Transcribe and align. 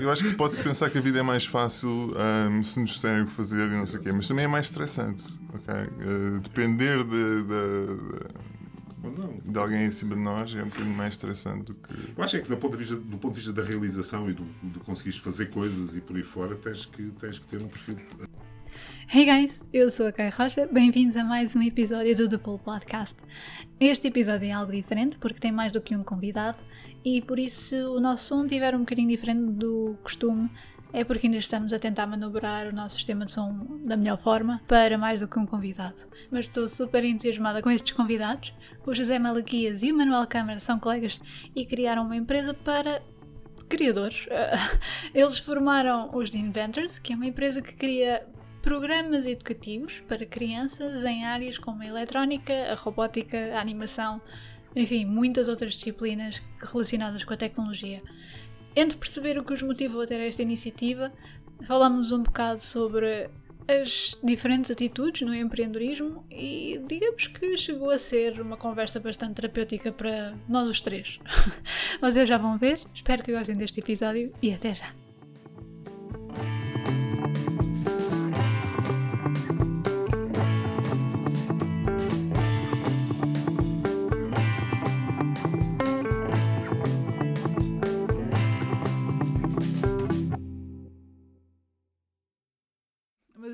eu 0.00 0.10
acho 0.10 0.24
que 0.24 0.34
pode-se 0.34 0.62
pensar 0.62 0.90
que 0.90 0.98
a 0.98 1.00
vida 1.00 1.18
é 1.18 1.22
mais 1.22 1.46
fácil 1.46 1.88
um, 1.88 2.62
se 2.62 2.80
nos 2.80 2.90
disserem 2.90 3.22
o 3.22 3.26
que 3.26 3.32
fazer 3.32 3.66
e 3.66 3.74
não 3.74 3.86
sei 3.86 4.00
o 4.00 4.02
quê, 4.02 4.12
mas 4.12 4.26
também 4.28 4.44
é 4.44 4.48
mais 4.48 4.66
estressante. 4.66 5.24
ok? 5.54 5.74
Uh, 5.74 6.40
depender 6.40 7.04
de, 7.04 7.42
de, 7.42 7.86
de, 9.10 9.52
de, 9.52 9.58
alguém 9.58 9.86
acima 9.86 10.14
de 10.14 10.20
nós 10.20 10.54
é 10.54 10.62
um 10.62 10.68
bocadinho 10.68 10.96
mais 10.96 11.14
estressante 11.14 11.64
do 11.64 11.74
que. 11.74 11.94
Eu 12.16 12.24
acho 12.24 12.36
é 12.36 12.40
que 12.40 12.48
do 12.48 12.56
ponto 12.56 12.72
de 12.72 12.78
vista, 12.78 12.96
do 12.96 13.18
ponto 13.18 13.34
de 13.34 13.40
vista 13.40 13.52
da 13.52 13.62
realização 13.62 14.28
e 14.28 14.32
do, 14.32 14.44
de 14.62 14.78
conseguires 14.80 15.18
fazer 15.18 15.46
coisas 15.46 15.96
e 15.96 16.00
por 16.00 16.16
aí 16.16 16.22
fora, 16.22 16.54
tens 16.56 16.86
que, 16.86 17.10
tens 17.12 17.38
que 17.38 17.46
ter 17.46 17.62
um 17.62 17.68
perfil 17.68 17.96
Hey 19.10 19.24
guys, 19.24 19.66
eu 19.72 19.90
sou 19.90 20.08
a 20.08 20.12
Kai 20.12 20.28
Rocha, 20.28 20.68
bem-vindos 20.70 21.16
a 21.16 21.24
mais 21.24 21.56
um 21.56 21.62
episódio 21.62 22.14
do 22.14 22.28
The 22.28 22.36
Podcast. 22.36 23.16
Este 23.80 24.08
episódio 24.08 24.46
é 24.46 24.52
algo 24.52 24.70
diferente 24.70 25.16
porque 25.16 25.40
tem 25.40 25.50
mais 25.50 25.72
do 25.72 25.80
que 25.80 25.96
um 25.96 26.04
convidado 26.04 26.58
e 27.02 27.22
por 27.22 27.38
isso 27.38 27.58
se 27.58 27.76
o 27.84 28.00
nosso 28.00 28.26
som 28.26 28.44
estiver 28.44 28.74
um 28.74 28.80
bocadinho 28.80 29.08
diferente 29.08 29.52
do 29.52 29.96
costume 30.02 30.50
é 30.92 31.04
porque 31.04 31.26
ainda 31.26 31.38
estamos 31.38 31.72
a 31.72 31.78
tentar 31.78 32.06
manobrar 32.06 32.66
o 32.66 32.72
nosso 32.72 32.96
sistema 32.96 33.24
de 33.24 33.32
som 33.32 33.80
da 33.82 33.96
melhor 33.96 34.18
forma 34.18 34.60
para 34.68 34.98
mais 34.98 35.22
do 35.22 35.26
que 35.26 35.38
um 35.38 35.46
convidado. 35.46 36.02
Mas 36.30 36.44
estou 36.44 36.68
super 36.68 37.02
entusiasmada 37.02 37.62
com 37.62 37.70
estes 37.70 37.92
convidados. 37.92 38.52
O 38.86 38.94
José 38.94 39.18
Malaquias 39.18 39.82
e 39.82 39.90
o 39.90 39.96
Manuel 39.96 40.26
Câmara 40.26 40.58
são 40.58 40.78
colegas 40.78 41.18
e 41.56 41.64
criaram 41.64 42.04
uma 42.04 42.16
empresa 42.16 42.52
para 42.52 43.00
criadores. 43.70 44.26
Eles 45.14 45.38
formaram 45.38 46.10
os 46.12 46.28
The 46.28 46.36
Inventors, 46.36 46.98
que 46.98 47.14
é 47.14 47.16
uma 47.16 47.26
empresa 47.26 47.62
que 47.62 47.72
cria 47.72 48.22
programas 48.62 49.26
educativos 49.26 50.02
para 50.08 50.26
crianças 50.26 51.04
em 51.04 51.24
áreas 51.24 51.58
como 51.58 51.82
a 51.82 51.86
eletrónica, 51.86 52.52
a 52.70 52.74
robótica, 52.74 53.54
a 53.54 53.60
animação, 53.60 54.20
enfim, 54.74 55.04
muitas 55.04 55.48
outras 55.48 55.74
disciplinas 55.74 56.42
relacionadas 56.60 57.24
com 57.24 57.34
a 57.34 57.36
tecnologia. 57.36 58.02
Entre 58.76 58.96
perceber 58.96 59.38
o 59.38 59.44
que 59.44 59.52
os 59.52 59.62
motivou 59.62 60.02
a 60.02 60.06
ter 60.06 60.20
esta 60.20 60.42
iniciativa, 60.42 61.12
falamos 61.62 62.12
um 62.12 62.22
bocado 62.22 62.60
sobre 62.60 63.28
as 63.68 64.16
diferentes 64.24 64.70
atitudes 64.70 65.20
no 65.20 65.34
empreendedorismo 65.34 66.24
e 66.30 66.80
digamos 66.88 67.26
que 67.26 67.56
chegou 67.56 67.90
a 67.90 67.98
ser 67.98 68.40
uma 68.40 68.56
conversa 68.56 68.98
bastante 68.98 69.34
terapêutica 69.34 69.92
para 69.92 70.34
nós 70.48 70.68
os 70.68 70.80
três. 70.80 71.18
Vocês 72.00 72.28
já 72.28 72.38
vão 72.38 72.56
ver, 72.56 72.80
espero 72.94 73.22
que 73.22 73.32
gostem 73.32 73.56
deste 73.56 73.80
episódio 73.80 74.32
e 74.42 74.52
até 74.52 74.74
já! 74.74 74.90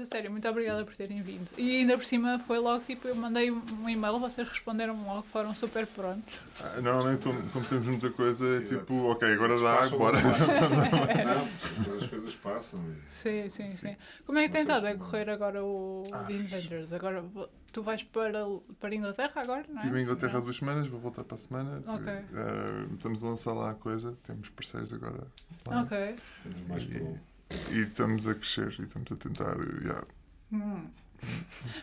Sério, 0.04 0.30
muito 0.30 0.48
obrigada 0.48 0.84
por 0.84 0.94
terem 0.94 1.22
vindo. 1.22 1.48
E 1.56 1.78
ainda 1.78 1.96
por 1.96 2.04
cima 2.04 2.38
foi 2.40 2.58
logo 2.58 2.84
tipo, 2.84 3.08
eu 3.08 3.14
mandei 3.14 3.50
um 3.50 3.88
e-mail, 3.88 4.18
vocês 4.18 4.48
responderam 4.48 5.02
logo, 5.04 5.22
foram 5.32 5.54
super 5.54 5.86
prontos. 5.86 6.34
Ah, 6.62 6.80
normalmente, 6.80 7.22
como, 7.22 7.42
como, 7.50 7.64
temos 7.64 7.86
muita 7.86 8.10
coisa, 8.10 8.56
é 8.56 8.60
tipo, 8.60 9.10
ok, 9.10 9.32
agora 9.32 9.58
dá, 9.58 9.88
bora. 9.90 10.18
Não, 10.20 11.96
as 11.96 12.06
coisas 12.06 12.34
passam. 12.36 12.80
Sim, 13.08 13.48
sim, 13.48 13.70
sim, 13.70 13.76
sim. 13.76 13.96
Como 14.26 14.38
é 14.38 14.46
que 14.46 14.52
tem 14.52 14.62
estado 14.62 14.86
a 14.86 14.94
correr 14.94 15.30
agora 15.30 15.64
o 15.64 16.02
ah, 16.12 16.24
The 16.24 16.32
Inventors? 16.32 16.92
Agora 16.92 17.24
tu 17.74 17.82
vais 17.82 18.02
para, 18.04 18.44
para 18.78 18.90
a 18.90 18.94
Inglaterra 18.94 19.32
agora, 19.42 19.64
não 19.68 19.74
é? 19.74 19.78
Estive 19.78 19.98
em 19.98 20.02
Inglaterra 20.02 20.38
há 20.38 20.40
duas 20.40 20.56
semanas, 20.56 20.86
vou 20.86 21.00
voltar 21.00 21.24
para 21.24 21.34
a 21.34 21.38
semana. 21.38 21.82
Ok. 21.86 22.12
Uh, 22.12 22.94
estamos 22.94 23.22
a 23.22 23.26
lançar 23.26 23.52
lá 23.52 23.70
a 23.70 23.74
coisa, 23.74 24.16
temos 24.22 24.48
parceiros 24.50 24.92
agora. 24.92 25.26
Lá. 25.66 25.82
Ok. 25.82 26.16
Temos 26.44 26.68
mais 26.68 26.82
e, 26.84 27.33
e 27.70 27.80
estamos 27.80 28.26
a 28.28 28.34
crescer 28.34 28.74
e 28.78 28.82
estamos 28.82 29.10
a 29.12 29.16
tentar. 29.16 29.56
Yeah. 29.82 30.04
Hum. 30.52 30.86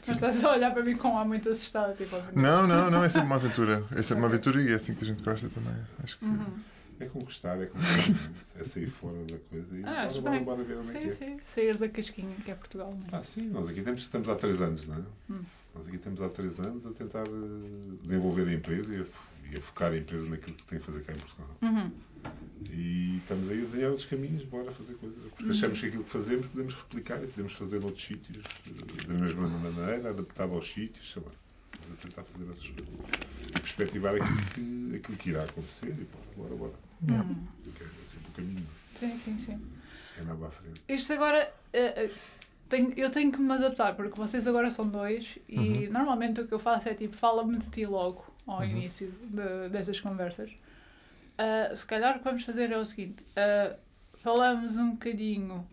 Mas 0.07 0.09
estás 0.09 0.44
a 0.44 0.51
olhar 0.53 0.72
para 0.73 0.84
mim 0.84 0.95
com 0.95 1.18
ar 1.18 1.25
muito 1.25 1.50
assustado. 1.50 1.95
Tipo, 1.95 2.16
não, 2.35 2.68
não, 2.68 2.91
não, 2.91 3.03
é 3.03 3.09
sempre 3.09 3.28
uma 3.28 3.35
aventura. 3.35 3.84
É 3.91 4.03
sempre 4.03 4.23
uma 4.23 4.28
aventura 4.28 4.62
e 4.62 4.72
é 4.72 4.75
assim 4.75 4.94
que 4.94 5.03
a 5.03 5.07
gente 5.07 5.23
gosta 5.23 5.50
também. 5.50 5.75
Acho 6.03 6.18
que. 6.18 6.25
Uhum. 6.25 6.59
É 7.00 7.06
conquistar, 7.06 7.59
é 7.59 7.66
conquistar, 7.66 8.29
é 8.62 8.63
sair 8.63 8.91
fora 8.91 9.18
da 9.23 9.38
coisa 9.50 9.75
e 9.75 9.84
ah, 9.84 10.07
bora, 10.07 10.22
bora, 10.22 10.40
bora 10.40 10.63
ver 10.63 10.78
onde 10.78 10.90
sim, 10.90 10.97
é 10.97 11.00
que 11.00 11.07
é. 11.07 11.12
Sim. 11.12 11.40
Sair 11.47 11.75
da 11.78 11.90
casquinha, 11.90 12.35
que 12.45 12.51
é 12.51 12.53
Portugal. 12.53 12.95
É? 13.12 13.16
Ah, 13.16 13.24
sim, 13.24 13.50
nós 13.50 13.69
aqui 13.69 13.81
temos, 13.81 14.01
estamos 14.01 14.29
há 14.29 14.35
três 14.35 14.62
anos, 14.62 14.85
não 14.85 14.97
é? 14.97 15.00
Hum. 15.31 15.41
Nós 15.74 15.88
aqui 15.88 15.95
estamos 15.95 16.22
há 16.22 16.29
três 16.29 16.59
anos 16.59 16.85
a 16.85 16.91
tentar 16.91 17.28
uh, 17.28 17.97
desenvolver 18.03 18.47
a 18.47 18.53
empresa 18.53 18.95
e 18.95 19.01
a, 19.01 19.06
e 19.51 19.57
a, 19.57 19.62
focar 19.62 19.91
a 19.91 19.97
empresa 19.97 20.28
naquilo 20.28 20.56
que 20.56 20.63
tem 20.63 20.78
a 20.78 20.81
fazer 20.81 21.03
cá 21.03 21.13
em 21.13 21.17
Portugal. 21.17 21.57
Uhum. 21.62 21.91
E 22.72 23.17
estamos 23.17 23.50
aí 23.50 23.59
a 23.59 23.66
desenhar 23.66 23.89
outros 23.89 24.07
caminhos, 24.07 24.44
bora 24.44 24.72
fazer 24.72 24.94
coisas. 24.95 25.19
Porque 25.35 25.50
achamos 25.50 25.79
que 25.79 25.85
aquilo 25.88 26.03
que 26.03 26.09
fazemos 26.09 26.47
podemos 26.47 26.75
replicar 26.75 27.23
e 27.23 27.28
podemos 27.28 27.53
fazer 27.53 27.79
noutros 27.79 28.03
sítios, 28.03 28.44
da 29.07 29.13
mesma 29.13 29.47
maneira, 29.47 30.09
adaptado 30.09 30.53
aos 30.53 30.72
sítios, 30.72 31.12
sei 31.12 31.22
lá. 31.23 31.31
Vamos 31.84 32.01
tentar 32.01 32.23
fazer 32.23 32.51
essas 32.51 32.67
coisas. 32.67 32.94
E 33.47 33.59
perspectivar 33.59 34.16
aquilo 34.16 34.38
que, 34.53 34.95
aquilo 34.95 35.17
que 35.17 35.29
irá 35.31 35.44
acontecer 35.44 35.88
e 35.88 36.07
bora, 36.38 36.56
bora, 36.56 36.73
bora. 37.01 37.23
Uhum. 37.23 37.47
É 37.68 38.07
sempre 38.07 38.29
o 38.29 38.31
caminho. 38.35 38.68
Sim, 39.00 39.18
sim, 39.18 39.39
sim. 39.39 39.62
É 40.18 40.23
na 40.23 40.33
à 40.33 40.51
frente. 40.51 40.81
Isto 40.88 41.13
agora. 41.13 41.51
Uh, 41.73 42.06
uh, 42.06 42.41
tenho, 42.69 42.94
eu 42.95 43.09
tenho 43.09 43.31
que 43.31 43.41
me 43.41 43.51
adaptar, 43.51 43.95
porque 43.95 44.18
vocês 44.18 44.47
agora 44.47 44.72
são 44.72 44.88
dois 44.88 45.38
e 45.50 45.57
uhum. 45.57 45.91
normalmente 45.91 46.39
o 46.39 46.47
que 46.47 46.53
eu 46.53 46.59
faço 46.59 46.88
é 46.88 46.94
tipo, 46.94 47.18
fala-me 47.18 47.57
de 47.57 47.68
ti 47.68 47.85
logo 47.85 48.31
ao 48.47 48.59
uhum. 48.59 48.66
início 48.66 49.12
de, 49.12 49.69
dessas 49.69 50.00
conversas. 50.00 50.52
Uh, 50.52 51.75
se 51.75 51.85
calhar 51.85 52.16
o 52.16 52.19
que 52.19 52.25
vamos 52.25 52.44
fazer 52.44 52.72
é 52.72 52.78
o 52.78 52.85
seguinte: 52.85 53.24
uh, 53.24 53.75
falamos 54.16 54.78
um 54.78 54.91
bocadinho 54.91 55.66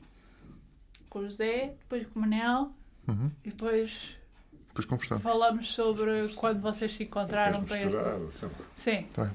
com 1.08 1.20
o 1.20 1.24
José, 1.24 1.74
depois 1.80 2.06
com 2.06 2.18
o 2.18 2.22
Manel 2.22 2.72
uhum. 3.06 3.30
e 3.44 3.50
depois. 3.50 4.16
Depois 4.68 4.86
conversamos. 4.86 5.22
Falamos 5.22 5.74
sobre 5.74 6.28
quando 6.36 6.60
vocês 6.60 6.94
se 6.94 7.04
encontraram 7.04 7.64
para 7.64 7.82
este. 7.82 8.48
Sim. 8.76 9.02
Tá. 9.12 9.30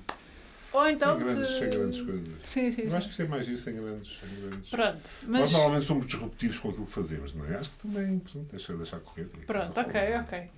Ou 0.73 0.89
então. 0.89 1.17
Sem 1.19 1.25
grandes, 1.25 1.47
se... 1.47 1.59
sem 1.59 1.69
grandes 1.69 2.01
coisas. 2.01 2.27
Sim, 2.45 2.71
sim. 2.71 2.81
Eu 2.81 2.89
sim. 2.89 2.97
acho 2.97 3.09
que 3.09 3.21
é 3.21 3.27
mais 3.27 3.47
isso, 3.47 3.63
sem 3.63 3.75
grandes, 3.75 4.19
sem 4.19 4.41
grandes. 4.41 4.69
Pronto. 4.69 5.03
Mas... 5.27 5.41
Nós 5.41 5.51
normalmente 5.51 5.85
somos 5.85 6.05
disruptivos 6.07 6.59
com 6.59 6.69
aquilo 6.69 6.85
que 6.85 6.91
fazemos, 6.91 7.35
não 7.35 7.45
é? 7.45 7.57
Acho 7.57 7.69
que 7.69 7.77
também. 7.77 8.19
Pronto, 8.19 8.47
deixa, 8.49 8.75
deixar 8.75 8.99
correr. 9.01 9.27
Pronto, 9.45 9.79
ok, 9.79 10.01
ok. 10.21 10.49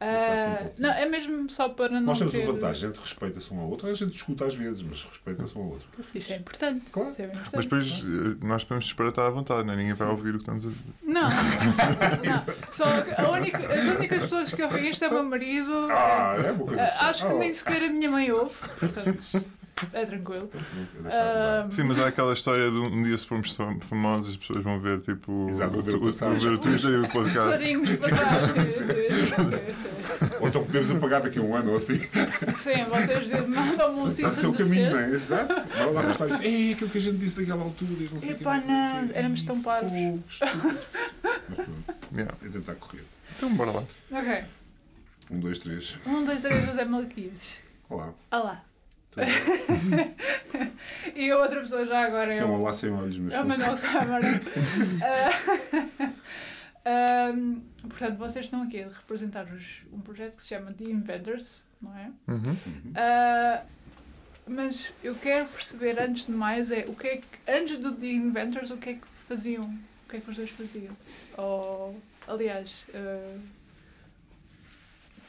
Uh, 0.00 0.72
não, 0.78 0.90
é 0.90 1.04
mesmo 1.04 1.46
só 1.50 1.68
para 1.68 1.90
não. 1.90 2.00
Nós 2.00 2.18
temos 2.18 2.32
ter... 2.32 2.44
uma 2.44 2.54
vantagem, 2.54 2.84
a 2.84 2.92
gente 2.92 3.00
respeita-se 3.00 3.52
um 3.52 3.60
ao 3.60 3.68
outro, 3.68 3.86
a 3.86 3.92
gente 3.92 4.12
discuta 4.12 4.46
às 4.46 4.54
vezes, 4.54 4.82
mas 4.82 5.04
respeita-se 5.04 5.58
um 5.58 5.60
ao 5.60 5.68
outro. 5.68 5.86
Isso 6.14 6.32
é 6.32 6.36
importante. 6.36 6.86
Claro. 6.90 7.14
É 7.18 7.24
importante. 7.24 7.50
Mas 7.52 7.64
depois 7.66 8.00
claro. 8.00 8.30
Eh, 8.30 8.46
nós 8.46 8.64
podemos 8.64 8.86
estar 8.86 9.26
à 9.26 9.30
vontade, 9.30 9.66
não 9.66 9.74
é? 9.74 9.76
ninguém 9.76 9.92
Sim. 9.92 10.04
vai 10.04 10.08
ouvir 10.08 10.30
o 10.30 10.38
que 10.38 10.38
estamos 10.38 10.64
a 10.64 10.68
dizer. 10.70 10.82
Não, 11.02 11.28
não. 11.28 12.72
Só 12.72 12.84
a 13.18 13.30
única, 13.30 13.58
as 13.58 13.88
únicas 13.88 14.22
pessoas 14.22 14.54
que 14.54 14.62
ouvem 14.62 14.88
isto 14.88 15.04
é 15.04 15.08
o 15.08 15.12
meu 15.12 15.24
marido. 15.24 15.88
Ah, 15.90 16.34
é 16.46 16.52
uma 16.52 16.66
coisa 16.66 16.82
Acho 16.82 17.28
que 17.28 17.34
nem 17.34 17.52
sequer 17.52 17.82
a 17.82 17.88
minha 17.90 18.10
mãe 18.10 18.32
ouve. 18.32 18.54
Portanto. 18.78 19.44
É 19.92 20.04
tranquilo. 20.04 20.50
Uh, 20.52 21.70
Sim, 21.70 21.84
mas 21.84 21.98
há 21.98 22.08
aquela 22.08 22.32
história 22.32 22.70
de 22.70 22.76
um 22.76 23.02
dia 23.02 23.16
se 23.16 23.26
formos 23.26 23.56
famosos 23.80 24.30
as 24.30 24.36
pessoas 24.36 24.62
vão 24.62 24.78
ver 24.78 25.00
tipo 25.00 25.48
Exato, 25.48 25.78
o, 25.78 25.82
ver 25.82 25.94
o, 25.94 25.98
vão 25.98 26.38
ver 26.38 26.48
o 26.48 26.58
Twitter 26.58 26.90
e 26.90 26.98
o 26.98 27.08
podcast. 27.12 27.64
ou 30.40 30.48
então 30.48 30.64
podemos 30.64 30.90
apagar 30.90 31.22
daqui 31.22 31.38
a 31.38 31.42
um 31.42 31.54
ano 31.54 31.70
ou 31.70 31.78
assim. 31.78 31.98
Sim, 31.98 32.84
vocês 32.88 33.48
mandam-me 33.48 34.02
um 34.02 34.10
cease 34.10 34.46
and 34.46 34.52
caminho, 34.52 34.90
não 34.90 34.98
é? 34.98 35.10
Exato. 35.10 35.54
Vão 35.78 35.92
lá 35.92 36.02
postar 36.02 36.28
isso. 36.28 36.42
Ei, 36.42 36.72
aquilo 36.72 36.90
que 36.90 36.98
a 36.98 37.00
gente 37.00 37.18
disse 37.18 37.40
naquela 37.40 37.62
altura. 37.62 38.02
E 38.02 38.08
não 38.12 38.20
sei 38.20 38.32
Epá, 38.32 38.60
não, 38.60 39.02
não, 39.02 39.10
éramos 39.14 39.42
tão 39.44 39.62
parvos. 39.62 39.90
Mas 41.48 41.58
pronto, 41.58 41.96
yeah. 42.12 42.34
é 42.44 42.48
tentar 42.48 42.74
correr. 42.74 43.04
Então 43.36 43.54
bora 43.54 43.70
lá. 43.70 43.84
Ok. 44.12 44.44
Um, 45.30 45.40
dois, 45.40 45.58
três. 45.58 45.96
Um, 46.06 46.24
dois, 46.24 46.42
três, 46.42 46.66
José 46.66 46.84
Malaquias. 46.84 47.32
Olá. 47.88 48.12
Olá. 48.30 48.69
e 51.16 51.30
a 51.30 51.38
outra 51.38 51.60
pessoa 51.60 51.84
já 51.84 52.06
agora 52.06 52.34
é. 52.34 52.44
um 52.44 52.62
lá 52.62 52.72
sem 52.72 52.92
olhos, 52.92 53.18
mas. 53.18 53.34
É 53.34 53.40
o 53.40 53.46
Manuel 53.46 53.76
Câmara. 53.78 54.26
um, 57.34 57.60
portanto, 57.88 58.18
vocês 58.18 58.46
estão 58.46 58.62
aqui 58.62 58.82
a 58.82 58.88
representar-vos 58.88 59.82
um 59.92 60.00
projeto 60.00 60.36
que 60.36 60.42
se 60.42 60.50
chama 60.50 60.72
The 60.72 60.84
Inventors, 60.84 61.62
não 61.82 61.96
é? 61.96 62.10
Uhum. 62.28 62.52
Uh, 62.52 63.66
mas 64.46 64.92
eu 65.02 65.14
quero 65.16 65.48
perceber, 65.48 66.00
antes 66.00 66.26
de 66.26 66.32
mais, 66.32 66.70
é 66.70 66.84
o 66.86 66.94
que 66.94 67.06
é 67.06 67.16
que, 67.16 67.50
antes 67.50 67.78
do 67.78 67.92
The 67.92 68.06
Inventors, 68.06 68.70
o 68.70 68.76
que 68.76 68.90
é 68.90 68.94
que 68.94 69.06
faziam? 69.28 69.64
O 69.64 70.10
que 70.10 70.16
é 70.16 70.20
que 70.20 70.26
vocês 70.26 70.50
faziam? 70.50 70.96
Ou, 71.36 72.00
aliás, 72.28 72.84
uh, 72.90 73.40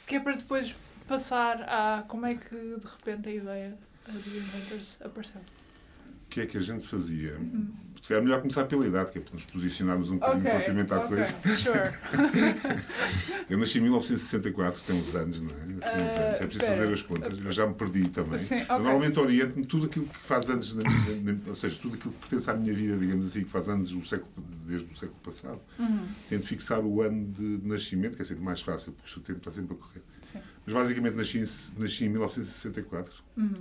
que 0.07 0.15
é 0.15 0.19
para 0.19 0.33
depois 0.33 0.75
passar 1.11 1.63
a 1.63 2.03
como 2.03 2.25
é 2.25 2.35
que 2.35 2.55
de 2.55 2.87
repente 2.87 3.27
a 3.27 3.33
ideia 3.33 3.77
de 4.07 4.37
Inventors 4.37 4.95
apareceu. 5.03 5.41
O 5.41 6.29
que 6.29 6.39
é 6.39 6.45
que 6.45 6.57
a 6.57 6.61
gente 6.61 6.87
fazia? 6.87 7.37
Uhum. 7.37 7.73
Se 8.01 8.15
é 8.15 8.19
melhor 8.19 8.41
começar 8.41 8.65
pela 8.65 8.85
idade, 8.87 9.11
que 9.11 9.19
é 9.19 9.21
para 9.21 9.35
nos 9.35 9.45
posicionarmos 9.45 10.09
um 10.09 10.15
bocadinho 10.15 10.39
Ok, 10.39 10.51
relativamente 10.51 10.91
à 10.93 10.97
ok, 10.97 11.07
coisa. 11.09 11.35
Sure. 11.57 12.81
Eu 13.47 13.57
nasci 13.59 13.77
em 13.77 13.81
1964, 13.81 14.81
tem 14.87 14.95
uns 14.95 15.13
anos, 15.15 15.41
não 15.43 15.51
é? 15.51 15.53
Assim, 15.53 15.67
uns 15.67 15.85
anos. 15.85 16.17
É 16.17 16.47
preciso 16.47 16.47
espera. 16.55 16.75
fazer 16.77 16.93
as 16.93 17.01
contas. 17.03 17.39
Eu 17.45 17.51
já 17.51 17.67
me 17.67 17.73
perdi 17.75 18.07
também. 18.09 18.39
Sim, 18.39 18.55
Eu 18.55 18.61
ok. 18.63 18.79
normalmente 18.79 19.19
oriento-me 19.19 19.65
tudo 19.67 19.85
aquilo 19.85 20.05
que 20.07 20.17
faz 20.17 20.49
anos, 20.49 20.73
na 20.75 20.83
minha- 20.83 21.33
na- 21.33 21.39
ou 21.49 21.55
seja, 21.55 21.77
tudo 21.79 21.95
aquilo 21.95 22.11
que 22.13 22.19
pertence 22.21 22.49
à 22.49 22.53
minha 22.55 22.73
vida, 22.73 22.97
digamos 22.97 23.27
assim, 23.27 23.43
que 23.43 23.49
faz 23.51 23.69
anos 23.69 23.89
do 23.91 24.03
século, 24.03 24.31
desde 24.65 24.91
o 24.91 24.97
século 24.97 25.19
passado. 25.23 25.59
Uhum. 25.77 26.03
Tento 26.27 26.47
fixar 26.47 26.79
o 26.79 27.01
ano 27.03 27.27
de 27.31 27.67
nascimento, 27.67 28.15
que 28.15 28.23
é 28.23 28.25
sempre 28.25 28.43
mais 28.43 28.61
fácil, 28.61 28.93
porque 28.93 29.19
o 29.19 29.21
tempo 29.21 29.37
está 29.39 29.51
sempre 29.51 29.75
a 29.75 29.77
correr. 29.77 30.01
Sim. 30.31 30.39
Mas 30.65 30.73
basicamente 30.73 31.13
nasci 31.15 31.39
nasci 31.77 32.05
em 32.05 32.09
1964. 32.09 33.13
Uhum. 33.37 33.53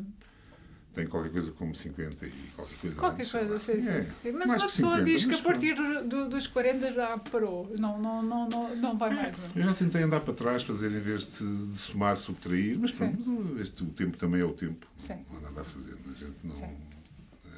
Tem 0.92 1.06
qualquer 1.06 1.30
coisa 1.30 1.52
como 1.52 1.72
50 1.74 2.26
e 2.26 2.30
qualquer 2.56 2.76
coisa 2.78 2.96
Qualquer 2.96 3.22
antes, 3.22 3.30
coisa, 3.32 3.60
sei 3.60 3.80
sim. 3.80 3.88
É, 3.88 4.04
sim. 4.22 4.32
Mas 4.32 4.50
uma 4.50 4.58
pessoa 4.60 4.96
50, 4.96 5.04
diz 5.04 5.24
que 5.24 5.34
a 5.34 5.38
partir 5.38 5.74
do- 6.04 6.28
dos 6.28 6.46
40 6.48 6.92
já 6.92 7.16
parou. 7.18 7.72
Não, 7.78 7.96
não, 8.00 8.20
não, 8.22 8.48
não, 8.48 8.76
não 8.76 8.98
vai 8.98 9.14
mais. 9.14 9.36
Não. 9.38 9.44
Eu 9.54 9.62
já 9.62 9.72
tentei 9.74 10.02
andar 10.02 10.20
para 10.20 10.34
trás, 10.34 10.62
fazer 10.64 10.90
em 10.90 10.98
vez 11.00 11.38
de, 11.38 11.66
de 11.72 11.78
somar, 11.78 12.16
subtrair, 12.16 12.76
mas 12.78 12.90
pronto, 12.90 13.16
mas 13.18 13.28
uh, 13.28 13.62
este, 13.62 13.84
o 13.84 13.86
tempo 13.86 14.16
também 14.16 14.40
é 14.40 14.44
o 14.44 14.52
tempo. 14.52 14.84
Sim. 14.98 15.24
Não 15.30 15.38
há 15.38 15.42
nada 15.42 15.60
a 15.60 15.64
fazer. 15.64 15.94
A 15.94 16.18
gente 16.18 16.34
não, 16.42 16.56
eh, 16.56 17.48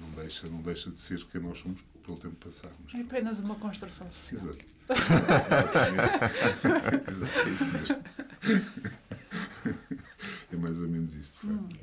não, 0.00 0.10
deixa, 0.22 0.46
não 0.48 0.62
deixa 0.62 0.90
de 0.90 0.98
ser 0.98 1.24
quem 1.24 1.40
nós 1.40 1.58
somos 1.58 1.80
pelo 2.06 2.18
tempo 2.18 2.36
passado. 2.36 2.72
É 2.94 3.00
apenas 3.00 3.40
uma 3.40 3.56
construção 3.56 4.06
social. 4.12 4.44
Exato. 4.52 4.64
Exato, 7.10 7.38
é 7.40 7.48
isso 7.50 7.64
mesmo. 7.66 7.96
É 10.52 10.56
mais 10.56 10.80
ou 10.80 10.88
menos 10.88 11.14
isso, 11.14 11.38
de 11.46 11.52
facto. 11.52 11.76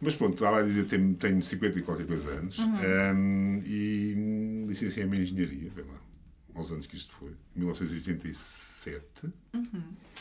Mas 0.00 0.14
pronto, 0.16 0.34
estava 0.34 0.58
a 0.60 0.62
dizer, 0.62 0.84
tenho, 0.84 1.14
tenho 1.14 1.42
50 1.42 1.78
e 1.78 1.82
qualquer 1.82 2.06
coisa 2.06 2.30
anos 2.30 2.58
hum, 2.58 3.62
e 3.66 4.14
hum, 4.16 4.64
licenciei-me 4.68 5.18
em 5.18 5.22
Engenharia, 5.22 5.70
vê 5.74 5.82
lá, 5.82 5.98
aos 6.54 6.70
anos 6.70 6.86
que 6.86 6.96
isto 6.96 7.12
foi, 7.14 7.32
1987. 7.56 9.02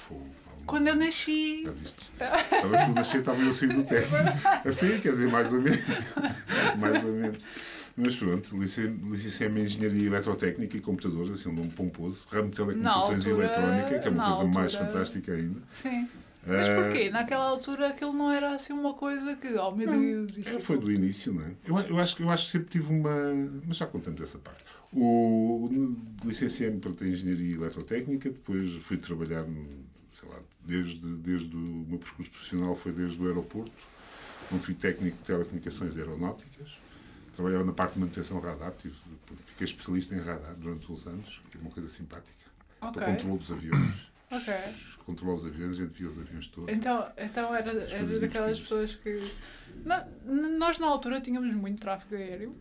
Foi, 0.07 0.17
há 0.17 0.59
um- 0.61 0.65
Quando 0.65 0.87
eu 0.87 0.95
nasci. 0.95 1.63
Já 1.65 1.71
viste? 1.71 2.09
Tu 2.17 2.75
a 2.75 2.87
nascer, 2.89 3.19
estava 3.19 3.41
eu 3.41 3.49
a 3.49 3.53
sair 3.53 3.73
do 3.73 3.83
técnico. 3.85 4.47
Assim, 4.67 4.99
quer 4.99 5.09
dizer, 5.11 5.29
mais 5.29 5.51
ou 5.53 5.61
menos. 5.61 5.81
mais 6.79 7.03
ou 7.03 7.13
menos. 7.13 7.45
Mas 7.97 8.15
pronto, 8.15 8.55
licenciei-me 8.57 9.61
em 9.61 9.65
Engenharia 9.65 10.07
Eletrotécnica 10.07 10.77
e 10.77 10.79
Computadores, 10.79 11.31
assim 11.31 11.49
um 11.49 11.53
nome 11.53 11.69
pomposo, 11.71 12.23
ramo 12.31 12.49
de 12.49 12.55
Telecomunicações 12.55 13.25
altura- 13.27 13.43
e 13.43 13.47
Eletrónica, 13.47 13.99
que 13.99 14.07
é 14.07 14.11
uma 14.11 14.23
coisa 14.37 14.43
mais 14.53 14.73
altura- 14.75 14.91
fantástica 14.91 15.33
ainda. 15.33 15.59
Sim. 15.73 16.07
Mas 16.45 16.67
Eh, 16.67 16.75
porquê? 16.75 17.09
Naquela 17.09 17.45
altura 17.45 17.89
aquilo 17.89 18.13
não 18.13 18.31
era 18.31 18.55
assim 18.55 18.73
uma 18.73 18.93
coisa 18.93 19.35
que, 19.35 19.47
oh 19.55 19.71
meu 19.75 19.87
Deus, 19.89 20.37
isto 20.37 20.49
É, 20.49 20.59
foi 20.59 20.77
do 20.77 20.91
início, 20.91 21.33
não 21.33 21.43
é? 21.43 21.51
Eu, 21.63 21.79
eu, 21.81 21.99
acho, 21.99 22.15
que- 22.15 22.23
eu 22.23 22.29
acho 22.29 22.45
que 22.45 22.51
sempre 22.51 22.69
tive 22.69 22.91
uma. 22.91 23.15
Mas 23.67 23.77
já 23.77 23.85
contamos 23.85 24.19
essa 24.21 24.37
parte. 24.39 24.63
O, 24.91 25.69
licenciei-me 26.25 26.79
para 26.79 27.07
Engenharia 27.07 27.55
Eletrotécnica, 27.55 28.29
depois 28.29 28.73
fui 28.75 28.97
trabalhar, 28.97 29.45
sei 30.13 30.27
lá, 30.29 30.39
desde, 30.65 31.07
desde 31.17 31.55
o 31.55 31.59
meu 31.87 31.99
percurso 31.99 32.31
profissional 32.31 32.75
foi 32.75 32.91
desde 32.91 33.21
o 33.21 33.27
aeroporto, 33.27 33.71
onde 34.51 34.63
fui 34.63 34.73
técnico 34.73 35.17
de 35.17 35.23
telecomunicações 35.23 35.95
aeronáuticas. 35.97 36.77
Trabalhava 37.35 37.63
na 37.63 37.71
parte 37.71 37.93
de 37.93 37.99
manutenção 37.99 38.39
radar, 38.41 38.73
tive, 38.73 38.93
fiquei 39.45 39.65
especialista 39.65 40.13
em 40.13 40.19
radar 40.19 40.53
durante 40.55 40.91
uns 40.91 41.07
anos, 41.07 41.39
que 41.49 41.57
é 41.57 41.61
uma 41.61 41.69
coisa 41.71 41.87
simpática. 41.87 42.51
Ok. 42.81 42.93
Para 43.01 43.13
controle 43.13 43.37
dos 43.39 43.51
aviões. 43.51 44.10
Ok. 44.31 44.53
Controlar 45.05 45.35
os 45.35 45.45
aviões, 45.45 45.77
a 45.77 45.83
gente 45.83 45.93
via 45.93 46.09
os 46.09 46.17
aviões 46.17 46.47
todos. 46.47 46.75
Então, 46.75 47.11
então 47.17 47.53
era, 47.53 47.71
era 47.71 48.19
daquelas 48.19 48.59
pessoas 48.59 48.95
que. 48.95 49.19
Na- 49.83 50.05
nós 50.57 50.79
na 50.79 50.87
altura 50.87 51.19
tínhamos 51.19 51.53
muito 51.53 51.81
tráfego 51.81 52.15
aéreo. 52.15 52.51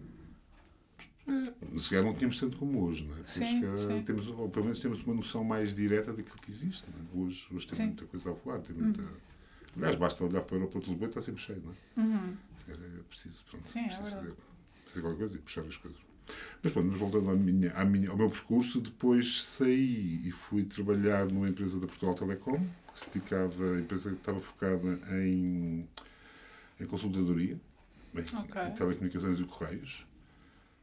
Se 1.76 1.90
calhar 1.90 2.04
não 2.04 2.14
tínhamos 2.14 2.40
tanto 2.40 2.56
como 2.56 2.82
hoje, 2.82 3.04
não 3.04 3.14
é? 3.14 3.18
Porque 3.18 3.30
Sim, 3.30 3.62
sim. 3.78 4.02
Temos, 4.02 4.26
ou 4.26 4.48
pelo 4.50 4.64
menos 4.64 4.80
temos 4.80 5.00
uma 5.04 5.14
noção 5.14 5.44
mais 5.44 5.72
direta 5.74 6.12
daquilo 6.12 6.38
que 6.38 6.50
existe. 6.50 6.88
É? 6.88 7.16
Hoje, 7.18 7.46
hoje 7.52 7.66
tem 7.68 7.76
Sim. 7.76 7.86
muita 7.86 8.06
coisa 8.06 8.30
a 8.30 8.32
voar, 8.32 8.60
tem 8.60 8.74
muita. 8.74 9.02
Aliás, 9.76 9.94
basta 9.94 10.24
olhar 10.24 10.40
para 10.42 10.54
o 10.54 10.58
aeroporto 10.58 10.86
de 10.86 10.90
Lisboa 10.90 11.06
e 11.06 11.10
está 11.10 11.22
sempre 11.22 11.40
cheio, 11.40 11.62
não 11.64 11.70
é? 11.72 12.00
Uhum. 12.00 12.36
É 12.68 13.02
preciso, 13.08 13.44
pronto, 13.48 13.68
Sim, 13.68 13.80
é 13.80 13.84
preciso 13.86 14.10
fazer, 14.10 14.34
fazer 14.86 15.00
qualquer 15.02 15.18
coisa 15.18 15.36
e 15.36 15.38
puxar 15.38 15.60
as 15.62 15.76
coisas. 15.76 16.00
Mas 16.62 16.72
pronto, 16.72 16.88
mas 16.90 16.98
voltando 16.98 17.30
à 17.30 17.34
minha, 17.34 17.72
à 17.72 17.84
minha, 17.84 18.10
ao 18.10 18.16
meu 18.16 18.28
percurso, 18.30 18.80
depois 18.80 19.42
saí 19.42 20.20
e 20.26 20.30
fui 20.30 20.64
trabalhar 20.64 21.26
numa 21.26 21.48
empresa 21.48 21.78
da 21.80 21.86
Portugal 21.86 22.14
Telecom, 22.14 22.58
que 22.92 23.00
se 23.00 23.06
dedicava, 23.10 23.76
a 23.76 23.80
empresa 23.80 24.10
que 24.10 24.16
estava 24.16 24.40
focada 24.40 24.98
em, 25.22 25.86
em 26.80 26.86
consultadoria, 26.86 27.58
em, 28.14 28.18
Ok. 28.38 28.62
em 28.62 28.70
telecomunicações 28.72 29.40
e 29.40 29.44
correios. 29.44 30.06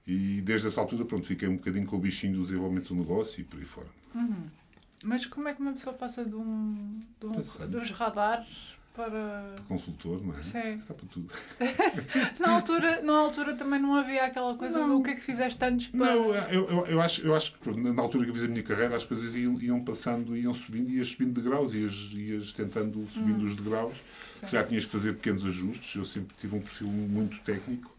E 0.05 0.41
desde 0.41 0.67
essa 0.67 0.79
altura, 0.79 1.03
pronto, 1.05 1.27
fiquei 1.27 1.47
um 1.49 1.57
bocadinho 1.57 1.85
com 1.85 1.97
o 1.97 1.99
bichinho 1.99 2.37
do 2.37 2.43
desenvolvimento 2.43 2.87
do 2.87 2.95
negócio 2.95 3.41
e 3.41 3.43
por 3.43 3.59
aí 3.59 3.65
fora. 3.65 3.87
Mas 5.03 5.25
como 5.25 5.47
é 5.47 5.53
que 5.53 5.61
uma 5.61 5.73
pessoa 5.73 5.93
passa 5.95 6.23
de 6.25 6.33
um, 6.33 6.99
de 7.19 7.25
um- 7.27 7.31
Passando. 7.33 7.79
dos 7.79 7.91
radares 7.91 8.47
para. 8.97 9.55
Consultor, 9.67 10.25
não 10.25 10.37
é? 10.37 10.41
Sim. 10.41 10.81
Dá 10.87 10.93
para 10.95 11.07
tudo. 11.07 11.31
Na 12.39 12.55
altura, 12.55 13.01
na 13.03 13.13
altura 13.13 13.53
também 13.55 13.79
não 13.79 13.95
havia 13.95 14.25
aquela 14.25 14.55
coisa 14.55 14.79
Não. 14.79 14.97
do 14.97 15.03
que 15.03 15.11
é 15.11 15.15
que 15.15 15.21
fizeste 15.21 15.63
antes 15.63 15.87
para. 15.87 15.99
Não, 15.99 16.35
eu, 16.35 16.67
eu, 16.67 16.85
eu 16.87 17.01
acho, 17.01 17.21
eu 17.21 17.35
acho 17.35 17.53
que 17.53 17.69
na 17.71 18.01
altura 18.01 18.25
que 18.25 18.31
eu 18.31 18.35
fiz 18.35 18.43
a 18.45 18.47
minha 18.47 18.63
carreira 18.63 18.95
as 18.95 19.05
coisas 19.05 19.35
iam, 19.35 19.61
iam 19.61 19.83
passando, 19.83 20.35
iam 20.35 20.53
subindo, 20.53 20.89
ias 20.89 21.09
subindo 21.09 21.39
degraus, 21.39 21.73
ias, 21.73 22.09
ias 22.13 22.51
tentando 22.51 23.07
subindo 23.11 23.43
os 23.43 23.55
degraus. 23.55 23.93
Se 24.41 24.51
já 24.51 24.63
tinhas 24.63 24.85
que 24.85 24.91
fazer 24.91 25.13
pequenos 25.13 25.45
ajustes, 25.45 25.95
eu 25.95 26.05
sempre 26.05 26.35
tive 26.39 26.55
um 26.55 26.61
perfil 26.61 26.87
muito 26.87 27.39
técnico, 27.39 27.91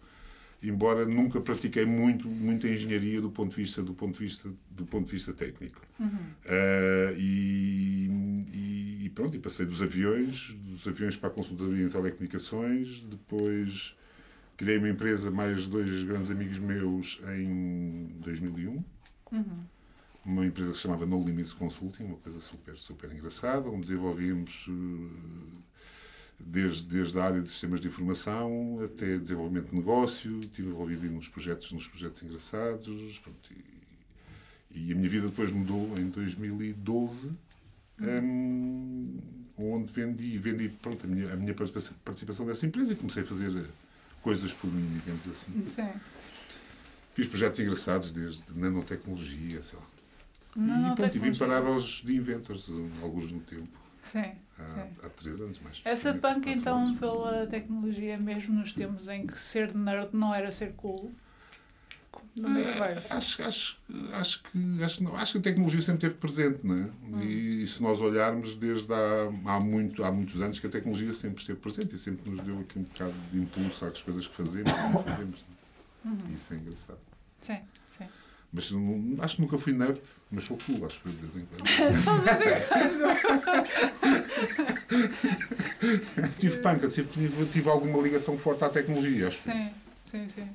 embora 0.63 1.05
nunca 1.07 1.41
pratiquei 1.41 1.85
muito, 1.87 2.29
muito 2.29 2.67
a 2.67 2.71
engenharia 2.71 3.21
do 3.21 3.31
ponto 3.31 3.51
de 3.51 3.57
vista, 3.57 3.83
do 3.83 3.95
ponto 3.95 4.15
de 4.19 4.25
vista, 4.25 4.51
do 4.71 4.85
ponto 4.85 5.07
de 5.07 5.13
vista 5.13 5.33
técnico. 5.33 5.81
Ah, 6.47 7.13
e, 7.17 8.09
e- 8.53 9.05
e 9.07 9.11
pronto, 9.11 9.37
e 9.37 9.39
passei 9.39 9.65
dos 9.67 9.81
aviões, 9.83 10.55
dos 10.65 10.87
aviões 10.89 11.17
para 11.17 11.29
a 11.29 11.33
consultoria 11.33 11.85
em 11.85 11.89
telecomunicações, 11.89 13.01
depois 13.03 13.95
criei 14.57 14.79
uma 14.79 14.89
empresa, 14.89 15.31
mais 15.31 15.67
dois 15.69 16.03
grandes 16.03 16.31
amigos 16.31 16.59
meus, 16.59 17.21
em 17.37 18.09
2001. 18.21 18.83
Uma 20.25 20.45
empresa 20.45 20.73
que 20.73 20.77
se 20.77 20.83
chamava 20.83 21.07
No 21.07 21.25
Limits 21.25 21.53
Consulting, 21.53 22.03
uma 22.05 22.17
coisa 22.17 22.41
super, 22.41 22.77
super 22.77 23.11
engraçada, 23.13 23.69
onde 23.71 23.87
desenvolvíamos 23.87 24.67
eh, 24.69 25.57
desde, 26.39 26.85
desde 26.89 27.19
a 27.19 27.25
área 27.25 27.41
de 27.41 27.49
sistemas 27.49 27.81
de 27.81 27.89
informação 27.89 28.81
até 28.85 29.19
desenvolvimento 29.19 29.71
de 29.71 29.77
negócio, 29.77 30.39
estive 30.41 30.69
envolvido 30.69 31.07
em 31.07 31.11
uns 31.17 31.29
projetos, 31.29 31.73
nos 31.73 31.87
projetos 31.87 32.23
engraçados, 32.23 33.19
pronto, 33.19 33.51
e, 34.73 34.89
e 34.89 34.93
a 34.93 34.95
minha 34.95 35.09
vida 35.09 35.29
depois 35.29 35.51
mudou 35.51 35.99
em 35.99 36.09
2012, 36.11 37.33
hum, 38.01 39.19
onde 39.57 39.93
vendi, 39.93 40.39
vendi 40.39 40.69
pronto, 40.69 41.05
a, 41.05 41.09
minha, 41.09 41.33
a 41.33 41.37
minha 41.37 41.55
participa- 41.55 41.97
participação 42.05 42.47
dessa 42.47 42.67
empresa 42.67 42.93
e 42.93 42.97
comecei 42.97 43.23
a 43.23 43.27
fazer 43.27 43.65
coisas 44.23 44.53
por 44.53 44.73
mim, 44.73 45.01
digamos 45.01 45.27
assim. 45.29 45.67
Sim. 45.67 45.91
Fiz 47.15 47.27
projetos 47.27 47.59
engraçados, 47.59 48.13
desde 48.13 48.59
nanotecnologia, 48.59 49.63
sei 49.63 49.79
lá. 49.79 49.85
E 50.93 50.97
pronto, 50.97 51.17
e 51.17 51.19
vim 51.21 51.35
parar 51.35 51.65
aos 51.65 52.03
de 52.05 52.15
Inventors, 52.17 52.69
alguns 53.03 53.31
no 53.33 53.41
tempo, 53.41 53.69
Sim. 54.11 54.33
há, 54.59 55.07
há 55.07 55.11
três 55.11 55.41
anos 55.41 55.59
mais. 55.61 55.81
Essa 55.85 56.15
punk 56.15 56.49
então 56.49 56.95
pela 56.97 57.47
tecnologia, 57.47 58.19
mesmo 58.19 58.55
nos 58.55 58.73
tempos 58.73 59.09
em 59.09 59.27
que 59.27 59.39
ser 59.39 59.75
nerd 59.75 60.11
não 60.13 60.35
era 60.35 60.51
ser 60.51 60.73
cool. 60.75 61.13
É 62.37 62.41
que 62.41 62.79
veio? 62.79 63.03
Acho, 63.11 63.43
acho, 63.43 63.81
acho, 64.13 64.43
que, 64.45 64.83
acho, 64.83 65.03
não, 65.03 65.17
acho 65.17 65.33
que 65.33 65.39
a 65.39 65.43
tecnologia 65.43 65.81
sempre 65.81 66.07
esteve 66.07 66.15
presente, 66.15 66.65
não 66.65 66.77
é? 66.77 67.25
E 67.25 67.67
se 67.67 67.83
nós 67.83 68.01
olharmos 68.01 68.55
desde 68.55 68.93
há, 68.93 69.29
há, 69.45 69.61
muito, 69.61 70.05
há 70.05 70.13
muitos 70.13 70.41
anos 70.41 70.59
que 70.59 70.67
a 70.67 70.71
tecnologia 70.71 71.13
sempre 71.13 71.41
esteve 71.41 71.59
presente 71.59 71.95
e 71.95 71.99
sempre 71.99 72.31
nos 72.31 72.41
deu 72.41 72.61
aqui 72.61 72.79
um 72.79 72.83
bocado 72.83 73.13
de 73.33 73.39
impulso 73.39 73.85
às 73.85 74.01
coisas 74.03 74.27
que 74.27 74.35
fazemos 74.35 74.71
e 74.71 74.93
não 74.93 75.03
fazemos. 75.03 75.45
Não 76.05 76.13
é? 76.13 76.31
E 76.31 76.35
isso 76.35 76.55
é 76.55 76.57
engraçado. 76.57 76.99
Sim. 77.41 77.59
Mas 78.53 78.71
não- 78.71 79.17
acho 79.21 79.37
que 79.37 79.43
nunca 79.43 79.59
fui 79.59 79.73
nerd, 79.75 80.01
mas 80.31 80.45
sou 80.45 80.57
cool, 80.65 80.87
acho 80.87 81.01
que 81.03 81.11
de 81.11 81.17
vez 81.17 81.37
em 81.37 81.45
quando. 81.47 81.69
Só 82.01 82.17
de 82.17 82.25
vez 82.25 82.41
em 82.41 82.67
quando. 82.69 82.99
tive 86.41 86.57
panca, 86.59 86.89
tive, 86.89 87.47
tive, 87.47 87.69
alguma 87.69 88.01
ligação 88.03 88.39
forte 88.39 88.65
à 88.65 88.69
tecnologia, 88.71 89.29
acho. 89.29 89.39
que- 89.39 89.51
Sim, 89.53 89.71
sim, 90.11 90.29
sim. 90.35 90.49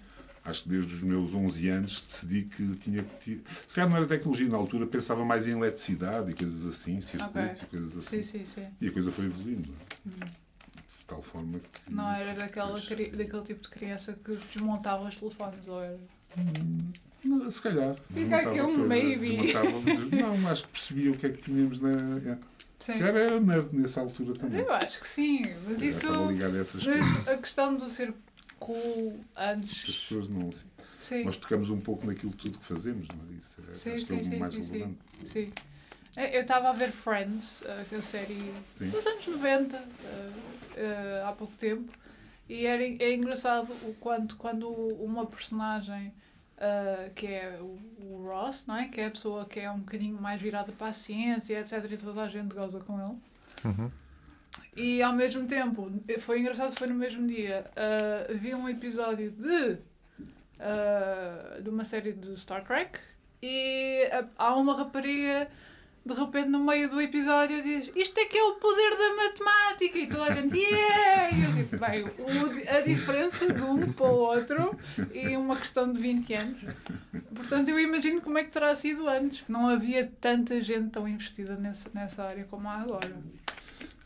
Acho 0.45 0.63
que 0.63 0.69
desde 0.69 0.95
os 0.95 1.01
meus 1.03 1.33
11 1.33 1.69
anos 1.69 2.01
decidi 2.01 2.41
que 2.43 2.75
tinha 2.75 3.01
que. 3.03 3.41
Se 3.65 3.75
calhar 3.75 3.89
não 3.89 3.95
era 3.95 4.05
tecnologia, 4.05 4.49
na 4.49 4.57
altura 4.57 4.85
pensava 4.85 5.23
mais 5.23 5.47
em 5.47 5.51
eletricidade 5.51 6.31
e 6.31 6.33
coisas 6.33 6.65
assim, 6.65 6.99
circuitos 6.99 7.61
Ok. 7.61 7.61
e 7.61 7.65
coisas 7.67 7.97
assim. 7.97 8.23
Sim, 8.23 8.39
sim, 8.39 8.45
sim. 8.45 8.67
E 8.81 8.87
a 8.87 8.91
coisa 8.91 9.09
foi 9.09 9.25
evoluindo. 9.25 9.73
é? 10.21 10.25
De 10.25 11.05
tal 11.07 11.21
forma 11.21 11.59
que. 11.59 11.93
Não 11.93 12.11
era 12.11 12.33
daquela, 12.33 12.73
daquele 12.77 13.41
tipo 13.45 13.61
de 13.61 13.69
criança 13.69 14.19
que 14.21 14.35
desmontava 14.35 15.07
os 15.07 15.15
telefones, 15.15 15.65
ou 15.69 15.81
era? 15.81 15.99
Não, 17.23 17.49
Se 17.49 17.61
calhar. 17.61 17.95
Fica 18.11 18.37
aqui 18.37 18.61
um 18.61 18.77
maybe. 18.87 19.37
Não, 20.15 20.47
acho 20.49 20.63
que 20.63 20.69
percebia 20.69 21.11
o 21.11 21.17
que 21.17 21.25
é 21.25 21.29
que 21.29 21.41
tínhamos 21.43 21.79
na. 21.79 21.91
é. 22.31 22.37
Se 22.79 22.91
Sim. 22.93 23.01
era 23.01 23.39
nerd 23.39 23.73
nessa 23.73 24.01
altura 24.01 24.33
também. 24.33 24.59
Eu 24.59 24.73
acho 24.73 24.99
que 24.99 25.07
sim, 25.07 25.45
mas 25.65 25.81
isso. 25.81 26.07
Mas 26.11 27.27
a 27.29 27.37
questão 27.37 27.75
do 27.77 27.89
ser 27.89 28.13
cool 28.59 29.17
As 29.35 29.57
antes. 29.57 29.83
pessoas 29.83 30.27
não. 30.27 30.49
Assim. 30.49 30.65
Sim. 31.01 31.23
nós 31.25 31.37
tocamos 31.37 31.69
um 31.69 31.79
pouco 31.79 32.05
naquilo 32.05 32.31
tudo 32.33 32.57
que 32.59 32.65
fazemos, 32.65 33.07
não 33.09 33.29
é? 33.29 33.37
Isso 33.37 33.55
é, 33.71 33.75
Sim, 33.75 34.05
sim, 34.05 34.17
é 34.17 34.21
o 34.21 34.23
sim, 34.25 34.37
mais 34.37 34.53
sim, 34.53 34.63
sim. 34.63 34.71
relevante. 34.71 34.99
Sim. 35.27 35.51
É, 36.15 36.37
Eu 36.37 36.41
estava 36.43 36.69
a 36.69 36.73
ver 36.73 36.91
Friends, 36.91 37.61
a 37.65 38.01
série 38.01 38.53
Sim. 38.75 38.89
dos 38.89 39.05
anos 39.05 39.25
90, 39.27 39.75
eh, 39.75 40.29
eh, 40.77 41.23
há 41.25 41.31
pouco 41.31 41.53
tempo, 41.55 41.91
e 42.47 42.65
era, 42.65 42.83
é 42.83 43.13
engraçado 43.13 43.71
o 43.83 43.93
quanto 43.95 44.35
quando 44.37 44.67
uma 44.69 45.25
personagem 45.25 46.13
eh, 46.57 47.11
que 47.15 47.27
é 47.27 47.59
o, 47.59 47.77
o 48.03 48.27
Ross, 48.27 48.65
não 48.67 48.77
é? 48.77 48.87
que 48.87 49.01
é 49.01 49.07
a 49.07 49.11
pessoa 49.11 49.45
que 49.45 49.59
é 49.59 49.69
um 49.71 49.79
bocadinho 49.79 50.21
mais 50.21 50.41
virada 50.41 50.71
para 50.71 50.87
a 50.87 50.93
ciência, 50.93 51.59
etc., 51.59 51.91
e 51.91 51.97
toda 51.97 52.21
a 52.21 52.27
gente 52.29 52.53
goza 52.53 52.79
com 52.79 52.99
ele. 52.99 53.17
Uhum. 53.65 53.91
E 54.75 55.01
ao 55.01 55.13
mesmo 55.13 55.47
tempo, 55.47 55.91
foi 56.19 56.39
engraçado, 56.39 56.77
foi 56.77 56.87
no 56.87 56.95
mesmo 56.95 57.27
dia, 57.27 57.65
ah, 57.75 58.31
havia 58.31 58.55
um 58.55 58.69
episódio 58.69 59.31
de, 59.31 59.77
ah, 60.59 61.59
de 61.61 61.69
uma 61.69 61.83
série 61.83 62.13
de 62.13 62.39
Star 62.39 62.63
Trek 62.63 62.99
e 63.41 64.09
há 64.37 64.55
uma 64.55 64.77
rapariga 64.77 65.49
de 66.05 66.13
repente 66.13 66.49
no 66.49 66.59
meio 66.63 66.89
do 66.89 66.99
episódio 67.01 67.63
diz 67.63 67.89
isto 67.95 68.17
é 68.19 68.25
que 68.25 68.37
é 68.37 68.43
o 68.43 68.53
poder 68.55 68.91
da 68.97 69.15
matemática 69.15 69.97
e 69.97 70.07
toda 70.07 70.25
a 70.25 70.31
gente 70.33 70.57
yeah! 70.57 71.29
e 71.35 71.43
eu 71.43 71.51
digo, 71.53 71.77
bem, 71.77 72.03
o- 72.03 72.75
a 72.77 72.81
diferença 72.81 73.51
de 73.51 73.61
um 73.61 73.91
para 73.93 74.05
o 74.05 74.15
outro 74.15 74.77
e 75.13 75.35
uma 75.37 75.55
questão 75.55 75.91
de 75.91 75.99
20 75.99 76.33
anos. 76.33 76.61
Portanto, 77.35 77.69
eu 77.69 77.79
imagino 77.79 78.21
como 78.21 78.37
é 78.37 78.43
que 78.43 78.51
terá 78.51 78.73
sido 78.75 79.07
antes, 79.07 79.41
que 79.41 79.51
não 79.51 79.67
havia 79.69 80.11
tanta 80.21 80.61
gente 80.61 80.89
tão 80.91 81.07
investida 81.07 81.55
nessa, 81.55 81.89
nessa 81.93 82.23
área 82.23 82.43
como 82.49 82.67
há 82.67 82.73
agora. 82.79 83.11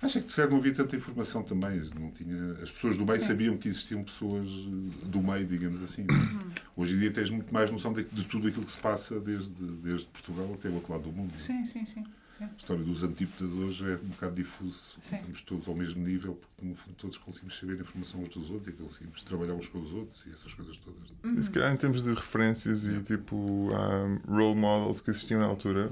Acho 0.01 0.22
que 0.22 0.30
se 0.30 0.36
calhar 0.36 0.51
não 0.51 0.60
havia 0.60 0.74
tanta 0.74 0.96
informação 0.96 1.42
também. 1.42 1.82
Não 2.00 2.12
tinha, 2.12 2.51
as 2.62 2.72
pessoas 2.72 2.98
do 2.98 3.06
meio 3.06 3.20
Sim. 3.20 3.27
sabiam 3.27 3.58
que 3.58 3.68
existiam 3.68 4.04
pessoas 4.04 4.48
eh, 4.48 5.06
do 5.08 5.22
meio, 5.22 5.46
digamos 5.46 5.82
assim. 5.82 6.04
Uhum. 6.04 6.51
Hoje 6.75 6.94
em 6.94 7.00
dia 7.00 7.12
tens 7.12 7.32
muito 7.32 7.51
mais 7.51 7.72
noção 7.72 7.92
de, 7.94 8.04
de 8.04 8.24
tudo 8.25 8.48
aquilo 8.48 8.63
que 8.63 8.72
se 8.72 8.77
passa 8.77 9.20
desde, 9.20 9.50
desde 9.50 10.08
Portugal 10.08 10.54
até 10.54 10.70
o 10.70 10.75
outro 10.75 10.94
lado 10.94 11.04
do 11.04 11.12
mundo. 11.12 11.34
Sim, 11.38 11.66
sim, 11.66 11.84
sim. 11.86 12.04
A 12.39 12.46
história 12.56 12.84
dos 12.84 13.01
antípodas 13.01 13.51
hoje 13.51 13.84
é 13.89 13.96
um 13.96 14.10
bocado 14.10 14.36
difuso. 14.36 14.80
Sim. 15.01 15.16
Estamos 15.16 15.42
todos 15.42 15.68
ao 15.68 15.75
mesmo 15.75 16.06
nível, 16.06 16.36
porque 16.36 16.68
no 16.68 16.75
fundo 16.75 16.96
todos 16.96 17.18
conseguimos 17.18 17.58
saber 17.58 17.77
a 17.77 17.82
informação 17.82 18.22
uns 18.22 18.30
dos 18.30 18.51
outros 18.51 18.68
e 18.68 18.72
conseguimos 18.74 19.24
trabalhar 19.24 19.54
uns 19.54 19.68
com 19.68 19.82
os 19.82 19.92
outros 19.92 20.24
e 20.27 20.30
essas 20.30 20.54
coisas 20.54 20.77
todas. 20.77 21.36
E 21.36 21.44
se 21.44 21.50
calhar 21.50 21.74
em 21.74 21.77
termos 21.77 22.04
de 22.04 22.13
referências 22.13 22.86
e 22.86 23.01
tipo 23.01 23.36
um, 23.36 24.20
role 24.32 24.56
models 24.56 25.01
que 25.01 25.10
existiam 25.10 25.39
na 25.39 25.48
altura, 25.48 25.89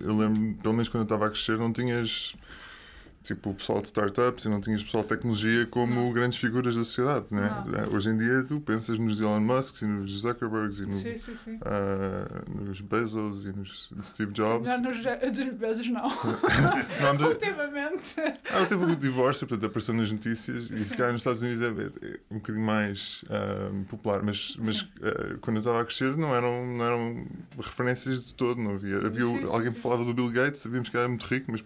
eu 0.00 0.16
lembro, 0.16 0.54
pelo 0.60 0.74
menos 0.74 0.88
quando 0.88 1.02
eu 1.02 1.04
estava 1.04 1.26
a 1.26 1.30
crescer, 1.30 1.56
não 1.56 1.72
tinhas 1.72 2.34
tipo 3.22 3.50
o 3.50 3.54
pessoal 3.54 3.80
de 3.80 3.86
startups 3.86 4.44
e 4.44 4.48
não 4.48 4.60
tinhas 4.60 4.82
pessoal 4.82 5.02
de 5.02 5.08
tecnologia 5.10 5.66
como 5.66 6.12
grandes 6.12 6.38
figuras 6.38 6.74
da 6.74 6.84
sociedade, 6.84 7.26
né? 7.30 7.64
Não. 7.66 7.94
Hoje 7.94 8.10
em 8.10 8.16
dia 8.16 8.42
tu 8.46 8.60
pensas 8.60 8.98
nos 8.98 9.20
Elon 9.20 9.40
Musk 9.40 9.82
e 9.82 9.86
nos 9.86 10.20
Zuckerbergs 10.20 10.80
e 10.80 10.86
no, 10.86 10.94
Sim, 10.94 11.16
sim, 11.16 11.36
sim. 11.36 11.58
ah, 11.62 12.42
nos 12.48 12.80
Bezos 12.80 13.44
e 13.44 13.52
nos 13.52 13.90
Steve 14.02 14.32
Jobs. 14.32 14.68
Já 14.68 14.78
nos 14.78 14.96
dos 14.96 15.54
beijos 15.54 15.88
não. 15.88 16.02
Não, 17.02 17.28
Ultimamente. 17.28 18.14
Ah, 18.50 18.64
teve 18.66 18.84
o 18.84 18.96
divórcio, 18.96 19.46
portanto, 19.46 19.66
apareceu 19.68 19.94
nas 19.94 20.10
notícias 20.10 20.70
e 20.70 20.78
se 20.84 20.96
calhar 20.96 21.12
nos 21.12 21.20
Estados 21.22 21.42
Unidos 21.42 21.62
é, 21.62 21.66
é 22.06 22.18
um 22.30 22.36
bocadinho 22.36 22.64
mais 22.64 23.24
ah, 23.30 23.70
popular, 23.88 24.22
mas, 24.22 24.56
mas 24.58 24.88
ah, 25.02 25.36
quando 25.40 25.56
eu 25.56 25.60
estava 25.60 25.80
a 25.80 25.84
crescer 25.84 26.16
não 26.16 26.34
eram, 26.34 26.66
não 26.66 26.84
eram 26.84 27.26
referências 27.58 28.26
de 28.26 28.34
todo, 28.34 28.60
não 28.60 28.74
havia. 28.74 28.98
havia 28.98 29.24
alguém 29.48 29.72
que 29.72 29.80
falava 29.80 30.04
do 30.04 30.12
Bill 30.12 30.30
Gates, 30.30 30.60
sabíamos 30.60 30.88
que 30.88 30.96
era 30.96 31.08
muito 31.08 31.24
rico, 31.26 31.50
mas 31.50 31.62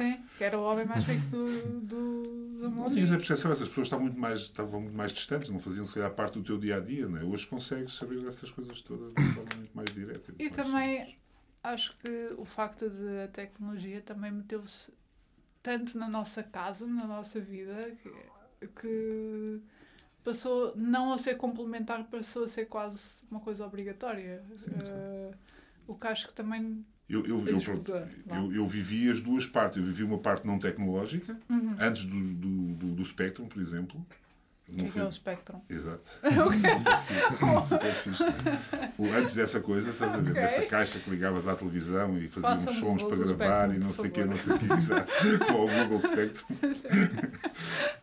Sim, 0.00 0.24
que 0.38 0.44
era 0.44 0.58
o 0.58 0.62
homem 0.62 0.86
mais 0.86 1.04
rico 1.06 1.26
do, 1.26 1.80
do, 1.80 2.22
do 2.22 2.62
Não 2.62 2.70
mundo. 2.70 2.92
tinhas 2.94 3.12
a 3.12 3.16
percepção, 3.16 3.52
essas 3.52 3.68
pessoas 3.68 3.86
estavam 3.86 4.06
muito, 4.06 4.18
mais, 4.18 4.40
estavam 4.40 4.80
muito 4.80 4.96
mais 4.96 5.12
distantes, 5.12 5.50
não 5.50 5.60
faziam 5.60 5.84
se 5.86 5.94
calhar 5.94 6.10
parte 6.14 6.38
do 6.38 6.44
teu 6.44 6.58
dia 6.58 6.76
a 6.76 6.80
dia. 6.80 7.06
Não 7.08 7.18
é? 7.18 7.24
Hoje 7.24 7.46
consegues 7.46 7.92
saber 7.94 8.22
dessas 8.22 8.50
coisas 8.50 8.80
todas 8.82 9.12
de 9.14 9.22
forma 9.34 9.50
muito 9.56 9.74
mais 9.76 9.92
direta. 9.92 10.32
E 10.38 10.48
também- 10.50 10.98
simples. 11.00 11.20
Acho 11.62 11.94
que 11.98 12.34
o 12.38 12.44
facto 12.46 12.88
de 12.88 13.20
a 13.24 13.28
tecnologia 13.28 14.00
também 14.00 14.32
meteu-se 14.32 14.90
tanto 15.62 15.98
na 15.98 16.08
nossa 16.08 16.42
casa, 16.42 16.86
na 16.86 17.06
nossa 17.06 17.38
vida, 17.38 17.94
que, 18.02 18.66
que 18.80 19.60
passou 20.24 20.74
não 20.76 21.12
a 21.12 21.18
ser 21.18 21.36
complementar, 21.36 22.02
passou 22.04 22.44
a 22.44 22.48
ser 22.48 22.64
quase 22.64 23.26
uma 23.30 23.40
coisa 23.40 23.66
obrigatória. 23.66 24.42
Eh, 24.86 25.34
o 25.86 25.94
que 25.94 26.06
acho 26.06 26.28
que 26.28 26.32
também. 26.34 26.82
Eu, 27.10 27.26
eu, 27.26 27.46
eu, 27.48 27.60
pronto, 27.60 27.92
eu, 27.92 28.52
eu 28.54 28.66
vivi 28.68 29.10
as 29.10 29.20
duas 29.20 29.44
partes. 29.44 29.78
Eu 29.78 29.84
vivi 29.84 30.04
uma 30.04 30.18
parte 30.18 30.46
não 30.46 30.58
tecnológica, 30.60 31.36
Uhum. 31.50 31.74
antes 31.80 32.04
do, 32.04 32.20
do, 32.20 32.48
do, 32.74 32.86
do 32.94 33.04
Spectrum, 33.04 33.46
por 33.46 33.60
exemplo. 33.60 34.00
O 34.68 34.72
que 34.76 34.84
é, 34.84 34.88
que 34.88 34.98
é 35.00 35.04
o 35.04 35.10
Spectrum? 35.10 35.60
Exato. 35.68 36.08
Super 37.66 37.92
fixe. 37.94 38.22
O- 38.96 39.06
Antes 39.12 39.34
dessa 39.34 39.58
coisa, 39.58 39.90
estás 39.90 40.14
a 40.14 40.18
ver? 40.18 40.30
Ok. 40.30 40.40
Dessa 40.42 40.62
caixa 40.66 41.00
que 41.00 41.10
ligavas 41.10 41.48
à 41.48 41.56
televisão 41.56 42.16
e 42.16 42.28
fazia 42.28 42.50
uns 42.70 42.78
sons 42.78 43.02
para 43.02 43.16
gravar 43.16 43.64
Spectrum, 43.68 43.74
e 43.74 43.78
não 43.78 43.92
sei 43.92 44.06
o 44.06 44.10
quê, 44.12 44.24
não 44.24 44.38
sei 44.38 44.54
o 44.54 44.58
quê, 44.60 44.66
exato. 44.72 45.12
Com 45.46 45.64
o 45.64 45.68
Google 45.68 46.00
Spectrum. 46.00 46.46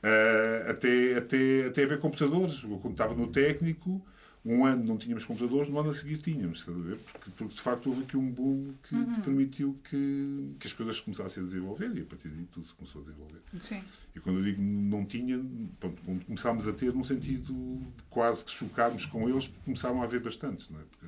Ah, 0.04 0.72
até, 0.72 1.16
até, 1.18 1.66
até 1.68 1.84
haver 1.84 2.00
computadores. 2.00 2.62
Eu, 2.64 2.78
quando 2.80 2.94
estava 2.96 3.16
no 3.16 3.28
técnico, 3.28 4.06
um 4.50 4.66
ano 4.66 4.84
não 4.84 4.98
tínhamos 4.98 5.26
computadores, 5.26 5.68
no 5.70 5.78
ano 5.80 5.90
a 5.90 5.94
seguir 5.94 6.18
tínhamos, 6.18 6.60
estás 6.60 6.78
a 6.78 6.82
ver? 6.82 6.98
Porque, 7.02 7.30
porque 7.32 7.54
de 7.56 7.62
facto 7.62 7.88
houve 7.88 8.04
aqui 8.04 8.16
um 8.18 8.32
boom 8.32 8.74
que 8.88 8.96
Uhum. 8.96 9.16
que 9.16 9.22
permitiu 9.22 9.80
que, 9.90 10.54
que 10.60 10.68
as 10.68 10.74
coisas 10.74 11.00
começassem 11.00 11.44
a 11.44 11.46
desenvolver 11.46 11.94
e 11.96 12.02
a 12.02 12.06
partir 12.06 12.30
daí 12.30 12.46
tudo 12.46 12.66
se 12.66 12.74
começou 12.74 13.02
a 13.02 13.04
desenvolver. 13.06 13.42
Sim. 13.60 13.84
E 14.16 14.20
quando 14.20 14.40
eu 14.40 14.44
digo 14.46 14.62
não 14.62 15.06
tinha, 15.06 15.38
pronto, 15.80 16.02
quando 16.06 16.26
começámos 16.26 16.68
a 16.68 16.74
ter, 16.74 16.94
num 16.94 17.04
sentido 17.04 17.54
de 17.54 18.04
quase 18.10 18.46
que 18.46 18.52
chocarmos 18.52 19.06
com 19.06 19.28
eles, 19.30 19.48
porque 19.48 19.66
começaram 19.66 20.02
a 20.02 20.06
haver 20.06 20.22
bastantes, 20.22 20.70
não 20.70 20.80
é? 20.80 20.84
Porque 20.84 21.06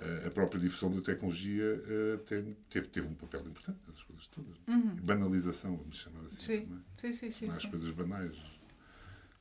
eh, 0.00 0.24
a 0.26 0.30
própria 0.30 0.60
difusão 0.60 0.94
da 0.94 1.00
tecnologia 1.00 1.82
eh, 1.86 2.16
tem- 2.28 2.56
teve, 2.70 2.86
teve 2.88 3.08
um 3.08 3.14
papel 3.14 3.40
importante 3.40 3.78
nessas 3.88 4.02
coisas 4.04 4.26
todas. 4.28 4.54
Uhum. 4.68 4.94
Banalização, 5.02 5.76
vamos 5.76 5.96
chamar 5.96 6.20
assim. 6.26 6.40
Sim. 6.40 6.68
É? 6.98 7.00
Sim, 7.00 7.12
sim, 7.12 7.30
sim. 7.30 7.46
É? 7.46 7.50
As 7.50 7.62
sim. 7.62 7.70
coisas 7.70 7.90
banais. 7.90 8.36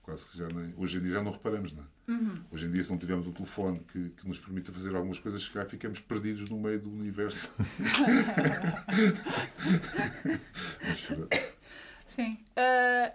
Quase 0.02 0.26
que 0.30 0.38
já 0.38 0.48
nem. 0.48 0.74
Hoje 0.78 0.98
em 0.98 1.02
dia 1.02 1.12
já 1.14 1.24
não 1.24 1.32
reparamos, 1.34 1.74
não 1.74 1.84
é? 1.84 1.86
Uhum. 2.08 2.40
Hoje 2.52 2.66
em 2.66 2.72
dia, 2.72 2.84
se 2.84 2.90
não 2.90 2.98
tivermos 2.98 3.28
um 3.28 3.34
telefone 3.34 3.82
que, 3.92 4.10
que 4.10 4.28
nos 4.28 4.40
permita 4.40 4.72
fazer 4.72 4.96
algumas 4.96 5.20
coisas, 5.20 5.44
se 5.44 5.52
calhar 5.52 5.68
ficamos 5.68 6.00
perdidos 6.00 6.50
no 6.50 6.58
meio 6.58 6.80
do 6.80 6.90
universo. 6.90 7.52
Sim. 12.08 12.38
Ah, 12.56 13.12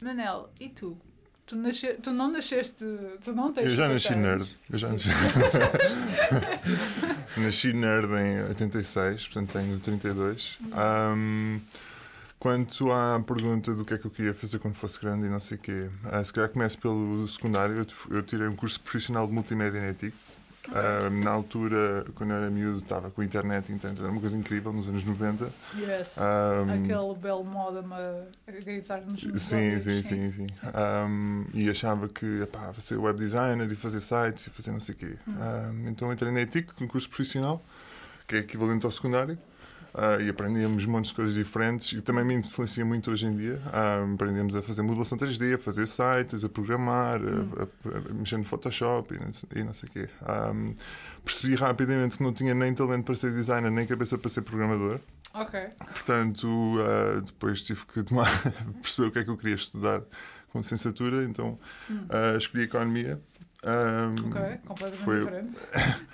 Manel, 0.00 0.50
e 0.60 0.68
tu? 0.68 0.96
Tu, 1.46 1.56
nasce... 1.56 1.94
tu 1.94 2.12
não 2.12 2.30
nasceste. 2.30 2.84
Tu 3.24 3.32
não 3.32 3.52
tens. 3.52 3.66
eu 3.66 3.74
já 3.74 3.88
50 3.88 3.92
nasci 3.94 4.12
anos. 4.12 4.24
nerd. 4.24 4.48
Eu 4.70 4.78
já 4.78 4.88
nasci, 4.92 5.08
nasci 7.40 7.72
nerd 7.72 8.10
em 8.12 8.42
86, 8.50 9.28
portanto 9.28 9.52
tenho 9.52 9.80
32. 9.80 10.58
Um, 11.16 11.60
quanto 12.38 12.92
à 12.92 13.20
pergunta 13.20 13.74
do 13.74 13.84
que 13.84 13.94
é 13.94 13.98
que 13.98 14.06
eu 14.06 14.10
queria 14.10 14.34
fazer 14.34 14.58
quando 14.58 14.74
fosse 14.74 15.00
grande 15.00 15.26
e 15.26 15.28
não 15.30 15.40
sei 15.40 15.56
o 15.56 15.60
quê, 15.60 15.90
ah, 16.04 16.24
se 16.24 16.32
calhar 16.32 16.48
começo 16.50 16.78
pelo 16.78 17.26
secundário. 17.28 17.86
Eu, 18.10 18.22
tirei 18.22 18.46
um 18.46 18.56
curso 18.56 18.80
profissional 18.80 19.26
de 19.26 19.32
multimédia 19.32 19.78
e 19.78 19.90
ética. 19.90 20.16
Ah, 20.70 21.08
na 21.08 21.30
altura, 21.30 22.04
quando 22.14 22.30
eu 22.30 22.36
era 22.36 22.50
miúdo, 22.50 22.78
estava 22.78 23.10
com 23.10 23.22
a 23.22 23.24
internet, 23.24 23.72
internet 23.72 24.00
era 24.00 24.10
uma 24.10 24.20
coisa 24.20 24.36
incrível, 24.36 24.70
nos 24.72 24.88
anos 24.88 25.02
90. 25.02 25.50
Yes. 25.78 26.16
Um, 26.18 26.84
Aquele 26.84 27.14
belo 27.18 27.44
moda-me 27.44 27.94
a 27.94 28.24
a 28.46 28.52
gritar-nos 28.52 29.22
nos 29.22 29.42
Sim, 29.42 29.64
ouvidos, 29.64 29.84
sim, 29.84 30.02
sim, 30.02 30.32
sim. 30.32 30.46
Um, 31.06 31.46
e 31.54 31.70
achava 31.70 32.06
que 32.08 32.42
epá, 32.42 32.74
ser 32.80 32.98
web 32.98 33.18
designer 33.18 33.70
e 33.70 33.76
fazer 33.76 34.00
sites 34.00 34.46
e 34.46 34.50
fazer 34.50 34.72
não 34.72 34.80
sei 34.80 34.94
o 34.94 34.98
quê. 34.98 35.16
Um, 35.26 35.88
então 35.88 36.12
entrei 36.12 36.30
na 36.30 36.42
ETIC, 36.42 36.70
um 36.82 36.86
curso 36.86 37.08
profissional, 37.08 37.62
que 38.26 38.36
é 38.36 38.38
equivalente 38.40 38.84
ao 38.84 38.92
secundário. 38.92 39.38
Ah, 39.94 40.20
e 40.20 40.28
aprendíamos 40.28 40.84
montes 40.86 41.10
de 41.10 41.16
coisas 41.16 41.34
diferentes 41.34 41.92
e 41.92 42.00
também 42.00 42.24
me 42.24 42.34
influencia 42.34 42.84
muito 42.84 43.10
hoje 43.10 43.26
em 43.26 43.36
dia. 43.36 43.60
Ah, 43.72 44.04
aprendemos 44.14 44.54
a 44.56 44.62
fazer 44.62 44.82
modelação 44.82 45.16
3D, 45.18 45.54
a 45.54 45.58
fazer 45.58 45.86
sites, 45.86 46.44
a 46.44 46.48
programar, 46.48 47.20
a- 47.20 47.62
a, 47.94 47.98
a 48.10 48.14
mexer 48.14 48.36
no 48.38 48.44
Photoshop 48.44 49.14
e 49.14 49.18
não, 49.18 49.32
sei- 49.32 49.48
e 49.56 49.64
não 49.64 49.74
sei 49.74 49.88
o 49.88 49.92
quê. 49.92 50.08
Ah, 50.22 50.52
percebi 51.24 51.54
rapidamente 51.54 52.16
que 52.16 52.22
não 52.22 52.32
tinha 52.32 52.54
nem 52.54 52.72
talento 52.74 53.04
para 53.04 53.16
ser 53.16 53.32
designer, 53.32 53.70
nem 53.70 53.86
cabeça 53.86 54.16
para 54.18 54.30
ser 54.30 54.42
programador. 54.42 55.00
Ok. 55.34 55.60
Portanto, 55.92 56.48
ah, 56.80 57.20
depois 57.20 57.62
tive 57.62 57.84
que 57.86 58.02
tomar, 58.02 58.26
perceber 58.82 59.08
o 59.08 59.10
que 59.12 59.18
é 59.18 59.24
que 59.24 59.30
eu 59.30 59.36
queria 59.36 59.54
estudar 59.56 60.02
com 60.50 60.58
licenciatura, 60.60 61.24
então 61.24 61.58
ah, 62.08 62.36
escolhi 62.36 62.64
Economia. 62.64 63.20
Ok. 64.26 64.58
Completamente 64.66 65.04
foi- 65.04 65.18
diferente. 65.20 65.52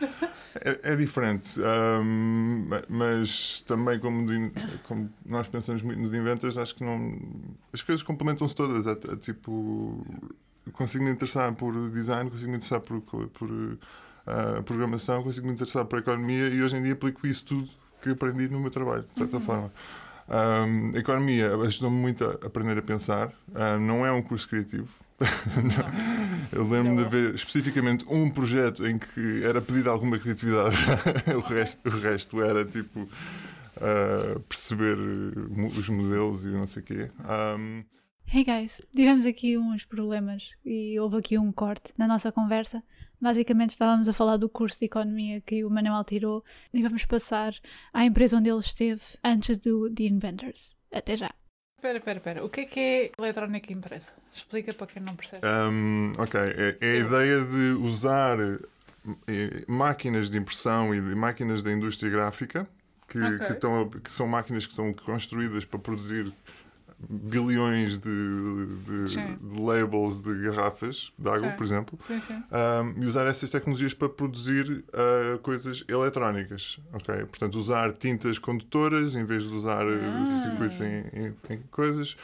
é, 0.64 0.92
é 0.92 0.96
diferente, 0.96 1.60
ma- 1.60 2.82
mas 2.88 3.62
também 3.66 3.98
como, 3.98 4.26
de- 4.26 4.50
como 4.84 5.10
nós 5.24 5.46
pensamos 5.48 5.82
muito 5.82 6.00
no 6.00 6.10
de 6.10 6.16
Inventors, 6.18 6.56
acho 6.56 6.74
que 6.74 6.84
não. 6.84 7.18
As 7.72 7.82
coisas 7.82 8.02
complementam-se 8.02 8.54
todas. 8.54 8.86
É, 8.86 8.92
é 8.92 9.16
tipo. 9.16 10.04
Consigo 10.72 11.04
me 11.04 11.10
interessar 11.10 11.52
por 11.54 11.90
design, 11.90 12.30
consigo 12.30 12.50
me 12.50 12.56
interessar 12.56 12.80
por, 12.80 13.00
por 13.02 13.78
ah, 14.26 14.62
programação, 14.64 15.22
consigo 15.22 15.46
me 15.46 15.52
interessar 15.52 15.84
por 15.84 15.98
economia 15.98 16.48
e 16.48 16.62
hoje 16.62 16.76
em 16.76 16.82
dia 16.82 16.94
aplico 16.94 17.26
isso 17.26 17.44
tudo 17.44 17.68
que 18.00 18.08
aprendi 18.10 18.48
no 18.48 18.58
meu 18.60 18.70
trabalho, 18.70 19.04
de 19.12 19.18
certa 19.18 19.38
forma. 19.40 19.70
Ahm, 20.26 20.92
a 20.94 20.98
economia 20.98 21.54
ajudou-me 21.54 21.96
muito 21.98 22.24
a 22.24 22.30
aprender 22.46 22.78
a 22.78 22.82
pensar. 22.82 23.30
Ah, 23.54 23.76
não 23.76 24.06
é 24.06 24.12
um 24.12 24.22
curso 24.22 24.48
criativo. 24.48 24.88
Eu 26.52 26.68
lembro 26.68 26.96
de 26.96 27.04
haver 27.04 27.34
especificamente 27.34 28.04
um 28.08 28.30
projeto 28.30 28.86
em 28.86 28.98
que 28.98 29.42
era 29.44 29.60
pedido 29.62 29.90
alguma 29.90 30.18
criatividade, 30.18 30.76
o, 31.36 31.40
resto, 31.40 31.88
o 31.88 31.98
resto 31.98 32.42
era 32.42 32.64
tipo 32.64 33.08
ah, 33.80 34.40
perceber 34.48 34.96
eh, 34.96 35.78
os 35.78 35.88
modelos 35.88 36.44
e 36.44 36.48
não 36.48 36.66
sei 36.66 36.82
o 36.82 36.86
quê. 36.86 37.10
Um, 37.58 37.84
Hey 38.26 38.42
guys, 38.42 38.80
tivemos 38.90 39.26
aqui 39.26 39.58
uns 39.58 39.84
problemas 39.84 40.50
e 40.64 40.98
houve 40.98 41.18
aqui 41.18 41.38
um 41.38 41.52
corte 41.52 41.92
na 41.96 42.08
nossa 42.08 42.32
conversa. 42.32 42.82
Basicamente 43.20 43.70
estávamos 43.70 44.08
a 44.08 44.12
falar 44.12 44.38
do 44.38 44.48
curso 44.48 44.78
de 44.78 44.86
economia 44.86 45.40
que 45.40 45.64
o 45.64 45.70
Manuel 45.70 46.02
tirou 46.04 46.42
e 46.72 46.82
vamos 46.82 47.04
passar 47.04 47.54
à 47.92 48.04
empresa 48.04 48.38
onde 48.38 48.48
ele 48.48 48.60
esteve 48.60 49.02
antes 49.22 49.58
do 49.58 49.90
The 49.90 50.04
Inventors. 50.04 50.76
Até 50.90 51.16
já. 51.16 51.30
Espera, 51.84 51.98
espera, 51.98 52.18
espera. 52.18 52.44
O 52.44 52.48
que 52.48 52.60
é 52.62 52.64
que 52.64 52.80
é 52.80 53.12
eletrónica 53.18 53.70
impressa? 53.70 54.10
Explica 54.32 54.72
para 54.72 54.86
quem 54.86 55.02
não 55.02 55.14
percebe. 55.14 55.46
Um, 55.46 56.12
ok, 56.16 56.40
é, 56.40 56.78
é 56.80 56.90
a 56.92 56.96
ideia 56.96 57.44
de 57.44 57.72
usar 57.78 58.38
eh, 58.40 59.64
máquinas 59.68 60.30
de 60.30 60.38
impressão 60.38 60.94
e 60.94 61.00
de 61.02 61.14
máquinas 61.14 61.62
da 61.62 61.70
indústria 61.70 62.10
gráfica 62.10 62.66
que, 63.06 63.20
Ok. 63.20 63.38
que, 63.38 63.52
estão 63.52 63.90
que 63.90 64.10
são 64.10 64.26
máquinas 64.26 64.64
que 64.64 64.72
estão 64.72 64.94
construídas 64.94 65.66
para 65.66 65.78
produzir 65.78 66.32
bilhões 67.08 67.98
de, 67.98 68.10
de- 68.84 69.36
de 69.36 69.60
labels 69.60 70.20
de 70.22 70.34
garrafas 70.42 71.12
de 71.18 71.28
água, 71.28 71.50
Sim. 71.50 71.56
por 71.56 71.64
exemplo, 71.64 71.98
Sim, 72.06 72.20
sim. 72.26 72.34
um, 72.34 73.02
e 73.02 73.06
usar 73.06 73.26
essas 73.26 73.50
tecnologias 73.50 73.94
para 73.94 74.08
produzir 74.08 74.84
uh, 74.88 75.38
coisas 75.40 75.84
eletrónicas. 75.88 76.78
ok? 76.92 77.14
Portanto, 77.26 77.54
usar 77.58 77.92
tintas 77.92 78.38
condutoras 78.38 79.14
em 79.14 79.24
vez 79.24 79.42
de 79.44 79.54
usar 79.54 79.84
Ah. 79.86 80.42
circuitos 80.42 80.80
em, 80.80 81.04
em- 81.12 81.34
em 81.54 81.58
coisas. 81.70 82.16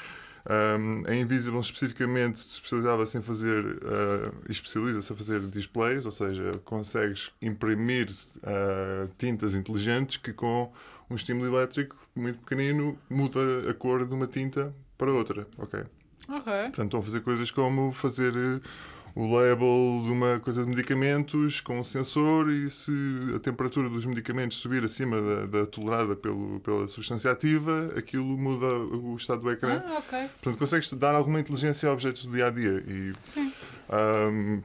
Um, 0.49 1.02
a 1.06 1.14
Invisible 1.14 1.60
especificamente 1.60 2.40
se 2.40 2.49
especializava-se 2.54 3.18
em 3.18 3.20
fazer 3.20 3.62
uh, 3.62 4.34
e 4.49 4.52
especializa-se 4.52 5.12
a 5.12 5.16
fazer 5.16 5.38
displays, 5.40 6.06
ou 6.06 6.10
seja, 6.10 6.50
consegues 6.64 7.30
imprimir 7.42 8.08
uh, 8.38 9.06
tintas 9.18 9.54
inteligentes 9.54 10.16
que 10.16 10.32
com 10.32 10.72
um 11.11 11.14
estímulo 11.14 11.47
elétrico 11.47 11.97
muito 12.14 12.38
pequenino 12.40 12.99
muda 13.09 13.40
a 13.69 13.75
cor 13.75 14.07
de 14.07 14.14
uma 14.14 14.26
tinta 14.26 14.75
para 14.97 15.12
outra. 15.12 15.47
ok? 15.59 15.85
Ok. 16.29 16.52
Portanto, 16.52 16.85
estão 16.85 17.00
a 17.00 17.02
fazer 17.02 17.21
coisas 17.23 17.50
como 17.50 17.93
fazer 17.93 18.33
eh, 18.37 18.61
o 19.17 19.26
label 19.35 20.02
de 20.05 20.11
uma 20.11 20.38
coisa 20.38 20.62
de 20.62 20.71
medicamentos 20.71 21.61
com 21.61 21.81
um 21.81 21.83
sensor 21.85 22.49
e 22.50 22.71
se 22.71 22.93
a 23.35 23.40
temperatura 23.40 23.88
dos 23.88 24.07
medicamentos 24.07 24.59
subir 24.59 24.85
acima 24.85 25.21
da, 25.21 25.47
da 25.47 25.67
tolerada 25.67 26.14
pelo, 26.14 26.61
pela 26.61 26.87
substância 26.87 27.31
ativa, 27.33 27.93
aquilo 27.97 28.25
muda 28.38 28.67
o 28.67 29.17
estado 29.17 29.40
do 29.40 29.50
ecrã. 29.50 29.83
Ah, 29.85 29.99
ok. 29.99 30.29
Portanto, 30.29 30.59
consegues 30.59 30.93
dar 30.93 31.14
alguma 31.17 31.40
inteligência 31.40 31.88
a 31.88 31.93
objetos 31.93 32.25
do 32.26 32.33
dia 32.33 32.47
a 32.47 32.50
dia. 32.50 32.85
E, 32.87 33.12
Sim. 33.25 33.52
ahm, 33.88 34.61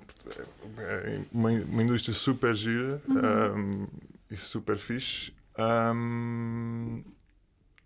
é 0.77 1.19
uma, 1.31 1.49
uma 1.49 1.81
indústria 1.83 2.13
super 2.13 2.55
gira 2.55 3.01
ahm, 3.09 3.87
e 4.29 4.37
super 4.37 4.77
fixe. 4.77 5.33
Ahm, 5.57 7.01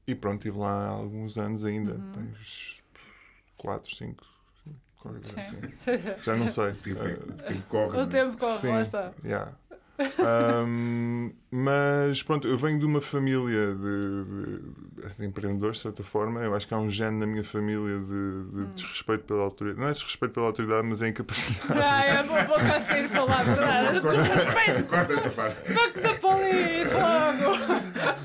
e 0.08 0.16
pronto, 0.16 0.38
estive 0.46 0.58
lá 0.58 0.86
há 0.86 0.90
alguns 0.90 1.38
anos 1.38 1.64
ainda. 1.64 2.00
Tens 2.14 2.84
4, 3.58 3.96
5, 3.96 4.26
qualquer 5.00 5.22
coisa 5.22 5.42
assim. 5.42 5.62
Sim. 5.62 6.24
Já 6.24 6.36
não 6.36 6.48
sei. 6.48 6.70
O 6.70 6.76
tempo, 6.76 7.00
Ah, 7.00 7.34
o 7.34 7.48
tempo 7.48 7.68
corre. 7.68 7.98
O 7.98 8.02
é? 8.02 8.06
tempo 8.08 8.38
corre, 8.38 8.58
Sim, 8.60 8.68
lá 8.70 8.82
está. 8.82 9.14
yeah. 9.24 9.52
Ahm, 10.20 11.32
mas 11.52 12.24
pronto, 12.24 12.48
eu 12.48 12.58
venho 12.58 12.80
de 12.80 12.86
uma 12.86 13.02
família 13.02 13.76
de, 13.76 14.24
de- 14.26 15.16
de 15.20 15.26
empreendedores, 15.26 15.78
de 15.78 15.84
certa 15.84 16.04
forma. 16.04 16.42
Eu 16.42 16.56
acho 16.56 16.68
que 16.68 16.74
há 16.74 16.78
um 16.78 16.90
gene 16.90 17.20
na 17.20 17.26
minha 17.28 17.44
família 17.44 18.00
de, 18.00 18.06
de 18.06 18.62
Hum. 18.62 18.72
desrespeito 18.76 19.24
pela 19.26 19.42
autoridade. 19.44 19.82
Não 19.82 19.90
é 19.90 19.94
desrespeito 19.94 20.34
pela 20.34 20.46
autoridade, 20.48 20.88
mas 20.88 21.02
é 21.02 21.08
incapacidade. 21.10 21.82
Ah, 21.84 22.04
é 22.06 22.24
bom, 22.24 22.36
vou 22.46 22.58
cá 22.58 22.80
sair 22.82 23.10
para 23.10 23.24
lá, 23.26 23.44
verdade. 23.44 24.02
Corta 24.88 25.14
esta 25.14 25.30
parte. 25.32 25.74
fuck 25.74 26.00
da 26.00 26.14
police 26.16 26.94
logo. 26.94 27.58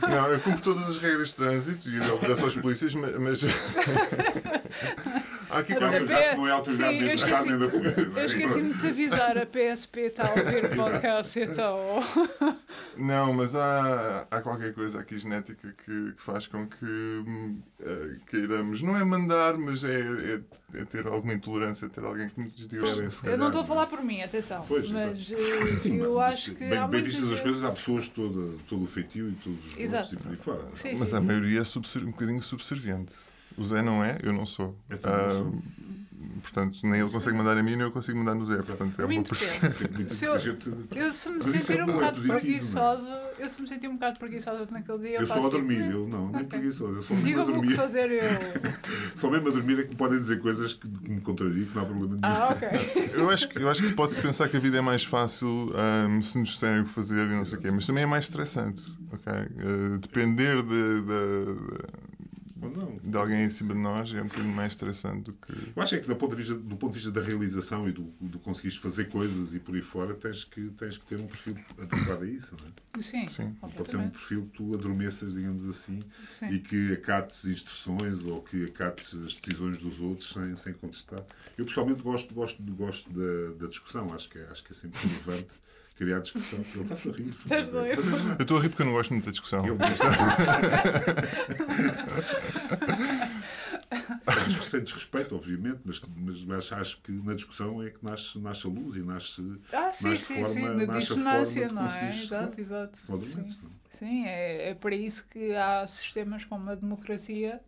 Não, 0.09 0.28
eu 0.31 0.40
cumpro 0.40 0.61
todas 0.62 0.88
as 0.88 0.99
regras 0.99 1.28
de 1.31 1.37
trânsito 1.37 1.88
e 1.88 1.97
eu 1.97 2.14
obedeço 2.16 2.45
aos 2.45 2.57
polícias, 2.57 2.95
ma- 2.95 3.09
mas. 3.19 3.43
aqui 5.58 5.75
Não 5.75 5.88
é 5.92 5.96
é 5.99 6.64
Sim, 6.70 6.82
nem 6.82 7.00
eu 7.02 7.06
do 7.08 7.12
Estado 7.14 7.46
nem 7.46 7.58
da 7.58 7.68
polícia. 7.68 8.00
Eu 8.02 8.08
esqueci-me 8.26 8.73
de 8.73 8.80
te 8.80 8.87
avisar, 8.88 9.38
a 9.38 9.46
PSP 9.46 10.00
está 10.00 10.26
a 10.26 10.31
ouvir 10.31 10.64
o 10.72 10.76
podcast, 10.76 11.40
então. 11.40 11.79
Não, 12.96 13.33
mas 13.33 13.55
há, 13.57 14.26
há 14.31 14.40
qualquer 14.40 14.72
coisa 14.74 15.00
aqui 15.00 15.18
genética 15.18 15.74
que, 15.85 16.12
que 16.12 16.22
faz 16.22 16.46
com 16.46 16.66
que 16.66 17.24
eh, 17.81 18.16
queiramos, 18.29 18.83
não 18.83 18.96
é 18.96 19.05
mandar, 19.05 19.57
mas 19.57 19.85
é, 19.85 20.00
é- 20.00 20.40
é 20.81 20.85
ter 20.85 21.07
alguma 21.07 21.33
intolerância, 21.35 21.88
ter 21.88 22.02
alguém 22.05 22.29
que 22.29 22.40
nos 22.40 22.66
diga. 22.68 22.83
Pois, 22.83 22.98
"Olha, 22.98 23.11
se 23.11 23.26
Eu 23.29 23.38
não 23.38 23.46
estou 23.46 23.62
a 23.62 23.64
falar 23.64 23.87
por 23.87 24.02
mim, 24.02 24.22
atenção. 24.22 24.64
Pois, 24.66 24.90
mas 24.90 25.18
exato. 25.31 25.42
eh, 25.42 25.79
Sim, 25.79 25.96
eu 25.98 26.14
mas 26.16 26.35
acho 26.35 26.52
que 26.55 26.64
bem, 26.68 26.79
há 26.79 26.87
bem 26.88 27.02
vistas 27.02 27.33
as 27.33 27.40
coisas, 27.40 27.62
há 27.64 27.70
pessoas 27.72 28.05
de 28.05 28.11
todo, 28.11 28.61
todo 28.68 28.83
o 28.85 28.87
feitio 28.87 29.29
e 29.29 29.33
todos 29.35 29.66
os 29.66 29.74
gostos 29.90 30.12
e 30.12 30.16
por 30.16 30.31
aí 30.33 30.37
fora. 30.37 30.64
Sim, 30.74 30.96
Mas 30.98 31.09
sim. 31.11 31.16
a 31.16 31.20
maioria 31.20 31.61
é 31.61 31.79
um 32.02 32.11
bocadinho 32.11 32.42
subserviente. 32.42 33.14
O 33.57 33.64
Zé 33.64 33.83
não 33.83 34.03
é, 34.05 34.19
eu 34.23 34.33
não 34.33 34.47
sou. 34.47 34.77
Eu 34.90 34.99
não 35.03 35.11
Ah, 35.11 35.31
sou. 35.38 35.55
portanto, 36.43 36.79
nem 36.85 37.01
ele 37.01 37.11
consegue 37.11 37.37
mandar 37.37 37.57
a 37.57 37.62
mim, 37.62 37.73
nem 37.73 37.81
eu 37.83 37.90
consigo 37.93 38.19
mandar 38.19 38.35
no 38.35 38.45
Zé. 38.45 38.57
Portanto, 38.57 38.95
é 38.99 39.03
uma 39.03 39.07
Muito 39.14 39.33
muito- 39.33 40.14
Se 40.14 40.25
eu- 40.27 40.35
Eu 40.35 41.12
se 41.12 41.29
me 41.31 41.43
sentir 41.45 41.79
é 41.79 41.83
um 41.85 41.87
bom, 41.87 41.93
é 41.93 41.95
bocado 41.95 42.17
positivo, 42.17 42.40
preguiçosa, 42.40 43.21
eu 43.38 43.49
se 43.49 43.62
me 43.62 43.69
sentir 43.69 43.88
um 43.88 43.95
bocado 43.95 44.19
preguiçosa 44.19 44.67
naquele 44.71 44.99
dia, 44.99 45.21
Eu 45.21 45.27
só 45.27 45.35
a 45.35 45.37
tipo, 45.37 45.51
dormir, 45.51 45.81
"Eh, 45.83 45.93
eu 45.93 46.09
não, 46.09 46.27
nem 46.27 46.37
ok. 46.37 46.45
preguiçoso, 46.47 46.97
eu 46.99 47.03
só 47.03 47.14
mesmo 47.14 47.27
a 47.27 47.31
Diga-me 47.31 47.43
o 47.43 47.47
que 47.47 47.61
dormir. 47.61 47.77
fazer 47.77 48.11
eu. 48.11 48.21
Só 49.17 49.31
mesmo 49.31 49.49
a 49.49 49.51
dormir 49.53 49.79
é 49.79 49.83
que 49.85 49.90
me 49.90 49.97
podem 49.97 50.19
dizer 50.19 50.40
coisas 50.40 50.75
que 50.75 50.88
que 50.88 51.11
me 51.11 51.21
contrariam, 51.21 51.64
que 51.67 51.75
não 51.77 51.83
há 51.83 51.87
problema 51.87 52.09
nenhum. 52.21 52.21
Ah, 52.25 52.49
ok. 52.51 52.69
Eu 53.14 53.31
acho, 53.31 53.49
que- 53.49 53.59
eu 53.59 53.71
acho 53.71 53.83
que 53.83 53.93
pode-se 53.95 54.21
pensar 54.21 54.49
que 54.49 54.57
a 54.57 54.61
vida 54.61 54.79
é 54.79 54.81
mais 54.81 55.05
fácil 55.05 55.71
ahm, 55.77 56.21
se 56.21 56.37
nos 56.38 56.49
disserem 56.49 56.81
o 56.81 56.85
que 56.85 56.90
fazer 56.90 57.25
e 57.27 57.33
não 57.33 57.45
sei 57.45 57.59
o 57.59 57.62
quê, 57.62 57.71
mas 57.71 57.87
também 57.87 58.03
é 58.03 58.07
mais 58.07 58.25
estressante. 58.25 58.83
ok? 59.12 59.33
Eh, 59.33 59.99
depender 60.01 60.62
de, 60.62 61.03
de- 61.03 61.95
Ou 62.03 62.04
não. 62.70 62.98
de 63.03 63.16
alguém 63.16 63.44
em 63.44 63.50
cima 63.50 63.74
de 63.74 63.81
nós 63.81 64.12
é 64.14 64.20
um 64.20 64.27
bocadinho 64.27 64.55
mais 64.55 64.72
estressante 64.72 65.22
do 65.24 65.33
que. 65.33 65.53
Eu 65.74 65.83
acho 65.83 65.94
é 65.94 65.98
que 65.98 66.09
do 66.09 66.16
ponto 66.16 66.37
de 66.37 66.42
vista, 66.42 66.55
do 66.55 66.77
ponto 66.77 66.92
de 66.92 66.98
vista 66.98 67.11
da 67.11 67.20
realização 67.20 67.88
e 67.88 67.92
do, 67.92 68.03
do 68.20 68.38
conseguires 68.38 68.77
fazer 68.77 69.07
coisas 69.07 69.55
e 69.55 69.61
por 69.61 69.74
aí 69.74 69.83
fora, 69.83 70.14
tens 70.14 70.44
que, 70.44 70.70
tens 70.70 70.96
que 70.96 71.07
ter 71.07 71.20
um 71.20 71.27
perfil 71.27 71.57
adequado 71.79 72.22
a 72.22 72.27
isso. 72.27 72.57
Não 72.61 72.68
é? 72.68 73.03
Sim, 73.03 73.27
Sim. 73.27 73.57
Não 73.61 73.70
pode 73.70 73.90
ser 73.90 73.96
um 73.96 74.11
perfil 74.11 74.46
que 74.46 74.57
tu 74.59 74.74
adormeças, 74.74 75.35
digamos 75.35 75.66
assim, 75.68 76.00
Sim. 76.38 76.48
e 76.50 76.59
que 76.59 76.92
acates 76.92 77.44
instruções 77.44 78.24
ou 78.24 78.42
que 78.42 78.64
acates 78.64 79.14
as 79.14 79.35
decisões 79.35 79.79
dos 79.79 80.00
outros 80.00 80.31
sem, 80.31 80.57
sem 80.57 80.72
contestar. 80.72 81.24
Eu 81.57 81.64
pessoalmente 81.64 82.03
gosto, 82.03 82.33
gosto, 82.35 82.62
gosto 82.62 83.11
da, 83.11 83.59
da 83.59 83.66
discussão, 83.66 84.12
acho 84.12 84.29
que, 84.29 84.38
é, 84.38 84.44
acho 84.50 84.62
que 84.62 84.72
é 84.72 84.74
sempre 84.74 85.00
relevante 85.00 85.63
criar 85.96 86.20
discussão. 86.20 86.59
Ele 86.74 86.83
está-se 86.83 87.09
a 87.09 87.12
rir. 87.12 87.35
Estás 87.44 87.70
doido? 87.70 88.00
Eu 88.38 88.42
estou 88.42 88.59
a 88.59 88.61
rir 88.62 88.68
porque 88.68 88.83
eu 88.83 88.87
não 88.87 88.92
gosto 88.92 89.12
muito 89.12 89.24
da 89.24 89.30
discussão. 89.30 89.64
Ele 89.66 89.76
gosta. 89.76 90.07
Sem- 94.48 94.62
Sem 94.62 94.80
desrespeito, 94.83 95.35
obviamente, 95.37 95.80
mas, 95.85 96.00
mas, 96.16 96.42
mas 96.42 96.72
acho 96.72 97.00
que 97.02 97.12
na 97.12 97.35
discussão 97.35 97.83
é 97.83 97.90
que 97.90 98.02
nasce, 98.04 98.38
nasce 98.38 98.66
a 98.66 98.70
luz 98.70 98.96
e 98.96 99.00
nasce, 99.02 99.42
Ah, 99.72 99.90
sim, 99.92 100.09
nasce 100.09 100.24
sim, 100.24 100.35
forma, 100.44 100.48
sim, 100.48 100.62
nasce 100.64 100.80
a 100.80 100.87
forma 100.87 100.98
dissonância, 100.98 101.68
de 101.68 101.74
não 101.74 101.87
é? 101.87 102.09
Exato, 102.22 102.61
exato. 102.61 102.98
Sim. 102.98 103.37
não? 103.62 103.70
Sim, 103.92 104.26
é, 104.26 104.70
é 104.70 104.74
para 104.74 104.94
isso 104.94 105.24
que 105.30 105.54
há 105.54 105.87
sistemas 105.87 106.44
como 106.44 106.70
a 106.70 106.74
democracia, 106.74 107.61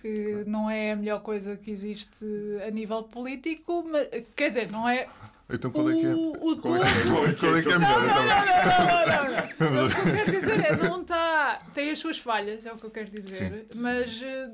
que 0.00 0.44
não 0.46 0.70
é 0.70 0.92
a 0.92 0.96
melhor 0.96 1.20
coisa 1.20 1.56
que 1.56 1.70
existe 1.70 2.24
a 2.66 2.70
nível 2.70 3.02
político, 3.04 3.84
mas, 3.90 4.08
quer 4.34 4.48
dizer, 4.48 4.70
não 4.72 4.88
é 4.88 5.08
Então 5.48 5.70
qual 5.70 5.90
é 5.90 5.94
que 5.94 6.06
é? 6.06 6.14
o, 6.14 6.32
o 6.32 6.56
Qual 6.56 6.76
é 6.76 6.80
que 6.80 6.86
é, 6.86 7.34
qual 7.34 7.56
é, 7.56 7.62
que 7.62 7.72
é 7.72 7.78
melhor? 7.78 8.00
Não, 8.02 8.14
não, 8.16 8.24
não, 8.26 9.24
não, 9.26 9.70
não, 9.70 9.70
não. 9.70 9.86
O 9.86 9.90
que 9.90 10.00
eu 10.00 10.14
quero 10.14 10.30
dizer 10.32 10.64
é, 10.64 10.76
não 10.76 11.00
está. 11.02 11.62
Tem 11.72 11.90
as 11.90 11.98
suas 12.00 12.18
falhas, 12.18 12.66
é 12.66 12.72
o 12.72 12.76
que 12.76 12.84
eu 12.84 12.90
quero 12.90 13.10
dizer, 13.10 13.66
mas 13.76 14.20
eh, 14.22 14.50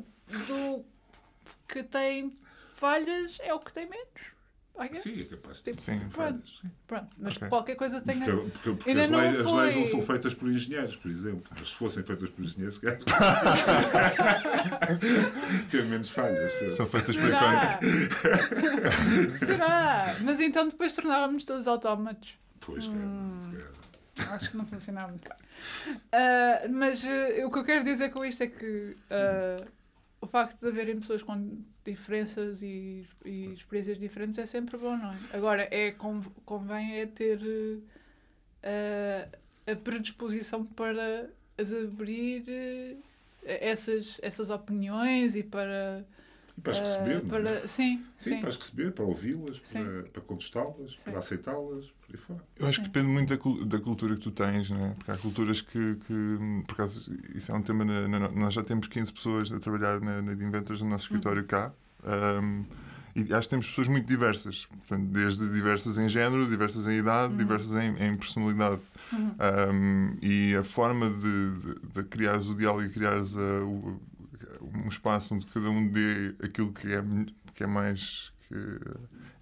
do 0.46 0.84
que 1.66 1.82
tem 1.82 2.30
falhas 2.76 3.38
é 3.40 3.54
o 3.54 3.58
que 3.58 3.72
tem 3.72 3.88
menos. 3.88 4.31
I 4.80 4.88
guess. 4.88 5.02
Sim, 5.02 5.20
é 5.20 5.24
capaz 5.24 5.58
de 5.58 5.64
Tipo, 5.64 5.82
Sim. 5.82 6.00
pronto, 6.10 6.48
Sim. 6.48 6.70
pronto, 6.86 7.08
mas 7.18 7.36
Ok. 7.36 7.48
qualquer 7.48 7.74
coisa 7.76 8.00
tenha. 8.00 8.24
Porque, 8.24 8.50
porque, 8.50 8.70
porque 8.72 8.90
as, 8.90 9.10
leis, 9.10 9.40
as 9.40 9.52
leis 9.52 9.74
não 9.74 9.82
foi. 9.82 9.90
são 9.90 10.02
feitas 10.02 10.34
por 10.34 10.48
engenheiros, 10.48 10.96
por 10.96 11.10
exemplo. 11.10 11.42
Mas 11.58 11.68
se 11.68 11.74
fossem 11.74 12.02
feitas 12.02 12.30
por 12.30 12.42
engenheiros, 12.42 12.74
se 12.76 12.80
calhar 12.80 12.98
ter 15.70 15.84
menos 15.84 16.08
falhas. 16.08 16.52
São 16.74 16.86
feitas 16.86 17.16
por 17.16 17.28
economia. 17.28 17.78
Será? 19.38 20.14
Mas 20.22 20.40
então 20.40 20.68
depois 20.68 20.92
tornávamos 20.94 21.44
todos 21.44 21.68
autómatos. 21.68 22.34
Pois, 22.60 22.86
calhar. 22.86 24.32
Acho 24.34 24.50
que 24.50 24.56
não 24.56 24.66
funcionava 24.66 25.08
muito 25.08 25.28
bem. 25.28 25.38
Ah, 26.12 26.62
mas 26.70 27.04
ah, 27.04 27.46
o 27.46 27.50
que 27.50 27.58
eu 27.58 27.64
quero 27.64 27.84
dizer 27.84 28.10
com 28.10 28.24
isto 28.24 28.42
é 28.42 28.46
que 28.46 28.96
ah, 29.10 29.56
o 30.20 30.26
facto 30.26 30.58
de 30.60 30.68
haverem 30.68 30.98
pessoas 31.00 31.22
com 31.22 31.62
diferenças 31.84 32.62
e, 32.62 33.06
e 33.24 33.46
experiências 33.52 33.98
diferentes 33.98 34.38
é 34.38 34.46
sempre 34.46 34.76
bom, 34.76 34.96
não 34.96 35.12
é? 35.12 35.16
Agora, 35.32 35.68
é, 35.70 35.92
con- 35.92 36.22
convém 36.44 37.00
é 37.00 37.06
ter 37.06 37.40
ah, 38.62 39.28
a 39.66 39.76
predisposição 39.76 40.64
para 40.64 41.30
as 41.58 41.72
abrir 41.72 42.44
ah, 42.48 43.02
essas, 43.46 44.18
essas 44.22 44.50
opiniões 44.50 45.36
e 45.36 45.42
para 45.42 46.04
para 46.62 46.72
as 46.72 46.78
receber, 46.78 47.16
Uh, 47.18 47.26
para, 47.28 47.68
sim, 47.68 48.04
Sim, 48.18 48.30
sim. 48.30 48.40
para 48.40 48.48
as 48.48 48.56
receber, 48.56 48.92
para 48.92 49.04
ouvi-las, 49.04 49.58
para, 49.58 50.02
para 50.04 50.22
contestá-las, 50.22 50.94
para 51.04 51.18
aceitá-las, 51.18 51.86
por 51.86 52.10
aí 52.12 52.16
fora. 52.16 52.40
Eu 52.58 52.66
acho 52.68 52.80
que 52.82 52.88
depende 52.88 53.08
muito 53.08 53.36
da, 53.36 53.64
da 53.76 53.80
cultura 53.82 54.14
que 54.14 54.20
tu 54.20 54.30
tens, 54.30 54.70
não 54.70 54.86
é? 54.86 54.90
Porque 54.90 55.10
há 55.10 55.16
culturas 55.16 55.60
que, 55.60 55.96
que 56.06 56.38
por 56.66 56.74
acaso, 56.74 57.10
isso 57.34 57.50
é 57.50 57.54
um 57.54 57.62
tema. 57.62 57.84
Na, 57.84 58.06
na- 58.08 58.28
nós 58.30 58.54
já 58.54 58.62
temos 58.62 58.86
15 58.88 59.12
pessoas 59.12 59.50
a 59.52 59.58
trabalhar 59.58 60.00
na, 60.00 60.22
na 60.22 60.34
de 60.34 60.44
Inventors 60.44 60.80
no 60.82 60.88
nosso 60.88 61.04
escritório 61.04 61.44
cá. 61.44 61.72
um, 62.04 62.64
e 63.14 63.20
acho 63.34 63.42
que 63.42 63.50
temos 63.50 63.68
pessoas 63.68 63.88
muito 63.88 64.06
diversas, 64.06 64.64
portanto, 64.64 65.04
desde 65.08 65.46
diversas 65.52 65.98
em 65.98 66.08
género, 66.08 66.48
diversas 66.48 66.88
em 66.88 66.96
idade, 66.96 67.34
diversas 67.36 67.74
em, 67.76 67.94
em 68.02 68.16
personalidade. 68.16 68.80
Um, 69.12 70.16
e 70.22 70.54
a 70.56 70.64
forma 70.64 71.10
de, 71.10 71.50
de, 71.50 71.74
de 71.94 72.02
criares 72.08 72.46
o 72.46 72.54
diálogo 72.54 72.84
e 72.84 72.88
criares 72.88 73.36
a- 73.36 73.64
o- 73.64 74.00
um 74.74 74.88
espaço 74.88 75.34
onde 75.34 75.46
cada 75.46 75.70
um 75.70 75.86
dê 75.86 76.34
aquilo 76.42 76.72
que 76.72 76.92
é, 76.92 77.02
que 77.54 77.64
é 77.64 77.66
mais. 77.66 78.32
Que, 78.48 78.56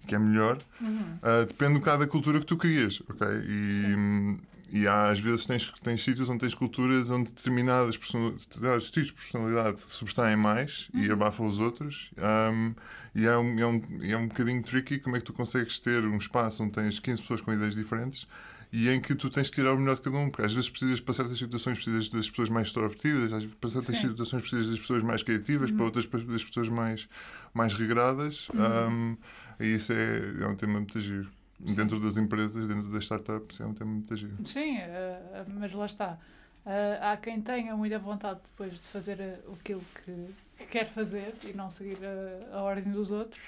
que 0.07 0.15
é 0.15 0.19
melhor, 0.19 0.57
Uh, 0.81 1.45
depende 1.45 1.73
um 1.73 1.79
bocado 1.79 1.99
da 1.99 2.07
cultura 2.07 2.39
que 2.39 2.45
tu 2.45 2.57
crias, 2.57 3.03
ok? 3.07 3.27
E, 3.45 4.37
e 4.71 4.87
há, 4.87 5.09
às 5.11 5.19
vezes 5.19 5.45
tens, 5.45 5.71
tens 5.83 6.01
sítios 6.03 6.27
onde 6.29 6.39
tens 6.39 6.55
culturas 6.55 7.11
onde 7.11 7.29
determinadas 7.29 7.97
personali- 7.97 8.35
determinados 8.35 8.85
estilos 8.85 9.09
de 9.09 9.13
personalidade 9.13 9.85
sobressaem 9.85 10.35
mais 10.35 10.89
e 10.93 11.11
abafam 11.11 11.45
os 11.45 11.59
outros. 11.59 12.09
Um, 12.17 12.73
e 13.13 13.27
é 13.27 13.37
um, 13.37 13.59
é, 13.59 13.65
um, 13.67 13.81
é 14.01 14.17
um 14.17 14.27
bocadinho 14.27 14.63
tricky 14.63 14.97
como 14.97 15.17
é 15.17 15.19
que 15.19 15.25
tu 15.25 15.33
consegues 15.33 15.79
ter 15.79 16.03
um 16.05 16.17
espaço 16.17 16.63
onde 16.63 16.71
tens 16.71 16.99
15 16.99 17.21
pessoas 17.21 17.41
com 17.41 17.53
ideias 17.53 17.75
diferentes 17.75 18.25
e 18.71 18.89
em 18.89 19.01
que 19.01 19.13
tu 19.13 19.29
tens 19.29 19.47
de 19.47 19.53
tirar 19.53 19.73
o 19.73 19.77
melhor 19.77 19.95
de 19.95 20.01
cada 20.01 20.17
um, 20.17 20.29
porque 20.29 20.45
às 20.45 20.53
vezes 20.53 20.69
precisas 20.69 20.99
para 21.01 21.13
certas 21.13 21.37
situações 21.37 21.75
precisas 21.75 22.07
das 22.09 22.29
pessoas 22.29 22.49
mais 22.49 22.67
extrovertidas, 22.67 23.33
às 23.33 23.43
vezes 23.43 23.57
para 23.59 23.69
certas 23.69 23.97
Sim. 23.97 24.09
situações 24.09 24.41
precisas 24.41 24.69
das 24.69 24.79
pessoas 24.79 25.03
mais 25.03 25.23
criativas, 25.23 25.71
para 25.71 25.83
outras 25.83 26.05
das 26.05 26.43
pessoas 26.43 26.69
mais, 26.69 27.09
mais 27.53 27.73
regradas. 27.73 28.47
Um, 28.53 29.17
e 29.59 29.73
isso 29.73 29.91
é, 29.91 30.43
é 30.43 30.47
um 30.47 30.55
tema 30.55 30.73
muito 30.73 30.99
giro. 31.01 31.29
Dentro 31.59 31.99
das 31.99 32.17
empresas, 32.17 32.67
dentro 32.67 32.89
das 32.89 33.03
startups, 33.03 33.59
é 33.59 33.65
um 33.65 33.73
tema 33.73 33.91
muito 33.91 34.15
giro. 34.15 34.35
Sim, 34.43 34.77
eh, 34.77 35.45
mas 35.47 35.71
lá 35.73 35.85
está. 35.85 36.17
Eh, 36.65 36.99
há 36.99 37.15
quem 37.17 37.39
tenha 37.39 37.75
muita 37.75 37.99
vontade 37.99 38.39
depois 38.51 38.73
de 38.73 38.79
fazer 38.79 39.39
aquilo 39.53 39.83
que, 40.03 40.27
que 40.57 40.65
quer 40.65 40.91
fazer 40.91 41.35
e 41.43 41.53
não 41.53 41.69
seguir 41.69 41.97
a, 42.03 42.57
a 42.57 42.61
ordem 42.63 42.91
dos 42.91 43.11
outros, 43.11 43.41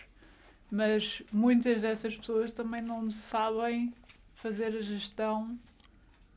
mas 0.70 1.24
muitas 1.32 1.82
dessas 1.82 2.16
pessoas 2.16 2.52
também 2.52 2.84
não 2.84 3.10
sabem 3.10 3.92
fazer 4.44 4.76
a 4.76 4.82
gestão 4.82 5.58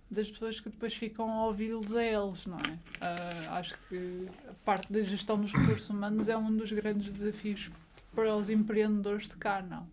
das 0.09 0.31
pessoas 0.31 0.61
que 0.61 0.71
depois 0.71 0.95
ficam 0.95 1.29
a 1.29 1.47
ouvi-los 1.47 1.93
a 1.97 2.05
eles, 2.05 2.47
não 2.47 2.59
é? 2.59 2.79
Eh, 3.01 3.49
acho 3.49 3.77
que 3.89 4.29
a 4.49 4.55
parte 4.65 4.93
da 4.93 5.03
gestão 5.03 5.41
dos 5.41 5.53
recursos 5.53 5.91
humanos 5.91 6.29
é 6.29 6.37
um 6.37 6.57
dos 6.57 6.71
grandes 6.71 7.13
desafios 7.13 7.69
para 8.15 8.33
os 8.37 8.49
empreendedores 8.49 9.27
de 9.27 9.35
cá, 9.35 9.61
não? 9.61 9.89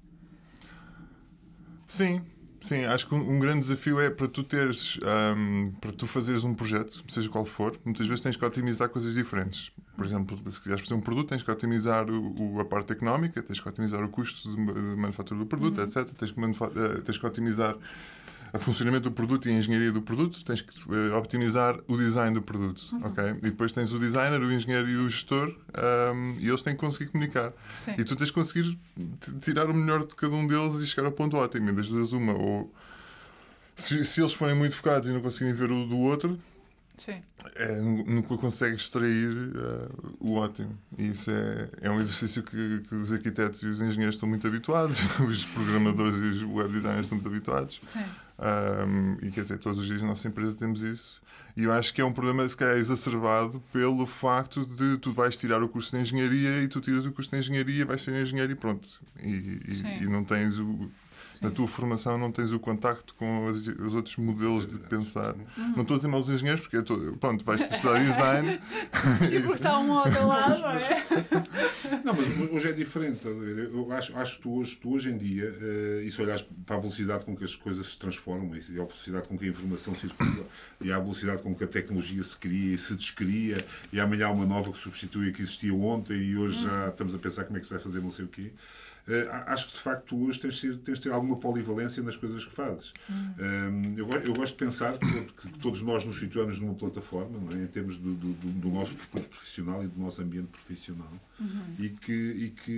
Sim, 1.88 2.24
sim, 2.64 2.84
acho 2.86 3.08
que 3.08 3.14
um, 3.16 3.36
um 3.36 3.40
grande 3.40 3.60
desafio 3.60 4.00
é 4.00 4.10
para 4.10 4.28
tu 4.28 4.44
teres, 4.44 4.98
um, 5.36 5.72
para 5.82 5.92
tu 5.92 6.08
fazeres 6.08 6.44
um 6.44 6.54
projeto, 6.54 7.04
seja 7.08 7.30
qual 7.30 7.46
for, 7.46 7.78
muitas 7.84 8.08
vezes 8.08 8.22
tens 8.22 8.36
que 8.38 8.46
otimizar 8.46 8.90
coisas 8.90 9.14
diferentes. 9.14 9.72
Por 9.96 10.06
exemplo, 10.06 10.36
se 10.52 10.60
quiseres 10.60 10.82
fazer 10.82 10.96
um 10.96 11.02
produto, 11.02 11.30
tens 11.30 11.44
que 11.44 11.52
otimizar 11.52 12.10
o, 12.10 12.34
o- 12.40 12.60
a 12.60 12.66
parte 12.66 12.94
económica, 12.94 13.44
tens 13.44 13.60
que 13.60 13.70
otimizar 13.70 14.04
o 14.04 14.10
custo 14.10 14.50
de, 14.50 14.56
de 14.74 14.96
manufatura 14.96 15.40
do 15.40 15.46
produto, 15.46 15.82
etc. 15.82 16.10
Tens 16.18 16.32
que, 16.32 16.40
eh, 16.42 17.02
tens 17.06 17.18
que 17.18 17.26
otimizar 17.28 17.76
o 18.54 18.60
funcionamento 18.60 19.10
do 19.10 19.12
produto 19.12 19.48
e 19.50 19.52
a 19.52 19.56
engenharia 19.56 19.92
do 19.92 20.02
produto, 20.02 20.46
tens 20.46 20.62
que 20.62 20.72
eh, 20.94 21.16
optimizar 21.16 21.80
o 21.88 21.98
design 21.98 22.36
do 22.36 22.42
produto, 22.42 22.84
ok? 23.04 23.24
E 23.40 23.42
depois 23.42 23.72
tens 23.74 23.92
o 23.92 23.98
designer, 24.00 24.40
o 24.40 24.52
engenheiro 24.54 24.88
e 24.88 24.96
o 24.96 25.10
gestor, 25.10 25.56
um, 26.14 26.36
e 26.40 26.48
eles 26.48 26.62
têm 26.62 26.74
que 26.74 26.80
conseguir 26.80 27.10
comunicar. 27.12 27.52
Sim. 27.84 27.96
E 27.98 28.04
tu 28.04 28.16
tens 28.16 28.30
que 28.30 28.36
conseguir 28.36 28.78
tirar 29.42 29.66
o 29.70 29.74
melhor 29.74 30.06
de 30.06 30.14
cada 30.16 30.36
um 30.36 30.46
deles 30.46 30.76
e 30.76 30.86
chegar 30.86 31.08
ao 31.08 31.12
ponto 31.12 31.36
ótimo. 31.36 31.70
E 31.70 31.74
das 31.74 31.90
duas, 31.90 32.14
uma. 32.14 32.34
Ou 32.34 32.72
se, 33.76 34.06
se 34.06 34.22
eles 34.22 34.34
forem 34.34 34.56
muito 34.56 34.76
focados 34.76 35.10
e 35.10 35.12
não 35.12 35.22
conseguirem 35.22 35.54
ver 35.56 35.72
o 35.72 35.88
do 35.88 35.98
outro, 35.98 36.40
Sim. 36.96 37.20
é, 37.56 37.82
nu- 37.82 38.06
nunca 38.06 38.38
consegues 38.38 38.84
extrair 38.84 39.36
eh, 39.56 39.90
o 40.20 40.34
ótimo. 40.36 40.78
E 40.96 41.08
isso 41.08 41.32
é, 41.32 41.70
é 41.82 41.90
um 41.90 42.00
exercício 42.00 42.44
que, 42.44 42.82
que 42.88 42.94
os 42.94 43.12
arquitetos 43.12 43.64
e 43.64 43.66
os 43.68 43.82
engenheiros 43.82 44.14
estão 44.16 44.30
muito 44.30 44.46
habituados, 44.46 45.00
os 45.28 45.44
programadores 45.44 46.16
e 46.18 46.20
os 46.20 46.44
web 46.44 46.72
designers 46.72 47.06
estão 47.08 47.18
muito 47.18 47.28
habituados. 47.28 47.82
Um, 48.40 49.18
e 49.26 49.30
quer 49.32 49.42
dizer, 49.44 49.58
todos 49.60 49.80
os 49.80 49.86
dias 49.86 50.02
na 50.02 50.08
nossa 50.10 50.28
empresa 50.28 50.54
temos 50.54 50.82
isso. 50.82 51.22
E 51.56 51.64
eu 51.64 51.72
acho 51.72 51.94
que 51.94 52.02
é 52.02 52.06
um 52.06 52.12
problema, 52.12 52.48
se 52.50 52.58
calhar, 52.58 52.76
exacerbado 52.78 53.62
pelo 53.72 54.08
facto 54.08 54.66
de 54.66 54.98
tu 54.98 55.12
vais 55.14 55.36
tirar 55.36 55.62
o 55.62 55.70
curso 55.70 55.92
de 55.96 56.02
engenharia 56.02 56.62
e 56.64 56.68
tu 56.68 56.82
tiras 56.82 57.06
o 57.06 57.12
curso 57.12 57.30
de 57.30 57.38
engenharia, 57.38 57.86
vais 57.86 58.02
ser 58.02 58.20
engenheiro 58.20 58.52
e 58.52 58.56
pronto. 58.56 58.88
E, 59.22 59.28
e- 59.30 59.84
e 60.04 60.08
não 60.08 60.24
tens 60.24 60.58
o. 60.58 60.90
Na 61.44 61.52
tua 61.52 61.68
formação 61.68 62.18
não 62.18 62.32
tens 62.32 62.54
o 62.54 62.60
contacto 62.60 63.14
com 63.16 63.46
os, 63.46 63.68
os 63.68 63.94
outros 63.96 64.16
modelos 64.18 64.66
de 64.66 64.78
pensar. 64.78 65.36
Não 65.76 65.82
estou 65.82 65.96
a 65.96 65.98
dizer 65.98 66.08
mal 66.08 66.22
dos 66.22 66.30
engenheiros, 66.30 66.62
porque 66.62 66.78
estou- 66.78 67.18
pronto, 67.18 67.44
vais 67.44 67.62
estudar 67.62 68.00
design. 68.00 68.60
E 69.32 69.40
porque 69.42 69.56
está 69.56 69.80
um 69.80 69.92
outro 69.92 70.28
lado, 70.28 70.60
não 70.62 70.70
é? 70.72 71.06
Não, 72.04 72.14
mas 72.16 72.52
hoje 72.52 72.70
é 72.70 72.72
diferente, 72.72 73.18
estás 73.18 73.36
a 73.36 73.40
ver? 73.40 73.58
Eu 73.74 73.92
acho, 73.92 74.16
acho 74.18 74.36
que 74.38 74.42
tu 74.44 74.54
hoje, 74.58 74.76
tu 74.82 74.94
hoje 74.94 75.10
em 75.10 75.18
dia, 75.18 75.54
eh, 75.62 76.04
e 76.06 76.12
se 76.12 76.22
olhares 76.22 76.46
para 76.66 76.76
a 76.78 76.80
velocidade 76.80 77.26
com 77.26 77.36
que 77.36 77.44
as 77.44 77.56
coisas 77.56 77.86
se 77.88 77.98
transformam, 78.00 78.56
e 78.56 78.60
a 78.80 78.86
velocidade 78.86 79.28
com 79.28 79.38
que 79.38 79.46
a 79.46 79.48
informação 79.50 79.96
circula, 79.96 80.46
e 80.82 80.92
a 80.92 81.00
velocidade 81.00 81.42
com 81.42 81.54
que 81.54 81.64
a 81.64 81.68
tecnologia 81.68 82.24
se 82.24 82.38
cria 82.38 82.74
e 82.74 82.78
se 82.78 82.94
descria, 82.96 83.64
e 83.92 84.00
amanhã 84.00 84.28
há 84.28 84.32
uma 84.32 84.46
nova 84.46 84.72
que 84.72 84.78
substitui 84.80 85.30
a 85.30 85.32
que 85.34 85.42
existia 85.42 85.74
ontem, 85.74 86.16
e 86.18 86.38
hoje 86.38 86.64
já 86.64 86.90
estamos 86.90 87.14
a 87.16 87.18
pensar 87.18 87.44
como 87.46 87.58
é 87.58 87.60
que 87.60 87.68
se 87.68 87.74
vai 87.74 87.82
fazer 87.82 88.00
não 88.02 88.12
sei 88.12 88.26
o 88.26 88.28
quê. 88.28 88.52
Eh, 89.06 89.28
acho 89.48 89.68
que 89.68 89.74
de 89.74 89.80
facto 89.82 90.06
tu 90.06 90.28
hoje 90.28 90.40
tens 90.40 90.56
de, 90.56 90.62
ter, 90.62 90.78
tens 90.78 90.94
de 91.00 91.02
ter 91.04 91.12
alguma 91.12 91.36
polivalência 91.36 92.02
nas 92.02 92.16
coisas 92.16 92.46
que 92.46 92.54
fazes. 92.56 92.94
Um, 93.10 93.98
eu, 93.98 94.06
go- 94.08 94.16
eu 94.16 94.34
gosto 94.34 94.54
de 94.54 94.66
pensar 94.66 94.98
que, 94.98 95.06
que 95.26 95.60
todos 95.60 95.82
nós 95.82 96.06
nos 96.06 96.18
situamos 96.20 96.58
numa 96.60 96.74
plataforma, 96.74 97.38
é? 97.54 97.64
em 97.64 97.68
termos 97.68 97.98
do, 97.98 98.14
do, 98.14 98.34
do- 98.34 98.70
nosso 98.70 98.96
percurso 98.96 99.28
profissional 99.28 99.84
e 99.84 99.88
do 99.88 100.00
nosso 100.00 100.22
ambiente 100.22 100.48
profissional, 100.48 101.12
e, 101.80 101.90
que, 101.90 102.14
e, 102.14 102.50
que, 102.64 102.72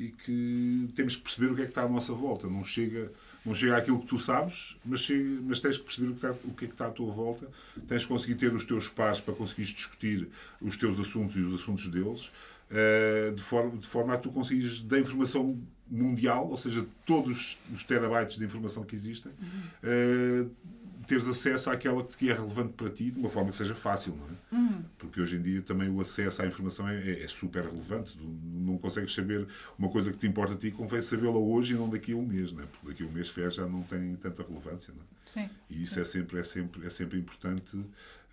e 0.00 0.14
que 0.24 0.88
temos 0.96 1.14
que 1.14 1.22
perceber 1.22 1.52
o 1.52 1.54
que 1.54 1.62
é 1.62 1.64
que 1.66 1.70
está 1.70 1.82
à 1.84 1.88
nossa 1.88 2.12
volta. 2.12 2.48
Não 2.48 2.64
chega, 2.64 3.12
não 3.46 3.54
chega 3.54 3.76
àquilo 3.76 4.00
que 4.00 4.06
tu 4.08 4.18
sabes, 4.18 4.76
mas, 4.84 5.00
chega, 5.02 5.40
mas 5.44 5.60
tens 5.60 5.78
que 5.78 5.84
perceber 5.84 6.08
o 6.08 6.14
que, 6.16 6.26
está, 6.26 6.30
o 6.48 6.52
que 6.54 6.64
é 6.64 6.68
que 6.68 6.74
está 6.74 6.86
à 6.88 6.90
tua 6.90 7.12
volta. 7.12 7.46
Tens 7.86 8.02
que 8.02 8.08
conseguir 8.08 8.34
ter 8.34 8.52
os 8.52 8.64
teus 8.64 8.88
pares 8.88 9.20
para 9.20 9.34
conseguires 9.34 9.70
discutir 9.72 10.28
os 10.60 10.76
teus 10.76 10.98
assuntos 10.98 11.36
e 11.36 11.40
os 11.40 11.54
assuntos 11.60 11.86
deles. 11.86 12.30
Uh, 12.70 13.32
de, 13.34 13.42
forma, 13.42 13.76
de 13.78 13.86
forma 13.86 14.14
a 14.14 14.16
tu 14.16 14.30
conseguires 14.30 14.80
da 14.80 14.98
informação 15.00 15.60
mundial, 15.90 16.48
ou 16.48 16.56
seja, 16.56 16.86
todos 17.04 17.58
os 17.74 17.82
terabytes 17.82 18.38
de 18.38 18.44
informação 18.44 18.84
que 18.84 18.94
existem, 18.94 19.32
uh, 19.32 20.50
teres 21.06 21.26
acesso 21.26 21.68
àquela 21.68 22.04
que 22.04 22.30
é 22.30 22.32
relevante 22.32 22.72
para 22.74 22.88
ti 22.88 23.10
de 23.10 23.18
uma 23.18 23.28
forma 23.28 23.50
que 23.50 23.56
seja 23.56 23.74
fácil, 23.74 24.16
não 24.16 24.26
é? 24.26 24.82
Porque 24.96 25.20
hoje 25.20 25.34
em 25.36 25.42
dia 25.42 25.60
também 25.62 25.88
o 25.88 26.00
acesso 26.00 26.42
à 26.42 26.46
informação 26.46 26.88
é, 26.88 26.96
é- 26.96 27.22
é 27.24 27.26
super 27.28 27.64
relevante. 27.64 28.16
Tu 28.16 28.24
não 28.24 28.78
consegues 28.78 29.12
saber 29.12 29.48
uma 29.76 29.88
coisa 29.88 30.12
que 30.12 30.18
te 30.18 30.28
importa 30.28 30.54
a 30.54 30.56
ti, 30.56 30.70
convém 30.70 31.02
sabê-la 31.02 31.38
hoje 31.38 31.74
e 31.74 31.76
não 31.76 31.88
daqui 31.88 32.12
a 32.12 32.16
um 32.16 32.24
mês, 32.24 32.52
não 32.52 32.62
é? 32.62 32.66
Porque 32.66 32.86
daqui 32.86 33.02
a 33.02 33.06
um 33.06 33.10
mês 33.10 33.26
se 33.28 33.50
já 33.50 33.66
não 33.66 33.82
tem 33.82 34.14
tanta 34.16 34.44
relevância, 34.44 34.94
não 34.94 35.02
é? 35.02 35.06
Sim. 35.24 35.50
E 35.68 35.82
isso 35.82 35.98
é 35.98 36.04
sempre, 36.04 36.38
é 36.38 36.44
sempre, 36.44 36.86
é 36.86 36.90
sempre 36.90 37.18
importante 37.18 37.76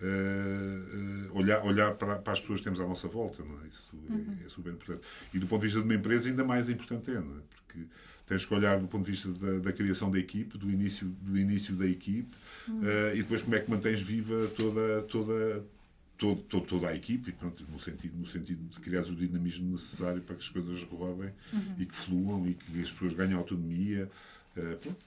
eh, 0.01 1.29
olhar, 1.33 1.63
olhar 1.63 1.93
para, 1.95 2.17
para 2.17 2.33
as 2.33 2.39
pessoas 2.39 2.59
que 2.59 2.65
temos 2.65 2.79
à 2.79 2.87
nossa 2.87 3.07
volta. 3.07 3.43
É? 3.43 3.67
Isso 3.67 3.91
é, 4.41 4.45
é 4.45 4.49
super 4.49 4.73
importante. 4.73 5.01
E 5.33 5.39
do 5.39 5.47
ponto 5.47 5.61
de 5.61 5.67
vista 5.67 5.79
de 5.81 5.85
uma 5.85 5.95
empresa, 5.95 6.29
ainda 6.29 6.43
mais 6.43 6.69
importante 6.69 7.11
é, 7.11 7.15
é? 7.15 7.21
Porque 7.21 7.85
tens 8.25 8.45
que 8.45 8.53
olhar 8.53 8.79
do 8.79 8.87
ponto 8.87 9.05
de 9.05 9.11
vista 9.11 9.29
da, 9.31 9.59
da 9.59 9.71
criação 9.73 10.11
da 10.11 10.19
equipe, 10.19 10.57
do 10.57 10.69
início, 10.69 11.07
do 11.21 11.37
início 11.37 11.75
da 11.75 11.87
equipe, 11.87 12.35
eh, 12.83 13.13
e 13.15 13.17
depois 13.23 13.41
como 13.41 13.55
é 13.55 13.59
que 13.59 13.69
mantens 13.69 14.01
viva 14.01 14.47
toda, 14.55 15.01
toda, 15.03 15.63
todo, 16.17 16.41
todo- 16.43 16.65
toda 16.65 16.89
a 16.89 16.95
equipe, 16.95 17.31
pronto, 17.31 17.63
no, 17.71 17.79
sentido, 17.79 18.17
no 18.17 18.27
sentido 18.27 18.63
de 18.69 18.79
criar 18.79 19.01
o 19.03 19.15
dinamismo 19.15 19.71
necessário 19.71 20.21
para 20.21 20.35
que 20.35 20.41
as 20.41 20.49
coisas 20.49 20.83
rodem 20.83 21.31
e 21.77 21.85
que 21.85 21.95
fluam 21.95 22.45
e 22.47 22.53
que 22.53 22.81
as 22.81 22.91
pessoas 22.91 23.13
ganhem 23.13 23.33
autonomia. 23.33 24.09
pronto, 24.53 24.97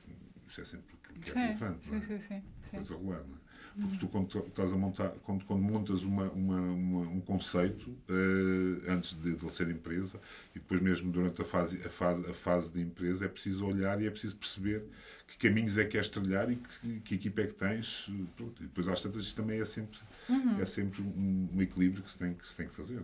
isso 0.48 0.61
é 0.61 0.64
sempre 0.64 0.87
que 1.22 1.31
é 1.31 1.35
relevante. 1.35 1.88
é? 1.94 2.00
sim, 2.00 2.07
sim, 2.07 2.18
sim, 2.18 2.24
sim. 2.29 2.42
coisa 2.70 2.94
regular, 2.94 3.20
não 3.29 3.37
é? 3.37 3.40
Porque 3.80 3.96
tu, 3.98 4.08
quando 4.08 4.38
estás 4.46 4.72
a 4.72 4.76
montar, 4.76 5.08
quando, 5.24 5.44
quando 5.46 5.62
montas 5.62 6.02
uma, 6.02 6.24
uma, 6.30 6.60
uma- 6.60 7.08
um 7.08 7.20
conceito 7.20 7.96
eh, 8.08 8.90
antes 8.92 9.14
de, 9.14 9.34
de 9.36 9.42
ele 9.44 9.50
ser 9.52 9.68
empresa 9.70 10.20
e 10.54 10.58
depois 10.58 10.80
mesmo 10.82 11.10
durante 11.10 11.40
a 11.40 11.44
fase, 11.44 11.80
a, 11.84 11.88
fase, 11.90 12.30
a 12.30 12.34
fase 12.34 12.72
de 12.72 12.80
empresa, 12.80 13.24
é 13.24 13.28
preciso 13.28 13.64
olhar 13.66 14.00
e 14.02 14.06
é 14.06 14.10
preciso 14.10 14.36
perceber 14.36 14.84
que 15.26 15.38
caminhos 15.38 15.78
é 15.78 15.84
que 15.84 15.90
queres 15.92 16.08
trilhar 16.08 16.50
e 16.50 16.56
que, 16.56 17.00
que 17.00 17.14
equipa 17.14 17.40
é 17.42 17.46
que 17.46 17.54
tens. 17.54 18.06
Pronto. 18.36 18.62
E 18.62 18.66
depois, 18.66 18.86
às 18.88 19.02
tantas, 19.02 19.22
isto 19.22 19.36
também 19.40 19.60
é 19.60 19.64
sempre, 19.64 19.98
é 20.56 20.64
sempre 20.66 21.02
um, 21.02 21.48
um 21.54 21.62
equilíbrio 21.62 22.02
que 22.02 22.10
se 22.10 22.18
tem 22.18 22.34
que, 22.34 22.46
se 22.46 22.56
tem 22.56 22.68
que 22.68 22.74
fazer. 22.74 23.02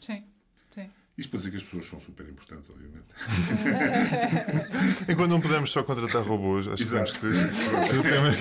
sim. 0.00 0.33
Isto 1.16 1.30
para 1.30 1.38
dizer 1.38 1.50
que 1.52 1.56
as 1.58 1.62
pessoas 1.62 1.86
são 1.88 2.00
super 2.00 2.28
importantes, 2.28 2.68
obviamente. 2.70 3.04
Enquanto 5.08 5.30
não 5.30 5.40
podemos 5.40 5.70
só 5.70 5.84
contratar 5.84 6.22
robôs, 6.22 6.66
acho 6.66 6.82
que 6.84 6.90
temos 6.90 7.10
Exato. 7.10 7.88
que. 7.90 7.96
o 7.98 8.02
tema- 8.02 8.32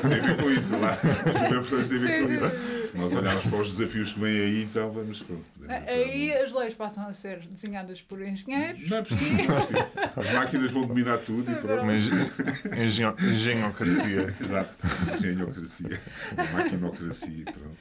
Tem 0.00 0.20
a 0.20 0.26
ver 0.26 0.36
com 0.42 0.50
isso, 0.50 0.76
lá. 0.78 0.92
Os 0.94 0.98
super 1.38 1.56
importantes 1.58 1.88
têm 1.90 1.98
a 1.98 2.00
ver 2.00 2.22
com 2.26 2.32
isso. 2.32 2.88
Se 2.88 2.96
nós 2.96 3.12
olharmos 3.12 3.44
para 3.44 3.58
os 3.58 3.76
desafios 3.76 4.12
que 4.14 4.20
vêm 4.20 4.40
aí, 4.40 4.62
então 4.62 4.90
vamos. 4.90 5.22
Pronto, 5.22 5.44
Aí 5.68 6.32
as 6.34 6.52
leis 6.54 6.72
passam 6.74 7.06
a 7.06 7.12
ser 7.12 7.40
desenhadas 7.40 8.00
por 8.00 8.20
engenheiros. 8.22 8.88
Não 8.88 8.96
é 8.96 9.02
preciso. 9.02 9.30
Não 9.36 9.42
é 9.42 9.60
preciso. 9.66 9.92
As 10.16 10.30
máquinas 10.30 10.70
vão 10.70 10.86
dominar 10.86 11.18
tudo 11.18 11.52
e 11.52 11.54
pronto. 11.56 11.82
Uma 11.82 11.94
engen- 11.94 12.30
engenho- 12.82 13.16
engenhocracia. 13.20 14.34
Exato. 14.40 14.76
Engenhocracia. 15.18 16.00
Maquinocracia, 16.54 17.44
pronto. 17.44 17.76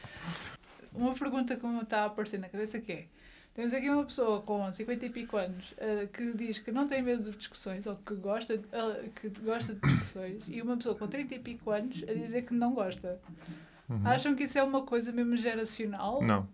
Uma 0.93 1.13
pergunta 1.13 1.55
que 1.55 1.65
me 1.65 1.81
está 1.81 2.01
a 2.01 2.05
aparecer 2.07 2.37
na 2.37 2.49
cabeça 2.49 2.77
que 2.79 2.91
é. 2.91 3.05
Temos 3.53 3.73
aqui 3.73 3.89
uma 3.89 4.05
pessoa 4.05 4.41
com 4.41 4.71
50 4.71 5.05
e 5.05 5.09
pico 5.09 5.35
anos 5.35 5.73
eh, 5.77 6.07
que 6.13 6.31
diz 6.33 6.59
que 6.59 6.71
não 6.71 6.87
tem 6.87 7.01
medo 7.03 7.29
de 7.29 7.37
discussões 7.37 7.85
ou 7.85 7.95
que 7.97 8.13
gosta, 8.15 8.53
eh, 8.53 9.09
que 9.13 9.27
gosta 9.41 9.73
de 9.73 9.81
discussões 9.81 10.43
e 10.47 10.61
uma 10.61 10.77
pessoa 10.77 10.95
com 10.95 11.05
30 11.07 11.35
e 11.35 11.39
pico 11.39 11.69
anos 11.69 12.01
a 12.07 12.13
dizer 12.13 12.43
que 12.43 12.53
não 12.53 12.73
gosta. 12.73 13.19
Acham 14.05 14.33
que 14.35 14.45
isso 14.45 14.57
é 14.57 14.63
uma 14.63 14.83
coisa 14.83 15.11
mesmo 15.11 15.35
geracional? 15.35 16.21
Não, 16.23 16.47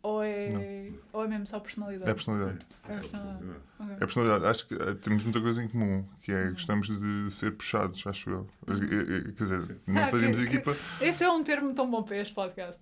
Ou 0.00 0.22
é, 0.22 0.92
ou 1.12 1.24
é 1.24 1.26
mesmo 1.26 1.44
só 1.44 1.58
personalidade? 1.58 2.08
é 2.08 2.14
personalidade. 2.14 2.58
É 2.88 2.92
personalidade. 2.94 3.44
Ok. 3.80 3.92
É 3.94 3.98
personalidade. 3.98 4.44
Acho 4.46 4.68
que 4.68 4.74
eh, 4.74 4.94
temos 5.02 5.24
muita 5.24 5.40
coisa 5.40 5.60
em 5.60 5.66
comum, 5.66 6.04
que 6.22 6.30
é 6.30 6.50
gostamos 6.50 6.86
de 6.96 7.32
ser 7.32 7.50
puxados, 7.56 8.06
acho 8.06 8.30
eu. 8.30 8.46
Quer 8.64 9.32
dizer, 9.42 9.76
não 9.88 10.02
Ah, 10.04 10.06
faríamos 10.06 10.38
que- 10.38 10.46
que- 10.46 10.54
equipa. 10.56 10.76
Esse 11.00 11.24
é 11.24 11.28
um 11.32 11.42
termo 11.42 11.74
tão 11.74 11.90
bom 11.90 12.04
para 12.04 12.18
este 12.18 12.32
podcast. 12.32 12.80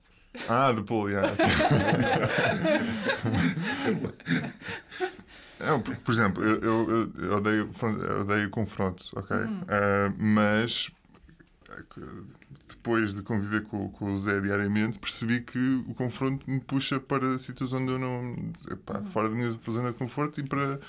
Ah, 0.49 0.73
de 0.73 0.83
pull, 0.83 1.09
yeah. 1.11 1.35
É, 5.61 5.79
por, 5.79 5.95
por 5.97 6.13
exemplo, 6.13 6.43
eu, 6.45 6.59
eu, 6.61 6.91
eu- 6.91 7.13
eu 7.25 7.37
odeio, 7.37 7.71
eu 8.09 8.21
odeio 8.23 8.51
confronto, 8.51 9.05
ok? 9.15 9.37
Ah, 9.69 10.13
mas 10.19 10.91
eh, 11.71 11.83
depois 12.69 13.15
de 13.15 13.23
conviver 13.23 13.63
com, 13.63 13.89
com 13.91 14.13
o 14.13 14.19
Zé 14.19 14.41
diariamente, 14.41 14.99
percebi 14.99 15.41
que 15.41 15.59
o 15.87 15.95
confronto 15.95 16.51
me 16.51 16.59
puxa 16.61 16.99
para 16.99 17.39
sítios 17.39 17.73
onde 17.73 17.93
eu 17.93 17.99
não. 17.99 18.35
epá, 18.73 19.03
fora 19.13 19.29
da 19.29 19.37
minha 19.37 19.51
zona 19.71 19.93
de 19.93 19.99
conforto 19.99 20.41
e 20.41 20.43
para. 20.45 20.81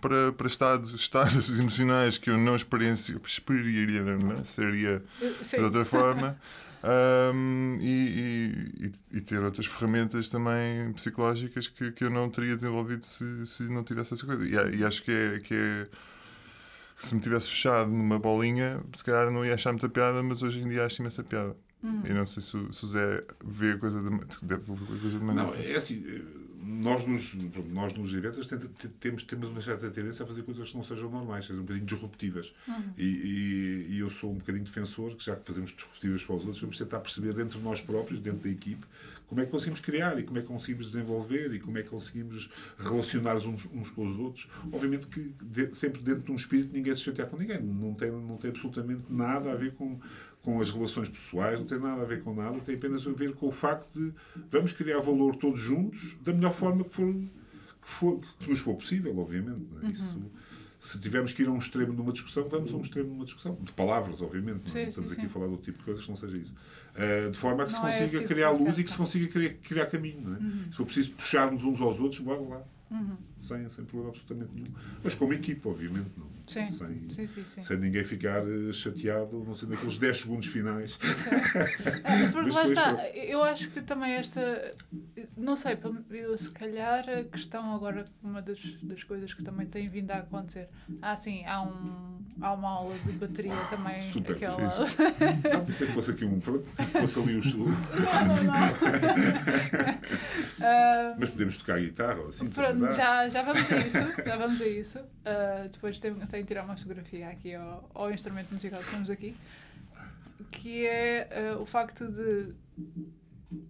Para, 0.00 0.30
para 0.30 0.46
estados, 0.46 0.92
estados 0.94 1.50
emocionais 1.58 2.16
que 2.18 2.30
eu 2.30 2.38
não 2.38 2.54
experiencio, 2.54 3.20
experiria, 3.24 4.00
não, 4.16 4.44
seria 4.44 5.02
Sim. 5.42 5.56
de 5.56 5.64
outra 5.64 5.84
forma 5.84 6.38
Ahm, 6.82 7.78
e, 7.80 8.92
e- 9.12 9.16
e 9.18 9.20
ter 9.20 9.42
outras 9.42 9.66
ferramentas 9.66 10.28
também 10.28 10.92
psicológicas 10.92 11.68
que, 11.68 11.90
que 11.92 12.04
eu 12.04 12.10
não 12.10 12.30
teria 12.30 12.54
desenvolvido 12.54 13.04
se, 13.04 13.44
se 13.46 13.62
não 13.64 13.82
tivesse 13.82 14.14
essa 14.14 14.24
coisa. 14.26 14.44
E, 14.44 14.78
e 14.78 14.84
acho 14.84 15.02
que 15.02 15.10
é, 15.10 15.40
que 15.40 15.54
é 15.54 15.86
que 16.96 17.04
se 17.06 17.14
me 17.14 17.20
tivesse 17.20 17.48
fechado 17.48 17.90
numa 17.90 18.18
bolinha, 18.18 18.80
se 18.96 19.04
calhar 19.04 19.30
não 19.30 19.44
ia 19.44 19.54
achar 19.54 19.72
muita 19.72 19.88
piada, 19.88 20.22
mas 20.22 20.42
hoje 20.42 20.60
em 20.60 20.68
dia 20.68 20.84
acho 20.84 21.00
imensa 21.00 21.22
piada. 21.22 21.56
E 22.04 22.12
não 22.12 22.26
sei 22.26 22.42
se, 22.42 22.56
o- 22.56 22.72
se 22.72 22.84
o 22.84 22.88
Zé 22.88 23.24
vê 23.44 23.72
a 23.72 23.78
coisa 23.78 24.02
de, 24.02 24.08
a 24.08 24.58
coisa 24.58 25.18
de 25.18 25.24
maneira. 25.24 25.50
Não, 25.50 25.54
é 25.54 25.76
assim, 25.76 26.04
eh, 26.08 26.22
nós 26.60 27.06
nos, 27.06 27.34
nós 27.70 27.94
nos 27.94 28.12
eventos 28.12 28.48
temos, 29.00 29.22
temos 29.22 29.48
uma 29.48 29.60
certa 29.60 29.90
tendência 29.90 30.24
a 30.24 30.26
fazer 30.26 30.42
coisas 30.42 30.68
que 30.70 30.76
não 30.76 30.82
sejam 30.82 31.10
normais, 31.10 31.46
sejam 31.46 31.60
um 31.62 31.64
bocadinho 31.64 31.86
disruptivas. 31.86 32.52
E, 32.96 33.04
e- 33.04 33.86
e 33.94 33.98
eu 34.00 34.10
sou 34.10 34.32
um 34.32 34.38
bocadinho 34.38 34.64
defensor 34.64 35.14
que, 35.14 35.24
já 35.24 35.36
que 35.36 35.46
fazemos 35.46 35.70
disruptivas 35.70 36.24
para 36.24 36.34
os 36.36 36.42
outros, 36.44 36.60
vamos 36.60 36.76
tentar 36.78 37.00
perceber 37.00 37.32
dentro 37.34 37.58
de 37.58 37.64
nós 37.64 37.80
próprios, 37.80 38.20
dentro 38.20 38.40
da 38.40 38.48
equipe, 38.50 38.84
como 39.28 39.42
é 39.42 39.44
que 39.44 39.50
conseguimos 39.50 39.80
criar 39.80 40.18
e 40.18 40.22
como 40.22 40.38
é 40.38 40.40
que 40.40 40.48
conseguimos 40.48 40.86
desenvolver 40.86 41.52
e 41.52 41.58
como 41.60 41.76
é 41.76 41.82
que 41.82 41.90
conseguimos 41.90 42.48
relacionar 42.78 43.36
uns, 43.36 43.66
uns 43.72 43.90
com 43.90 44.06
os 44.06 44.18
outros. 44.18 44.48
Obviamente 44.72 45.06
que 45.06 45.34
de- 45.44 45.74
sempre 45.76 46.00
dentro 46.00 46.22
de 46.22 46.32
um 46.32 46.36
espírito 46.36 46.72
ninguém 46.74 46.94
se 46.96 47.02
chatear 47.02 47.28
com 47.28 47.36
ninguém. 47.36 47.60
Não 47.62 47.92
tem, 47.94 48.10
não 48.10 48.36
tem 48.38 48.50
absolutamente 48.50 49.02
nada 49.10 49.52
a 49.52 49.54
ver 49.54 49.72
com, 49.74 50.00
com 50.48 50.62
as 50.62 50.70
relações 50.70 51.10
pessoais, 51.10 51.60
não 51.60 51.66
tem 51.66 51.78
nada 51.78 52.00
a 52.00 52.04
ver 52.06 52.22
com 52.22 52.32
nada, 52.32 52.58
tem 52.60 52.74
apenas 52.74 53.06
a 53.06 53.10
ver 53.12 53.34
com 53.34 53.48
o 53.48 53.52
facto 53.52 54.00
de 54.00 54.14
vamos 54.50 54.72
criar 54.72 54.98
valor 54.98 55.36
todos 55.36 55.60
juntos 55.60 56.16
da 56.22 56.32
melhor 56.32 56.54
forma 56.54 56.84
que 56.84 56.90
for, 56.90 57.12
que, 57.12 57.28
for, 57.82 58.18
que 58.38 58.50
nos 58.50 58.60
for 58.60 58.74
possível, 58.74 59.18
obviamente. 59.18 59.60
não 59.70 59.86
é? 59.86 59.92
Isso, 59.92 60.18
se 60.80 60.98
tivermos 61.00 61.34
que 61.34 61.42
ir 61.42 61.48
a 61.48 61.50
um 61.50 61.58
extremo 61.58 61.92
numa 61.92 62.12
discussão, 62.12 62.48
vamos 62.48 62.72
a 62.72 62.76
um 62.76 62.80
extremo 62.80 63.10
numa 63.10 63.24
discussão. 63.26 63.58
De 63.60 63.72
palavras, 63.72 64.22
obviamente. 64.22 64.72
não 64.72 64.80
é? 64.80 64.84
Sim, 64.84 64.88
Estamos 64.88 65.10
sim, 65.10 65.16
aqui 65.16 65.26
a 65.26 65.28
sim. 65.28 65.34
falar 65.34 65.46
de 65.46 65.50
outro 65.50 65.64
tipo 65.66 65.78
de 65.80 65.84
coisas 65.84 66.02
que 66.02 66.08
não 66.10 66.16
seja 66.16 66.38
isso. 66.38 66.54
Uh, 66.94 67.30
de 67.30 67.36
forma 67.36 67.62
a 67.64 67.66
que 67.66 67.72
Não 67.74 67.80
se 67.82 67.86
é 67.86 68.00
consiga 68.00 68.22
de 68.22 68.26
criar 68.28 68.50
luz 68.52 68.78
e 68.78 68.84
que 68.84 68.90
se 68.90 68.98
não. 68.98 69.04
consiga 69.04 69.28
criar, 69.28 69.50
criar 69.54 69.86
caminho. 69.86 70.20
Não 70.22 70.34
é? 70.34 70.38
Se 70.70 70.76
for 70.78 70.84
preciso 70.86 71.10
puxar-nos 71.10 71.62
uns 71.62 71.78
aos 71.82 72.00
outros, 72.00 72.20
bora 72.22 72.40
lá. 72.40 72.62
Sem, 73.38 73.68
sem 73.68 73.84
problema 73.84 74.12
absolutamente 74.14 74.50
nenhum. 74.54 74.72
Mas 75.04 75.14
como 75.14 75.34
equipa, 75.34 75.68
obviamente. 75.68 76.08
Não. 76.16 76.37
Sim. 76.48 76.70
Sem, 76.70 77.10
Sim, 77.10 77.26
sim, 77.26 77.44
sim. 77.44 77.62
sem 77.62 77.76
ninguém 77.76 78.02
ficar 78.04 78.42
eh, 78.48 78.72
chateado, 78.72 79.44
não 79.46 79.54
sendo 79.54 79.74
aqueles 79.74 79.98
10 79.98 80.20
segundos 80.20 80.46
finais. 80.46 80.98
Ah, 82.04 82.30
Porque 82.32 82.50
lá 82.50 82.64
está, 82.64 83.08
eu 83.10 83.44
acho 83.44 83.68
que 83.70 83.82
também 83.82 84.12
esta. 84.14 84.72
Não 85.36 85.54
sei, 85.54 85.78
eu, 86.10 86.36
se 86.38 86.50
calhar 86.50 87.04
a 87.08 87.24
questão 87.24 87.74
agora, 87.74 88.06
uma 88.22 88.40
das, 88.40 88.58
das 88.82 89.04
coisas 89.04 89.34
que 89.34 89.42
também 89.42 89.66
tem 89.66 89.88
vindo 89.88 90.10
a 90.10 90.18
acontecer. 90.18 90.68
Ah, 91.02 91.14
sim, 91.14 91.44
há, 91.44 91.62
um, 91.62 92.18
há 92.40 92.52
uma 92.54 92.70
aula 92.70 92.94
de 93.04 93.12
bateria 93.12 93.52
também. 93.68 94.10
Super 94.10 94.36
aquela... 94.36 94.58
Não, 95.52 95.64
pensei 95.64 95.86
que 95.86 95.92
fosse 95.92 96.10
aqui 96.12 96.24
um. 96.24 96.40
Pronto, 96.40 96.64
fosse 96.92 97.20
ali 97.20 97.36
o. 97.36 97.40
Não, 97.58 97.66
não, 98.26 98.44
não. 98.44 99.98
Ah, 100.60 101.14
Mas 101.18 101.30
podemos 101.30 101.56
tocar 101.56 101.78
guitarra 101.78 102.20
ou 102.20 102.28
assim. 102.28 102.48
Pronto, 102.50 102.92
já, 102.94 103.28
já 103.28 103.42
vamos 103.42 103.70
a 103.70 103.76
isso. 103.76 103.98
Já 104.26 104.36
vamos 104.36 104.60
a 104.60 104.66
isso. 104.66 104.98
Uh, 104.98 105.68
depois 105.70 105.98
tenho, 105.98 106.16
que 106.42 106.48
tirar 106.48 106.64
uma 106.64 106.76
fotografia 106.76 107.28
aqui 107.28 107.54
ao, 107.54 107.90
ao 107.94 108.12
instrumento 108.12 108.52
musical 108.52 108.80
que 108.80 108.90
temos 108.90 109.10
aqui. 109.10 109.36
Que 110.50 110.86
é 110.86 111.54
uh, 111.56 111.62
o 111.62 111.66
facto 111.66 112.06
de. 112.06 112.54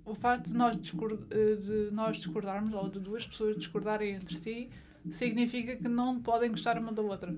O 0.04 0.14
facto 0.14 0.48
de 0.48 0.54
nós, 0.54 0.76
uh, 0.76 1.56
de 1.56 1.90
nós 1.92 2.16
discordarmos, 2.16 2.72
ou 2.72 2.88
de 2.88 2.98
duas 2.98 3.26
pessoas 3.26 3.56
discordarem 3.56 4.14
entre 4.14 4.36
si, 4.36 4.68
significa 5.12 5.76
que 5.76 5.88
não 5.88 6.20
podem 6.20 6.50
gostar 6.50 6.78
uma 6.78 6.92
da 6.92 7.02
outra. 7.02 7.34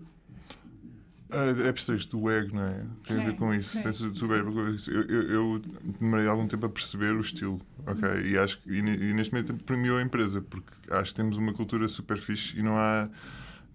É 1.33 1.69
abstraído 1.69 2.09
do 2.09 2.29
ego, 2.29 2.57
não 2.57 2.65
é? 2.65 2.85
Tem 3.07 3.21
a 3.21 3.25
ver 3.25 3.31
Sim, 3.31 3.37
com 3.37 3.55
isso. 3.55 3.77
sim. 3.77 3.83
Tem 3.83 3.93
tudo 3.93 4.25
a 4.25 4.43
ver 4.43 4.45
com 4.45 4.69
isso. 4.71 4.91
Eu, 4.91 5.03
eu, 5.03 5.23
eu 5.31 5.63
demorei 6.01 6.27
algum 6.27 6.47
tempo 6.49 6.67
a 6.67 6.69
perceber 6.69 7.15
o 7.15 7.21
estilo, 7.21 7.61
ok? 7.87 8.09
E 8.27 8.37
acho 8.37 8.59
que 8.61 8.71
e 8.71 8.83
neste 8.83 9.33
momento 9.33 9.55
premiou 9.65 9.99
a 9.99 10.03
empresa, 10.03 10.43
porque 10.43 10.73
acho 10.91 11.13
que 11.13 11.21
temos 11.21 11.37
uma 11.37 11.53
cultura 11.53 11.89
super 11.89 12.19
fixe 12.19 12.59
e 12.59 12.63
não 12.63 12.77
há. 12.77 13.09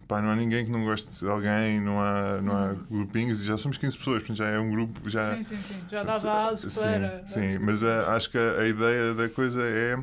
Pá, 0.08 0.22
não 0.22 0.30
há 0.30 0.36
ninguém 0.36 0.64
que 0.64 0.72
não 0.72 0.84
goste 0.86 1.10
de 1.12 1.28
alguém, 1.28 1.82
não 1.82 2.00
há, 2.00 2.40
não 2.42 2.56
há 2.56 2.74
grupinhos, 2.90 3.42
e 3.42 3.46
já 3.46 3.58
somos 3.58 3.78
15 3.78 3.98
pessoas, 3.98 4.18
portanto 4.20 4.38
já 4.38 4.48
é 4.48 4.60
um 4.60 4.70
grupo, 4.70 5.10
já... 5.10 5.36
Sim, 5.38 5.44
sim, 5.44 5.56
sim. 5.58 5.76
Já 5.90 6.02
dá 6.04 6.20
base 6.20 6.70
Sim, 6.70 6.80
para. 6.80 7.24
sim, 7.26 7.58
mas 7.60 7.82
ah, 7.82 8.16
acho 8.16 8.30
que 8.30 8.38
a, 8.38 8.60
a 8.62 8.68
ideia 8.68 9.14
da 9.16 9.28
coisa 9.28 9.64
é 9.64 9.98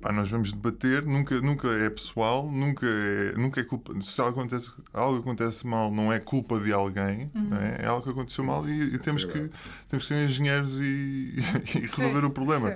pá, 0.00 0.12
nós 0.12 0.28
vamos 0.28 0.52
debater, 0.52 1.04
nunca, 1.06 1.40
nunca 1.40 1.68
é 1.68 1.88
pessoal, 1.90 2.50
nunca 2.50 2.86
é, 2.86 3.32
nunca 3.36 3.60
é 3.60 3.64
culpa. 3.64 3.92
Se 4.00 4.20
algo 4.20 4.38
acontece, 4.38 4.72
algo 4.92 5.18
acontece 5.20 5.66
mal, 5.66 5.92
não 5.92 6.12
é 6.12 6.18
culpa 6.20 6.58
de 6.60 6.72
alguém, 6.72 7.30
não 7.34 7.56
é? 7.56 7.76
é 7.82 7.86
algo 7.86 8.02
que 8.02 8.10
aconteceu 8.10 8.44
mal 8.44 8.68
e, 8.68 8.94
e 8.94 8.98
temos, 8.98 9.24
que, 9.24 9.50
temos 9.88 10.06
que 10.06 10.14
ser 10.14 10.24
engenheiros 10.24 10.80
e, 10.80 11.34
e 11.76 11.80
resolver 11.80 12.20
Sim, 12.20 12.26
o 12.26 12.30
problema. 12.30 12.74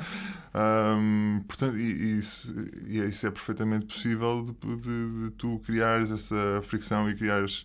Ahm, 0.52 1.40
portanto, 1.46 1.76
e, 1.76 1.83
e 1.92 2.18
isso, 2.18 2.52
e 2.87 2.98
isso 2.98 3.26
é 3.26 3.30
perfeitamente 3.30 3.87
possível 3.87 4.42
de, 4.42 4.76
de- 4.76 5.24
de 5.24 5.30
tu 5.37 5.61
criares 5.64 6.11
essa 6.11 6.62
fricção 6.66 7.09
e 7.09 7.14
criares 7.14 7.64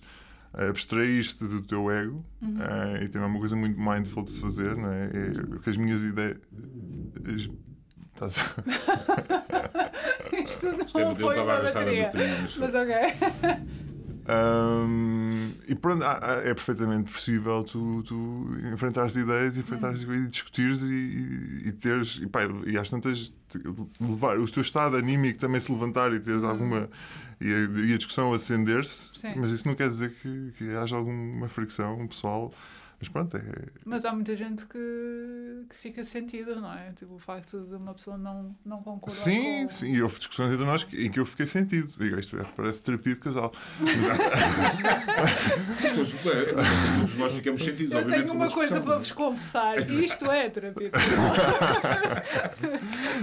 abstraíste 0.53 1.43
do 1.45 1.61
teu 1.61 1.91
ego 1.91 2.23
ah, 2.59 3.03
e 3.03 3.09
também 3.09 3.27
é 3.27 3.31
uma 3.31 3.39
coisa 3.39 3.55
muito 3.57 3.77
mindful 3.77 4.23
de 4.23 4.31
se 4.31 4.39
fazer, 4.39 4.75
não 4.77 4.89
é? 4.89 5.05
é 5.07 5.59
que 5.61 5.69
as 5.69 5.75
minhas 5.75 6.01
ideias. 6.03 6.37
Estás 8.15 8.35
Isto 10.47 10.65
não 10.67 10.85
Isto 10.85 10.99
é 10.99 11.05
muito- 11.05 11.21
foi 11.21 11.29
estava 11.33 11.51
a 11.51 11.55
uma 11.55 11.61
gastar 11.63 11.81
a 11.81 11.85
bateria. 11.85 12.37
mas- 12.41 12.57
Mas 12.57 12.73
ok. 12.73 12.95
Ahm, 14.27 15.51
e 15.67 15.75
pronto, 15.75 16.03
há- 16.03 16.19
há- 16.19 16.37
é 16.47 16.53
perfeitamente 16.55 17.11
possível 17.11 17.63
tu, 17.63 18.01
tu 18.03 18.47
enfrentares 18.73 19.15
ideias, 19.15 19.55
enfrentares 19.57 20.01
e 20.03 20.27
discutires 20.27 20.81
e, 20.81 21.63
e, 21.67 21.71
teres, 21.71 22.19
e, 22.23 22.27
pá, 22.27 22.39
e 22.65 22.75
às 22.75 22.89
tantas 22.89 23.31
levar 24.01 24.39
o 24.39 24.49
teu 24.49 24.61
estado 24.63 24.97
anímico 24.97 25.37
também 25.37 25.59
se 25.59 25.71
levantar 25.71 26.11
e 26.13 26.19
teres 26.19 26.43
alguma. 26.43 26.89
E 27.39 27.53
a, 27.53 27.85
e 27.85 27.93
a 27.93 27.97
discussão 27.97 28.33
acender-se, 28.33 29.11
mas 29.35 29.51
isso 29.51 29.67
não 29.67 29.75
quer 29.75 29.89
dizer 29.89 30.09
que, 30.21 30.53
que 30.57 30.73
haja 30.75 30.95
alguma 30.95 31.47
fricção 31.49 32.07
pessoal. 32.07 32.51
Mas 33.05 33.09
pronto, 33.09 33.37
é, 33.37 33.41
Mas 33.85 34.03
há 34.03 34.11
muita 34.11 34.35
gente 34.35 34.65
que, 34.65 34.77
que 35.69 35.75
fica 35.79 36.03
sentida, 36.03 36.55
não 36.55 36.73
é? 36.73 36.91
Tipo, 36.93 37.13
o 37.13 37.19
facto 37.19 37.59
de 37.59 37.75
uma 37.75 37.93
pessoa 37.93 38.17
não, 38.17 38.55
não 38.65 38.77
concordar 38.81 39.15
Sim, 39.15 39.63
com... 39.63 39.69
sim, 39.69 39.91
e 39.93 40.01
houve 40.01 40.17
discussões 40.17 40.51
entre 40.51 40.65
nós 40.65 40.83
que- 40.83 41.05
em 41.05 41.11
que 41.11 41.19
eu 41.19 41.25
fiquei 41.25 41.45
sentido. 41.45 41.91
Digo, 41.99 42.19
isto 42.19 42.35
é, 42.39 42.43
parece 42.55 42.81
terapia 42.81 43.13
de 43.13 43.19
casal. 43.19 43.53
Mas 45.81 45.91
todos, 45.91 46.15
é, 46.25 46.45
todos 46.99 47.15
nós 47.17 47.33
ficamos 47.33 47.63
sentidos, 47.63 47.91
Eu 47.93 47.99
obviamente. 47.99 48.23
tenho 48.25 48.33
uma 48.35 48.49
coisa 48.51 48.81
para 48.81 48.95
é? 48.95 48.97
vos 48.99 49.11
confessar. 49.11 49.77
Isto 49.77 50.31
é 50.31 50.49
terapia. 50.49 50.89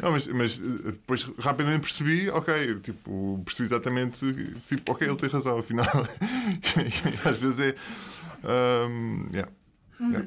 Não, 0.02 0.10
mas, 0.12 0.26
mas 0.28 0.58
eh, 0.60 0.90
depois 0.92 1.24
rapidamente 1.38 1.80
percebi, 1.82 2.28
ok, 2.30 2.80
tipo, 2.80 3.40
percebi 3.44 3.66
exatamente, 3.68 4.58
tipo, 4.60 4.92
ok, 4.92 5.06
ele 5.08 5.16
tem 5.16 5.28
razão, 5.28 5.58
afinal. 5.58 5.86
Às 7.24 7.36
vezes 7.38 7.60
é. 7.60 7.74
ahm, 8.44 9.28
yeah. 9.32 9.50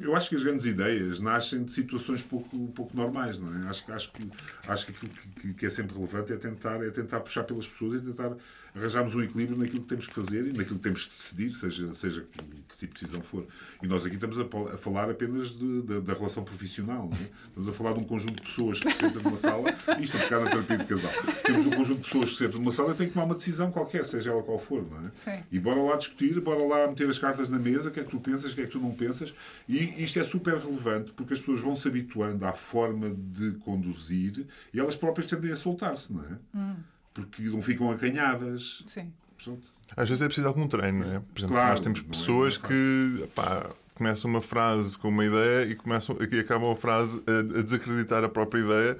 Eu 0.02 0.16
acho 0.16 0.28
que 0.28 0.36
as 0.36 0.42
grandes 0.42 0.64
ideias 0.64 1.20
nascem 1.20 1.64
de 1.64 1.72
situações 1.72 2.22
pouco, 2.22 2.68
pouco 2.68 2.96
normais, 2.96 3.38
não 3.38 3.54
é? 3.54 3.68
Acho, 3.68 3.92
acho, 3.92 4.12
que, 4.12 4.30
acho 4.66 4.86
que 4.86 4.92
aquilo 4.92 5.12
que, 5.40 5.54
que 5.54 5.66
é 5.66 5.70
sempre 5.70 5.94
relevante 5.94 6.32
é 6.32 6.36
tentar, 6.36 6.82
é 6.82 6.90
tentar 6.90 7.20
puxar 7.20 7.44
pelas 7.44 7.66
pessoas 7.66 8.00
e 8.00 8.04
tentar 8.06 8.32
arranjarmos 8.76 9.14
um 9.14 9.22
equilíbrio 9.22 9.56
naquilo 9.58 9.80
que 9.82 9.88
temos 9.88 10.06
que 10.06 10.14
fazer 10.14 10.46
e 10.46 10.52
naquilo 10.52 10.76
que 10.76 10.82
temos 10.82 11.04
que 11.04 11.10
decidir, 11.14 11.52
seja, 11.52 11.94
seja 11.94 12.22
que, 12.30 12.38
que 12.44 12.76
tipo 12.76 12.94
de 12.94 13.00
decisão 13.00 13.22
for. 13.22 13.46
E 13.82 13.86
nós 13.86 14.04
aqui 14.04 14.14
estamos 14.16 14.38
a, 14.38 14.42
a 14.74 14.78
falar 14.78 15.10
apenas 15.10 15.48
de- 15.50 15.82
da- 15.82 16.00
da 16.00 16.12
relação 16.14 16.44
profissional, 16.44 17.08
não 17.08 17.16
é? 17.16 17.30
Estamos 17.48 17.68
a 17.68 17.72
falar 17.72 17.92
de 17.94 18.00
um 18.00 18.04
conjunto 18.04 18.34
de 18.34 18.42
pessoas 18.42 18.78
que 18.80 18.90
se 18.90 18.98
sentam 18.98 19.22
numa 19.22 19.38
sala, 19.38 19.74
e 19.98 20.02
isto 20.02 20.16
é 20.16 20.20
um 20.20 20.22
bocado 20.24 20.46
a 20.46 20.50
terapia 20.50 20.78
de 20.78 20.84
casal. 20.86 21.12
Temos 21.44 21.66
um 21.66 21.70
conjunto 21.70 21.98
de 22.00 22.04
pessoas 22.04 22.24
que 22.30 22.36
se 22.36 22.44
sentam 22.44 22.60
numa 22.60 22.72
sala 22.72 22.92
e 22.92 22.94
têm 22.94 23.06
que 23.08 23.12
tomar 23.14 23.24
uma 23.26 23.34
decisão 23.34 23.70
qualquer, 23.72 24.04
seja 24.04 24.30
ela 24.30 24.42
qual 24.42 24.58
for, 24.58 24.86
não 24.90 25.06
é? 25.06 25.10
Sim. 25.16 25.42
E 25.50 25.58
bora 25.58 25.80
lá 25.82 25.96
discutir, 25.96 26.38
bora 26.40 26.64
lá 26.64 26.88
meter 26.88 27.08
as 27.08 27.18
cartas 27.18 27.48
na 27.48 27.58
mesa, 27.58 27.88
o 27.88 27.92
que 27.92 28.00
é 28.00 28.04
que 28.04 28.10
tu 28.10 28.20
pensas, 28.20 28.52
o 28.52 28.54
que 28.54 28.60
é 28.60 28.64
que 28.66 28.72
tu 28.72 28.78
não 28.80 28.92
pensas. 28.94 29.32
E 29.68 30.02
isto 30.04 30.18
é 30.18 30.24
super 30.24 30.56
relevante 30.58 31.12
porque 31.12 31.32
as 31.32 31.40
pessoas 31.40 31.60
vão 31.60 31.74
se 31.76 31.88
habituando 31.88 32.44
à 32.44 32.52
forma 32.52 33.10
de 33.10 33.52
conduzir 33.60 34.46
e 34.74 34.78
elas 34.80 34.96
próprias 34.96 35.26
tendem 35.30 35.50
a 35.52 35.56
soltar-se, 35.56 36.12
não 36.12 36.22
é? 36.22 36.76
Porque 37.16 37.42
não 37.44 37.62
ficam 37.62 37.90
acanhadas. 37.90 38.82
Sim. 38.86 39.12
Portanto, 39.36 39.62
Às 39.96 40.08
vezes 40.08 40.22
é 40.22 40.26
preciso 40.26 40.46
algum 40.46 40.68
treino, 40.68 40.98
não 41.00 41.16
é? 41.16 41.20
Por 41.20 41.38
exemplo, 41.38 41.54
Claro, 41.56 41.70
nós 41.70 41.80
temos 41.80 42.00
é- 42.00 42.02
pessoas 42.02 42.60
é 42.62 42.68
que 42.68 43.28
pá, 43.34 43.70
começam 43.94 44.30
uma 44.30 44.42
frase 44.42 44.98
com 44.98 45.08
uma 45.08 45.24
ideia 45.24 45.64
e, 45.66 45.74
começam, 45.74 46.16
e 46.30 46.38
acabam 46.38 46.70
a 46.70 46.76
frase 46.76 47.22
a, 47.26 47.58
a 47.58 47.62
desacreditar 47.62 48.22
a 48.22 48.28
própria 48.28 48.60
ideia. 48.60 48.98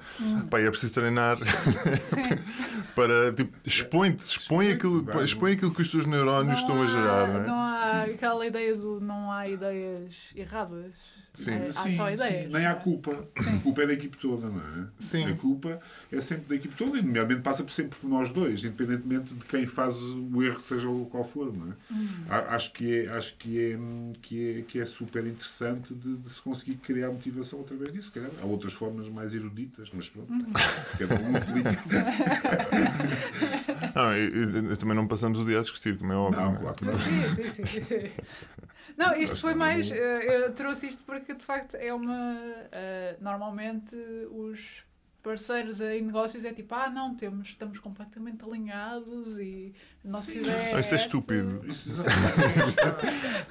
Pá, 0.49 0.59
e 0.59 0.65
é 0.65 0.69
preciso 0.69 0.93
treinar 0.95 1.37
Sim. 1.37 2.23
para. 2.95 3.31
Tipo, 3.33 3.55
expõe-te, 3.65 4.25
expõe, 4.25 4.71
aquilo, 4.71 5.05
expõe 5.23 5.53
aquilo 5.53 5.73
que 5.73 5.81
os 5.83 5.91
teus 5.91 6.05
neurónios 6.05 6.57
estão 6.59 6.81
a 6.81 6.87
gerar, 6.87 7.27
não 7.27 7.41
é? 7.41 7.47
não 7.47 7.55
há 7.59 8.01
aquela 8.03 8.45
ideia 8.45 8.75
do 8.75 8.99
não 8.99 9.31
há 9.31 9.47
ideias 9.47 10.13
erradas. 10.35 10.93
Sim. 11.37 11.51
É, 11.53 11.67
há 11.67 11.71
sim, 11.83 11.91
só 11.95 12.07
sim, 12.07 12.13
ideias. 12.15 12.51
nem 12.51 12.65
há 12.65 12.73
culpa. 12.73 13.27
A 13.37 13.59
culpa 13.61 13.83
é 13.83 13.87
da 13.87 13.93
equipe 13.93 14.17
toda, 14.17 14.49
não 14.49 14.59
é? 14.59 14.87
Sim. 14.99 15.25
A 15.25 15.35
culpa 15.35 15.79
é 16.11 16.19
sempre 16.19 16.45
da 16.49 16.55
equipe 16.55 16.73
toda 16.75 16.97
e, 16.97 17.01
nomeadamente, 17.03 17.41
passa 17.41 17.63
por 17.63 17.71
sempre 17.71 17.95
por 17.99 18.09
nós 18.09 18.33
dois, 18.33 18.63
independentemente 18.63 19.35
de 19.35 19.45
quem 19.45 19.67
faz 19.67 19.95
o 19.97 20.41
erro, 20.43 20.59
seja 20.63 20.89
o 20.89 21.05
qual 21.05 21.23
for, 21.23 21.53
não 21.55 21.71
é? 21.71 21.75
A- 22.33 22.55
Acho, 22.55 22.73
que 22.73 23.01
é, 23.01 23.09
acho 23.09 23.35
que, 23.37 23.59
é, 23.59 23.77
que, 24.21 24.59
é, 24.59 24.61
que 24.63 24.79
é 24.79 24.85
super 24.87 25.27
interessante 25.27 25.93
de, 25.93 26.17
de 26.17 26.27
se 26.29 26.41
conseguir 26.41 26.75
criar 26.77 27.09
motivação 27.11 27.61
através 27.61 27.93
disso. 27.93 28.11
Há 28.41 28.45
outras 28.45 28.73
formas 28.73 29.07
mais 29.07 29.35
eruditas, 29.35 29.89
mas 29.93 30.09
pronto, 30.09 30.33
cada 30.97 31.15
um 31.21 31.35
aplica. 31.35 31.77
Não, 33.95 34.15
e- 34.15 34.27
e- 34.27 34.73
e 34.73 34.77
também 34.77 34.95
não 34.95 35.07
passamos 35.07 35.37
o 35.39 35.45
dia 35.45 35.59
a 35.59 35.61
discutir, 35.61 35.97
como 35.97 36.11
é 36.11 36.15
óbvio. 36.15 36.41
Não, 36.41 36.53
é? 36.53 36.57
claro 36.57 36.75
que 36.75 36.85
não. 36.85 36.93
Sim, 36.93 37.49
sim, 37.49 37.63
sim. 37.65 37.81
Não, 38.97 39.15
isto 39.15 39.39
foi 39.39 39.53
mais. 39.53 39.91
eh, 39.91 40.45
Eu 40.45 40.53
trouxe 40.53 40.87
isto 40.89 41.03
porque 41.05 41.33
de 41.33 41.45
facto 41.45 41.75
é 41.75 41.93
uma. 41.93 42.39
eh, 42.71 43.17
Normalmente 43.21 43.95
os 44.31 44.83
parceiros 45.23 45.81
em 45.81 46.01
negócios 46.01 46.45
é 46.45 46.53
tipo, 46.53 46.73
ah, 46.73 46.89
não, 46.89 47.15
temos, 47.15 47.49
estamos 47.49 47.79
completamente 47.79 48.43
alinhados 48.45 49.37
e 49.39 49.73
ideia. 50.07 50.13
Não, 50.13 50.19
isso 50.19 50.75
é 50.75 50.79
esta." 50.79 50.95
estúpido. 50.95 51.61
Isso. 51.65 51.89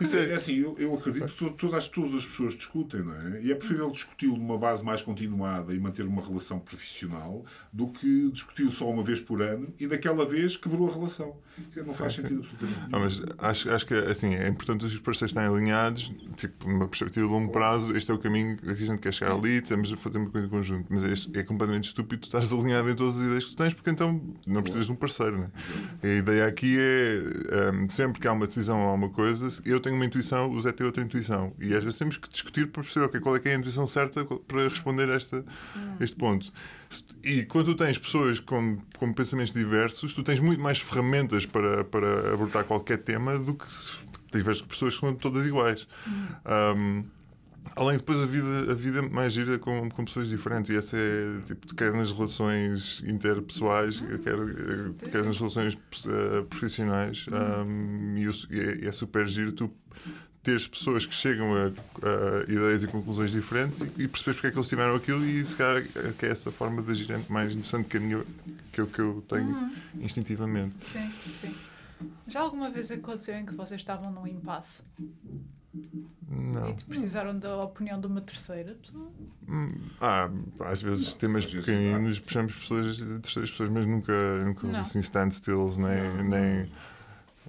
Isso 0.01 0.17
é- 0.17 0.31
é 0.33 0.35
assim, 0.35 0.57
eu, 0.59 0.77
eu 0.79 0.95
acredito 0.95 1.27
que 1.27 1.35
to- 1.35 1.51
todas, 1.51 1.89
todas 1.89 2.15
as 2.15 2.27
pessoas 2.27 2.55
discutem, 2.55 3.03
não 3.03 3.15
é? 3.15 3.43
E 3.43 3.53
é 3.53 3.55
preferível 3.55 3.91
discuti-lo 3.91 4.37
numa 4.37 4.59
base 4.59 4.85
mais 4.85 5.03
continuada 5.03 5.75
e 5.75 5.79
manter 5.81 6.05
uma 6.07 6.23
relação 6.25 6.59
profissional 6.59 7.45
do 7.73 7.89
que 7.89 8.31
discuti-lo 8.31 8.71
só 8.71 8.89
uma 8.89 9.03
vez 9.03 9.21
por 9.21 9.43
ano 9.43 9.69
e 9.79 9.87
daquela 9.87 10.25
vez 10.27 10.57
quebrou 10.57 10.89
a 10.89 10.93
relação. 10.93 11.37
Não 11.75 11.95
faz 11.95 12.15
sentido 12.15 12.41
absolutamente 12.41 12.79
nenhum. 12.79 12.91
Não, 12.91 13.01
mas 13.01 13.23
acho, 13.39 13.71
acho 13.71 13.87
que 13.87 13.95
assim, 13.95 14.35
é 14.35 14.47
importante 14.49 14.85
os 14.85 14.99
parceiros 14.99 15.31
estarem 15.31 15.51
alinhados, 15.51 16.13
tipo, 16.37 16.69
uma 16.69 16.87
perspectiva 16.89 17.27
de 17.27 17.33
longo 17.33 17.51
prazo, 17.51 17.97
este 17.97 18.11
é 18.11 18.15
o 18.15 18.19
caminho 18.19 18.57
que 18.57 18.69
a 18.71 18.75
gente 18.75 18.99
quer 19.01 19.13
chegar 19.13 19.33
ali, 19.33 19.57
estamos 19.59 19.93
a 19.93 19.97
fazer 19.97 20.19
uma 20.19 20.31
coisa 20.31 20.47
em 20.47 20.51
conjunto. 20.51 20.87
Mas 20.91 21.05
é, 21.05 21.39
é 21.41 21.43
completamente 21.43 21.85
estúpido 21.85 22.21
tu 22.23 22.25
estares 22.25 22.53
alinhado 22.53 22.91
em 22.91 22.95
todas 22.95 23.17
as 23.19 23.27
ideias 23.27 23.45
que 23.45 23.51
tu 23.53 23.57
tens, 23.57 23.73
porque 23.75 23.91
então 23.91 24.35
não 24.47 24.63
precisas 24.63 24.87
de 24.87 24.93
um 24.93 24.97
parceiro. 24.97 25.39
Né? 25.39 25.47
A 26.03 26.07
ideia 26.07 26.46
aqui 26.47 26.77
é 26.79 27.71
hum, 27.71 27.89
sempre 27.89 28.21
que 28.21 28.29
há 28.29 28.33
uma 28.33 28.47
decisão 28.47 28.81
ou 28.81 28.91
há 28.91 28.93
uma 28.95 29.11
coisa, 29.11 29.49
eu 29.65 29.81
tenho 29.81 29.95
uma 29.97 30.05
intuição, 30.05 30.51
o 30.51 30.61
Zé 30.61 30.73
tem 30.73 30.87
outra 30.87 31.03
intuição. 31.03 31.53
E 31.61 31.75
às 31.75 31.83
vezes 31.83 31.99
temos 31.99 32.17
que 32.17 32.29
discutir 32.29 32.67
para 32.69 32.83
perceber 32.83 33.07
ok, 33.07 33.21
qual 33.21 33.37
é 33.37 33.41
é 33.45 33.53
a 33.53 33.55
intuição 33.55 33.87
certa 33.87 34.25
para 34.25 34.69
responder 34.69 35.09
a 35.09 35.15
esta, 35.15 35.45
este 36.01 36.17
ponto. 36.17 36.53
E 37.25 37.45
quando 37.45 37.67
tu 37.67 37.75
tens 37.75 37.99
pessoas 37.99 38.41
com, 38.41 38.79
com 38.99 39.13
pensamentos 39.13 39.53
diversos, 39.53 40.15
tu 40.15 40.23
tens 40.23 40.41
muito 40.41 40.61
mais 40.61 40.79
ferramentas 40.79 41.47
para, 41.47 41.85
para 41.85 42.33
abordar 42.33 42.65
qualquer 42.65 42.99
tema 42.99 43.39
do 43.39 43.55
que 43.55 43.73
se 43.73 44.07
tiveres 44.33 44.61
pessoas 44.63 44.95
que 44.95 45.01
são 45.01 45.15
todas 45.15 45.47
iguais. 45.47 45.87
Um, 46.77 47.05
além 47.77 47.93
de 47.93 47.99
depois 47.99 48.19
a 48.19 48.27
vida, 48.27 48.73
a 48.73 48.75
vida 48.75 49.03
mais 49.03 49.33
gira 49.33 49.59
com, 49.59 49.89
com 49.91 50.05
pessoas 50.05 50.29
diferentes, 50.29 50.71
e 50.71 50.77
essa 50.77 50.97
é 50.97 51.41
tipo, 51.45 51.75
quer 51.75 51.93
nas 51.93 52.11
relações 52.11 53.03
interpessoais, 53.07 54.01
quer, 54.25 55.11
quer 55.11 55.23
nas 55.23 55.39
relações 55.39 55.77
eh, 56.07 56.43
profissionais, 56.49 57.27
um, 57.29 58.17
e, 58.17 58.27
é, 58.59 58.89
é 58.89 58.93
super 58.93 59.29
giro 59.29 59.53
tu 59.53 59.71
teres 60.43 60.67
pessoas 60.67 61.05
que 61.05 61.13
chegam 61.13 61.55
a, 61.55 61.67
a 61.67 62.43
ideias 62.45 62.83
e 62.85 62.87
conclusões 62.87 63.33
diferentes 63.33 63.81
e, 63.81 64.05
e 64.05 64.09
perceberes 64.09 64.37
porque 64.37 64.47
é 64.47 64.51
que 64.53 64.57
eles 64.57 64.69
tiveram 64.69 64.95
aquilo 64.95 65.25
e 65.25 65.45
se 65.45 65.57
calhar 65.57 65.83
é 65.83 66.13
que 66.17 66.25
é 66.25 66.31
essa 66.31 66.53
forma 66.53 66.81
de 66.83 66.93
agir 66.93 67.11
é 67.11 67.21
mais 67.29 67.51
interessante 67.51 67.89
que 67.89 67.97
a 67.97 68.01
minha 68.01 68.25
que 68.71 68.81
eu, 68.81 68.87
que 68.87 69.01
eu 69.01 69.25
tenho 69.29 69.73
instintivamente. 70.01 70.77
Sim, 70.83 71.11
sim. 71.41 71.55
Já 72.29 72.43
alguma 72.43 72.71
vez 72.71 72.93
aconteceu 72.93 73.35
em 73.35 73.45
que 73.45 73.55
vocês 73.55 73.81
estavam 73.81 74.13
num 74.13 74.25
impasse 74.25 74.83
Não. 76.29 76.71
e 76.71 76.75
te 76.75 76.85
precisaram 76.85 77.39
da 77.39 77.57
opinião 77.59 78.01
de 78.01 78.07
uma 78.07 78.21
terceira 78.21 78.75
pessoa? 78.75 79.11
Ah, 80.01 80.29
às 80.65 80.83
vezes 80.83 81.15
temas 81.15 81.47
pequeninos 81.47 82.19
puxamos 82.19 82.55
pessoas, 82.55 82.99
terceiras 82.99 83.51
pessoas, 83.51 83.71
mas 83.71 83.87
nunca, 83.87 84.45
nunca 84.45 84.67
Não. 84.67 84.81
assim 84.81 84.99
standstills, 84.99 85.79
nem. 85.79 86.03
Não, 86.17 86.25
nem 86.25 86.69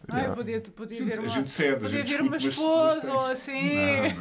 Eu 0.10 0.16
Yeah. 0.16 0.36
podia, 0.36 0.62
podia 0.62 1.02
A 1.02 1.04
gente, 1.04 1.10
ver 1.12 1.18
a 1.18 1.22
uma, 1.22 1.30
gente 1.30 1.50
cede, 1.50 1.82
podia 1.82 2.04
ver 2.06 2.22
uma 2.22 2.38
esposa 2.38 3.12
ou 3.14 3.26
assim. 3.26 3.76
Não, 3.76 4.04
não, 4.04 4.14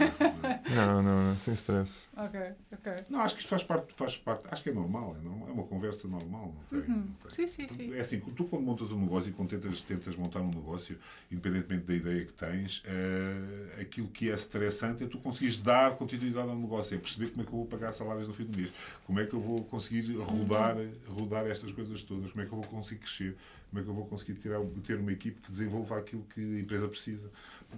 não. 0.96 1.02
Não, 1.02 1.24
não, 1.30 1.38
sem 1.38 1.54
stress. 1.54 2.08
Ok, 2.16 2.40
ok. 2.72 2.92
Não, 3.08 3.20
acho 3.20 3.34
que 3.36 3.40
isto 3.42 3.48
faz 3.48 3.62
parte, 3.62 3.92
faz 3.94 4.16
parte. 4.16 4.48
Acho 4.50 4.64
que 4.64 4.70
é 4.70 4.72
normal, 4.72 5.16
é, 5.16 5.22
normal, 5.22 5.48
é 5.48 5.52
uma 5.52 5.62
conversa 5.62 6.08
normal. 6.08 6.52
Não 6.72 6.80
tem, 6.80 6.88
não 6.88 7.02
tem. 7.04 7.30
Sim, 7.30 7.46
sim, 7.46 7.68
sim. 7.68 7.94
É 7.94 8.00
assim, 8.00 8.18
tu 8.18 8.44
quando 8.46 8.64
montas 8.64 8.90
um 8.90 8.98
negócio 9.00 9.30
e 9.30 9.32
quando 9.32 9.50
tentas, 9.50 9.80
tentas 9.80 10.16
montar 10.16 10.40
um 10.40 10.50
negócio, 10.50 10.98
independentemente 11.30 11.84
da 11.84 11.94
ideia 11.94 12.24
que 12.24 12.32
tens, 12.32 12.82
eh, 12.84 13.80
aquilo 13.80 14.08
que 14.08 14.28
é 14.28 14.34
estressante 14.34 15.04
é 15.04 15.06
tu 15.06 15.18
conseguires 15.18 15.58
dar 15.58 15.92
continuidade 15.96 16.48
ao 16.48 16.56
negócio, 16.56 16.96
é 16.96 16.98
perceber 16.98 17.30
como 17.30 17.42
é 17.42 17.44
que 17.44 17.52
eu 17.52 17.58
vou 17.58 17.66
pagar 17.66 17.92
salários 17.92 18.26
no 18.26 18.34
fim 18.34 18.44
do 18.44 18.56
mês, 18.58 18.72
como 19.06 19.20
é 19.20 19.24
que 19.24 19.34
eu 19.34 19.40
vou 19.40 19.62
conseguir 19.64 20.16
rodar, 20.16 20.76
rodar 21.06 21.46
estas 21.46 21.70
coisas 21.70 22.02
todas, 22.02 22.32
como 22.32 22.42
é 22.42 22.46
que 22.46 22.52
eu 22.52 22.60
vou 22.60 22.66
conseguir 22.68 23.00
crescer, 23.02 23.36
como 23.70 23.80
é 23.80 23.84
que 23.84 23.90
eu 23.90 23.94
vou 23.94 24.06
conseguir 24.06 24.34
tirar, 24.34 24.60
ter 24.84 24.98
uma 24.98 25.12
equipe 25.12 25.40
que 25.40 25.50
desenvolva 25.50 25.98
aquilo 25.98 26.24
que 26.34 26.40
a 26.40 26.60
empresa 26.60 26.88
precisa. 26.88 27.30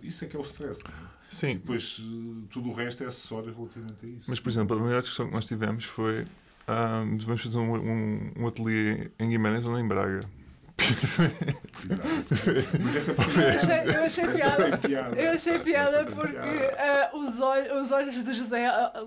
Isso 0.03 0.25
é 0.25 0.29
que 0.29 0.37
é 0.37 0.39
o 0.39 0.43
stress. 0.43 0.81
é? 0.87 0.91
Sim, 1.31 1.55
Depois 1.55 1.99
eh, 2.01 2.47
tudo 2.51 2.71
o 2.71 2.73
resto 2.75 3.03
é 3.03 3.07
acessório 3.07 3.53
relativamente 3.55 4.05
a 4.05 4.09
isso. 4.09 4.27
mas 4.29 4.39
por 4.41 4.49
exemplo, 4.49 4.77
a 4.77 4.81
maior 4.81 5.01
discussão 5.01 5.27
que 5.27 5.33
nós 5.35 5.45
tivemos 5.47 5.85
foi 5.85 6.25
ah, 6.67 7.03
vamos 7.21 7.43
fazer 7.43 7.59
um, 7.59 7.75
um, 7.77 8.33
um 8.37 8.47
ateliê 8.47 9.11
em 9.19 9.31
Guimarães 9.31 9.65
ou 9.65 9.79
em 9.79 9.89
Braga. 9.89 10.21
Mas 12.83 12.97
essa 12.97 13.11
é 13.11 13.15
para 13.15 13.25
Eu 13.25 13.49
achei, 13.49 13.95
eu 13.95 14.05
achei 14.05 14.27
piada. 14.79 15.21
Eu 15.21 15.33
achei 15.33 15.59
piada 15.59 16.05
porque 16.05 16.37
ah, 16.79 17.11
os, 17.15 17.41
olhos, 17.41 17.83
os 17.83 17.93
olhos 17.93 18.15
de 18.25 18.35
José 18.35 18.67
ah, 18.67 19.05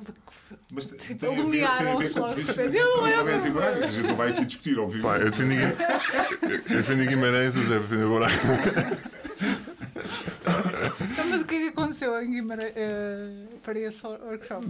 Mas 0.72 0.86
Tipo, 0.88 1.26
iluminaram-se 1.28 2.20
logo 2.20 2.34
o 2.34 2.36
de 2.36 2.42
repente. 2.42 2.76
Eu 2.78 3.02
lembro. 3.02 3.26
Guimarães 3.26 3.46
e 3.46 3.50
Braga. 3.50 3.86
A 3.86 3.90
gente 3.90 4.08
não 4.08 4.16
vai 4.16 4.30
aqui 4.30 4.46
discutir, 4.46 4.76
Pá, 4.76 4.82
obviamente. 4.82 5.22
eu 5.22 5.32
defendi, 5.32 5.56
eu 6.42 6.78
defendi 6.78 7.08
Guimarães, 7.08 7.56
o 7.56 7.64
Zé 7.64 7.80
defendeu 7.80 8.14
Braga. 8.16 8.34
Então, 11.00 11.26
mas 11.30 11.42
o 11.42 11.46
que 11.46 11.56
é 11.56 11.60
que 11.60 11.68
aconteceu 11.70 12.22
em 12.22 12.32
Guimarães 12.32 12.74
eh, 12.76 13.46
para 13.64 13.80
esse 13.80 14.06
workshop? 14.06 14.68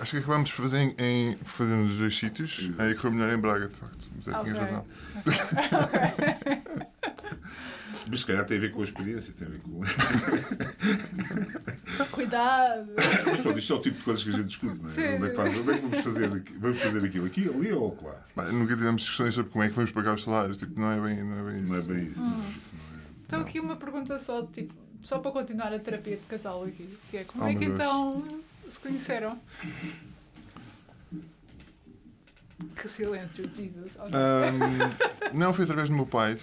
Acho 0.00 0.10
que 0.12 0.16
acabámos 0.18 0.48
de 0.50 0.54
fazer 0.54 0.78
em, 0.78 0.94
em 0.98 1.36
fazer 1.44 1.74
nos 1.76 1.98
dois 1.98 2.16
sítios. 2.16 2.58
Exato. 2.60 2.82
Aí 2.82 2.94
correu 2.94 3.12
melhor 3.12 3.32
em 3.32 3.38
Braga, 3.40 3.66
de 3.68 3.74
facto. 3.74 4.08
Mas 4.16 4.28
é, 4.28 4.30
tinha 4.30 4.40
Ok. 4.40 4.52
razão. 4.54 4.86
Mas 8.08 8.20
se 8.20 8.26
calhar 8.26 8.44
tem 8.44 8.58
a 8.58 8.60
ver 8.60 8.70
com 8.70 8.80
a 8.82 8.84
experiência, 8.84 9.34
tem 9.36 9.48
a 9.48 9.50
ver 9.50 9.58
com. 9.60 9.80
Cuidado! 12.12 12.92
Mas 13.26 13.40
pronto, 13.40 13.58
isto 13.58 13.72
é 13.72 13.76
o 13.76 13.80
tipo 13.80 13.98
de 13.98 14.04
coisas 14.04 14.22
que 14.22 14.30
a 14.30 14.32
gente 14.32 14.46
discute, 14.46 14.78
não 14.80 14.88
é? 14.88 14.92
Sim. 14.92 15.06
Onde 15.16 15.26
é 15.26 15.30
que, 15.30 15.36
faz, 15.36 15.56
onde 15.58 15.70
é 15.72 15.74
que 15.74 15.80
vamos, 15.82 15.98
fazer, 15.98 16.32
aqui- 16.32 16.52
vamos 16.58 16.78
fazer 16.80 17.04
aquilo? 17.04 17.26
Aqui, 17.26 17.48
ali 17.48 17.72
ou 17.72 17.98
lá? 18.04 18.14
Pá, 18.34 18.44
nunca 18.52 18.76
tivemos 18.76 19.02
discussões 19.02 19.34
sobre 19.34 19.50
como 19.50 19.64
é 19.64 19.68
que 19.68 19.74
vamos 19.74 19.90
pagar 19.90 20.14
os 20.14 20.22
salários. 20.22 20.58
Tipo, 20.58 20.80
não 20.80 20.92
é 20.92 21.00
bem, 21.00 21.24
não 21.24 21.36
é 21.48 21.52
bem 21.52 21.62
isso. 21.64 21.72
Não 21.72 21.78
é 21.78 21.82
bem 21.82 22.04
isso. 22.04 22.20
não 22.20 22.28
é 22.28 22.38
isso, 22.48 22.70
não 22.72 22.80
é? 22.80 23.00
Então 23.26 23.40
aqui 23.40 23.58
uma 23.60 23.74
pergunta 23.76 24.18
só, 24.20 24.46
tipo, 24.46 24.72
só 25.02 25.18
para 25.18 25.32
continuar 25.32 25.72
a 25.72 25.78
terapia 25.80 26.16
de 26.16 26.22
casal 26.26 26.62
aqui, 26.64 26.88
que 27.10 27.16
é 27.16 27.24
como 27.24 27.44
Oh, 27.44 27.48
é 27.48 27.54
que 27.54 27.66
Deus. 27.66 27.76
Se 28.68 28.80
conheceram? 28.80 29.38
Que 32.74 32.88
silêncio, 32.88 33.44
Jesus. 33.54 33.96
Ahm, 33.98 35.36
não, 35.38 35.52
foi 35.52 35.64
através 35.64 35.88
do 35.90 35.94
meu 35.94 36.06
pai. 36.06 36.36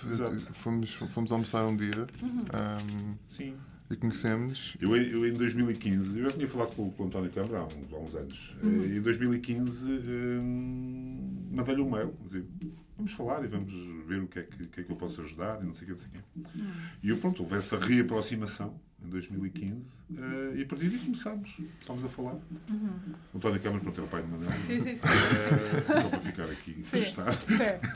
Fomos, 0.54 0.94
fomos 0.94 1.32
almoçar 1.32 1.66
um 1.66 1.76
dia. 1.76 2.08
Uhum. 2.22 2.46
Ahm, 2.54 3.16
Sim. 3.30 3.56
e 3.90 3.96
conhecemos. 3.96 4.76
Eu, 4.80 4.96
eu, 4.96 5.28
em 5.28 5.34
2015, 5.34 6.20
eu 6.20 6.26
já 6.26 6.32
tinha 6.32 6.48
falado 6.48 6.76
com, 6.76 6.92
com 6.92 7.04
o 7.04 7.06
António 7.08 7.32
Câmara 7.32 7.60
há 7.60 7.66
uns, 7.66 7.94
há 7.94 7.98
uns 7.98 8.16
anos. 8.16 8.56
Uhum. 8.62 8.84
Eh, 8.84 8.98
Em 8.98 9.02
2015, 9.02 9.88
hum, 10.44 11.48
mandei-lhe 11.52 11.82
um 11.82 11.90
mail, 11.90 12.14
dizer, 12.26 12.46
vamos 12.96 13.12
falar 13.14 13.44
e 13.44 13.48
vamos 13.48 13.74
ver 14.08 14.22
o 14.22 14.28
que 14.28 14.40
é 14.40 14.44
que, 14.44 14.68
que, 14.68 14.82
é 14.82 14.84
que 14.84 14.92
eu 14.92 14.96
posso 14.96 15.20
ajudar 15.22 15.64
e 15.64 15.66
não 15.66 15.74
sei 15.74 15.88
o 15.90 15.96
que, 15.96 16.04
não 16.04 16.10
sei 16.10 16.10
o 16.10 16.12
quê. 16.12 16.60
Uhum. 16.64 16.72
E 17.02 17.10
eu, 17.10 17.18
pronto, 17.18 17.42
houve 17.42 17.56
essa 17.56 17.78
reaproximação 17.80 18.80
em 19.06 19.10
2015 19.10 19.74
eh, 20.18 20.54
e 20.58 20.62
a 20.64 20.66
partir 20.66 20.90
daí 20.90 21.00
começámos. 21.00 21.52
Começámos 21.56 22.06
a 22.06 22.10
falar. 22.10 22.36
O 23.34 23.38
António 23.38 23.60
Câmara, 23.60 23.82
pronto, 23.84 24.02
é 24.02 24.04
o 24.04 24.08
pai 24.08 24.22
de 24.24 24.28
Manel. 24.30 24.52
Sim, 24.66 24.82
sim, 24.82 24.96
sim. 24.96 25.02
Eh, 25.08 26.02
Só 26.02 26.10
para 26.10 26.20
ficar 26.22 26.46
aqui 26.50 26.86
registado. 26.92 27.32
Sim. 27.34 27.90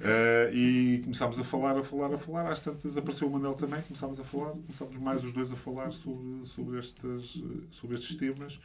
Eh, 0.00 0.50
e 0.54 1.00
começámos 1.04 1.38
a 1.38 1.44
falar, 1.44 1.76
a 1.78 1.82
falar, 1.82 2.14
a 2.14 2.18
falar. 2.18 2.50
Às 2.50 2.62
tantas 2.62 2.96
apareceu 2.96 3.28
o 3.28 3.30
Manel 3.30 3.54
também, 3.54 3.80
começámos 3.82 4.18
a 4.18 4.24
falar, 4.24 4.50
começámos 4.52 4.96
mais 4.96 5.24
os 5.24 5.32
dois 5.32 5.52
a 5.52 5.56
falar 5.56 5.90
sobre, 5.92 6.46
sobre, 6.46 6.78
estas, 6.78 7.40
sobre 7.70 7.96
estes 7.96 8.16
temas. 8.16 8.58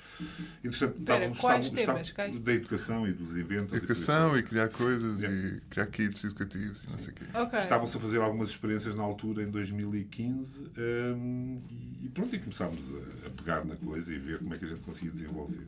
Entretanto, 0.63 0.99
Espera, 0.99 1.25
estávamos- 1.25 1.39
quais 1.39 1.65
estávamos- 1.65 2.11
temas? 2.11 2.39
da 2.41 2.53
educação 2.53 3.07
e 3.07 3.13
dos 3.13 3.35
eventos. 3.35 3.75
Educação 3.77 4.37
e 4.37 4.43
criar 4.43 4.69
coisas 4.69 5.21
Yeah. 5.21 5.57
e 5.57 5.61
criar 5.69 5.85
kits 5.87 6.23
educativos 6.23 6.83
e 6.83 6.89
não 6.89 6.97
sei 6.97 7.11
o 7.11 7.15
quê. 7.15 7.23
Ok. 7.33 7.59
Estavam-se 7.59 7.97
a 7.97 7.99
fazer 7.99 8.21
algumas 8.21 8.49
experiências 8.51 8.95
na 8.95 9.03
altura, 9.03 9.43
em 9.43 9.49
2015, 9.51 10.63
hum, 10.77 11.61
e, 11.69 11.88
e 12.01 12.09
pronto, 12.09 12.35
e 12.35 12.39
começámos 12.39 12.83
a, 12.93 13.27
a 13.27 13.29
pegar 13.31 13.65
na 13.65 13.75
coisa 13.75 14.13
e 14.13 14.17
ver 14.17 14.39
como 14.39 14.53
é 14.53 14.57
que 14.57 14.65
a 14.65 14.67
gente 14.67 14.81
conseguia 14.81 15.11
desenvolver 15.11 15.67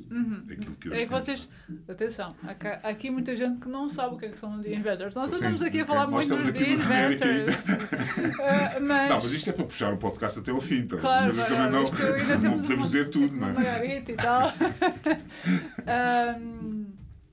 aquilo 0.49 0.75
que 0.75 0.89
hoje 0.89 1.01
É 1.01 1.05
que 1.05 1.11
vocês, 1.11 1.47
atenção, 1.87 2.35
há 2.43 2.89
aqui 2.89 3.09
muita 3.09 3.35
gente 3.35 3.59
que 3.59 3.67
não 3.67 3.89
sabe 3.89 4.15
o 4.15 4.17
que 4.17 4.25
é 4.25 4.29
que 4.29 4.39
são 4.39 4.55
os 4.55 4.65
The 4.65 4.73
Inventors. 4.73 5.15
Nós 5.15 5.29
Sim, 5.29 5.37
andamos 5.37 5.61
aqui 5.61 5.81
a 5.81 5.85
falar 5.85 6.07
nós 6.07 6.27
muito 6.29 6.47
estamos 6.47 6.67
dos 6.67 6.83
genérico 6.83 7.23
Inventors. 7.25 7.69
Ah, 8.39 8.79
mas, 8.81 9.09
Não, 9.09 9.21
mas 9.21 9.31
isto 9.31 9.49
é 9.49 9.53
para 9.53 9.65
puxar 9.65 9.93
o 9.93 9.97
podcast 9.97 10.39
até 10.39 10.51
ao 10.51 10.61
fim, 10.61 10.79
então. 10.79 10.99
Claro, 10.99 11.33
mas 11.33 11.47
também 11.47 11.71
não, 11.71 11.79
ainda 12.15 12.37
não 12.37 12.59
podemos 12.59 12.85
dizer 12.91 13.09
tudo, 13.09 13.35
não 13.35 13.49
é? 13.49 13.53
margarita 13.53 14.11
e 14.11 14.15
tal. 14.15 14.53
Ahm, 15.87 16.85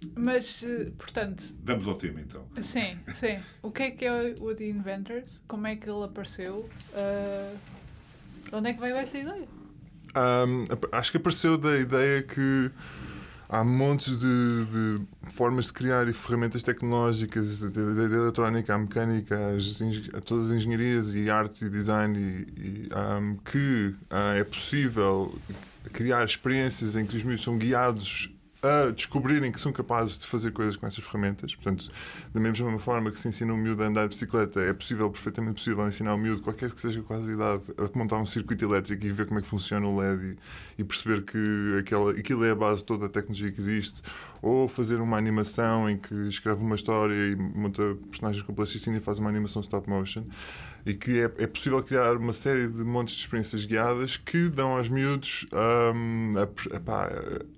mas, 0.16 0.62
eh, 0.62 0.90
portanto, 0.96 1.44
Vamos 1.62 1.86
ao 1.86 1.94
tema, 1.94 2.20
então. 2.20 2.46
sim, 2.62 2.98
sim. 3.14 3.38
O 3.62 3.70
que 3.70 3.82
é 3.84 3.90
que 3.90 4.04
é 4.04 4.34
o 4.40 4.54
The 4.54 4.66
Inventors? 4.66 5.40
Como 5.46 5.66
é 5.66 5.76
que 5.76 5.88
ele 5.88 6.04
apareceu? 6.04 6.68
De 6.92 7.77
onde 8.52 8.70
é 8.70 8.74
que 8.74 8.80
veio 8.80 8.96
essa 8.96 9.18
ideia? 9.18 9.48
Ap- 10.70 10.88
acho 10.94 11.10
que 11.10 11.16
apareceu 11.16 11.56
da 11.58 11.76
ideia 11.78 12.22
que 12.22 12.70
há 13.48 13.62
montes 13.64 14.18
de, 14.20 14.26
de 14.26 15.32
formas 15.34 15.66
de 15.66 15.72
criar 15.72 16.08
e 16.08 16.12
ferramentas 16.12 16.62
tecnológicas, 16.62 17.60
da 17.62 18.02
eletrónica 18.04 18.74
à 18.74 18.78
mecânica, 18.78 19.36
a 20.14 20.20
todas 20.20 20.50
as 20.50 20.56
engenharias 20.56 21.14
e 21.14 21.30
artes 21.30 21.62
e 21.62 21.70
design, 21.70 22.18
e, 22.18 22.60
e, 22.60 22.88
ahm, 22.92 23.36
que 23.44 23.94
ah, 24.10 24.34
é 24.34 24.44
possível 24.44 25.38
criar 25.92 26.24
experiências 26.24 26.96
em 26.96 27.06
que 27.06 27.16
os 27.16 27.22
miúdos 27.22 27.44
são 27.44 27.56
guiados 27.56 28.30
a 28.62 28.90
descobrirem 28.90 29.52
que 29.52 29.60
são 29.60 29.70
capazes 29.72 30.18
de 30.18 30.26
fazer 30.26 30.50
coisas 30.50 30.76
com 30.76 30.86
essas 30.86 31.04
ferramentas. 31.04 31.54
Portanto, 31.54 31.90
da 32.34 32.40
mesma 32.40 32.76
forma 32.80 33.10
que 33.10 33.18
se 33.18 33.28
ensina 33.28 33.52
um 33.52 33.56
miúdo 33.56 33.82
a 33.82 33.86
andar 33.86 34.02
de 34.04 34.08
bicicleta, 34.10 34.60
é 34.60 34.72
possível, 34.72 35.08
perfeitamente 35.10 35.54
possível, 35.54 35.86
ensinar 35.86 36.14
um 36.14 36.18
miúdo, 36.18 36.42
qualquer 36.42 36.70
que 36.70 36.80
seja 36.80 37.00
quase 37.02 37.30
a 37.30 37.34
idade, 37.34 37.62
a 37.78 37.98
montar 37.98 38.16
um 38.18 38.26
circuito 38.26 38.64
elétrico 38.64 39.04
e 39.06 39.10
ver 39.10 39.26
como 39.26 39.38
é 39.38 39.42
que 39.42 39.48
funciona 39.48 39.86
o 39.86 39.96
LED 39.98 40.36
e, 40.76 40.82
e 40.82 40.84
perceber 40.84 41.22
que 41.22 41.76
aquela, 41.78 42.10
aquilo 42.10 42.44
é 42.44 42.50
a 42.50 42.54
base 42.56 42.80
de 42.80 42.86
toda 42.86 43.06
a 43.06 43.08
tecnologia 43.08 43.52
que 43.52 43.60
existe. 43.60 44.02
Ou 44.42 44.68
fazer 44.68 45.00
uma 45.00 45.16
animação 45.16 45.88
em 45.88 45.96
que 45.96 46.14
escreve 46.28 46.60
uma 46.62 46.74
história 46.74 47.14
e 47.14 47.36
monta 47.36 47.96
personagens 48.10 48.42
com 48.42 48.52
plasticina 48.54 48.96
e 48.96 49.00
faz 49.00 49.18
uma 49.18 49.28
animação 49.28 49.62
stop 49.62 49.88
motion. 49.88 50.24
E 50.86 50.94
que 50.94 51.20
é, 51.20 51.24
é 51.38 51.46
possível 51.46 51.82
criar 51.82 52.16
uma 52.16 52.32
série 52.32 52.66
de 52.68 52.82
montes 52.84 53.14
de 53.14 53.20
experiências 53.22 53.64
guiadas 53.64 54.16
que 54.16 54.48
dão 54.48 54.76
aos 54.76 54.88
miúdos 54.88 55.46
hum, 55.94 56.32
a, 56.36 56.76
epá, 56.76 57.06
a- 57.06 57.57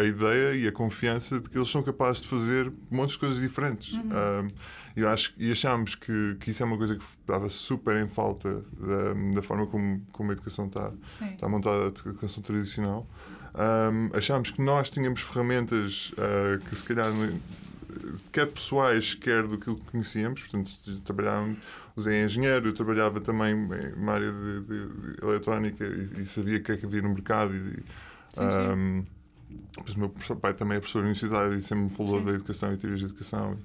a 0.00 0.04
ideia 0.04 0.54
e 0.54 0.66
a 0.68 0.72
confiança 0.72 1.40
de 1.40 1.48
que 1.48 1.56
eles 1.58 1.68
são 1.70 1.82
capazes 1.82 2.22
de 2.22 2.28
fazer 2.28 2.72
montes 2.90 3.14
de 3.14 3.18
coisas 3.20 3.40
diferentes. 3.40 3.94
Hum, 3.98 4.48
eu 4.96 5.08
acho, 5.08 5.32
e 5.38 5.50
achámos 5.52 5.94
que, 5.94 6.36
que 6.40 6.50
isso 6.50 6.62
é 6.62 6.66
uma 6.66 6.76
coisa 6.76 6.96
que 6.96 7.04
estava 7.20 7.48
super 7.48 7.96
em 7.96 8.08
falta 8.08 8.64
da, 8.78 9.34
da 9.34 9.42
forma 9.42 9.66
como, 9.66 10.02
como 10.12 10.30
a 10.30 10.32
educação 10.32 10.66
está, 10.66 10.90
Sim. 11.08 11.34
está 11.34 11.48
montada, 11.48 11.84
a 11.84 11.86
educação 11.88 12.42
tradicional. 12.42 13.08
Hum, 13.54 14.10
achámos 14.12 14.50
que 14.50 14.60
nós 14.62 14.90
tínhamos 14.90 15.20
ferramentas 15.20 16.12
ah, 16.18 16.58
que 16.68 16.74
se 16.76 16.84
calhar 16.84 17.12
quer 18.32 18.46
pessoais, 18.46 19.14
quer 19.14 19.46
do 19.46 19.58
que 19.58 19.74
conhecíamos, 19.90 20.42
portanto, 20.42 20.70
trabalhava, 21.02 21.54
usei 21.96 22.22
engenheiro, 22.24 22.68
eu 22.68 22.72
trabalhava 22.72 23.20
também 23.20 23.54
uma 23.54 24.12
área 24.12 24.30
de, 24.32 24.60
de- 24.60 24.86
de 25.16 25.24
eletrónica 25.24 25.84
e, 25.84 26.22
e 26.22 26.26
sabia 26.26 26.58
o 26.58 26.62
que 26.62 26.72
é 26.72 26.76
que 26.76 26.86
havia 26.86 27.02
no 27.02 27.08
mercado. 27.10 27.54
E, 27.54 27.82
ahm, 28.36 29.02
pois 29.74 29.94
o 29.94 29.98
meu 29.98 30.08
pai 30.10 30.54
também 30.54 30.76
é 30.76 30.80
professor 30.80 31.00
universitário 31.00 31.54
e 31.54 31.62
sempre 31.62 31.84
me 31.84 31.90
falou 31.90 32.18
Sim. 32.20 32.24
da 32.26 32.32
educação 32.32 32.72
e 32.72 32.76
teorias 32.76 33.00
de 33.00 33.06
educação. 33.06 33.58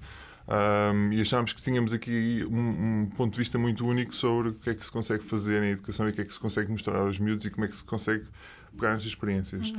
Ahm, 0.45 1.13
e 1.13 1.21
achámos 1.21 1.53
que 1.53 1.61
tínhamos 1.61 1.93
aqui 1.93 2.45
um, 2.49 3.01
um 3.03 3.05
ponto 3.15 3.31
de 3.33 3.39
vista 3.39 3.57
muito 3.57 3.87
único 3.87 4.13
sobre 4.13 4.49
o 4.49 4.53
que 4.53 4.69
é 4.69 4.73
que 4.75 4.83
se 4.83 4.91
consegue 4.91 5.23
fazer 5.23 5.63
em 5.63 5.69
educação 5.71 6.05
e 6.07 6.11
o 6.11 6.13
que 6.13 6.19
é 6.21 6.25
que 6.25 6.33
se 6.33 6.39
consegue 6.39 6.69
mostrar 6.69 6.97
aos 6.97 7.17
miúdos 7.17 7.45
e 7.45 7.49
como 7.49 7.63
é 7.63 7.67
que 7.69 7.75
se 7.77 7.83
consegue 7.85 8.25
pegar 8.75 8.93
nestas 8.93 9.11
experiências. 9.13 9.71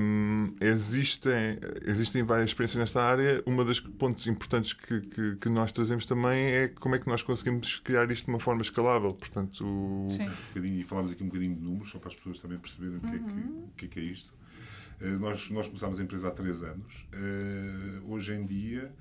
Um, 0.00 0.54
existem, 0.60 1.58
existem 1.84 2.22
várias 2.22 2.50
experiências 2.50 2.78
nesta 2.78 3.02
área. 3.04 3.42
Uma 3.46 3.64
das 3.64 3.80
pontos 3.80 4.26
importantes 4.26 4.72
que, 4.72 5.00
que, 5.02 5.36
que 5.36 5.48
nós 5.48 5.72
trazemos 5.72 6.04
também 6.06 6.38
é 6.46 6.68
como 6.68 6.94
é 6.94 6.98
que 6.98 7.06
nós 7.06 7.22
conseguimos 7.22 7.78
criar 7.80 8.10
isto 8.10 8.24
de 8.24 8.30
uma 8.30 8.40
forma 8.40 8.62
escalável. 8.62 9.12
Portanto, 9.14 9.60
o- 9.66 10.08
Sim. 10.10 10.28
Um 10.56 10.64
e 10.64 10.82
falámos 10.84 11.12
aqui 11.12 11.22
um 11.22 11.26
bocadinho 11.26 11.54
de 11.54 11.62
números, 11.62 11.90
só 11.90 11.98
para 11.98 12.08
as 12.08 12.14
pessoas 12.16 12.38
também 12.40 12.58
perceberem 12.58 12.96
o 12.96 13.00
que, 13.00 13.06
é, 13.08 13.18
que, 13.18 13.24
o 13.40 13.70
que 13.76 13.84
é 13.84 13.88
que 13.88 14.00
é 14.00 14.02
isto. 14.04 14.32
Eh, 15.00 15.10
nós, 15.18 15.50
nós 15.50 15.66
começámos 15.66 16.00
a 16.00 16.02
empresa 16.02 16.28
há 16.28 16.30
3 16.30 16.62
anos. 16.62 17.06
Eh, 17.12 18.00
hoje 18.06 18.32
em 18.34 18.44
dia 18.44 18.92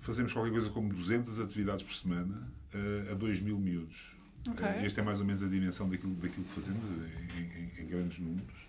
fazemos 0.00 0.32
qualquer 0.32 0.50
coisa 0.52 0.70
como 0.70 0.92
200 0.92 1.40
atividades 1.40 1.82
por 1.82 1.94
semana 1.94 2.48
eh, 2.72 3.08
a 3.10 3.14
2 3.14 3.40
mil 3.40 3.58
miúdos. 3.58 4.14
Ok. 4.48 4.64
Eh, 4.66 4.84
esta 4.86 5.00
é 5.00 5.04
mais 5.04 5.20
ou 5.20 5.26
menos 5.26 5.42
a 5.42 5.48
dimensão 5.48 5.88
daquilo, 5.88 6.14
daquilo 6.16 6.44
que 6.44 6.52
fazemos, 6.54 6.82
em, 6.84 7.80
em- 7.80 7.82
em 7.82 7.86
grandes 7.86 8.18
números. 8.18 8.66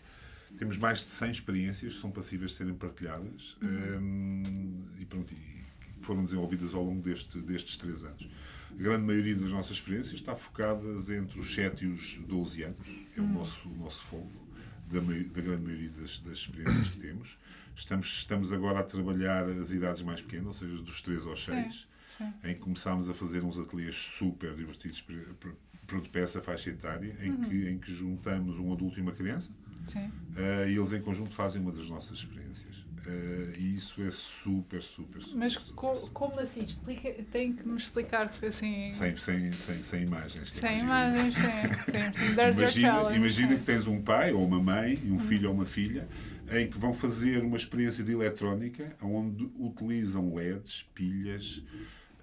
Temos 0.58 0.78
mais 0.78 1.00
de 1.00 1.06
100 1.06 1.32
experiências 1.32 1.96
que 1.96 2.00
são 2.02 2.10
passíveis 2.12 2.52
de 2.52 2.58
serem 2.58 2.74
partilhadas 2.74 3.58
Uhum. 3.62 4.44
eh, 4.98 5.02
e, 5.02 5.06
pronto, 5.06 5.34
e 5.34 5.66
foram 6.02 6.24
desenvolvidas 6.24 6.74
ao 6.74 6.84
longo 6.84 7.02
deste, 7.02 7.40
destes 7.40 7.78
3 7.78 8.04
anos. 8.06 8.28
A 8.72 8.76
grande 8.82 9.06
maioria 9.06 9.36
das 9.36 9.52
nossas 9.52 9.74
experiências 9.78 10.14
está 10.16 10.36
focadas 10.36 11.10
entre 11.10 11.40
os 11.40 11.54
7 11.54 11.84
e 11.86 11.88
os 11.88 12.16
12 12.28 12.64
anos, 12.64 12.88
é 13.18 13.22
Uhum. 13.22 13.32
o 13.32 13.34
nosso, 13.34 13.68
o 13.70 13.76
nosso 13.78 14.04
fogo, 14.06 14.32
da, 14.90 15.00
da 15.00 15.42
grande 15.42 15.64
maioria 15.64 15.90
das, 15.92 16.20
das 16.20 16.40
experiências 16.40 16.90
que 16.90 16.98
temos. 16.98 17.38
Estamos, 17.76 18.08
estamos 18.08 18.52
agora 18.52 18.80
a 18.80 18.84
trabalhar 18.84 19.48
as 19.50 19.72
idades 19.72 20.02
mais 20.02 20.22
pequenas, 20.22 20.48
ou 20.48 20.54
seja, 20.54 20.76
dos 20.82 21.02
3 21.02 21.26
aos 21.28 21.44
6, 21.44 21.88
sim. 22.18 22.34
em 22.44 22.54
que 22.54 22.60
começámos 22.62 23.10
a 23.10 23.14
fazer 23.14 23.44
uns 23.44 23.58
ateliês 23.60 23.96
super 23.96 24.56
divertidos 24.56 25.02
para, 25.02 25.20
para 26.12 26.22
essa 26.22 26.42
faixa 26.42 26.70
etária, 26.70 27.16
em, 27.22 27.32
Uhum. 27.32 27.42
que, 27.50 27.70
em 27.70 27.78
que 27.78 27.94
juntamos 27.94 28.58
um 28.60 28.72
adulto 28.72 28.98
e 28.98 29.02
uma 29.02 29.12
criança. 29.12 29.52
Sim. 29.88 30.06
Uh, 30.08 30.68
e 30.68 30.76
eles 30.78 30.94
em 30.94 31.02
conjunto 31.02 31.32
fazem 31.34 31.62
uma 31.62 31.72
das 31.72 31.90
nossas 31.90 32.18
experiências. 32.18 32.75
Uh, 33.08 33.54
e 33.56 33.76
isso 33.76 34.02
é 34.02 34.10
super, 34.10 34.82
super, 34.82 35.22
super. 35.22 35.38
Mas 35.38 35.54
super, 35.54 35.74
co- 35.76 35.96
super. 35.96 36.12
como 36.12 36.40
assim? 36.40 36.64
Explica, 36.64 37.14
tem 37.32 37.54
que 37.54 37.68
me 37.68 37.78
explicar 37.78 38.34
assim. 38.44 38.92
Sem, 38.92 39.16
sem, 39.16 39.52
sem, 39.54 39.84
sem 39.84 40.02
imagens. 40.04 40.52
é 40.52 40.56
Sem 40.60 40.80
imagens, 40.80 41.36
sem. 41.36 42.34
your 42.36 42.54
Imagina, 42.54 43.16
imagina 43.16 43.56
que 43.58 43.64
tens 43.64 43.86
um 43.86 44.02
pai 44.02 44.32
ou 44.34 44.44
uma 44.46 44.60
mãe, 44.60 45.00
e 45.04 45.12
um 45.12 45.20
filho 45.20 45.50
ou 45.50 45.56
uma 45.56 45.66
filha, 45.66 46.08
em 46.52 46.68
que 46.68 46.80
vão 46.80 46.94
fazer 46.96 47.44
uma 47.44 47.58
experiência 47.58 48.04
de 48.04 48.12
eletrónica 48.12 48.96
onde 49.02 49.52
utilizam 49.60 50.34
LEDs, 50.34 50.84
pilhas, 50.96 51.64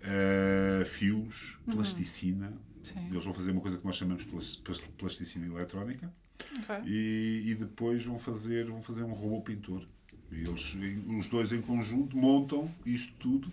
uh, 0.02 0.84
fios, 0.84 1.58
plasticina. 1.64 2.52
Sim. 2.82 3.06
Eles 3.08 3.24
vão 3.24 3.32
fazer 3.32 3.52
uma 3.52 3.60
coisa 3.60 3.78
que 3.78 3.84
nós 3.86 3.94
chamamos 3.94 4.24
de 4.24 4.30
plas- 4.30 4.56
plas- 4.56 4.80
plasticina 4.80 5.46
eletrónica. 5.46 6.12
Ok. 6.58 6.74
e, 6.86 7.42
e 7.50 7.54
depois 7.54 8.04
vão 8.04 8.18
fazer, 8.18 8.66
vão 8.66 8.82
fazer 8.82 9.04
um 9.04 9.12
robô 9.12 9.40
pintor. 9.42 9.86
E 10.32 10.42
eles, 10.48 10.76
os 11.18 11.28
dois 11.30 11.52
em 11.52 11.60
conjunto, 11.60 12.16
montam 12.16 12.70
isto 12.86 13.12
tudo. 13.20 13.50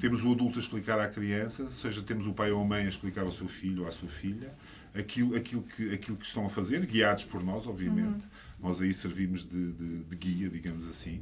Temos 0.00 0.24
o 0.24 0.32
adulto 0.32 0.58
a 0.58 0.62
explicar 0.62 0.98
à 0.98 1.08
criança, 1.08 1.64
ou 1.64 1.68
seja, 1.68 2.00
temos 2.02 2.26
o 2.26 2.32
pai 2.32 2.50
ou 2.50 2.62
a 2.62 2.64
mãe 2.64 2.84
a 2.86 2.88
explicar 2.88 3.22
ao 3.22 3.32
seu 3.32 3.46
filho 3.48 3.82
ou 3.82 3.88
à 3.88 3.92
sua 3.92 4.08
filha 4.08 4.50
aquilo, 4.94 5.34
aquilo, 5.36 5.62
que, 5.62 5.92
aquilo 5.92 6.16
que 6.18 6.26
estão 6.26 6.44
a 6.46 6.50
fazer, 6.50 6.84
guiados 6.86 7.24
por 7.24 7.42
nós, 7.44 7.66
obviamente. 7.66 8.24
Nós 8.60 8.80
aí 8.80 8.94
servimos 8.94 9.44
de, 9.44 9.72
de- 9.72 10.04
de 10.04 10.16
guia, 10.16 10.48
digamos 10.48 10.86
assim. 10.86 11.20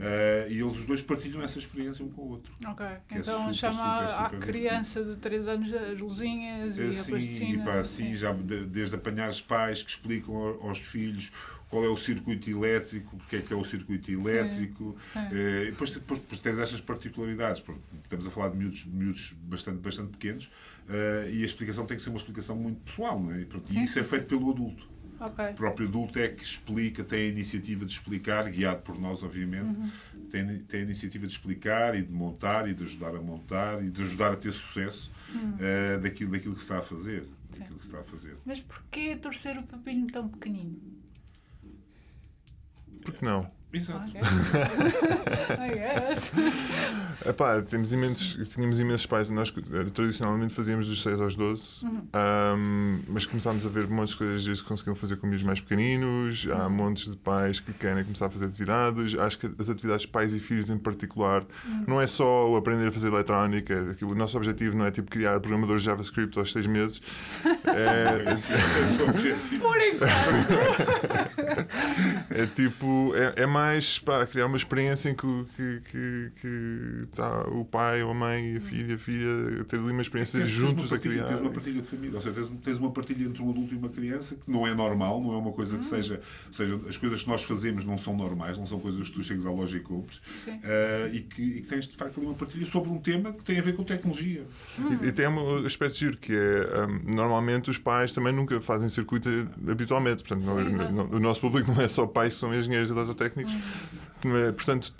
Eh, 0.00 0.48
e 0.50 0.54
eles 0.60 0.76
os 0.76 0.86
dois 0.86 1.00
partilham 1.00 1.40
essa 1.40 1.56
experiência 1.58 2.04
um 2.04 2.08
com 2.08 2.22
o 2.22 2.28
outro. 2.30 2.52
Ok. 2.66 2.84
É 2.84 3.00
então 3.12 3.40
super, 3.42 3.54
chama 3.54 4.08
super, 4.08 4.24
super 4.24 4.40
criança 4.40 5.04
de 5.04 5.16
3 5.16 5.46
anos 5.46 5.72
as 5.72 5.98
luzinhas 6.00 6.76
e 6.76 6.80
a 6.82 6.88
Assim, 6.88 7.10
plasticina. 7.12 7.62
e 7.62 7.64
pá, 7.64 7.74
assim, 7.78 8.16
já 8.16 8.32
de- 8.32 8.64
desde 8.66 8.96
apanhar 8.96 9.28
os 9.30 9.40
pais 9.40 9.82
que 9.84 9.90
explicam 9.90 10.34
ao- 10.34 10.68
aos 10.68 10.78
filhos 10.80 11.30
qual 11.70 11.84
é 11.84 11.88
o 11.88 11.96
circuito 11.96 12.50
elétrico, 12.50 13.16
porque 13.16 13.36
é 13.36 13.40
que 13.40 13.52
é 13.52 13.56
o 13.56 13.64
circuito 13.64 14.10
elétrico. 14.10 14.96
sim. 15.12 15.18
E 15.30 15.70
depois, 15.70 15.90
depois, 15.92 16.20
depois 16.20 16.40
tens 16.40 16.58
estas 16.58 16.80
particularidades. 16.80 17.60
Pronto, 17.62 17.80
Estamos 18.02 18.26
a 18.26 18.30
falar 18.30 18.48
de 18.48 18.58
miúdos, 18.58 18.84
miúdos 18.86 19.34
bastante, 19.44 19.78
bastante 19.78 20.10
pequenos 20.10 20.50
eh, 20.88 21.30
e 21.32 21.42
a 21.42 21.46
explicação 21.46 21.86
tem 21.86 21.96
que 21.96 22.02
ser 22.02 22.10
uma 22.10 22.18
explicação 22.18 22.56
muito 22.56 22.80
pessoal, 22.80 23.20
não 23.20 23.32
é? 23.32 23.40
E, 23.40 23.44
pronto, 23.44 23.72
e 23.72 23.82
isso 23.84 23.98
é 24.00 24.04
feito 24.04 24.26
pelo 24.26 24.50
adulto. 24.50 24.90
Ok. 25.20 25.44
O 25.50 25.54
próprio 25.54 25.86
adulto 25.86 26.18
é 26.18 26.28
que 26.28 26.42
explica, 26.42 27.04
tem 27.04 27.26
a 27.26 27.28
iniciativa 27.28 27.84
de 27.84 27.92
explicar, 27.92 28.50
guiado 28.50 28.80
por 28.82 28.98
nós, 28.98 29.22
obviamente, 29.22 29.64
Uhum. 29.66 29.90
tem, 30.30 30.58
tem 30.60 30.80
a 30.80 30.82
iniciativa 30.82 31.26
de 31.26 31.32
explicar 31.34 31.94
e 31.94 32.02
de 32.02 32.12
montar 32.12 32.66
e 32.68 32.74
de 32.74 32.82
ajudar 32.84 33.14
a 33.14 33.20
montar 33.20 33.84
e 33.84 33.90
de 33.90 34.02
ajudar 34.02 34.32
a 34.32 34.36
ter 34.36 34.50
sucesso 34.52 35.10
Uhum. 35.32 35.54
eh, 35.60 35.98
daquilo, 35.98 36.32
daquilo 36.32 36.54
que 36.54 36.60
se 36.60 36.64
está 36.64 36.78
a 36.78 36.82
fazer. 36.82 37.26
Daquilo 37.56 37.78
que 37.78 37.84
está 37.84 38.00
a 38.00 38.04
fazer. 38.04 38.36
Mas 38.44 38.60
porquê 38.60 39.14
torcer 39.16 39.56
o 39.58 39.62
papinho 39.62 40.06
tão 40.08 40.26
pequenino? 40.28 40.80
Porque 43.20 43.26
não? 43.26 43.59
Exato. 43.72 44.10
Guess. 45.70 46.32
Epá, 47.24 47.60
temos 47.62 47.92
imensos, 47.92 48.48
tínhamos 48.48 48.80
imensos 48.80 49.06
pais. 49.06 49.28
Nós 49.30 49.52
eh, 49.56 49.84
tradicionalmente 49.92 50.54
fazíamos 50.54 50.88
dos 50.88 51.02
6 51.02 51.20
aos 51.20 51.36
12, 51.36 51.86
ahm, 52.12 53.00
mas 53.08 53.26
começámos 53.26 53.64
a 53.64 53.68
ver 53.68 53.86
montes 53.88 54.12
de 54.12 54.18
coisas 54.18 54.62
que 54.62 54.68
conseguiam 54.68 54.96
fazer 54.96 55.16
com 55.16 55.26
miúdos 55.26 55.44
mais 55.44 55.60
pequeninos. 55.60 56.48
Há 56.50 56.68
montes 56.68 57.08
de 57.10 57.16
pais 57.16 57.60
que 57.60 57.72
querem 57.72 58.02
começar 58.02 58.26
a 58.26 58.30
fazer 58.30 58.46
atividades. 58.46 59.16
Acho 59.18 59.38
que 59.38 59.50
as 59.58 59.68
atividades 59.68 60.06
pais 60.06 60.34
e 60.34 60.40
filhos, 60.40 60.68
em 60.70 60.78
particular, 60.78 61.44
não 61.86 62.00
é 62.00 62.06
só 62.06 62.50
o 62.50 62.56
aprender 62.56 62.88
a 62.88 62.92
fazer 62.92 63.08
eletrónica. 63.08 63.94
que 63.94 64.04
O 64.04 64.14
nosso 64.14 64.36
objetivo 64.36 64.76
não 64.76 64.86
é 64.86 64.90
tipo 64.90 65.10
criar 65.10 65.38
programadores 65.40 65.82
JavaScript 65.82 66.36
aos 66.38 66.52
6 66.52 66.66
meses. 66.66 67.00
É, 67.44 68.32
Esse 68.34 68.52
é 68.52 69.04
o 69.04 69.10
objetivo. 69.10 69.60
Por 69.60 69.78
enquanto. 69.80 70.10
É 72.30 72.46
tipo, 72.46 73.12
é, 73.16 73.42
é 73.42 73.46
mais 73.46 73.59
para 74.04 74.26
criar 74.26 74.46
uma 74.46 74.56
experiência 74.56 75.10
em 75.10 75.14
que, 75.14 75.26
que, 75.56 75.80
que, 75.90 76.30
que 76.40 77.04
está 77.04 77.42
o 77.48 77.64
pai 77.64 78.02
ou 78.02 78.10
a 78.10 78.14
mãe 78.14 78.54
e 78.54 78.56
a 78.56 78.60
filha, 78.60 78.94
a 78.94 78.98
filha 78.98 79.60
a 79.60 79.64
ter 79.64 79.78
ali 79.78 79.90
uma 79.92 80.02
experiência 80.02 80.40
tens 80.40 80.50
juntos 80.50 80.84
uma 80.84 80.86
a 80.86 80.90
partilha- 80.90 81.14
criar. 81.14 81.28
Tens 81.28 81.40
uma 81.40 81.50
partilha 81.50 81.82
de 81.82 81.86
família, 81.88 82.16
ou 82.16 82.22
seja, 82.22 82.34
tens, 82.34 82.52
tens 82.64 82.78
uma 82.78 82.90
partilha 82.90 83.24
entre 83.26 83.42
um 83.42 83.50
adulto 83.50 83.74
e 83.74 83.76
uma 83.76 83.88
criança 83.88 84.34
que 84.36 84.50
não 84.50 84.66
é 84.66 84.74
normal, 84.74 85.20
não 85.20 85.32
é 85.34 85.36
uma 85.36 85.50
Hum. 85.50 85.52
coisa 85.52 85.76
que 85.78 85.84
seja. 85.84 86.20
Ou 86.48 86.54
seja, 86.54 86.80
as 86.88 86.96
coisas 86.96 87.22
que 87.22 87.28
nós 87.28 87.42
fazemos 87.44 87.84
não 87.84 87.98
são 87.98 88.16
normais, 88.16 88.56
não 88.58 88.66
são 88.66 88.78
coisas 88.80 89.08
que 89.08 89.14
tu 89.14 89.22
chegas 89.22 89.44
à 89.46 89.50
loja 89.50 89.76
e 89.76 89.80
compres. 89.80 90.20
Eh, 90.46 91.10
e, 91.14 91.20
que, 91.20 91.42
e 91.42 91.60
que 91.62 91.68
tens 91.68 91.86
de 91.86 91.96
facto 91.96 92.18
ali 92.18 92.26
uma 92.26 92.34
partilha 92.34 92.64
sobre 92.66 92.90
um 92.90 92.98
tema 92.98 93.32
que 93.32 93.44
tem 93.44 93.58
a 93.58 93.62
ver 93.62 93.74
com 93.76 93.84
tecnologia. 93.84 94.44
E, 95.02 95.06
e 95.08 95.12
tem 95.12 95.26
um 95.28 95.66
aspecto 95.66 95.98
giro 95.98 96.16
que 96.16 96.32
é 96.34 96.84
hum, 96.86 97.00
normalmente 97.14 97.70
os 97.70 97.78
pais 97.78 98.12
também 98.12 98.32
nunca 98.32 98.60
fazem 98.60 98.88
circuito 98.88 99.28
habitualmente. 99.68 100.22
Portanto, 100.22 100.44
não- 100.44 100.56
Sim, 100.56 100.94
não- 100.94 101.10
o 101.10 101.20
nosso 101.20 101.40
público 101.40 101.70
não 101.72 101.80
é 101.82 101.88
só 101.88 102.06
pais 102.06 102.34
que 102.34 102.40
são 102.40 102.54
engenheiros 102.54 102.90
eletrotécnicos. 102.90 103.49
Portanto, 104.54 104.92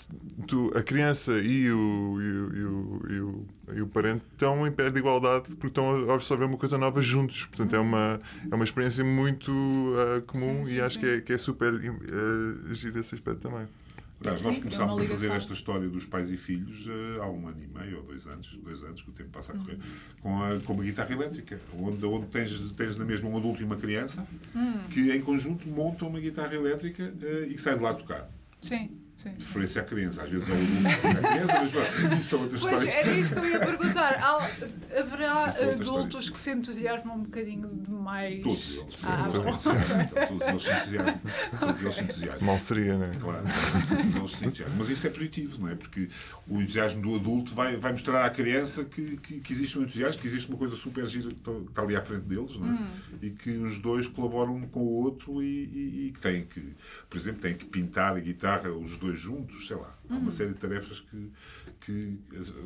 tu, 0.47 0.71
a 0.75 0.81
criança 0.81 1.33
e 1.39 1.71
o, 1.71 2.17
e, 2.19 2.31
o, 2.31 2.55
e, 2.55 2.63
o, 2.65 3.01
e, 3.11 3.19
o, 3.21 3.45
e 3.77 3.81
o 3.83 3.87
parente 3.87 4.23
estão 4.31 4.65
em 4.65 4.71
pé 4.71 4.89
de 4.89 4.97
igualdade 4.97 5.43
porque 5.49 5.67
estão 5.67 6.09
a 6.09 6.15
absorver 6.15 6.45
uma 6.45 6.57
coisa 6.57 6.75
nova 6.77 7.01
juntos. 7.01 7.45
Portanto, 7.45 7.75
é 7.75 7.79
uma, 7.79 8.19
é 8.49 8.55
uma 8.55 8.63
experiência 8.63 9.03
muito 9.05 9.51
ah, 9.95 10.21
comum 10.25 10.65
Sim, 10.65 10.71
e 10.71 10.75
sim, 10.75 10.81
acho 10.81 10.93
sim. 10.95 10.99
que 11.01 11.05
é, 11.05 11.21
que 11.21 11.33
é 11.33 11.37
super 11.37 11.71
uh, 11.73 12.73
giro 12.73 12.99
esse 12.99 13.13
aspecto 13.13 13.41
também. 13.47 13.67
Aliás, 14.21 14.39
Sim, 14.39 14.47
nós 14.47 14.57
é 14.57 14.59
começámos 14.59 14.99
a 14.99 15.05
fazer 15.05 15.31
esta 15.31 15.53
história 15.53 15.87
dos 15.89 16.05
pais 16.05 16.29
e 16.31 16.37
filhos 16.37 16.85
eh, 16.87 17.19
há 17.19 17.27
um 17.27 17.47
ano 17.47 17.57
e 17.59 17.67
meio 17.79 17.97
ou 17.97 18.03
dois 18.03 18.27
anos, 18.27 18.55
dois 18.63 18.83
anos 18.83 19.01
que 19.01 19.09
o 19.09 19.13
tempo 19.13 19.29
passa 19.29 19.51
a 19.51 19.57
correr, 19.57 19.73
Uhum. 19.73 19.79
com, 20.21 20.43
a, 20.43 20.59
com 20.59 20.73
uma 20.73 20.83
guitarra 20.83 21.11
elétrica, 21.11 21.59
onde, 21.75 22.05
onde 22.05 22.27
tens, 22.27 22.71
tens 22.73 22.95
na 22.97 23.03
mesma 23.03 23.27
um 23.29 23.35
adulto 23.37 23.63
e 23.63 23.65
uma 23.65 23.77
criança 23.77 24.23
Hum. 24.55 24.77
que 24.91 25.11
em 25.11 25.19
conjunto 25.21 25.67
montam 25.67 26.07
uma 26.07 26.19
guitarra 26.19 26.53
elétrica 26.53 27.11
eh, 27.19 27.47
e 27.49 27.57
saem 27.57 27.77
de 27.77 27.83
lá 27.83 27.89
a 27.89 27.93
tocar. 27.95 28.29
Sim, 28.61 29.00
sim. 29.23 29.79
À 29.79 29.83
criança, 29.83 30.23
às 30.23 30.29
vezes 30.29 30.47
é 30.49 30.51
o 30.51 30.55
adulto 30.55 30.81
e 30.81 30.87
a 30.87 31.31
criança, 31.31 31.53
mas 32.09 32.19
isso 32.19 32.29
são 32.29 32.41
outras 32.41 32.61
Pois, 32.61 32.73
histórias. 32.81 32.95
era 33.07 33.17
isso 33.17 33.33
que 33.35 33.39
eu 33.39 33.49
ia 33.49 33.59
perguntar. 33.59 34.13
Há- 34.15 34.99
haverá 34.99 35.25
é 35.25 35.65
outra 35.65 35.73
adultos 35.75 36.29
que 36.29 36.39
se 36.39 36.51
entusiasmam 36.51 37.15
um 37.17 37.23
bocadinho 37.23 37.69
demais? 37.87 38.41
Todos 38.43 38.69
eles. 38.69 39.05
Ah, 39.07 39.27
todos, 39.27 39.45
eles 39.45 39.61
se 39.61 39.69
entusiasmam, 39.71 40.27
todos 40.27 40.47
eles 40.47 40.63
se 40.63 40.71
entusiasmam. 40.71 41.21
Todos 41.59 41.81
eles 41.81 41.95
se 41.95 42.01
entusiasmam. 42.03 42.41
Mal 42.47 42.59
seria, 42.59 42.97
né? 42.97 43.11
Claro, 43.19 43.43
eles 44.17 44.31
se 44.31 44.45
entusiasmam. 44.45 44.77
Mas 44.77 44.89
isso 44.89 45.07
é 45.07 45.09
positivo, 45.09 45.57
não 45.61 45.69
é? 45.69 45.75
Porque 45.75 46.09
o 46.47 46.61
entusiasmo 46.61 47.01
do 47.01 47.15
adulto 47.15 47.53
vai, 47.53 47.77
vai 47.77 47.91
mostrar 47.91 48.25
à 48.25 48.29
criança 48.29 48.83
que, 48.85 49.17
que, 49.17 49.39
que 49.39 49.53
existe 49.53 49.77
um 49.79 49.83
entusiasmo, 49.83 50.21
que 50.21 50.27
existe 50.27 50.49
uma 50.49 50.57
coisa 50.57 50.75
super 50.75 51.05
gira 51.05 51.29
que 51.29 51.35
está, 51.35 51.51
que 51.51 51.59
está 51.69 51.81
ali 51.81 51.95
à 51.95 52.01
frente 52.01 52.23
deles, 52.23 52.57
não 52.57 52.67
é? 52.73 52.77
E 53.21 53.29
que 53.29 53.51
os 53.51 53.79
dois 53.79 54.07
colaboram 54.07 54.55
um 54.55 54.61
com 54.67 54.79
o 54.81 54.89
outro 55.03 55.41
e, 55.43 55.45
e- 55.65 56.07
e 56.07 56.11
que 56.11 56.19
têm 56.19 56.45
que, 56.45 56.73
por 57.09 57.17
exemplo, 57.17 57.41
têm 57.41 57.53
que 57.53 57.65
pintar 57.65 58.15
a 58.15 58.19
guitarra 58.19 58.71
os 58.71 58.97
dois 58.97 59.10
juntos, 59.15 59.67
sei 59.67 59.77
lá. 59.77 59.97
Há 60.09 60.15
uma 60.15 60.31
série 60.31 60.53
de 60.53 60.59
tarefas 60.59 60.99
que, 60.99 61.31
que. 61.81 62.19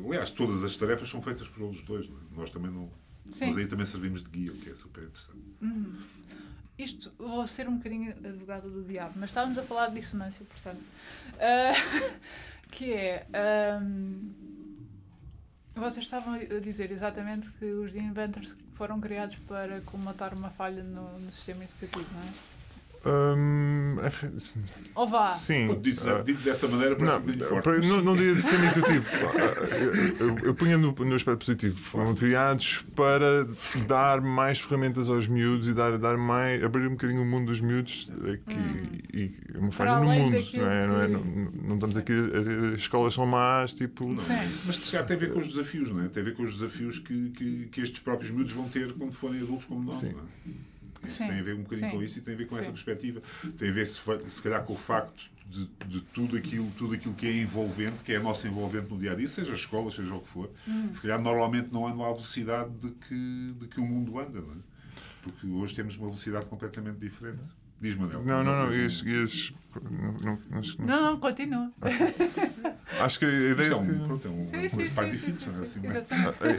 Aliás, 0.04 0.30
todas 0.30 0.62
as 0.64 0.76
tarefas 0.76 1.08
são 1.08 1.22
feitas 1.22 1.48
por 1.48 1.62
eles 1.62 1.82
dois, 1.82 2.06
é? 2.06 2.10
Nós 2.36 2.50
também 2.50 2.70
não. 2.70 2.90
Sim. 3.32 3.46
Nós 3.46 3.56
aí 3.58 3.66
também 3.66 3.86
servimos 3.86 4.22
de 4.22 4.30
guia, 4.30 4.52
o 4.52 4.56
que 4.56 4.70
é 4.70 4.74
super 4.74 5.04
interessante. 5.04 5.42
Isto, 6.78 7.12
vou 7.18 7.46
ser 7.48 7.68
um 7.68 7.78
bocadinho 7.78 8.12
advogado 8.12 8.70
do 8.70 8.84
diabo, 8.84 9.14
mas 9.16 9.30
estávamos 9.30 9.58
a 9.58 9.62
falar 9.62 9.88
de 9.88 10.00
dissonância, 10.00 10.44
portanto. 10.44 10.82
Ah, 11.40 11.72
que 12.70 12.92
é. 12.92 13.26
ahm, 13.32 14.30
vocês 15.74 16.04
estavam 16.04 16.34
a 16.34 16.60
dizer 16.60 16.90
exatamente 16.90 17.50
que 17.58 17.66
os 17.66 17.94
inventors 17.94 18.56
foram 18.74 19.00
criados 19.00 19.36
para 19.36 19.80
colmatar 19.82 20.34
uma 20.34 20.50
falha 20.50 20.82
no, 20.82 21.18
no 21.18 21.32
sistema 21.32 21.64
educativo, 21.64 22.06
não 22.12 22.22
é? 22.22 22.55
Hum, 23.04 23.96
Ou 24.94 25.06
vá! 25.06 25.28
sim. 25.28 25.66
Quando 25.68 25.80
dito, 25.82 26.08
ah, 26.08 26.22
dito 26.22 26.42
dessa 26.42 26.66
maneira, 26.68 26.96
Não, 26.98 27.20
forte. 27.46 27.86
não, 27.86 28.02
não 28.02 28.12
diria 28.14 28.34
de 28.34 28.42
ser 28.42 28.58
negativo. 28.58 29.06
Eu, 29.76 30.28
eu, 30.28 30.38
eu 30.46 30.54
punha 30.54 30.78
no, 30.78 30.92
no 30.92 31.14
aspecto 31.14 31.40
positivo. 31.44 31.76
Foram 31.78 32.14
criados 32.14 32.84
para 32.94 33.46
dar 33.86 34.20
mais 34.20 34.58
ferramentas 34.58 35.08
aos 35.08 35.26
miúdos 35.28 35.68
e 35.68 35.74
dar, 35.74 35.98
dar 35.98 36.16
mais, 36.16 36.62
abrir 36.64 36.86
um 36.86 36.90
bocadinho 36.90 37.22
o 37.22 37.24
mundo 37.26 37.46
dos 37.46 37.60
miúdos 37.60 38.08
eh, 38.24 38.38
que, 38.46 39.16
e 39.18 39.58
uma 39.58 39.70
falha 39.72 40.00
no 40.00 40.06
Hum. 40.10 40.14
mundo. 40.30 40.36
Não, 40.54 40.70
é? 40.70 40.86
Não, 40.86 41.00
é? 41.02 41.08
Não, 41.08 41.24
não 41.68 41.74
estamos 41.74 41.96
aqui 41.96 42.12
a 42.12 42.38
dizer 42.38 42.58
as 42.74 42.80
escolas 42.80 43.14
são 43.14 43.26
más, 43.26 43.74
tipo. 43.74 44.06
Não. 44.06 44.14
Mas 44.66 44.76
se 44.76 45.02
tem 45.04 45.16
a 45.16 45.20
ver 45.20 45.32
com 45.32 45.40
os 45.40 45.48
desafios, 45.48 45.92
não 45.92 46.04
é? 46.04 46.08
Tem 46.08 46.22
a 46.22 46.26
ver 46.26 46.34
com 46.34 46.42
os 46.42 46.54
desafios 46.58 46.98
que, 46.98 47.30
que, 47.30 47.68
que 47.70 47.80
estes 47.80 48.00
próprios 48.00 48.30
miúdos 48.30 48.52
vão 48.52 48.68
ter 48.68 48.92
quando 48.92 49.12
forem 49.12 49.40
adultos 49.42 49.66
como 49.66 49.82
nós, 49.82 49.96
Sim. 49.96 50.12
não 50.12 50.20
é? 50.20 50.22
Isso 51.04 51.18
Sim. 51.18 51.26
tem 51.28 51.38
a 51.38 51.42
ver 51.42 51.54
um 51.54 51.62
bocadinho 51.62 51.90
Sim. 51.90 51.96
com 51.96 52.02
isso 52.02 52.18
e 52.18 52.22
tem 52.22 52.34
a 52.34 52.36
ver 52.36 52.46
com 52.46 52.56
essa 52.56 52.66
Sim. 52.66 52.72
perspectiva. 52.72 53.22
Tem 53.58 53.70
a 53.70 53.72
ver, 53.72 53.86
se, 53.86 54.00
se 54.28 54.42
calhar, 54.42 54.62
com 54.64 54.72
o 54.72 54.76
facto 54.76 55.20
de, 55.48 55.66
de 55.86 56.00
tudo, 56.12 56.36
aquilo, 56.36 56.70
tudo 56.76 56.94
aquilo 56.94 57.14
que 57.14 57.26
é 57.26 57.32
envolvente, 57.42 58.02
que 58.04 58.12
é 58.12 58.16
a 58.16 58.20
nossa 58.20 58.48
envolvente 58.48 58.90
no 58.92 58.98
dia 58.98 59.12
a 59.12 59.14
dia, 59.14 59.28
seja 59.28 59.52
a 59.52 59.54
escola, 59.54 59.90
seja 59.90 60.14
o 60.14 60.20
que 60.20 60.28
for, 60.28 60.50
Hum. 60.66 60.88
se 60.92 61.00
calhar 61.00 61.20
normalmente 61.20 61.72
não 61.72 61.86
andam 61.86 62.04
à 62.04 62.12
velocidade 62.12 62.70
de 62.78 62.90
que, 62.90 63.46
de 63.54 63.66
que 63.68 63.78
o 63.80 63.84
mundo 63.86 64.18
anda, 64.18 64.40
não 64.40 64.52
é? 64.52 64.56
Porque 65.22 65.46
hoje 65.46 65.74
temos 65.74 65.96
uma 65.96 66.06
velocidade 66.06 66.46
completamente 66.46 66.98
diferente. 66.98 67.38
Diz 67.80 67.94
Manel. 67.94 68.22
Não, 68.24 68.42
não, 68.42 68.66
não. 68.66 68.72
Ias, 68.72 69.02
ias- 69.02 69.50
não, 69.50 69.58
não, 69.82 70.38
não, 70.50 70.62
Não, 70.86 71.02
não, 71.02 71.20
continua. 71.20 71.70
Acho 73.00 73.18
que 73.18 73.24
a 73.24 73.28
ideia 73.50 73.72
é 73.72 73.74
um, 73.76 74.06
pronto, 74.06 74.26
é 74.26 74.30
um, 74.30 74.46
Sim, 74.46 74.68
sim, 74.68 74.76
não 75.50 75.62
é? 75.62 75.66
sim, 75.66 75.86
Assim. 75.88 76.14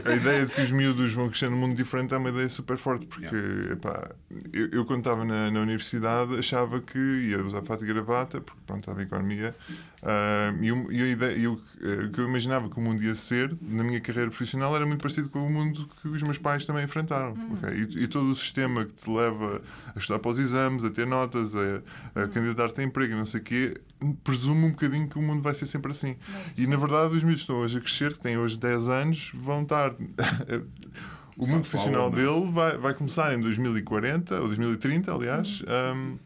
A, 0.06 0.10
a 0.10 0.14
ideia 0.14 0.46
de 0.46 0.52
que 0.52 0.60
os 0.60 0.70
miúdos 0.70 1.12
vão 1.12 1.28
crescer 1.28 1.50
num 1.50 1.56
mundo 1.56 1.74
diferente 1.74 2.14
é 2.14 2.16
uma 2.16 2.28
ideia 2.30 2.48
super 2.48 2.76
forte, 2.76 3.06
porque 3.06 3.26
epá, 3.72 4.10
eu, 4.52 4.68
eu 4.70 4.84
quando 4.84 5.00
estava 5.00 5.24
na, 5.24 5.50
na 5.50 5.60
universidade 5.60 6.38
achava 6.38 6.80
que 6.80 6.98
ia 6.98 7.42
usar 7.42 7.62
fato 7.62 7.84
e 7.84 7.88
gravata, 7.88 8.40
porque 8.40 8.60
pronto, 8.66 8.80
estava 8.80 9.00
em 9.02 9.04
economia, 9.06 9.54
ah, 10.02 10.54
e, 10.60 10.70
o- 10.70 10.92
e 10.92 11.02
a 11.02 11.06
ideia, 11.08 11.36
e 11.36 11.48
o 11.48 11.60
eh, 11.82 12.04
o 12.04 12.10
que 12.12 12.20
eu 12.20 12.28
imaginava 12.28 12.68
que 12.70 12.78
o 12.78 12.80
mundo 12.80 13.02
ia 13.02 13.14
ser 13.16 13.56
na 13.62 13.82
minha 13.82 14.00
carreira 14.00 14.30
profissional 14.30 14.74
era 14.76 14.86
muito 14.86 15.00
parecido 15.02 15.28
com 15.28 15.44
o 15.44 15.50
mundo 15.50 15.88
que 16.00 16.08
os 16.08 16.22
meus 16.22 16.38
pais 16.38 16.64
também 16.64 16.84
enfrentaram. 16.84 17.32
ok? 17.32 17.70
E, 17.96 18.04
e 18.04 18.06
todo 18.06 18.30
o 18.30 18.34
sistema 18.34 18.84
que 18.84 18.92
te 18.92 19.10
leva 19.10 19.60
a 19.94 19.98
estudar 19.98 20.20
para 20.20 20.30
os 20.30 20.38
exames, 20.38 20.84
a 20.84 20.90
ter 20.90 21.06
notas, 21.06 21.52
a, 21.54 22.22
a 22.22 22.28
candidatar-te 22.28 22.80
a 22.80 22.84
emprego 22.84 23.07
e 23.08 23.14
não 23.14 23.24
sei 23.24 23.40
o 23.40 23.44
quê, 23.44 23.74
presume 24.22 24.64
um 24.66 24.70
bocadinho 24.70 25.08
que 25.08 25.18
o 25.18 25.22
mundo 25.22 25.42
vai 25.42 25.54
ser 25.54 25.66
sempre 25.66 25.90
assim. 25.92 26.16
E 26.56 26.66
na 26.66 26.76
verdade, 26.76 27.14
os 27.16 27.22
miúdos 27.24 27.42
que 27.42 27.50
estão 27.50 27.56
hoje 27.60 27.78
a 27.78 27.80
crescer, 27.80 28.12
que 28.12 28.20
têm 28.20 28.36
hoje 28.38 28.58
10 28.58 28.88
anos, 28.88 29.30
vão 29.34 29.62
estar. 29.62 29.94
o 31.36 31.46
mundo 31.46 31.60
profissional 31.68 32.10
falam, 32.10 32.10
não 32.10 32.18
é? 32.18 32.40
dele 32.42 32.52
vai, 32.52 32.76
vai 32.78 32.94
começar 32.94 33.34
em 33.34 33.40
2040, 33.40 34.40
ou 34.40 34.46
2030, 34.48 35.12
aliás, 35.12 35.62
um, 35.94 36.16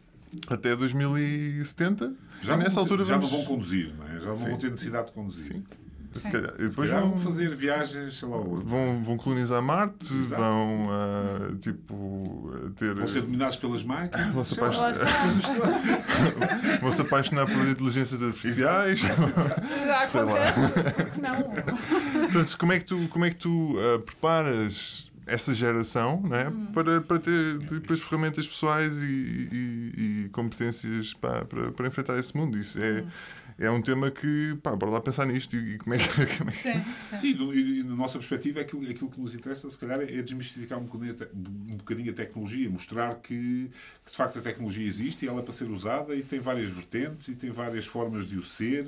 até 0.49 0.75
2070. 0.77 2.15
Já 2.43 2.55
e 2.55 2.57
não 2.57 2.65
nessa 2.65 2.75
vão- 2.77 2.83
altura 2.85 3.05
já 3.05 3.15
vamos. 3.17 3.31
não 3.31 3.39
vão 3.39 3.47
conduzir, 3.47 3.93
não 3.97 4.07
é? 4.09 4.21
Já 4.21 4.27
não 4.27 4.37
Sim. 4.37 4.49
vão 4.51 4.59
ter 4.59 4.71
necessidade 4.71 5.07
de 5.07 5.13
conduzir. 5.13 5.43
Sim. 5.55 5.65
Se 6.21 6.31
calhar- 6.31 6.55
e 6.59 6.63
Se 6.65 6.69
depois 6.71 6.89
calhar 6.91 7.03
vão, 7.03 7.11
vão 7.13 7.19
fazer 7.21 7.55
viagens, 7.57 8.19
sei 8.19 8.29
lá 8.29 8.37
onde. 8.39 8.65
vão, 8.65 9.03
vão 9.03 9.17
colonizar 9.17 9.63
Marte, 9.63 10.13
Exato. 10.15 10.43
vão 10.43 10.89
ah, 10.91 11.57
tipo 11.61 12.51
ah, 12.55 12.71
ter. 12.77 12.95
Vão 12.95 13.09
ser 13.09 13.23
dominados 13.23 13.57
pelas 13.57 13.83
máquinas. 13.85 14.31
Vão 14.33 14.45
se 14.45 14.53
está. 14.55 14.69
vão 16.81 16.93
se 16.93 17.01
apaixonar 17.01 17.47
por 17.47 17.67
inteligências 17.69 18.23
artificiais. 18.23 18.99
Já 19.01 20.07
Sei 20.07 20.23
lá. 20.23 20.49
acontece. 20.49 21.21
Não? 21.21 22.23
Portanto, 22.23 22.59
como 22.59 22.73
é 22.73 22.79
que 22.79 22.85
tu, 22.85 23.09
como 23.09 23.25
é 23.25 23.31
que 23.31 23.37
tu 23.37 23.77
ah, 23.79 23.99
preparas 24.01 25.11
essa 25.25 25.55
geração 25.55 26.21
não 26.21 26.37
é? 26.37 26.53
para, 26.73 27.01
para 27.01 27.19
ter 27.19 27.59
depois 27.59 28.01
ferramentas 28.01 28.47
pessoais 28.47 28.99
e, 29.01 29.05
e- 29.05 30.25
e 30.25 30.29
competências 30.31 31.15
para, 31.15 31.45
para, 31.45 31.71
para 31.73 31.87
enfrentar 31.87 32.19
esse 32.19 32.37
mundo? 32.37 32.59
Isso 32.59 32.79
é, 32.83 33.05
é 33.59 33.71
um 33.71 33.81
tema 33.83 34.11
que, 34.11 34.57
pá, 34.63 34.75
bora 34.77 34.93
lá 34.93 35.01
pensar 35.01 35.27
nisto 35.27 35.57
e, 35.57 35.75
e 35.75 35.79
como 35.79 35.95
é 35.95 35.99
que. 35.99 36.05
Como 36.39 36.51
é 36.51 36.53
que... 36.53 36.59
Sim, 36.59 36.85
sim. 37.11 37.19
Sim, 37.19 37.33
do- 37.35 37.55
e, 37.55 37.83
na 37.83 37.95
nossa 37.95 38.19
perspectiva, 38.19 38.61
aquilo, 38.61 38.83
aquilo 38.91 39.11
que 39.11 39.21
nos 39.21 39.35
interessa, 39.35 39.69
se 39.69 39.79
calhar, 39.79 40.01
é 40.01 40.23
desmistificar 40.23 40.79
um 40.79 40.85
bocadinho, 40.85 41.13
a 41.13 41.15
te- 41.17 41.29
um 41.35 41.77
bocadinho 41.77 42.11
a 42.11 42.15
tecnologia, 42.15 42.69
mostrar 42.71 43.15
que, 43.17 43.71
que, 44.05 44.11
de 44.11 44.17
facto 44.17 44.39
a 44.39 44.43
tecnologia 44.43 44.87
existe 44.87 45.25
e 45.25 45.29
ela 45.29 45.41
é 45.41 45.43
para 45.43 45.53
ser 45.53 45.71
usada 45.71 46.15
e 46.15 46.23
tem 46.23 46.41
várias 46.41 46.71
vertentes 46.71 47.29
e 47.29 47.35
tem 47.35 47.51
várias 47.51 47.87
formas 47.87 48.27
de 48.29 48.37
o 48.39 48.43
ser 48.43 48.87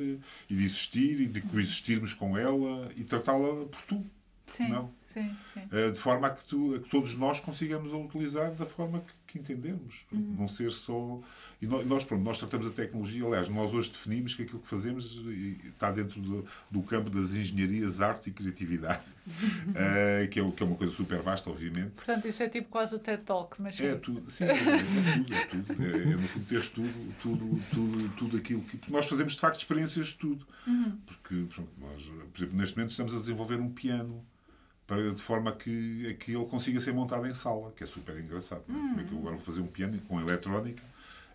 e 0.49 0.55
de 0.55 0.65
existir 0.65 1.21
e 1.21 1.27
de 1.27 1.41
coexistirmos 1.41 2.13
com 2.15 2.37
ela 2.37 2.91
e 2.97 3.05
tratá-la 3.05 3.67
por 3.67 3.83
tu. 3.83 4.05
Sim, 4.47 4.69
Não. 4.69 4.91
sim, 5.07 5.35
sim. 5.55 5.63
Eh, 5.73 5.91
de 5.91 5.99
forma 5.99 6.27
a 6.27 6.31
que, 6.31 6.45
tu- 6.45 6.75
a 6.75 6.79
que 6.79 6.89
todos 6.91 7.17
nós 7.17 7.41
consigamos 7.41 7.93
a 7.95 7.97
utilizar 7.97 8.53
da 8.53 8.67
forma 8.67 9.01
que, 9.01 9.33
que 9.33 9.39
entendemos. 9.39 10.05
Não 10.13 10.47
ser 10.47 10.71
só. 10.71 11.19
E 11.65 11.67
nó- 11.67 11.83
nós, 11.83 12.05
pronto, 12.05 12.23
nós 12.23 12.39
tratamos 12.39 12.67
a 12.67 12.71
tecnologia, 12.71 13.25
aliás, 13.25 13.49
nós 13.49 13.73
hoje 13.73 13.89
definimos 13.89 14.35
que 14.35 14.43
aquilo 14.43 14.59
que 14.61 14.69
fazemos 14.69 15.19
está 15.65 15.91
dentro 15.91 16.21
do, 16.21 16.45
do 16.71 16.83
campo 16.83 17.09
das 17.09 17.33
engenharias, 17.33 18.03
arte 18.03 18.29
e 18.29 18.33
criatividade, 18.33 19.01
Eh, 19.75 20.27
que, 20.31 20.39
é, 20.39 20.51
que 20.51 20.63
é 20.63 20.67
uma 20.67 20.77
coisa 20.77 20.93
super 20.95 21.23
vasta, 21.23 21.49
obviamente. 21.49 21.93
Portanto, 21.93 22.29
isso 22.29 22.43
é 22.43 22.49
tipo 22.51 22.69
quase 22.69 22.95
o 22.95 22.99
TED 22.99 23.23
Talk, 23.23 23.61
mas. 23.63 23.81
É 23.81 23.95
tudo, 23.95 24.31
sim, 24.31 24.45
é, 24.45 24.51
é 24.51 24.55
tudo, 24.55 25.35
é 25.35 25.47
tudo. 25.47 25.83
É, 25.83 26.03
é, 26.13 26.17
no 26.17 26.29
fundo 26.29 26.45
teres 26.47 26.69
tudo, 26.69 27.15
tudo, 27.23 27.63
tudo, 27.73 28.09
tudo 28.11 28.37
aquilo 28.37 28.61
que. 28.61 28.77
Porque 28.77 28.93
nós 28.93 29.07
fazemos 29.07 29.33
de 29.33 29.41
facto 29.41 29.59
experiências 29.61 30.09
de 30.09 30.15
tudo. 30.17 30.47
Porque, 31.07 31.47
pronto, 31.55 31.71
nós, 31.81 32.03
por 32.03 32.39
exemplo, 32.39 32.57
neste 32.59 32.77
momento 32.77 32.91
estamos 32.91 33.15
a 33.15 33.19
desenvolver 33.19 33.59
um 33.59 33.71
piano 33.71 34.23
para, 34.87 35.15
de 35.15 35.23
forma 35.23 35.53
que, 35.53 36.09
a 36.11 36.15
que 36.15 36.33
ele 36.33 36.45
consiga 36.45 36.79
ser 36.79 36.93
montado 36.93 37.27
em 37.27 37.33
sala, 37.33 37.73
que 37.75 37.83
é 37.83 37.87
super 37.87 38.19
engraçado. 38.21 38.63
é? 38.69 38.73
Como 38.73 39.01
é 39.01 39.05
que 39.05 39.13
eu 39.13 39.19
agora 39.19 39.37
vou 39.37 39.45
fazer 39.45 39.61
um 39.61 39.67
piano 39.67 39.99
com 40.07 40.21
eletrónica 40.21 40.83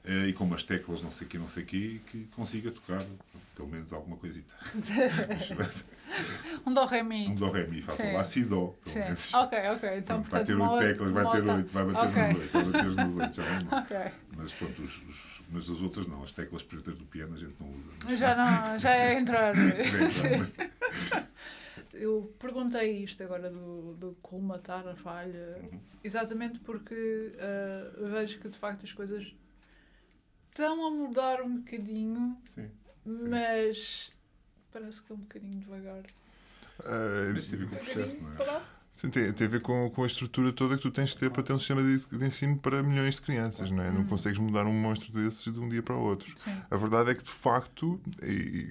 e 0.05 0.33
com 0.33 0.43
umas 0.45 0.63
teclas, 0.63 1.01
não 1.03 1.11
sei 1.11 1.27
o 1.27 1.29
quê, 1.29 1.37
não 1.37 1.47
sei 1.47 1.63
o 1.63 1.65
quê, 1.65 1.99
que 2.07 2.23
consiga 2.35 2.71
tocar 2.71 3.01
pelo 3.55 3.67
menos 3.67 3.91
alguma 3.91 4.15
coisita. 4.17 4.53
um 6.65 6.73
do 6.73 6.85
ré 6.85 7.03
mi. 7.03 7.27
um 7.27 7.35
dó, 7.35 7.51
ré, 7.51 7.67
mi, 7.67 7.81
o 7.83 8.13
lá, 8.15 8.23
si, 8.23 8.43
dó, 8.45 8.67
pelo 8.83 8.93
Sim. 8.93 8.99
menos. 8.99 9.33
Ok, 9.33 9.57
ok. 9.69 9.97
Então, 9.97 10.23
Pronto, 10.23 10.29
vai 10.31 10.45
portanto, 10.45 10.45
ter 10.47 10.53
uma- 10.55 10.71
oito 10.73 10.87
teclas, 10.87 11.11
vai 11.11 11.29
ter 11.31 11.49
oito, 11.49 11.73
vai 11.73 11.85
bater 11.85 12.07
Ok. 12.09 12.21
nos 12.33 12.39
oito, 12.39 12.51
vai 12.53 12.63
bater 12.63 12.83
nos 13.05 13.17
oito, 13.17 13.35
já 13.35 13.43
vem 13.43 13.65
mal. 13.65 13.79
Ok. 13.81 13.97
Mas 14.37 14.53
pronto, 14.53 14.81
os, 14.81 14.97
os- 15.03 15.41
mas 15.51 15.69
as 15.69 15.81
outras 15.81 16.07
não, 16.07 16.23
as 16.23 16.31
teclas 16.31 16.63
pretas 16.63 16.95
do 16.97 17.05
piano 17.05 17.35
a 17.35 17.37
gente 17.37 17.55
não 17.59 17.69
usa. 17.69 18.17
Já 18.17 18.35
não, 18.35 18.79
já 18.79 18.91
é 18.95 19.19
entrar. 19.19 19.53
Bem, 19.53 21.27
Eu 21.93 22.33
perguntei 22.39 23.03
isto 23.03 23.21
agora 23.23 23.49
do, 23.49 23.93
do 23.95 24.11
colmatar 24.21 24.87
a 24.87 24.95
falha, 24.95 25.57
Uhum. 25.61 25.79
exatamente 26.03 26.59
porque 26.59 27.33
ah, 27.39 27.91
vejo 28.11 28.39
que 28.39 28.47
de 28.47 28.57
facto 28.57 28.85
as 28.85 28.93
coisas 28.93 29.33
estão 30.59 30.85
a 30.85 30.91
mudar 30.91 31.41
um 31.41 31.57
bocadinho, 31.57 32.37
Sim. 32.53 32.69
mas 33.05 34.11
parece 34.71 35.01
que 35.01 35.11
é 35.11 35.15
um 35.15 35.19
bocadinho 35.19 35.59
devagar. 35.59 36.03
Teve 37.49 37.65
com 37.65 37.75
o 37.75 37.79
processo, 37.79 38.21
não 38.21 38.29
é? 38.29 38.31
Devagar? 38.33 38.78
Sim, 38.99 39.09
tem, 39.09 39.31
tem 39.31 39.47
a 39.47 39.49
ver 39.49 39.61
com, 39.61 39.89
com 39.91 40.03
a 40.03 40.07
estrutura 40.07 40.51
toda 40.51 40.75
que 40.75 40.81
tu 40.81 40.91
tens 40.91 41.11
de 41.11 41.17
ter 41.19 41.29
para 41.31 41.41
ter 41.41 41.53
um 41.53 41.57
sistema 41.59 41.81
de, 41.81 42.05
de 42.05 42.25
ensino 42.25 42.57
para 42.57 42.83
milhões 42.83 43.15
de 43.15 43.21
crianças, 43.21 43.71
não 43.71 43.81
é? 43.81 43.89
Não 43.89 44.03
consegues 44.03 44.37
mudar 44.39 44.65
um 44.65 44.73
monstro 44.73 45.13
desses 45.13 45.53
de 45.53 45.57
um 45.57 45.69
dia 45.69 45.81
para 45.81 45.95
o 45.95 46.01
outro. 46.01 46.29
Sim. 46.37 46.51
A 46.69 46.75
verdade 46.75 47.11
é 47.11 47.15
que, 47.15 47.23
de 47.23 47.29
facto, 47.31 47.97
e, 48.21 48.69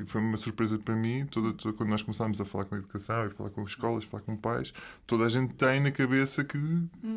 e 0.00 0.06
foi 0.06 0.20
uma 0.20 0.36
surpresa 0.36 0.78
para 0.78 0.94
mim, 0.94 1.26
toda, 1.26 1.52
toda- 1.54 1.76
quando 1.76 1.88
nós 1.90 2.02
começámos 2.02 2.40
a 2.40 2.44
falar 2.44 2.66
com 2.66 2.76
a 2.76 2.78
educação, 2.78 3.26
e 3.26 3.30
falar 3.30 3.50
com 3.50 3.64
escolas, 3.64 4.04
falar 4.04 4.22
com 4.22 4.36
pais, 4.36 4.72
toda 5.08 5.24
a 5.24 5.28
gente 5.28 5.54
tem 5.54 5.80
na 5.80 5.90
cabeça 5.90 6.44
que 6.44 6.56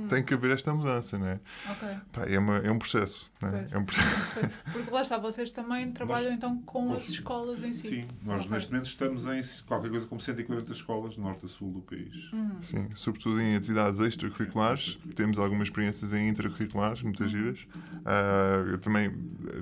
tem 0.10 0.24
que 0.24 0.34
haver 0.34 0.50
esta 0.50 0.74
mudança, 0.74 1.20
não 1.20 1.28
é? 1.28 1.40
Ok. 1.70 1.88
Pá, 2.12 2.24
é, 2.26 2.40
uma- 2.40 2.58
é 2.58 2.72
um 2.72 2.80
processo, 2.80 3.32
não 3.40 3.50
é? 3.50 3.68
É 3.70 3.78
um 3.78 3.86
processo. 3.86 4.08
Porque 4.74 4.90
lá 4.90 5.04
está, 5.04 5.20
vocês 5.20 5.52
também 5.52 5.92
trabalham 5.92 6.34
então 6.34 6.60
com 6.64 6.88
nós- 6.90 7.04
as 7.04 7.10
escolas 7.10 7.62
em 7.62 7.72
si. 7.72 7.88
Sim, 7.90 8.08
nós 8.24 8.42
Ok. 8.46 8.52
neste 8.52 8.72
momento 8.72 8.86
estamos 8.88 9.26
em 9.28 9.42
qualquer 9.68 9.92
coisa 9.92 10.08
como 10.08 10.20
140 10.20 10.72
escolas, 10.72 11.18
norte 11.18 11.46
a 11.46 11.50
sul 11.50 11.72
do 11.72 11.82
país. 11.82 12.32
Sim, 12.62 12.88
sobretudo 12.96 13.42
em 13.42 13.56
atividades 13.56 14.00
extracurriculares. 14.00 15.00
Temos 15.16 15.40
algumas 15.40 15.68
experiências 15.68 16.14
em 16.14 16.30
intracurriculares, 16.30 17.02
muitas 17.02 17.32
giras. 17.32 17.68
Ah, 18.06 18.78
também 18.82 19.14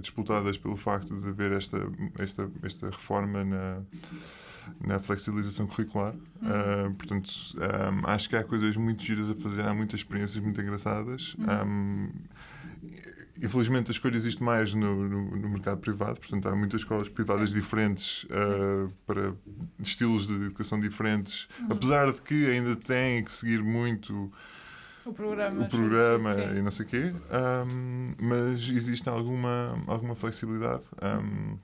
disputadas 0.02 0.58
pelo 0.58 0.78
facto 0.78 1.20
de 1.20 1.30
haver 1.30 1.52
esta, 1.52 1.78
esta, 2.18 2.52
esta 2.64 2.90
reforma 2.90 3.44
na, 3.44 3.82
na 4.80 5.00
flexibilização 5.00 5.68
curricular. 5.68 6.14
Ah, 6.44 6.92
portanto, 6.98 7.30
ah, 7.60 8.14
acho 8.14 8.30
que 8.30 8.36
há 8.36 8.44
coisas 8.44 8.76
muito 8.78 9.04
giras 9.04 9.30
a 9.30 9.36
fazer, 9.36 9.64
há 9.64 9.74
muitas 9.74 10.00
experiências 10.00 10.44
muito 10.44 10.60
engraçadas. 10.62 11.36
Ah, 11.48 11.66
Infelizmente 13.42 13.90
a 13.90 13.92
escolha 13.92 14.16
existe 14.16 14.42
mais 14.42 14.74
no, 14.74 15.08
no, 15.10 15.36
no 15.38 15.50
mercado 15.50 15.80
privado, 15.80 16.20
portanto 16.20 16.48
há 16.48 16.56
muitas 16.56 16.82
escolas 16.82 17.10
privadas 17.10 17.52
diferentes 17.52 18.26
ah, 18.32 18.90
para 19.06 19.34
estilos 19.80 20.26
de 20.28 20.34
educação 20.36 20.80
diferentes, 20.80 21.48
apesar 21.70 22.12
de 22.14 22.22
que 22.22 22.50
ainda 22.50 22.76
têm 22.78 23.24
que 23.24 23.32
seguir 23.32 23.62
muito 23.62 24.32
O 25.06 25.12
programa. 25.14 25.64
o 25.66 25.70
programa 25.70 26.34
e 26.56 26.62
não 26.62 26.72
sei 26.72 26.86
o 26.86 26.90
quê, 26.90 27.14
ahm, 27.30 28.14
mas 28.22 28.70
existe 28.70 29.10
alguma, 29.10 29.78
alguma 29.88 30.16
flexibilidade. 30.16 30.84
Ahm, 31.02 31.58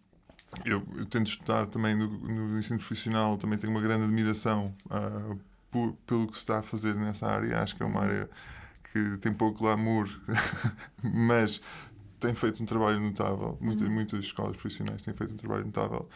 eu, 0.66 0.84
eu 0.98 1.06
tento 1.06 1.28
estudar 1.28 1.66
também 1.68 1.96
no, 1.96 2.08
no 2.10 2.60
ensino 2.60 2.78
profissional, 2.80 3.38
também 3.38 3.58
tenho 3.58 3.72
uma 3.72 3.82
grande 3.82 4.04
admiração 4.04 4.76
ah, 4.90 5.36
por- 5.72 5.94
pelo 6.06 6.28
que 6.28 6.34
se 6.34 6.40
está 6.40 6.60
a 6.60 6.62
fazer 6.62 6.94
nessa 6.96 7.28
área. 7.28 7.60
Acho 7.62 7.78
que 7.78 7.82
é 7.84 7.86
uma 7.86 8.02
área 8.02 8.30
que 8.92 9.18
tem 9.18 9.34
pouco 9.34 9.60
glamour, 9.60 10.08
mas 11.04 11.62
tem 12.20 12.36
feito 12.36 12.62
um 12.62 12.66
trabalho 12.66 13.00
notável. 13.00 13.58
Muitas, 13.62 13.88
muitas 13.90 14.20
escolas 14.20 14.56
profissionais 14.56 15.02
têm 15.02 15.14
feito 15.14 15.34
um 15.34 15.38
trabalho 15.38 15.66
notável. 15.66 16.08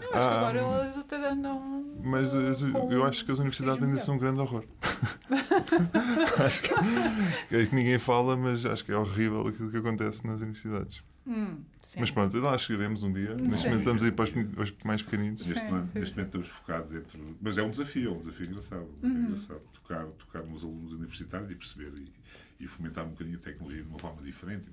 Eu 0.00 0.08
acho 0.18 0.28
que 0.28 0.34
agora 0.34 0.62
Ah, 0.66 0.84
eles 0.84 0.96
até 0.98 1.30
andam. 1.30 1.84
mas 2.02 2.34
as- 2.34 2.62
com 2.62 2.92
eu 2.92 3.04
acho 3.04 3.24
que 3.24 3.32
as 3.32 3.38
universidades 3.38 3.76
ainda 3.82 3.94
melhor. 3.94 4.04
são 4.04 4.14
um 4.16 4.18
grande 4.18 4.40
horror. 4.40 4.64
acho 6.44 6.62
que, 6.62 7.54
é 7.56 7.66
que 7.66 7.74
ninguém 7.74 7.98
fala, 7.98 8.36
mas 8.36 8.66
acho 8.66 8.84
que 8.84 8.92
é 8.92 8.96
horrível 8.96 9.46
aquilo 9.46 9.70
que 9.70 9.76
acontece 9.78 10.26
nas 10.26 10.40
universidades. 10.40 11.02
Hum, 11.26 11.58
sim. 11.94 12.00
Mas 12.00 12.10
pronto, 12.10 12.36
lá 12.40 12.58
chegaremos 12.58 13.02
um 13.02 13.12
dia. 13.12 13.34
Neste 13.36 13.60
Sim. 13.62 13.68
momento 13.68 13.80
estamos 13.80 14.02
aí 14.02 14.12
para 14.12 14.24
os, 14.24 14.70
os 14.70 14.74
mais 14.84 15.02
pequeninos. 15.02 15.46
Neste, 15.46 15.64
momento, 15.64 15.92
sim. 15.92 15.98
neste 15.98 16.16
momento 16.16 16.26
estamos 16.26 16.48
focados 16.48 16.90
dentro. 16.92 17.36
Mas 17.40 17.56
é 17.58 17.62
um 17.62 17.70
desafio, 17.70 18.10
é 18.10 18.12
um 18.14 18.18
desafio 18.18 18.46
engraçado. 18.46 18.82
um 18.82 19.00
desafio 19.08 19.22
engraçado. 19.24 19.60
Tocar, 19.72 20.04
tocar 20.06 20.42
nos 20.42 20.62
alunos 20.64 20.92
universitários 20.92 21.50
e 21.50 21.54
perceber 21.54 21.92
e, 21.96 22.64
e 22.64 22.66
fomentar 22.68 23.04
um 23.04 23.10
bocadinho 23.10 23.36
a 23.36 23.40
tecnologia 23.40 23.82
de 23.82 23.88
uma 23.88 23.98
forma 23.98 24.22
diferente. 24.22 24.64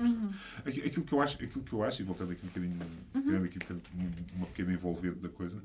Aqui- 0.65 0.81
Aquilo, 0.81 1.05
que 1.05 1.13
eu 1.13 1.21
acho, 1.21 1.35
aquilo 1.35 1.63
que 1.63 1.73
eu 1.73 1.83
acho, 1.83 2.01
e 2.01 2.05
voltando 2.05 2.31
aqui 2.31 2.41
um 2.43 2.47
bocadinho, 2.47 2.77
tirando 3.13 3.45
aqui 3.45 3.59
um- 3.95 4.37
uma 4.37 4.47
pequena 4.47 4.73
envolvente 4.73 5.19
da 5.19 5.29
coisa, 5.29 5.61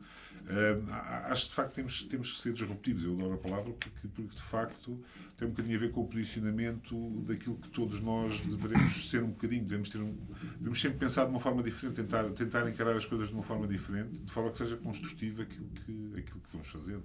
a- 0.91 1.33
acho 1.33 1.45
que 1.45 1.49
de 1.51 1.55
facto 1.57 1.75
temos, 1.75 2.03
temos 2.05 2.33
que 2.33 2.41
ser 2.41 2.53
disruptivos. 2.53 3.03
Eu 3.05 3.15
adoro 3.15 3.35
a 3.35 3.39
palavra 3.39 3.73
porque, 3.73 4.09
porque 4.09 4.35
de 4.37 4.43
facto 4.43 5.01
tem 5.37 5.47
um 5.49 5.51
bocadinho 5.51 5.77
a 5.77 5.81
ver 5.81 5.91
com 5.93 6.03
o 6.03 6.07
posicionamento 6.07 7.11
daquilo 7.27 7.57
que 7.57 7.69
todos 7.71 8.01
nós 8.01 8.41
devemos 8.41 9.11
ser 9.11 9.23
um 9.23 9.29
bocadinho. 9.31 9.65
Devemos, 9.65 9.89
ter 9.91 9.99
um, 9.99 10.17
devemos 10.59 10.81
sempre 10.81 10.99
pensar 10.99 11.25
de 11.25 11.31
uma 11.31 11.41
forma 11.41 11.63
diferente, 11.63 11.97
tentar, 11.97 12.25
tentar 12.31 12.69
encarar 12.71 12.97
as 12.97 13.05
coisas 13.05 13.29
de 13.29 13.35
uma 13.35 13.43
forma 13.43 13.67
diferente, 13.67 14.19
de 14.21 14.31
forma 14.31 14.51
que 14.51 14.59
seja 14.59 14.77
construtiva 14.77 15.43
aquilo 15.43 15.69
que, 15.69 16.15
aquilo 16.19 16.41
que 16.41 16.53
vamos 16.53 16.69
fazer. 16.69 16.99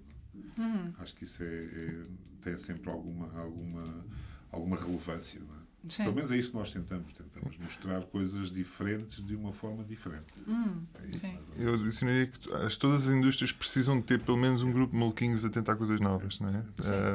Acho 0.99 1.15
que 1.15 1.23
isso 1.23 1.43
é, 1.43 1.47
é- 1.47 2.03
tem 2.41 2.57
sempre 2.57 2.89
alguma, 2.89 3.27
alguma, 3.39 4.05
alguma 4.51 4.77
relevância. 4.77 5.39
Não 5.39 5.55
é? 5.55 5.60
Sim. 5.89 6.03
Pelo 6.03 6.15
menos 6.15 6.31
é 6.31 6.37
isso 6.37 6.51
que 6.51 6.57
nós 6.57 6.71
tentamos. 6.71 7.11
Tentamos 7.11 7.57
mostrar 7.57 8.01
coisas 8.03 8.51
diferentes 8.51 9.23
de 9.25 9.35
uma 9.35 9.51
forma 9.51 9.83
diferente. 9.83 10.25
Hum, 10.47 10.83
É 11.03 11.07
isso. 11.07 11.25
Eu 11.57 11.73
adicionaria 11.73 12.27
que 12.27 12.53
as- 12.53 12.75
todas 12.77 13.07
as 13.07 13.13
indústrias 13.15 13.51
precisam 13.51 13.97
de 13.99 14.03
ter 14.05 14.19
pelo 14.21 14.37
menos 14.37 14.61
um 14.61 14.71
grupo 14.71 14.93
de 14.93 14.99
maluquinhos 14.99 15.43
a 15.43 15.49
tentar 15.49 15.75
coisas 15.75 15.99
novas, 15.99 16.39
não 16.39 16.49
é? 16.49 16.63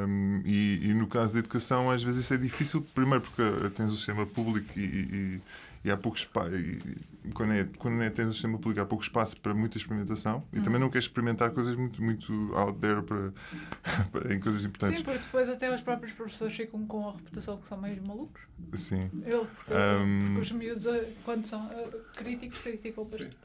Um, 0.06 0.42
e, 0.44 0.90
e 0.90 0.94
no 0.94 1.06
caso 1.06 1.34
da 1.34 1.38
educação, 1.38 1.90
às 1.90 2.02
vezes 2.02 2.22
isso 2.24 2.34
é 2.34 2.36
difícil, 2.36 2.82
primeiro 2.94 3.22
porque 3.22 3.42
tens 3.70 3.92
o 3.92 3.96
sistema 3.96 4.26
público 4.26 4.76
e, 4.78 4.82
e- 4.82 5.40
e 5.86 5.90
há 5.90 5.96
pouco 5.96 6.18
espaço. 6.18 6.50
Quando, 7.34 7.52
é, 7.52 7.64
quando 7.78 8.00
é, 8.02 8.10
tens 8.10 8.28
o 8.28 8.32
sistema 8.32 8.56
público, 8.58 8.80
há 8.80 8.86
pouco 8.86 9.02
espaço 9.02 9.40
para 9.40 9.52
muita 9.52 9.76
experimentação 9.76 10.44
e 10.52 10.60
também 10.60 10.80
não 10.80 10.88
queres 10.88 11.06
experimentar 11.06 11.50
coisas 11.50 11.74
muito, 11.74 12.00
muito 12.02 12.32
out 12.54 12.78
there 12.78 13.02
para, 13.02 13.32
para- 14.12 14.32
em 14.34 14.38
coisas 14.40 14.64
importantes. 14.64 15.00
Sim, 15.00 15.04
porque 15.04 15.18
depois 15.20 15.48
até 15.48 15.72
os 15.74 15.80
próprios 15.82 16.12
professores 16.12 16.54
ficam 16.54 16.86
com 16.86 17.08
a 17.08 17.12
reputação 17.12 17.56
que 17.58 17.66
são 17.68 17.78
meio 17.80 18.00
malucos. 18.06 18.42
Sim. 18.74 19.10
Eu, 19.24 19.44
porque, 19.46 19.72
Um, 19.72 20.24
porque 20.34 20.40
os 20.40 20.52
miúdos, 20.52 20.86
eh, 20.86 21.08
quando 21.24 21.46
são 21.46 21.68
eh, 21.72 21.88
críticos, 22.16 22.58
criticam 22.60 23.04
bastante. 23.04 23.36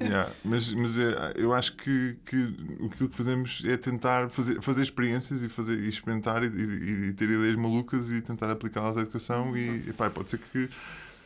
Yeah, 0.00 0.32
mas 0.44 0.72
mas 0.72 0.98
é, 0.98 1.32
eu 1.36 1.52
acho 1.52 1.76
que, 1.76 2.16
que 2.24 2.56
o 2.80 2.88
que 2.90 3.08
fazemos 3.08 3.62
é 3.66 3.76
tentar 3.76 4.30
fazer, 4.30 4.60
fazer 4.62 4.82
experiências 4.82 5.42
e, 5.44 5.48
fazer, 5.48 5.78
e 5.78 5.88
experimentar 5.88 6.42
e, 6.44 6.46
e- 6.46 7.08
e 7.08 7.12
ter 7.12 7.28
ideias 7.28 7.56
malucas 7.56 8.10
e 8.12 8.20
tentar 8.22 8.50
aplicá-las 8.50 8.96
à 8.96 9.00
educação 9.00 9.56
e, 9.56 9.88
e 9.88 9.92
pá, 9.92 10.08
pode 10.10 10.30
ser 10.30 10.38
que 10.38 10.70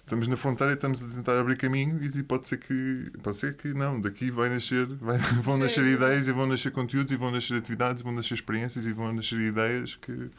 estamos 0.06 0.28
na 0.28 0.36
fronteira 0.36 0.72
e 0.72 0.76
estamos 0.76 1.02
a 1.02 1.08
tentar 1.08 1.36
abrir 1.38 1.56
caminho 1.56 2.00
e 2.02 2.22
pode 2.22 2.46
ser 2.46 2.58
que 2.58 3.10
pode 3.22 3.36
ser 3.36 3.56
que 3.56 3.74
não, 3.74 4.00
daqui 4.00 4.30
vai 4.30 4.48
nascer 4.48 4.86
vai- 4.86 5.18
vão 5.42 5.56
Sim. 5.56 5.62
nascer 5.62 5.84
ideias 5.84 6.28
e 6.28 6.32
vão 6.32 6.46
nascer 6.46 6.70
conteúdos 6.70 7.12
e 7.12 7.16
vão 7.16 7.30
nascer 7.32 7.56
atividades 7.56 8.00
e 8.02 8.04
vão 8.04 8.12
nascer 8.12 8.34
experiências 8.34 8.86
e 8.86 8.92
vão 8.92 9.12
nascer 9.12 9.40
ideias 9.40 9.96
que 9.96 10.30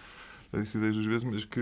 já 0.54 0.62
disse 0.62 0.78
ideias 0.78 0.96
duas 0.96 1.06
vezes, 1.06 1.24
mas 1.26 1.44
que, 1.44 1.60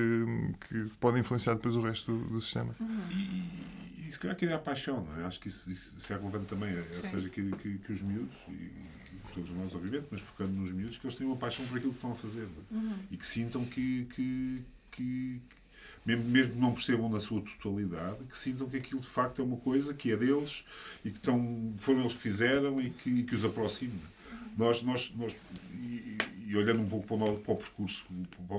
que 0.70 0.92
podem 1.00 1.22
influenciar 1.22 1.56
depois 1.56 1.76
o 1.76 1.82
resto 1.82 2.12
do, 2.16 2.34
do 2.36 2.40
sistema. 2.42 2.76
E, 3.10 4.08
e 4.08 4.12
se 4.12 4.20
calhar 4.20 4.38
criar 4.38 4.60
paixão, 4.60 5.04
não 5.04 5.20
é? 5.24 5.26
Acho 5.26 5.40
que 5.40 5.48
isso, 5.48 5.72
isso, 5.72 6.14
é 6.14 6.16
relevante 6.16 6.46
também. 6.46 6.70
é-. 6.70 6.80
Ou 7.04 7.10
seja, 7.10 7.28
que, 7.30 7.52
que, 7.54 7.80
que 7.80 7.94
os 7.94 8.02
miúdos, 8.04 8.36
e, 8.48 8.52
e 8.52 9.22
todos 9.34 9.50
nós, 9.50 9.74
obviamente, 9.74 10.06
mas 10.12 10.22
focando 10.22 10.52
nos 10.52 10.72
miúdos, 10.72 11.00
que 11.00 11.08
eles 11.08 11.16
tenham 11.16 11.32
uma 11.32 11.38
paixão 11.40 11.66
por 11.66 11.78
aquilo 11.80 11.94
que 11.94 11.98
estão 11.98 12.12
a 12.12 12.16
fazer. 12.16 12.44
é? 12.44 12.76
Uhum. 12.76 12.94
E 13.10 13.18
que 13.18 13.26
sintam 13.26 13.66
que, 13.66 14.06
que, 14.16 14.64
que 14.92 15.42
mesmo, 16.06 16.54
que 16.54 16.60
não 16.60 16.74
percebam 16.74 17.10
na 17.10 17.20
sua 17.20 17.42
totalidade, 17.42 18.18
que 18.30 18.38
sintam 18.38 18.70
que 18.70 18.78
aquilo 18.78 19.02
de 19.02 19.08
facto 19.08 19.42
é 19.42 19.46
uma 19.46 19.58
coisa 19.58 19.94
que 19.94 20.12
é 20.12 20.18
deles 20.18 20.64
e 21.04 21.10
que 21.10 21.18
estão, 21.18 21.74
foram 21.78 22.02
eles 22.02 22.14
que 22.14 22.20
fizeram 22.20 22.80
e 22.80 22.90
que, 22.92 23.24
que 23.24 23.36
os 23.36 23.44
aproxima. 23.44 24.00
Nós, 24.58 24.82
nós, 24.84 25.12
nós 25.16 25.36
e, 25.74 26.18
e 26.48 26.56
olhando 26.56 26.82
um 26.82 26.88
pouco 26.88 27.06
para 27.08 27.16
o, 27.16 27.20
no- 27.34 27.40
para 27.40 27.54
o 27.54 27.58
percurso, 27.58 28.06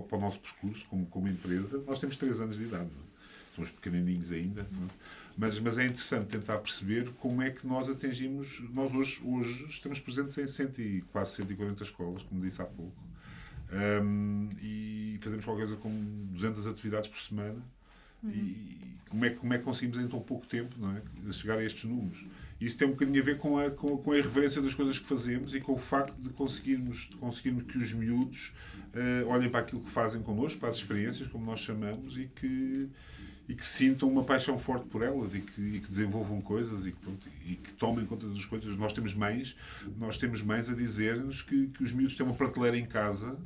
para 0.09 0.17
o- 0.17 0.21
nosso 0.21 0.41
percurso 0.41 0.85
como, 0.87 1.07
como 1.07 1.29
empresa, 1.29 1.83
nós 1.87 1.99
temos 1.99 2.17
três 2.17 2.41
anos 2.41 2.57
de 2.57 2.65
idade. 2.65 2.85
é? 2.91 3.07
Somos 3.55 3.71
pequenininhos 3.71 4.33
ainda. 4.33 4.63
é? 4.63 4.67
Mas, 5.39 5.59
mas 5.61 5.79
é 5.79 5.85
interessante 5.87 6.29
tentar 6.29 6.59
perceber 6.59 7.11
como 7.19 7.41
é 7.43 7.51
que 7.51 7.67
nós 7.67 7.89
atingimos. 7.89 8.61
Nós 8.75 8.93
hoje, 8.95 9.21
hoje 9.25 9.67
estamos 9.69 10.01
presentes 10.01 10.37
em 10.39 10.47
100 10.47 10.67
e, 10.79 11.01
quase 11.13 11.37
140 11.37 11.83
escolas, 11.83 12.23
como 12.23 12.41
disse 12.43 12.61
há 12.61 12.65
pouco. 12.67 13.06
Um, 13.73 14.49
e 14.63 15.19
fazemos 15.21 15.45
qualquer 15.45 15.63
coisa 15.67 15.77
como 15.77 15.99
200 16.33 16.67
atividades 16.67 17.09
por 17.09 17.19
semana. 17.19 17.63
E 18.25 18.77
como 19.09 19.25
é, 19.25 19.31
que- 19.31 19.37
como 19.37 19.55
é 19.55 19.59
que 19.59 19.65
conseguimos 19.65 19.99
em 19.99 20.09
tão 20.09 20.21
pouco 20.21 20.47
tempo 20.47 20.75
não 20.79 20.97
é? 20.97 21.03
chegar 21.33 21.59
a 21.59 21.65
estes 21.65 21.85
números? 21.85 22.25
Isso 22.61 22.77
tem 22.77 22.89
um 22.89 22.93
bocadinho 22.93 23.21
a 23.21 23.25
ver 23.25 23.39
com 23.39 23.59
a, 23.59 23.71
com, 23.71 23.97
com 23.99 24.13
a 24.13 24.19
irreverência 24.19 24.61
das 24.63 24.75
coisas 24.75 24.99
que 24.99 25.07
fazemos 25.07 25.55
e 25.55 25.61
com 25.61 25.75
o 25.75 25.79
facto 25.79 26.17
de 26.21 26.31
conseguirmos, 26.31 27.09
de 27.11 27.17
conseguirmos 27.17 27.65
que 27.65 27.79
os 27.79 27.93
miúdos 27.93 28.53
eh, 28.95 29.25
olhem 29.29 29.49
para 29.51 29.61
aquilo 29.61 29.81
que 29.83 29.91
fazem 29.91 30.23
connosco, 30.23 30.59
para 30.59 30.71
as 30.71 30.77
experiências, 30.77 31.29
como 31.29 31.45
nós 31.45 31.61
chamamos, 31.61 32.17
e 32.19 32.27
que, 32.35 32.89
e 33.49 33.55
que 33.55 33.65
sintam 33.65 34.09
uma 34.11 34.25
paixão 34.25 34.59
forte 34.59 34.87
por 34.87 35.03
elas 35.03 35.35
e 35.35 35.41
que, 35.41 35.61
e 35.61 35.81
que 35.81 35.89
desenvolvam 35.89 36.41
coisas 36.41 36.87
e 36.87 36.93
que, 36.93 36.99
pronto, 36.99 37.29
e 37.47 37.55
que 37.55 37.73
tomem 37.75 38.05
conta 38.07 38.27
das 38.27 38.45
coisas. 38.45 38.75
Nós 38.77 38.93
temos 38.93 39.15
mães, 39.15 39.57
nós 39.99 40.19
temos 40.19 40.43
mães 40.43 40.69
a 40.71 40.75
dizer-nos 40.75 41.43
que, 41.43 41.69
que 41.69 41.85
os 41.85 41.93
miúdos 41.93 42.17
têm 42.17 42.27
uma 42.27 42.35
prateleira 42.35 42.77
em 42.77 42.87
casa 42.87 43.39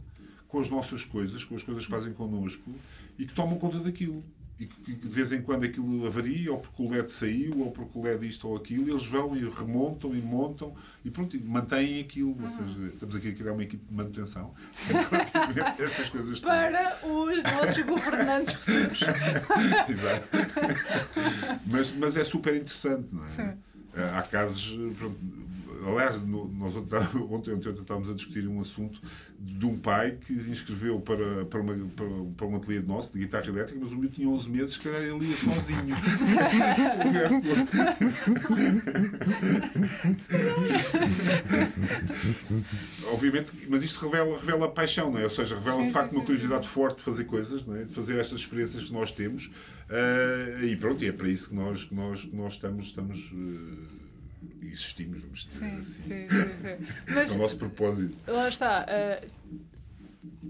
com 0.51 0.61
as 0.61 0.69
nossas 0.69 1.05
coisas, 1.05 1.45
com 1.45 1.55
as 1.55 1.63
coisas 1.63 1.85
que 1.85 1.91
fazem 1.91 2.13
connosco 2.13 2.75
e 3.19 3.25
que 3.25 3.33
tomam 3.33 3.57
conta 3.59 3.79
daquilo. 3.79 4.23
E 4.59 4.67
que, 4.67 4.93
de 4.93 5.09
vez 5.09 5.33
em 5.33 5.41
quando 5.41 5.65
aquilo 5.65 6.07
avaria, 6.07 6.53
ou 6.53 6.59
porque 6.59 6.83
o 6.83 6.91
LED 6.91 7.11
saiu, 7.11 7.61
ou 7.61 7.71
porque 7.71 7.99
o 7.99 8.03
LED 8.03 8.29
isto 8.29 8.47
ou 8.47 8.55
aquilo, 8.55 8.89
e 8.89 8.91
eles 8.91 9.07
vão 9.07 9.35
e 9.35 9.49
remontam 9.49 10.15
e 10.15 10.21
montam 10.21 10.75
e 11.03 11.11
pronto, 11.11 11.35
e 11.35 11.41
mantêm 11.41 12.01
aquilo. 12.01 12.37
Ou 12.43 12.49
seja, 12.51 12.87
estamos 12.93 13.17
aqui 13.17 13.29
a 13.29 13.35
criar 13.35 13.53
uma 13.55 13.63
equipe 13.63 13.83
de 13.83 13.95
manutenção. 13.95 14.53
Essas 15.81 16.11
coisas 16.11 16.41
todas. 16.41 16.43
Para 16.43 16.99
os 17.07 17.43
nossos 17.43 17.85
governantes 17.87 18.55
futuros. 18.55 19.01
Exato. 19.89 20.29
mas, 21.65 21.95
mas 21.95 22.17
é 22.19 22.25
super 22.25 22.55
interessante, 22.55 23.15
não 23.15 23.25
é? 23.25 23.31
Sim. 23.31 23.59
Há 24.15 24.23
casos. 24.23 24.79
pronto, 24.99 25.19
aliás, 25.87 26.23
nós 26.27 26.77
ontem, 26.77 26.99
ontem, 27.31 27.55
ontem 27.55 27.71
estávamos 27.71 28.11
a 28.11 28.15
discutir 28.15 28.47
um 28.47 28.61
assunto 28.61 29.01
de 29.39 29.65
um 29.65 29.79
pai 29.79 30.19
que 30.21 30.39
se 30.39 30.51
inscreveu 30.51 31.01
para, 31.01 31.47
para, 31.47 31.61
uma, 31.61 31.75
para, 31.97 32.07
para 32.37 32.47
um 32.47 32.57
ateliê 32.57 32.81
nosso 32.81 33.13
de 33.13 33.21
guitarra 33.21 33.47
elétrica, 33.47 33.81
mas 33.83 33.93
o 33.93 33.97
miúdo 33.97 34.15
tinha 34.15 34.29
11 34.29 34.51
meses, 34.51 34.73
se 34.73 34.81
calhar 34.81 35.03
ele 35.03 35.27
ia 35.27 35.37
sozinho. 35.37 35.97
Obviamente, 43.13 43.53
mas 43.69 43.83
isto 43.83 44.05
revela, 44.05 44.39
revela 44.39 44.71
paixão, 44.71 45.11
não 45.11 45.19
é? 45.19 45.25
Ou 45.25 45.31
seja, 45.31 45.57
revela 45.57 45.85
de 45.85 45.91
facto 45.91 46.13
uma 46.13 46.25
curiosidade 46.25 46.69
forte 46.69 46.99
de 46.99 47.03
fazer 47.03 47.25
coisas, 47.25 47.65
não 47.65 47.77
é? 47.77 47.85
de 47.85 47.95
fazer 47.95 48.19
estas 48.19 48.41
experiências 48.41 48.85
que 48.85 48.93
nós 48.93 49.11
temos. 49.11 49.51
Ah, 49.89 50.65
e 50.65 50.77
pronto, 50.77 51.03
e 51.03 51.09
é 51.09 51.13
para 51.13 51.29
isso 51.29 51.49
que 51.49 51.55
nós, 51.55 51.85
que 51.85 51.95
nós, 51.95 52.23
que 52.23 52.37
nós 52.37 52.53
estamos, 52.55 52.87
estamos 52.87 53.33
eh, 53.33 54.00
existimos, 54.63 55.21
vamos 55.23 55.47
dizer 55.51 55.59
Sim, 55.67 55.77
assim. 55.77 56.03
sim, 56.03 56.29
sim, 56.29 56.77
sim. 56.79 56.87
É 57.11 57.15
Mas 57.15 57.35
o 57.35 57.39
nosso 57.39 57.57
propósito. 57.57 58.17
lá 58.31 58.49
está. 58.49 58.85
eh, 58.89 59.21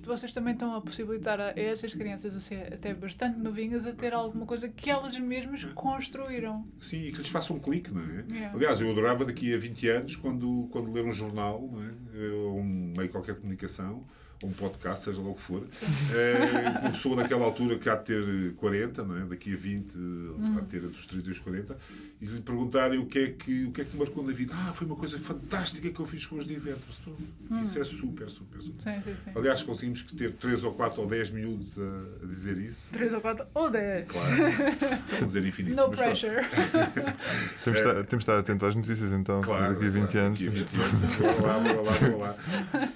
vocês 0.03 0.33
também 0.35 0.55
estão 0.55 0.75
a 0.75 0.81
possibilitar 0.81 1.41
a 1.41 1.53
essas 1.57 1.95
crianças 1.95 2.35
a 2.35 2.41
ser 2.41 2.75
até 2.75 2.93
bastante 2.95 3.39
novinhas 3.39 3.87
a 3.87 3.93
ter 3.93 4.13
alguma 4.13 4.45
coisa 4.47 4.69
que 4.69 4.91
elas 4.91 5.17
mesmas 5.19 5.65
construíram. 5.75 6.65
Sim, 6.81 7.03
e 7.05 7.13
que 7.13 7.19
lhes 7.19 7.29
faça 7.29 7.53
um 7.53 7.59
clique, 7.59 7.93
não 7.93 8.03
é? 8.03 8.25
Yeah. 8.29 8.57
Aliás, 8.57 8.81
eu 8.81 8.91
adorava 8.91 9.25
daqui 9.25 9.55
a 9.55 9.59
20 9.59 9.89
anos, 9.89 10.17
quando, 10.17 10.69
quando 10.73 10.93
ler 10.93 11.05
um 11.05 11.13
jornal, 11.13 11.69
não 11.71 11.83
é? 11.83 11.91
ou 12.33 12.59
um 12.59 12.93
meio 12.97 13.09
qualquer 13.11 13.35
de 13.35 13.41
comunicação, 13.41 14.05
ou 14.43 14.49
um 14.49 14.53
podcast, 14.53 15.05
seja 15.05 15.21
lá 15.21 15.29
o 15.29 15.35
que 15.35 15.43
for, 15.43 15.63
eh, 16.15 16.79
uma 16.81 16.91
pessoa 16.91 17.17
naquela 17.17 17.45
altura 17.45 17.79
que 17.79 17.89
há 17.89 17.97
de 17.97 18.05
ter 18.05 18.55
40, 18.55 19.05
não 19.05 19.17
é? 19.19 19.25
daqui 19.25 19.53
a 19.53 19.57
20, 19.57 19.99
há 20.57 20.61
de 20.61 20.67
ter 20.67 20.79
entre 20.79 20.99
os 20.99 21.07
30 21.07 21.29
e 21.29 21.33
os 21.33 21.39
40, 21.39 21.77
e 22.21 22.27
lhe 22.27 22.41
perguntarem 22.41 22.99
o 22.99 23.07
que, 23.07 23.19
é 23.19 23.27
que, 23.29 23.65
o 23.65 23.73
que 23.73 23.81
é 23.81 23.85
que 23.85 23.97
marcou 23.97 24.23
na 24.23 24.33
vida. 24.33 24.53
Ah, 24.55 24.73
foi 24.75 24.87
uma 24.87 24.97
coisa 24.97 25.19
fantástica 25.19 25.91
que 25.91 26.01
eu 26.01 26.05
fiz 26.05 26.27
com 26.27 26.37
os 26.37 26.45
de 26.45 26.55
eventos. 26.55 27.01
Isso 27.63 27.81
é 27.81 27.85
super, 27.85 28.29
super, 28.29 28.61
super. 28.61 28.83
Sim, 28.83 29.01
sim, 29.03 29.17
sim. 29.25 29.31
Aliás, 29.35 29.63
conseguimos 29.63 30.03
que 30.03 30.15
ter 30.15 30.33
3 30.33 30.65
ou 30.65 30.75
4 30.75 31.01
ou 31.01 31.07
10 31.07 31.31
miúdos 31.31 31.79
a, 31.79 32.25
a 32.25 32.27
dizer 32.27 32.59
isso. 32.59 32.89
3 32.93 33.15
ou 33.15 33.21
4 33.23 33.47
ou 33.55 33.71
10. 33.71 34.09
Claro, 34.09 34.37
vou 35.19 35.27
dizer 35.27 35.47
infinitos. 35.47 35.77
No 35.77 35.91
pressure. 35.91 36.37
Temos, 37.65 37.81
de 37.81 37.89
estar, 37.89 37.95
temos 37.95 38.09
de 38.09 38.17
estar 38.17 38.39
atentos 38.39 38.69
às 38.69 38.75
notícias 38.75 39.13
então, 39.13 39.41
Claro, 39.41 39.75
daqui 39.75 39.87
a 39.87 39.91
20 39.91 40.11
claro, 40.11 40.27
anos. 40.27 40.41
Daqui 40.41 40.63
a 40.63 40.65
temos 40.65 40.91
20 40.91 41.05
anos. 41.05 41.17
Bora 41.17 41.47
lá, 41.47 41.59
bora 41.59 41.81
lá, 41.81 41.99
bora 41.99 42.17
lá. 42.17 42.93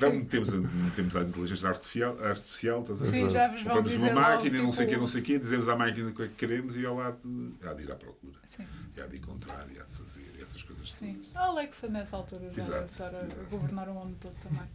Não, 0.00 0.24
temos, 0.24 0.52
a, 0.52 0.56
temos 0.94 1.16
a 1.16 1.22
inteligência 1.22 1.68
artificial, 1.68 2.16
artificial 2.24 2.80
estás 2.82 3.02
a? 3.02 3.06
Sim, 3.06 3.30
já 3.30 3.46
vos 3.48 3.62
vão 3.62 3.74
Compramos 3.74 3.92
dizer 3.92 4.12
uma 4.12 4.20
máquina, 4.20 4.58
não 4.62 4.72
sei 4.72 4.84
o 4.84 4.88
tipo- 4.88 4.94
quê, 4.94 5.00
não 5.00 5.06
sei 5.06 5.20
o 5.20 5.24
quê, 5.24 5.38
dizemos 5.38 5.68
à 5.68 5.76
máquina 5.76 6.08
o 6.10 6.14
que 6.14 6.22
é 6.22 6.28
que 6.28 6.34
queremos 6.34 6.76
e 6.76 6.84
ela 6.84 7.08
há 7.08 7.10
de, 7.10 7.52
há 7.68 7.72
de 7.74 7.82
ir 7.82 7.92
à 7.92 7.96
procura. 7.96 8.38
Sim, 8.44 8.66
E 8.96 9.00
há 9.00 9.06
de 9.06 9.16
encontrar, 9.16 9.66
e 9.74 9.78
há 9.78 9.84
de 9.84 9.92
fazer, 9.94 10.24
e 10.38 10.42
essas 10.42 10.62
coisas 10.62 10.90
sim. 10.90 11.14
todas. 11.14 11.36
A 11.36 11.40
Alexa 11.46 11.88
nessa 11.88 12.16
altura 12.16 12.48
já 12.48 12.54
Exato, 12.56 12.92
vai 12.98 13.10
estar 13.10 13.14
a 13.40 13.44
governar 13.50 13.88
o 13.88 13.94
mundo 13.94 14.16
todo 14.20 14.34
também. 14.42 14.68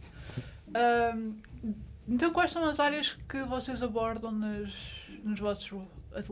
Ahm, 0.74 1.34
então, 2.08 2.32
quais 2.32 2.50
são 2.52 2.64
as 2.64 2.80
áreas 2.80 3.16
que 3.28 3.42
vocês 3.44 3.82
abordam 3.82 4.32
nas, 4.32 4.72
nos, 5.22 5.38
vossos, 5.38 5.70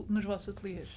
nos 0.08 0.24
vossos 0.24 0.48
ateliês? 0.48 0.88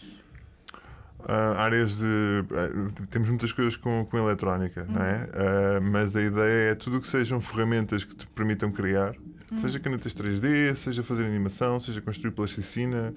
Ah, 1.28 1.63
áreas 1.63 1.97
de. 1.97 2.05
ah, 2.05 3.05
temos 3.09 3.30
muitas 3.30 3.51
coisas 3.51 3.76
com, 3.76 4.05
com 4.05 4.17
eletrónica, 4.17 4.86
não 4.89 5.01
é? 5.01 5.30
Ah, 5.34 5.80
mas 5.82 6.15
a 6.15 6.22
ideia 6.22 6.72
é 6.72 6.76
tudo 6.76 6.97
o 6.97 7.01
que 7.01 7.07
sejam 7.07 7.39
ferramentas 7.41 8.03
que 8.03 8.15
te 8.15 8.28
permitam 8.28 8.72
criar, 8.72 9.15
seja 9.57 9.80
canetas 9.80 10.13
3D, 10.13 10.76
seja 10.76 11.03
fazer 11.03 11.26
animação, 11.26 11.80
seja 11.80 12.01
construir 12.01 12.32
plasticina. 12.32 13.13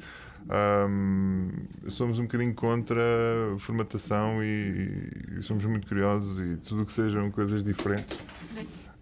Ahm, 0.47 1.49
somos 1.89 2.19
um 2.19 2.23
bocadinho 2.25 2.53
contra 2.55 3.01
a 3.55 3.59
formatação 3.59 4.45
e, 4.45 5.11
e 5.39 5.43
somos 5.43 5.65
muito 5.65 5.87
curiosos 5.87 6.39
e 6.39 6.57
tudo 6.59 6.83
o 6.83 6.87
que 6.87 6.93
sejam 6.93 7.31
coisas 7.31 7.65
diferentes. 7.65 8.19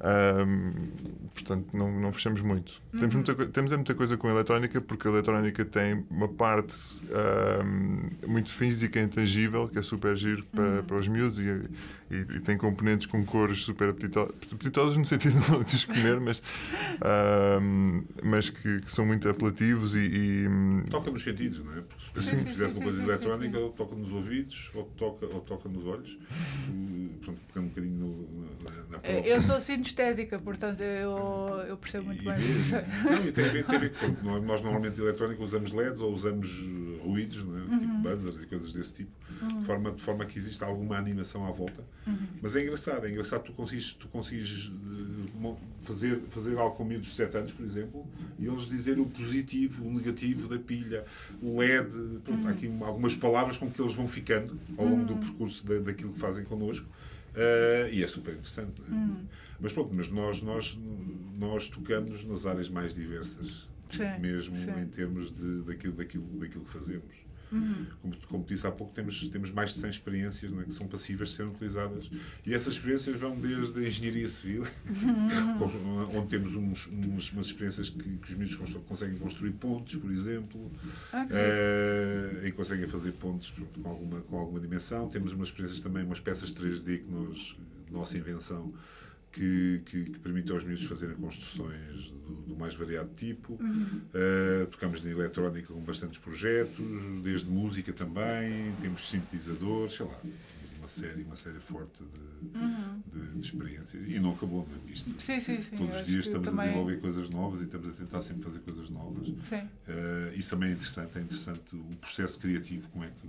Ahm, 0.05 0.73
portanto, 1.33 1.69
não, 1.73 1.91
não 2.01 2.13
fechamos 2.13 2.41
muito. 2.43 2.83
Temos, 2.99 3.15
muita, 3.15 3.35
coi- 3.37 3.47
temos 3.47 3.71
é 3.71 3.77
muita 3.77 3.95
coisa 3.95 4.17
com 4.17 4.27
a 4.27 4.31
eletrónica, 4.33 4.81
porque 4.81 5.07
a 5.07 5.11
eletrónica 5.13 5.65
tem 5.65 6.05
uma 6.11 6.27
parte 6.29 6.75
ahm, 7.13 8.11
muito 8.27 8.51
física 8.53 8.99
e 8.99 9.05
intangível, 9.05 9.69
que 9.69 9.79
é 9.79 9.83
super 9.83 10.17
giro 10.17 10.43
para, 10.51 10.83
para 10.83 10.97
os 10.97 11.07
miúdos, 11.07 11.39
e, 11.39 11.45
e, 12.11 12.17
e 12.37 12.41
tem 12.41 12.57
componentes 12.59 13.07
com 13.07 13.25
cores 13.25 13.61
super 13.61 13.91
apetito- 13.91 14.35
apetitosos, 14.53 14.97
no 14.97 15.07
sentido 15.07 15.39
de 15.65 15.77
os 15.77 15.85
comer, 15.85 16.19
mas, 16.21 16.43
ahm, 17.01 18.03
mas 18.25 18.51
que, 18.51 18.81
que 18.81 18.91
são 18.91 19.07
muito 19.07 19.29
apelativos 19.29 19.95
e. 19.95 20.01
e, 20.01 20.91
Toca 20.91 21.11
nos 21.13 21.23
sentidos, 21.23 21.65
não 21.65 21.73
é? 21.77 21.81
Porque 21.83 22.21
se 22.21 22.31
Sim, 22.31 22.39
se 22.47 22.55
sim, 22.57 22.65
uma 22.65 22.83
coisa 22.83 22.99
sim, 22.99 23.05
eletrónica, 23.05 23.57
sim, 23.57 23.63
ou 23.65 23.71
toca 23.71 23.95
nos 23.95 24.13
ouvidos, 24.13 24.71
ou 24.75 24.85
toca, 24.97 25.27
ou 25.27 25.41
toca 25.43 25.69
nos 25.69 25.87
olhos. 25.87 26.19
Portanto, 27.21 27.41
pegando 27.49 27.67
um 27.67 27.69
bocadinho 27.69 27.97
no- 27.99 28.29
na, 28.91 28.99
na. 28.99 29.09
Eu 29.21 29.41
sou 29.41 29.61
sinestésica, 29.97 30.39
portanto 30.39 30.81
eu, 30.81 31.65
eu 31.69 31.77
percebo 31.77 32.07
muito 32.07 32.23
E 32.23 32.25
bem. 32.25 32.35
não, 33.05 33.27
e 33.29 33.33
tem 33.33 33.45
a 33.45 33.49
ver, 33.53 33.67
tem 33.67 33.77
a 33.77 33.81
ver 33.81 33.93
com, 33.93 34.09
nós, 34.41 34.63
normalmente 34.63 35.01
eletrónica 35.01 35.43
usamos 35.43 35.71
LEDs 35.73 36.01
ou 36.01 36.13
usamos 36.13 36.49
eh, 36.49 37.03
ruídos, 37.07 37.45
não 37.45 37.59
é? 37.59 37.79
tipo 37.79 37.99
buzzers 37.99 38.43
e 38.43 38.47
coisas 38.47 38.73
desse 38.73 38.95
tipo, 38.95 39.11
de, 39.59 39.65
forma, 39.65 39.93
de 39.93 40.03
forma 40.03 40.25
que 40.25 40.39
existe 40.39 40.63
alguma 40.65 40.97
animação 40.97 41.47
à 41.47 41.51
volta. 41.51 41.85
Mas 42.41 42.57
é 42.57 42.63
engraçado, 42.63 43.07
é 43.07 43.11
engraçado 43.11 43.43
tu 43.45 43.53
consegues, 43.53 43.93
tu 43.93 44.09
consegues 44.09 44.73
eh, 44.73 45.39
mo- 45.39 45.59
fazer, 45.83 46.21
fazer 46.31 46.59
algo 46.59 46.75
com 46.77 46.85
miúdos 46.85 47.09
de 47.09 47.15
7 47.15 47.37
anos, 47.37 47.53
por 47.53 47.65
exemplo, 47.65 48.07
e 48.39 48.47
eles 48.47 48.67
dizerem 48.67 49.03
o 49.03 49.07
positivo, 49.07 49.87
o 49.87 49.93
negativo 49.93 50.49
da 50.49 50.59
pilha, 50.59 51.05
o 51.41 51.59
LED, 51.61 51.91
pronto, 52.25 52.49
há 52.49 52.51
aqui 52.51 52.67
algumas 52.83 53.15
palavras 53.15 53.57
com 53.57 53.71
que 53.71 53.81
eles 53.81 53.95
vão 53.95 54.09
ficando 54.09 54.59
ao 54.77 54.87
longo 54.87 55.05
do 55.05 55.17
percurso 55.17 55.65
da, 55.67 55.79
daquilo 55.79 56.13
que 56.13 56.19
fazem 56.19 56.45
connosco. 56.45 56.87
Eh, 57.35 57.91
e 57.93 58.05
é 58.05 58.07
super 58.07 58.33
interessante. 58.33 58.83
é? 58.83 59.25
Mas 59.61 59.73
pronto, 59.73 59.95
mas 59.95 60.09
nós, 60.09 60.43
nós, 60.43 60.79
nós 61.39 61.69
tocamos 61.69 62.25
nas 62.25 62.45
áreas 62.47 62.69
mais 62.69 62.95
diversas 62.95 63.69
Sim, 63.91 64.19
mesmo 64.21 64.57
sim. 64.57 64.71
em 64.81 64.87
termos 64.87 65.31
de, 65.31 65.63
daquilo, 65.63 65.95
daquilo, 65.95 66.25
daquilo 66.39 66.65
que 66.65 66.71
fazemos. 66.71 67.22
Uhum. 67.53 67.87
Como, 68.01 68.17
como 68.29 68.45
disse 68.45 68.67
há 68.67 68.71
pouco, 68.71 68.95
temos, 68.95 69.29
temos 69.29 69.51
mais 69.51 69.73
de 69.75 69.79
100 69.81 69.91
experiências 69.91 70.53
né, 70.53 70.65
que 70.65 70.73
são 70.73 70.87
passíveis 70.89 71.31
de 71.31 71.37
serem 71.37 71.53
utilizadas. 71.53 72.11
E 72.47 72.55
essas 72.55 72.75
experiências 72.75 73.15
vão 73.17 73.37
desde 73.37 73.79
a 73.85 73.87
engenharia 73.87 74.29
civil, 74.29 74.65
Uhum. 74.91 76.19
onde 76.19 76.29
temos 76.29 76.55
uns, 76.55 76.87
uns- 76.89 77.33
umas 77.33 77.47
experiências 77.47 77.91
que, 77.91 78.03
que 78.03 78.31
os 78.31 78.35
miúdos 78.35 78.55
constru- 78.57 78.81
conseguem 78.83 79.17
construir 79.19 79.53
pontes, 79.53 79.99
por 80.01 80.11
exemplo, 80.11 80.71
Ok. 81.13 81.29
eh, 81.31 82.43
e 82.47 82.53
conseguem 82.53 82.87
fazer 82.89 83.13
pontes 83.13 83.51
pronto, 83.51 83.81
com, 83.81 83.89
alguma, 83.89 84.21
com 84.23 84.37
alguma 84.39 84.61
dimensão. 84.61 85.09
Temos 85.09 85.33
umas 85.33 85.49
experiências 85.49 85.81
também, 85.81 86.05
umas 86.05 86.21
peças 86.21 86.53
3D 86.53 86.99
que 86.99 87.11
nós, 87.11 87.57
nossa 87.91 88.17
invenção, 88.17 88.73
que, 89.33 89.81
que, 89.87 90.05
que 90.05 90.19
permite 90.19 90.53
aos 90.53 90.63
miúdos 90.63 90.85
fazerem 90.85 91.17
construções 91.17 92.11
do, 92.27 92.35
do 92.49 92.57
mais 92.57 92.75
variado 92.75 93.11
tipo. 93.15 93.55
Uh, 93.55 94.67
tocamos 94.71 95.03
na 95.03 95.11
eletrónica 95.11 95.73
com 95.73 95.81
bastantes 95.81 96.19
projetos, 96.19 96.85
desde 97.23 97.51
música 97.51 97.93
também, 97.93 98.73
temos 98.81 99.09
sintetizadores, 99.09 99.95
sei 99.95 100.07
lá, 100.07 100.15
temos 100.15 100.79
uma 100.79 100.89
série, 100.89 101.23
uma 101.23 101.37
série 101.37 101.61
forte 101.61 102.03
de, 102.03 103.21
de, 103.21 103.39
de 103.39 103.41
experiências. 103.41 104.05
E 104.07 104.19
não 104.21 104.33
acabou, 104.33 104.69
não 104.69 104.89
é? 104.89 104.93
Isto, 104.93 105.11
Sim, 105.19 105.41
sim, 105.41 105.61
sim. 105.61 105.77
todos 105.77 105.97
os 105.97 106.07
dias 106.07 106.27
estamos 106.27 106.47
também... 106.47 106.65
a 106.65 106.69
desenvolver 106.69 107.01
coisas 107.01 107.31
novas 107.31 107.61
e 107.61 107.65
estamos 107.65 107.89
a 107.89 107.93
tentar 107.93 108.21
sempre 108.21 108.43
fazer 108.43 108.59
coisas 108.61 108.91
novas. 108.91 109.27
Sim. 109.45 109.63
Uh, 109.63 110.37
isso 110.37 110.51
também 110.51 110.71
é 110.71 110.73
interessante, 110.73 111.19
é 111.19 111.21
interessante 111.23 111.75
o 111.75 111.97
processo 111.97 112.39
criativo, 112.39 112.89
como 112.91 113.05
é 113.05 113.09
que, 113.09 113.29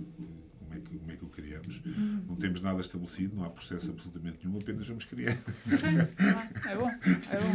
como 0.74 0.78
é 0.78 0.80
que, 0.80 0.98
como 0.98 1.12
é 1.12 1.16
que 1.16 1.24
o 1.24 1.28
criamos. 1.28 1.82
Não 2.26 2.36
temos 2.36 2.60
nada 2.60 2.80
estabelecido, 2.80 3.36
não 3.36 3.44
há 3.44 3.50
processo 3.50 3.90
absolutamente 3.90 4.46
nenhum, 4.46 4.58
apenas 4.58 4.86
vamos 4.86 5.04
criar. 5.04 5.36
Ah, 6.18 6.70
é 6.70 6.76
bom. 6.76 6.88
É 6.88 7.40
bom. 7.40 7.54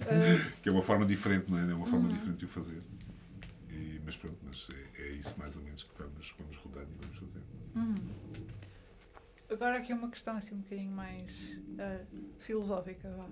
Uh, 0.00 0.62
que 0.62 0.68
é 0.68 0.72
uma 0.72 0.82
forma 0.82 1.06
diferente, 1.06 1.50
não 1.50 1.58
é? 1.58 1.70
É 1.70 1.74
uma 1.74 1.86
forma 1.86 2.08
diferente 2.08 2.38
de 2.38 2.44
o 2.44 2.48
fazer. 2.48 2.82
E, 3.70 4.00
mas 4.04 4.16
pronto, 4.16 4.38
mas 4.44 4.66
é, 4.72 5.02
é 5.02 5.12
isso 5.12 5.34
mais 5.38 5.56
ou 5.56 5.62
menos 5.62 5.82
que 5.82 5.90
vamos, 5.98 6.34
vamos 6.38 6.56
rodando 6.56 6.88
e 6.90 7.04
vamos 7.04 7.18
fazer. 7.18 7.42
Agora 9.50 9.78
aqui 9.78 9.92
uma 9.92 10.08
questão 10.10 10.36
assim 10.36 10.54
um 10.54 10.60
bocadinho 10.60 10.92
mais 10.92 11.30
ah, 11.78 12.04
filosófica. 12.38 13.10
Vá. 13.16 13.26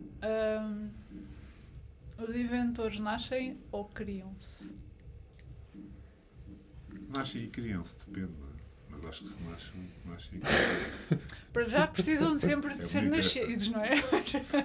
Os 2.18 2.34
inventores 2.34 2.98
nascem 2.98 3.60
ou 3.70 3.84
criam-se? 3.84 4.74
Nascem 7.16 7.44
e 7.44 7.48
criam-se, 7.48 7.96
depende, 7.98 8.32
é? 8.42 8.47
Mas 8.98 9.10
acho 9.10 9.22
que 9.22 9.28
se 9.28 9.38
nascem, 9.42 9.80
nascem 10.06 10.38
e 10.38 11.16
Para 11.52 11.68
já 11.68 11.86
precisam 11.86 12.36
sempre 12.36 12.74
de 12.74 12.82
É 12.82 12.86
ser 12.86 13.02
nascidos, 13.02 13.68
não 13.68 13.84
é? 13.84 14.02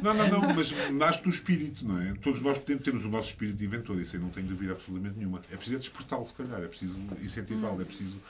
Não, 0.02 0.14
não, 0.14 0.28
não, 0.28 0.54
mas 0.54 0.72
nasce 0.92 1.24
do 1.24 1.30
espírito, 1.30 1.86
não 1.88 2.00
é? 2.02 2.14
Todos 2.16 2.42
nós 2.42 2.60
temos, 2.60 3.06
o 3.06 3.10
nosso 3.10 3.30
espírito 3.30 3.58
de 3.58 3.66
inventor, 3.66 4.00
isso 4.00 4.16
aí 4.16 4.22
não 4.22 4.30
tenho 4.30 4.48
dúvida 4.48 4.74
absolutamente 4.74 5.18
nenhuma. 5.18 5.42
É 5.52 5.56
preciso 5.56 5.80
despertá-lo, 5.80 6.26
se 6.26 6.34
calhar, 6.34 6.62
é 6.62 6.68
preciso 6.68 7.00
incentivá-lo, 7.22 7.82
é 7.82 7.86
preciso, 7.86 8.22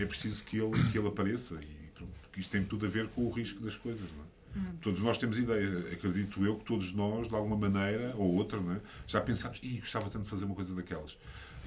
é 0.00 0.04
preciso 0.04 0.42
que, 0.44 0.58
ele, 0.58 0.90
que 0.90 0.98
ele 0.98 1.08
apareça. 1.08 1.54
E 1.54 1.88
pronto, 1.94 2.12
porque 2.22 2.40
isto 2.40 2.50
tem 2.50 2.64
tudo 2.64 2.86
a 2.86 2.88
ver 2.88 3.08
com 3.08 3.24
o 3.24 3.30
risco 3.30 3.62
das 3.62 3.76
coisas, 3.76 4.02
não 4.16 4.24
é? 4.24 4.38
Todos 4.80 5.02
nós 5.02 5.18
temos 5.18 5.38
ideia, 5.38 5.92
acredito 5.92 6.44
eu 6.44 6.56
que 6.56 6.64
todos 6.64 6.92
nós, 6.92 7.28
de 7.28 7.34
alguma 7.34 7.56
maneira 7.56 8.14
ou 8.16 8.34
outra, 8.34 8.58
é? 8.58 8.80
já 9.06 9.20
pensámos, 9.20 9.60
Ih, 9.62 9.78
gostava 9.78 10.08
tanto 10.08 10.24
de 10.24 10.30
fazer 10.30 10.44
uma 10.46 10.54
coisa 10.54 10.74
daquelas. 10.74 11.16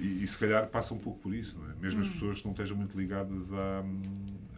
E, 0.00 0.24
e 0.24 0.26
se 0.26 0.38
calhar 0.38 0.66
passa 0.68 0.94
um 0.94 0.98
pouco 0.98 1.18
por 1.20 1.34
isso, 1.34 1.58
não 1.58 1.70
é? 1.70 1.74
mesmo 1.80 2.00
as 2.00 2.08
pessoas 2.08 2.40
que 2.40 2.44
não 2.44 2.52
estejam 2.52 2.76
muito 2.76 2.96
ligadas 2.96 3.52
à, 3.52 3.84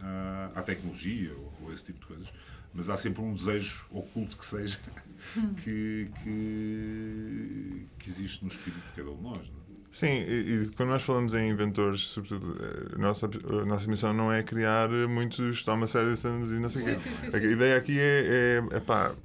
à, 0.01 0.59
à 0.59 0.61
tecnologia 0.61 1.33
ou, 1.33 1.53
ou 1.63 1.73
esse 1.73 1.85
tipo 1.85 1.99
de 1.99 2.05
coisas, 2.05 2.27
mas 2.73 2.89
há 2.89 2.97
sempre 2.97 3.21
um 3.21 3.33
desejo 3.33 3.85
oculto 3.91 4.37
que 4.37 4.45
seja 4.45 4.79
que, 5.63 6.09
que, 6.23 7.87
que 7.99 8.09
existe 8.09 8.43
no 8.43 8.49
espírito 8.49 8.85
de 8.87 8.93
cada 8.93 9.11
um 9.11 9.17
de 9.17 9.23
nós. 9.23 9.37
Não 9.37 9.61
é? 9.61 9.65
Sim, 9.95 10.07
e, 10.07 10.63
e 10.63 10.69
quando 10.75 10.89
nós 10.89 11.03
falamos 11.03 11.33
em 11.33 11.49
inventores, 11.49 12.01
sobretudo, 12.07 12.57
eh, 12.61 12.95
a 12.95 12.97
nossa, 12.97 13.27
a 13.27 13.65
nossa 13.65 13.87
missão 13.87 14.11
não 14.11 14.29
é 14.29 14.43
criar 14.43 14.89
muitos 15.07 15.63
Thomas 15.63 15.95
Edisons 15.95 16.51
e 16.51 16.55
não 16.55 16.69
sei 16.69 16.81
o 16.81 16.85
quê. 16.85 16.97
Sim, 16.97 17.15
sim, 17.15 17.31
sim, 17.31 17.37
A 17.37 17.39
ideia 17.39 17.77
aqui 17.77 17.97
é, 17.97 18.61
é, 18.71 18.75
é 18.75 18.79
pá, 18.81 19.15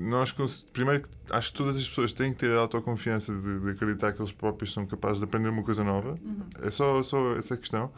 nós, 0.00 0.32
primeiro, 0.72 1.02
acho 1.30 1.52
que 1.52 1.58
todas 1.58 1.76
as 1.76 1.88
pessoas 1.88 2.12
têm 2.12 2.32
que 2.32 2.38
ter 2.38 2.50
a 2.52 2.60
autoconfiança 2.60 3.34
de, 3.34 3.60
de 3.60 3.70
acreditar 3.70 4.12
que 4.12 4.20
eles 4.20 4.32
próprios 4.32 4.72
são 4.72 4.86
capazes 4.86 5.18
de 5.18 5.24
aprender 5.24 5.48
uma 5.48 5.62
coisa 5.62 5.84
nova. 5.84 6.18
É 6.62 6.70
só, 6.70 7.02
só 7.02 7.36
essa 7.36 7.56
questão. 7.56 7.92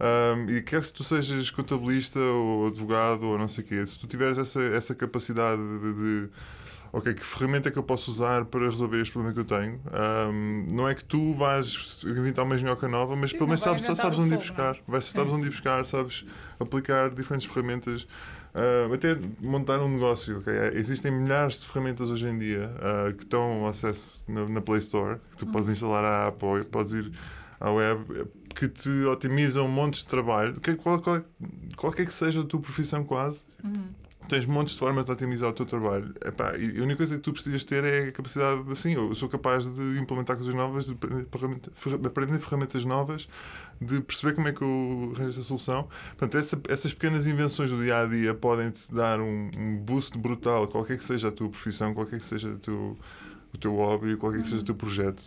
Um, 0.00 0.48
e 0.48 0.62
quer 0.62 0.80
que 0.82 0.92
tu 0.92 1.02
sejas 1.02 1.50
contabilista 1.50 2.20
ou 2.20 2.68
advogado 2.68 3.24
ou 3.24 3.36
não 3.38 3.48
sei 3.48 3.64
o 3.64 3.66
quê, 3.66 3.84
se 3.84 3.98
tu 3.98 4.06
tiveres 4.06 4.38
essa, 4.38 4.62
essa 4.62 4.94
capacidade 4.94 5.60
de, 5.60 5.94
de 5.94 6.30
ok, 6.92 7.14
que 7.14 7.22
ferramenta 7.22 7.68
é 7.68 7.72
que 7.72 7.78
eu 7.78 7.82
posso 7.82 8.10
usar 8.10 8.44
para 8.44 8.68
resolver 8.68 9.00
este 9.00 9.12
problema 9.12 9.34
que 9.34 9.40
eu 9.40 9.44
tenho? 9.44 9.80
Um, 10.30 10.66
não 10.70 10.88
é 10.88 10.94
que 10.94 11.04
tu 11.04 11.34
vais 11.34 12.02
inventar 12.04 12.44
uma 12.44 12.54
engenhoca 12.54 12.88
nova, 12.88 13.16
mas 13.16 13.30
Sim, 13.30 13.38
pelo 13.38 13.48
menos 13.48 13.60
sabes, 13.60 13.84
sabes 13.84 14.18
onde 14.18 14.34
ir 14.34 14.40
fogo, 14.40 14.48
buscar. 14.48 14.74
não 14.74 14.80
é? 14.80 14.82
Vais, 14.86 15.04
sabes 15.06 15.32
onde 15.32 15.46
ir 15.46 15.50
buscar, 15.50 15.84
sabes 15.84 16.24
aplicar 16.60 17.10
diferentes 17.10 17.46
ferramentas. 17.46 18.06
Ah, 18.58 18.94
até 18.94 19.16
montar 19.40 19.80
um 19.80 19.88
negócio. 19.88 20.38
ok? 20.38 20.52
Existem 20.74 21.10
milhares 21.12 21.60
de 21.60 21.66
ferramentas 21.66 22.10
hoje 22.10 22.26
em 22.26 22.38
dia 22.38 22.70
ah, 22.80 23.12
que 23.12 23.22
estão 23.24 23.66
acesso 23.66 24.24
na, 24.28 24.46
na 24.48 24.60
Play 24.60 24.78
Store, 24.78 25.18
que 25.30 25.36
tu 25.36 25.46
podes 25.46 25.68
instalar 25.68 26.04
a 26.04 26.26
app 26.28 26.44
ou 26.44 26.64
podes 26.64 26.92
ir 26.92 27.12
à 27.60 27.70
web, 27.70 28.26
que 28.54 28.68
te 28.68 28.88
otimizam 29.04 29.68
montes 29.68 30.00
de 30.00 30.06
trabalho, 30.06 30.58
que- 30.60 30.74
qual- 30.74 31.00
qual- 31.00 31.24
qualquer 31.76 32.04
que 32.06 32.12
seja 32.14 32.40
a 32.40 32.44
tua 32.44 32.60
profissão 32.60 33.04
quase. 33.04 33.42
Tens 34.28 34.44
montes 34.44 34.74
de 34.74 34.78
formas 34.80 35.06
de 35.06 35.10
otimizar 35.10 35.48
o 35.48 35.52
teu 35.54 35.64
trabalho. 35.64 36.14
Epá, 36.24 36.54
e 36.56 36.78
a 36.78 36.82
única 36.82 36.98
coisa 36.98 37.16
que 37.16 37.22
tu 37.22 37.32
precisas 37.32 37.64
ter 37.64 37.82
é 37.84 38.08
a 38.08 38.12
capacidade 38.12 38.62
de, 38.62 38.72
assim, 38.72 38.92
eu 38.92 39.14
sou 39.14 39.26
capaz 39.28 39.64
de 39.64 39.98
implementar 39.98 40.36
coisas 40.36 40.54
novas, 40.54 40.84
de 40.86 40.92
aprender 40.92 41.26
ferramenta- 41.32 41.70
fer- 41.74 41.94
aprender 42.06 42.38
ferramentas 42.38 42.84
novas, 42.84 43.26
de 43.80 44.00
perceber 44.02 44.34
como 44.34 44.46
é 44.48 44.52
que 44.52 44.60
eu 44.60 45.12
arranjo 45.16 45.30
essa 45.30 45.42
solução. 45.44 45.88
Portanto, 46.18 46.36
essa- 46.36 46.60
essas 46.68 46.92
pequenas 46.92 47.26
invenções 47.26 47.70
do 47.70 47.82
dia 47.82 48.00
a 48.02 48.06
dia 48.06 48.34
podem-te 48.34 48.92
dar 48.94 49.18
um, 49.18 49.50
um 49.58 49.76
boost 49.78 50.18
brutal, 50.18 50.68
qualquer 50.68 50.98
que 50.98 51.04
seja 51.04 51.28
a 51.28 51.32
tua 51.32 51.48
profissão, 51.48 51.94
qualquer 51.94 52.18
que 52.20 52.26
seja 52.26 52.48
o 52.50 52.58
teu, 52.58 53.74
hobby, 53.76 54.14
qualquer 54.16 54.42
que 54.42 54.48
seja 54.48 54.60
o 54.60 54.64
teu 54.64 54.74
projeto. 54.74 55.24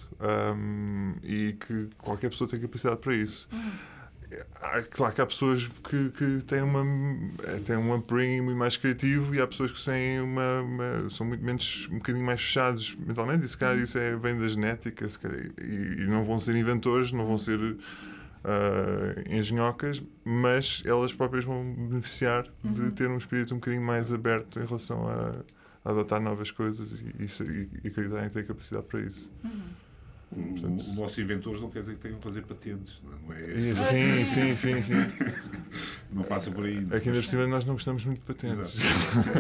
Um, 0.56 1.16
e 1.24 1.54
que 1.54 1.89
qualquer 1.97 2.30
pessoa 2.30 2.47
tem 2.47 2.60
capacidade 2.60 2.97
para 2.99 3.16
isso. 3.16 3.49
Há- 3.52 3.91
Claro 4.92 5.14
que 5.14 5.22
há 5.22 5.26
pessoas 5.26 5.68
que, 5.68 6.10
que 6.12 6.42
têm, 6.46 6.62
uma, 6.62 6.84
têm 7.66 7.76
um 7.78 7.94
upbringing 7.96 8.42
muito 8.42 8.58
mais 8.58 8.78
criativo 8.78 9.36
e 9.36 9.42
há 9.42 9.48
pessoas 9.48 9.72
que 9.72 9.84
têm 9.84 10.22
uma, 10.22 10.62
uma- 10.62 11.10
são 11.10 11.26
muito 11.28 11.44
menos, 11.44 11.88
um 11.92 11.96
bocadinho 11.98 12.26
mais 12.26 12.42
fechados 12.42 12.96
mentalmente 12.96 13.44
e 13.44 13.48
se 13.48 13.58
calhar 13.58 13.78
isso 13.78 13.98
é, 13.98 14.16
vem 14.16 14.38
da 14.40 14.48
genética 14.48 15.08
se 15.10 15.20
calhar, 15.20 15.40
e, 15.62 16.04
e 16.04 16.08
não 16.08 16.24
vão 16.24 16.40
ser 16.40 16.56
inventores, 16.56 17.12
não 17.12 17.26
vão 17.26 17.38
ser 17.38 17.60
ah, 18.44 19.22
engenhocas, 19.30 20.02
mas 20.24 20.82
elas 20.86 21.14
próprias 21.14 21.44
vão 21.46 21.64
beneficiar 21.90 22.48
de 22.64 22.92
ter 22.92 23.10
um 23.10 23.18
espírito 23.18 23.54
um 23.54 23.58
bocadinho 23.58 23.84
mais 23.84 24.12
aberto 24.14 24.60
em 24.60 24.66
relação 24.66 25.08
a, 25.08 25.36
a 25.84 25.92
adotar 25.92 26.22
novas 26.22 26.52
coisas 26.52 26.92
e, 27.20 27.24
e, 27.24 27.70
e 27.84 27.88
acreditarem 27.90 28.30
que 28.30 28.36
têm 28.36 28.46
capacidade 28.46 28.86
para 28.88 29.02
isso. 29.02 29.30
O, 29.44 29.48
o 30.34 30.96
nosso 30.96 31.20
inventores 31.20 31.62
não 31.62 31.70
quer 31.70 31.82
dizer 31.82 31.96
que 31.96 32.02
tenham 32.02 32.18
que 32.18 32.24
fazer 32.24 32.44
patentes, 32.44 33.04
não 33.04 33.36
é? 33.36 33.42
Não, 33.42 33.48
é 33.48 33.52
isso. 33.52 33.84
sim, 33.84 34.26
sim, 34.26 34.56
sim, 34.56 34.82
sim. 34.82 34.94
não 36.12 36.24
passa 36.24 36.50
por 36.50 36.66
aí. 36.66 36.78
Aqui 36.92 37.10
ainda 37.10 37.22
por 37.22 37.26
cima 37.26 37.48
nós 37.48 37.66
não 37.66 37.74
gostamos 37.74 38.06
muito 38.06 38.20
de 38.20 38.26
patentes. 38.26 38.78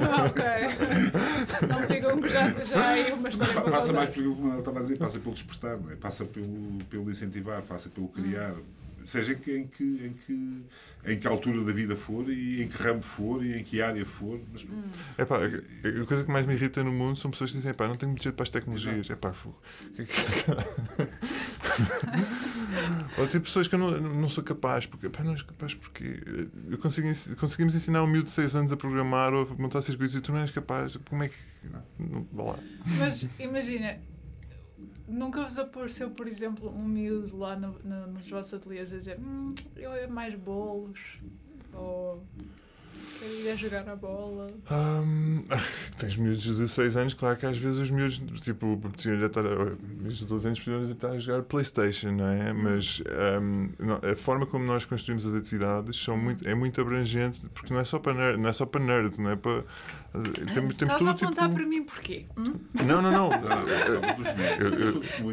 Ah, 0.01 0.25
ok. 0.27 1.67
Não 1.69 1.79
me 1.79 1.87
digam 1.87 2.21
que 2.21 2.29
já, 2.29 2.89
aí 2.89 3.11
uma 3.13 3.29
história 3.29 3.61
Passa 3.61 3.93
mais 3.93 4.09
pelo, 4.09 4.59
estava 4.59 4.79
a 4.79 4.81
dizer, 4.81 4.97
passa 4.97 5.19
pelo 5.19 5.33
despertar, 5.33 5.77
não 5.79 5.91
é? 5.91 5.95
passa 5.95 6.25
pelo, 6.25 6.77
pelo 6.89 7.09
incentivar, 7.09 7.61
passa 7.61 7.89
pelo 7.89 8.09
criar. 8.09 8.53
Seja 9.05 9.33
em 9.33 9.37
que, 9.37 9.51
em, 9.57 9.67
que, 9.67 9.83
em, 9.83 10.13
que, 10.25 10.61
em 11.11 11.19
que 11.19 11.27
altura 11.27 11.63
da 11.63 11.71
vida 11.71 11.95
for 11.95 12.29
e 12.29 12.61
em 12.61 12.67
que 12.67 12.81
ramo 12.81 13.01
for 13.01 13.43
e 13.45 13.57
em 13.59 13.63
que 13.63 13.81
área 13.81 14.05
for. 14.05 14.39
Mas, 14.51 14.65
Epá, 15.17 15.37
a 15.45 16.05
coisa 16.05 16.23
que 16.23 16.31
mais 16.31 16.45
me 16.45 16.53
irrita 16.53 16.83
no 16.83 16.91
mundo 16.91 17.17
são 17.17 17.29
pessoas 17.31 17.51
que 17.51 17.57
dizem, 17.57 17.73
pá, 17.73 17.87
não 17.87 17.95
tenho 17.97 18.11
muito 18.11 18.23
jeito 18.23 18.35
para 18.35 18.43
as 18.43 18.49
tecnologias. 18.49 19.09
Epá, 19.09 19.33
fogo. 19.33 19.59
Que- 19.95 20.05
que- 20.05 20.21
Ou 23.17 23.25
dizer 23.25 23.39
pessoas 23.41 23.67
que 23.67 23.75
eu 23.75 23.79
não, 23.79 23.89
não 23.99 24.29
sou 24.29 24.43
capaz, 24.43 24.85
porque 24.85 25.09
pá, 25.09 25.23
não 25.23 25.31
és 25.31 25.41
capaz 25.41 25.73
porque 25.73 26.21
eu 26.69 26.77
consigo, 26.77 27.07
conseguimos 27.37 27.75
ensinar 27.75 28.03
um 28.03 28.07
miúdo 28.07 28.25
de 28.25 28.31
6 28.31 28.55
anos 28.55 28.71
a 28.71 28.77
programar 28.77 29.33
ou 29.33 29.43
a 29.49 29.61
montar 29.61 29.81
circuitos 29.81 30.15
e 30.15 30.21
tu 30.21 30.31
não 30.31 30.39
és 30.39 30.51
capaz. 30.51 30.97
Como 31.09 31.23
é 31.23 31.29
que. 31.29 31.35
Não, 31.99 32.25
vá 32.31 32.43
lá. 32.43 32.59
Mas 32.97 33.27
imagina, 33.39 33.97
nunca 35.11 35.43
vos 35.43 35.59
apareceu, 35.59 36.09
por 36.11 36.27
exemplo, 36.27 36.69
um 36.69 36.83
miúdo 36.85 37.37
lá 37.37 37.55
no, 37.55 37.73
no- 37.83 38.07
nos 38.07 38.29
vossos 38.29 38.53
ateliês 38.55 38.91
a 38.93 38.97
dizer 38.97 39.19
hum, 39.19 39.53
eu 39.75 39.93
é 39.93 40.07
mais 40.07 40.33
bolos 40.35 40.99
ou 41.73 42.23
Ir 43.21 43.49
a 43.51 43.55
jogar 43.55 43.87
a 43.89 43.95
bola. 43.95 44.49
Hum, 44.71 45.43
tens 45.97 46.15
miúdos 46.15 46.43
de 46.57 46.67
6 46.69 46.95
anos, 46.97 47.13
claro 47.13 47.37
que 47.37 47.45
às 47.45 47.57
vezes 47.57 47.77
os 47.79 47.91
miúdos, 47.91 48.19
tipo, 48.41 48.81
estar, 48.97 49.43
miúdos 49.43 50.17
de 50.19 50.25
12 50.25 50.47
anos 50.47 50.59
podiam 50.59 50.85
já 50.85 50.91
estar 50.93 51.09
a 51.09 51.19
jogar 51.19 51.43
Playstation, 51.43 52.11
não 52.11 52.27
é? 52.27 52.51
Mas 52.53 53.01
hum, 53.41 53.69
não, 53.79 53.99
a 54.09 54.15
forma 54.15 54.45
como 54.45 54.65
nós 54.65 54.85
construímos 54.85 55.25
as 55.25 55.33
atividades 55.35 55.97
são 56.01 56.17
muito, 56.17 56.47
é 56.47 56.55
muito 56.55 56.79
abrangente, 56.81 57.45
porque 57.53 57.73
não 57.73 57.79
é 57.79 57.85
só 57.85 57.99
para, 57.99 58.13
ner- 58.13 58.37
não 58.37 58.49
é 58.49 58.53
só 58.53 58.65
para 58.65 58.81
nerds, 58.83 59.17
não 59.19 59.29
é 59.31 59.35
para... 59.35 59.63
Temos, 60.13 60.53
temos 60.53 60.73
Estás 60.81 60.95
tudo 60.95 61.07
a 61.07 61.11
apontar 61.11 61.45
tipo... 61.45 61.55
para 61.55 61.65
mim 61.65 61.83
porquê? 61.83 62.25
Hum? 62.37 62.43
Não, 62.85 63.01
não, 63.01 63.11
não. 63.11 63.29
Não, 63.41 63.67
eu, 63.67 63.77
eu, 63.77 64.01
médicos. 64.35 65.13
eu 65.19 65.31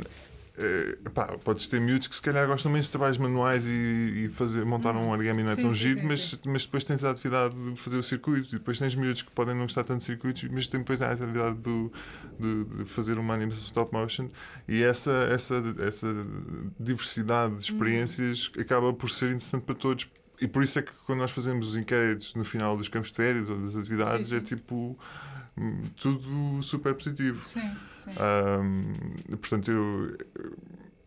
Hum, 0.58 0.62
eh, 1.04 1.10
pá, 1.10 1.26
podes 1.38 1.66
ter 1.66 1.80
miúdos 1.80 2.08
que 2.08 2.14
se 2.14 2.22
calhar 2.22 2.46
gostam 2.46 2.70
menos 2.70 2.86
de 2.86 2.92
trabalhos 2.92 3.18
manuais 3.18 3.66
e, 3.66 4.26
e 4.26 4.30
fazer, 4.30 4.64
montar 4.64 4.94
um 4.96 5.08
origami 5.10 5.42
não 5.42 5.52
é 5.52 5.54
Sim, 5.54 5.62
tão 5.62 5.74
giro, 5.74 6.00
sim, 6.00 6.06
mas, 6.06 6.20
sim. 6.30 6.38
mas 6.46 6.64
depois 6.64 6.84
tens 6.84 7.04
a 7.04 7.10
atividade 7.10 7.54
de 7.54 7.76
fazer 7.80 7.96
o 7.96 8.02
circuito 8.02 8.54
e 8.54 8.58
depois 8.58 8.78
tens 8.78 8.94
miúdos 8.94 9.22
que 9.22 9.30
podem 9.30 9.54
não 9.54 9.62
gostar 9.62 9.84
tanto 9.84 9.98
de 9.98 10.04
circuitos, 10.04 10.44
mas 10.50 10.66
depois 10.66 11.00
a 11.02 11.12
atividade 11.12 11.56
do, 11.58 11.92
de, 12.38 12.64
de 12.64 12.84
fazer 12.86 13.18
uma 13.18 13.34
animação 13.34 13.62
stop 13.64 13.92
motion 13.92 14.28
e 14.68 14.82
essa, 14.82 15.10
essa, 15.30 15.62
essa 15.80 16.06
diversidade 16.78 17.56
de 17.56 17.62
experiências 17.62 18.50
acaba 18.58 18.92
por 18.92 19.10
ser 19.10 19.26
interessante 19.26 19.62
para 19.62 19.74
todos. 19.74 20.08
E 20.40 20.48
por 20.48 20.62
isso 20.62 20.78
é 20.78 20.82
que 20.82 20.92
quando 21.04 21.18
nós 21.18 21.30
fazemos 21.30 21.68
os 21.68 21.76
inquéritos 21.76 22.34
no 22.34 22.44
final 22.44 22.76
dos 22.76 22.88
campos 22.88 23.10
de 23.10 23.16
férias 23.16 23.48
ou 23.50 23.58
das 23.58 23.76
atividades, 23.76 24.32
é 24.32 24.40
tipo 24.40 24.98
hum, 25.56 25.82
tudo 25.96 26.62
super 26.62 26.94
positivo. 26.94 27.44
Sim, 27.44 27.76
Ahm, 28.18 28.92
portanto, 29.36 29.70
eu. 29.70 30.16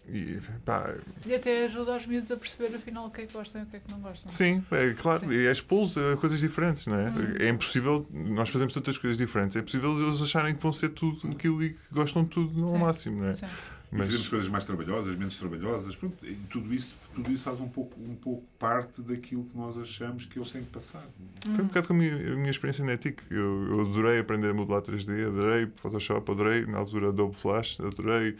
E, 0.05 0.37
pá, 0.65 0.93
E 1.25 1.33
até 1.33 1.65
ajuda 1.65 1.95
os 1.95 2.05
miúdos 2.05 2.29
a 2.29 2.35
perceber 2.35 2.75
afinal 2.75 3.05
o 3.07 3.09
que 3.09 3.21
é 3.21 3.25
que 3.25 3.31
gostam 3.33 3.61
e 3.61 3.63
o 3.63 3.67
que 3.67 3.77
é 3.77 3.79
que 3.79 3.89
não 3.89 3.99
gostam. 4.01 4.27
sim, 4.29 4.61
é 4.71 4.91
claro, 4.93 5.21
Sim. 5.21 5.31
e 5.31 5.47
é 5.47 5.51
expô-los 5.51 5.97
a 5.97 6.17
coisas 6.17 6.41
diferentes, 6.41 6.85
não 6.87 6.97
é? 6.97 7.07
Uhum. 7.07 7.35
É 7.39 7.47
impossível, 7.47 8.05
nós 8.11 8.49
fazemos 8.49 8.73
tantas 8.73 8.97
coisas 8.97 9.17
diferentes, 9.17 9.55
é 9.55 9.61
impossível 9.61 9.97
eles 9.97 10.21
acharem 10.21 10.53
que 10.55 10.61
vão 10.61 10.73
ser 10.73 10.89
tudo 10.89 11.25
aquilo 11.31 11.63
e 11.63 11.69
que 11.69 11.79
gostam 11.93 12.23
de 12.23 12.29
tudo 12.31 12.53
no 12.59 12.67
Sim. 12.69 12.77
máximo, 12.79 13.21
não 13.21 13.29
é? 13.29 13.33
Sim. 13.33 13.45
Mas... 13.93 14.07
Fazemos 14.07 14.29
coisas 14.29 14.47
mais 14.47 14.65
trabalhosas, 14.65 15.15
menos 15.15 15.37
trabalhosas. 15.37 15.95
Pronto, 15.95 16.25
e 16.25 16.33
tudo, 16.49 16.73
isso, 16.73 16.97
tudo 17.13 17.31
isso 17.31 17.43
faz 17.43 17.59
um 17.61 17.69
pouco, 17.69 17.99
um 18.01 18.15
pouco 18.15 18.43
parte 18.57 19.01
daquilo 19.01 19.43
que 19.43 19.55
nós 19.55 19.77
achamos 19.77 20.25
que 20.25 20.39
eles 20.39 20.51
têm 20.51 20.63
que 20.63 20.69
passar. 20.69 21.03
foi 21.41 21.63
um 21.63 21.67
bocado 21.67 21.87
como 21.87 22.01
a 22.01 22.03
minha, 22.03 22.33
a 22.33 22.35
minha 22.35 22.51
experiência 22.51 22.83
na 22.83 22.93
ETIC. 22.93 23.21
Eu, 23.29 23.67
eu 23.71 23.81
adorei 23.81 24.19
aprender 24.19 24.49
a 24.49 24.53
modelar 24.53 24.81
3D, 24.81 25.27
adorei 25.27 25.71
Photoshop, 25.75 26.31
adorei, 26.31 26.65
na 26.65 26.79
altura 26.79 27.09
Adobe 27.09 27.35
Flash, 27.35 27.79
adorei. 27.79 28.35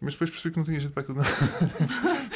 Mas 0.00 0.14
depois 0.14 0.30
percebi 0.30 0.52
que 0.52 0.58
não 0.58 0.64
tinha 0.64 0.80
jeito 0.80 0.92
para 0.92 1.02
aquilo. 1.02 1.18
Não. 1.18 1.24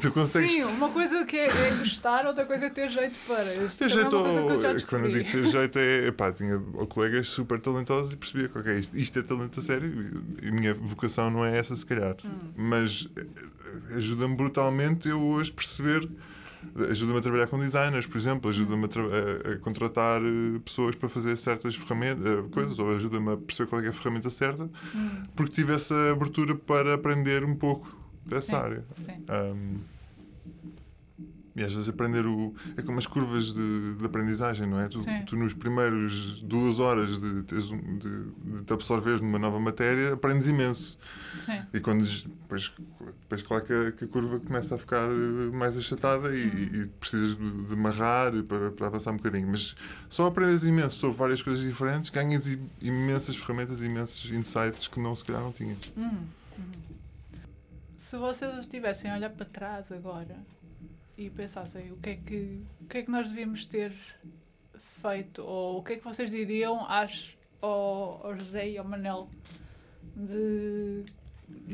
tu 0.00 0.12
consegues 0.12 0.52
Sim, 0.52 0.64
uma 0.64 0.88
coisa 0.90 1.24
que 1.24 1.36
é, 1.36 1.46
é 1.46 1.70
gostar, 1.76 2.26
outra 2.26 2.44
coisa 2.44 2.66
é 2.66 2.70
ter 2.70 2.90
jeito 2.90 3.14
para. 3.26 3.54
Isto 3.54 3.78
Ter 3.78 3.86
é 3.86 3.88
jeito, 3.88 4.16
ao- 4.16 4.24
quando 4.88 5.06
eu 5.06 5.12
digo 5.12 5.30
ter 5.30 5.44
jeito, 5.46 5.78
é 5.78 6.12
pá, 6.12 6.32
tinha 6.32 6.58
colegas 6.88 7.28
super 7.28 7.60
talentosos 7.60 8.12
e 8.12 8.16
percebia 8.16 8.48
que 8.48 8.58
ok, 8.58 8.76
isto, 8.76 8.96
isto 8.96 9.18
é 9.18 9.22
talento 9.22 9.58
a 9.58 9.62
sério 9.62 10.22
e 10.42 10.48
a 10.48 10.52
minha 10.52 10.74
vocação 10.74 11.30
não 11.30 11.44
é 11.44 11.58
essa, 11.58 11.74
se 11.74 11.84
calhar. 11.84 12.16
Hum. 12.24 12.30
Mas 12.56 13.08
eh, 13.16 13.26
ajuda-me 13.96 14.36
brutalmente 14.36 15.08
eu 15.08 15.20
hoje 15.20 15.50
perceber. 15.52 16.08
Ajuda-me 16.90 17.18
a 17.18 17.22
trabalhar 17.22 17.46
com 17.48 17.58
designers, 17.58 18.06
por 18.06 18.16
exemplo, 18.16 18.50
ajuda-me 18.50 18.84
a, 18.86 19.52
a- 19.52 19.58
contratar 19.58 20.22
eh, 20.22 20.58
pessoas 20.64 20.94
para 20.94 21.08
fazer 21.08 21.36
certas 21.36 21.74
ferramentas, 21.76 22.24
eh, 22.24 22.42
coisas, 22.50 22.78
ou 22.78 22.94
ajuda-me 22.96 23.32
a 23.32 23.36
perceber 23.36 23.68
qual 23.68 23.80
é, 23.82 23.86
é 23.86 23.88
a 23.88 23.92
ferramenta 23.92 24.30
certa, 24.30 24.64
Hum, 24.94 25.22
porque 25.36 25.52
tive 25.52 25.74
essa 25.74 25.94
abertura 26.12 26.54
para 26.54 26.94
aprender 26.94 27.44
um 27.44 27.54
pouco 27.54 27.94
dessa 28.24 28.56
Sim. 28.56 28.62
área. 28.62 28.84
sim. 29.04 29.24
Um, 29.30 29.78
e 31.54 31.62
às 31.62 31.72
vezes 31.72 31.88
aprender 31.88 32.24
o. 32.26 32.54
É 32.76 32.82
como 32.82 32.98
as 32.98 33.06
curvas 33.06 33.52
de, 33.52 33.94
de 33.96 34.04
aprendizagem, 34.04 34.66
não 34.66 34.80
é? 34.80 34.88
Tu, 34.88 35.04
tu 35.26 35.36
nos 35.36 35.52
primeiros 35.54 36.40
duas 36.42 36.78
horas 36.78 37.20
de, 37.20 37.42
teres 37.42 37.66
de, 37.68 38.24
de 38.56 38.62
te 38.64 38.72
absorveres 38.72 39.20
numa 39.20 39.38
nova 39.38 39.60
matéria 39.60 40.14
aprendes 40.14 40.46
imenso. 40.46 40.98
sim. 41.40 41.60
E 41.74 41.80
quando 41.80 42.04
depois, 42.04 42.72
depois 43.22 43.42
claro 43.42 43.64
que 43.64 43.72
a, 43.72 43.92
que 43.92 44.04
a 44.04 44.08
curva 44.08 44.40
começa 44.40 44.74
a 44.74 44.78
ficar 44.78 45.08
eh, 45.08 45.56
mais 45.56 45.76
achatada 45.76 46.34
e, 46.34 46.42
Uhum. 46.42 46.82
e 46.82 46.86
precisas 46.86 47.36
de, 47.36 47.66
de 47.66 47.72
amarrar 47.74 48.32
para, 48.44 48.70
para 48.70 48.86
avançar 48.86 49.12
um 49.12 49.16
bocadinho. 49.16 49.48
Mas 49.48 49.74
só 50.08 50.26
aprendes 50.26 50.64
imenso 50.64 50.96
sobre 50.96 51.16
várias 51.18 51.42
coisas 51.42 51.62
diferentes, 51.62 52.10
ganhas 52.10 52.46
imensas 52.80 53.36
ferramentas, 53.36 53.80
imensos 53.82 54.30
insights 54.30 54.88
que 54.88 54.98
não 55.00 55.14
se 55.14 55.24
calhar 55.24 55.42
não 55.42 55.52
tinhas. 55.52 55.92
Hum, 55.96 56.10
hum. 56.58 56.64
Se 57.96 58.16
vocês 58.18 58.58
estivessem 58.58 59.10
a 59.10 59.14
olhar 59.16 59.30
para 59.30 59.46
trás 59.46 59.90
agora 59.90 60.36
e 61.16 61.30
pensassem 61.30 61.92
o 61.92 61.96
que 61.96 62.10
é 62.10 62.16
que, 62.16 62.62
o 62.80 62.86
que, 62.86 62.98
é 62.98 63.02
que 63.02 63.10
nós 63.10 63.30
devíamos 63.30 63.66
ter 63.66 63.92
feito, 65.02 65.42
ou 65.42 65.78
o 65.78 65.82
que 65.82 65.94
é 65.94 65.96
que 65.96 66.04
vocês 66.04 66.30
diriam 66.30 66.86
às, 66.88 67.34
ao, 67.60 68.26
ao 68.26 68.38
José 68.38 68.70
e 68.70 68.78
ao 68.78 68.84
Manel 68.84 69.28
de, 70.16 71.04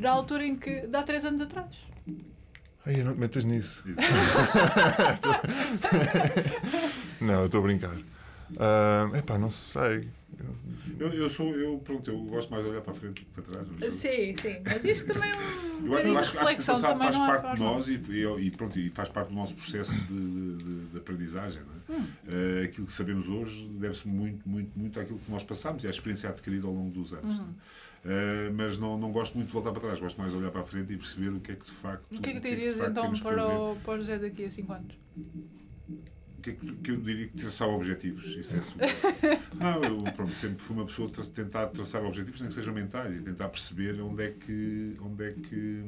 da 0.01 0.11
altura 0.11 0.45
em 0.45 0.55
que. 0.55 0.81
de 0.87 0.95
há 0.95 1.03
três 1.03 1.25
anos 1.25 1.41
atrás? 1.41 1.75
Ai, 2.85 3.03
não 3.03 3.13
te 3.13 3.19
metas 3.19 3.45
nisso. 3.45 3.83
não, 7.21 7.41
eu 7.41 7.45
estou 7.45 7.59
a 7.59 7.63
brincar. 7.63 7.97
Ah, 8.57 9.09
epá, 9.17 9.37
não 9.37 9.49
sei. 9.51 10.09
Eu, 10.99 11.13
eu 11.13 11.29
sou, 11.29 11.55
eu, 11.55 11.77
pronto, 11.79 12.09
eu 12.09 12.19
gosto 12.25 12.49
mais 12.51 12.63
de 12.63 12.71
olhar 12.71 12.81
para 12.81 12.93
a 12.93 12.95
frente 12.95 13.23
do 13.23 13.25
que 13.25 13.41
para 13.41 13.43
trás. 13.43 13.93
Sim, 13.93 14.35
sim, 14.37 14.61
mas 14.65 14.83
isto 14.83 15.13
também 15.13 15.29
é 15.31 15.35
um 15.35 15.87
Eu, 15.87 16.17
acho, 16.17 16.39
acho 16.39 16.55
que 16.55 16.61
o 16.61 16.65
passado 16.65 16.97
faz 16.97 17.15
é 17.15 17.19
parte 17.19 17.41
para 17.41 17.53
de 17.55 17.59
nós 17.59 17.87
e, 17.87 17.93
e, 18.39 18.51
pronto, 18.51 18.79
e 18.79 18.89
faz 18.89 19.09
parte 19.09 19.29
do 19.29 19.35
nosso 19.35 19.53
processo 19.55 19.93
de, 19.93 20.57
de, 20.57 20.85
de- 20.87 20.97
aprendizagem. 20.97 21.61
É? 21.61 21.91
Hum. 21.91 22.05
Eh, 22.27 22.63
aquilo 22.65 22.87
que 22.87 22.93
sabemos 22.93 23.27
hoje 23.27 23.65
deve-se 23.79 24.07
muito, 24.07 24.47
muito, 24.47 24.77
muito 24.77 24.99
àquilo 24.99 25.19
que 25.19 25.31
nós 25.31 25.43
passamos 25.43 25.83
e 25.83 25.87
à 25.87 25.89
experiência 25.89 26.29
adquirida 26.29 26.67
ao 26.67 26.73
longo 26.73 26.91
dos 26.91 27.13
anos. 27.13 27.39
É? 27.39 27.43
Eh, 28.05 28.49
mas 28.55 28.77
não, 28.77 28.97
não 28.97 29.11
gosto 29.11 29.35
muito 29.35 29.47
de 29.47 29.53
voltar 29.53 29.71
para 29.71 29.81
trás, 29.81 29.99
gosto 29.99 30.17
mais 30.19 30.31
de 30.31 30.37
olhar 30.37 30.51
para 30.51 30.61
a 30.61 30.65
frente 30.65 30.93
e 30.93 30.97
perceber 30.97 31.29
o 31.29 31.39
que 31.39 31.51
é 31.51 31.55
que 31.55 31.65
de 31.65 31.71
facto, 31.71 32.15
O 32.15 32.21
que 32.21 32.29
é 32.29 32.33
que 32.33 32.39
dirias 32.39 32.73
facto 32.75 32.91
então 32.91 33.13
para 33.19 33.47
o, 33.47 33.75
para 33.77 33.93
o 33.93 33.97
José 33.97 34.17
daqui 34.19 34.45
a 34.45 34.51
5 34.51 34.73
anos? 34.73 34.93
Que 36.41 36.53
que, 36.53 36.91
eu 36.91 36.95
diria 36.95 37.27
que 37.27 37.37
traçar 37.37 37.67
objetivos? 37.69 38.25
Isso 38.25 38.55
é 38.55 38.61
super. 38.61 38.89
não, 39.55 39.83
eu 39.83 39.97
pronto, 40.13 40.35
sempre 40.35 40.61
fui 40.61 40.75
uma 40.75 40.85
pessoa 40.85 41.09
de 41.09 41.29
tentar 41.29 41.67
traçar 41.67 42.03
objetivos, 42.03 42.39
nem 42.41 42.49
que 42.49 42.55
sejam 42.55 42.73
mentais, 42.73 43.15
e 43.17 43.21
tentar 43.21 43.49
perceber 43.49 43.99
onde 44.01 44.23
é 44.23 44.31
que. 44.31 44.95
onde 45.01 45.23
é 45.23 45.31
que. 45.31 45.83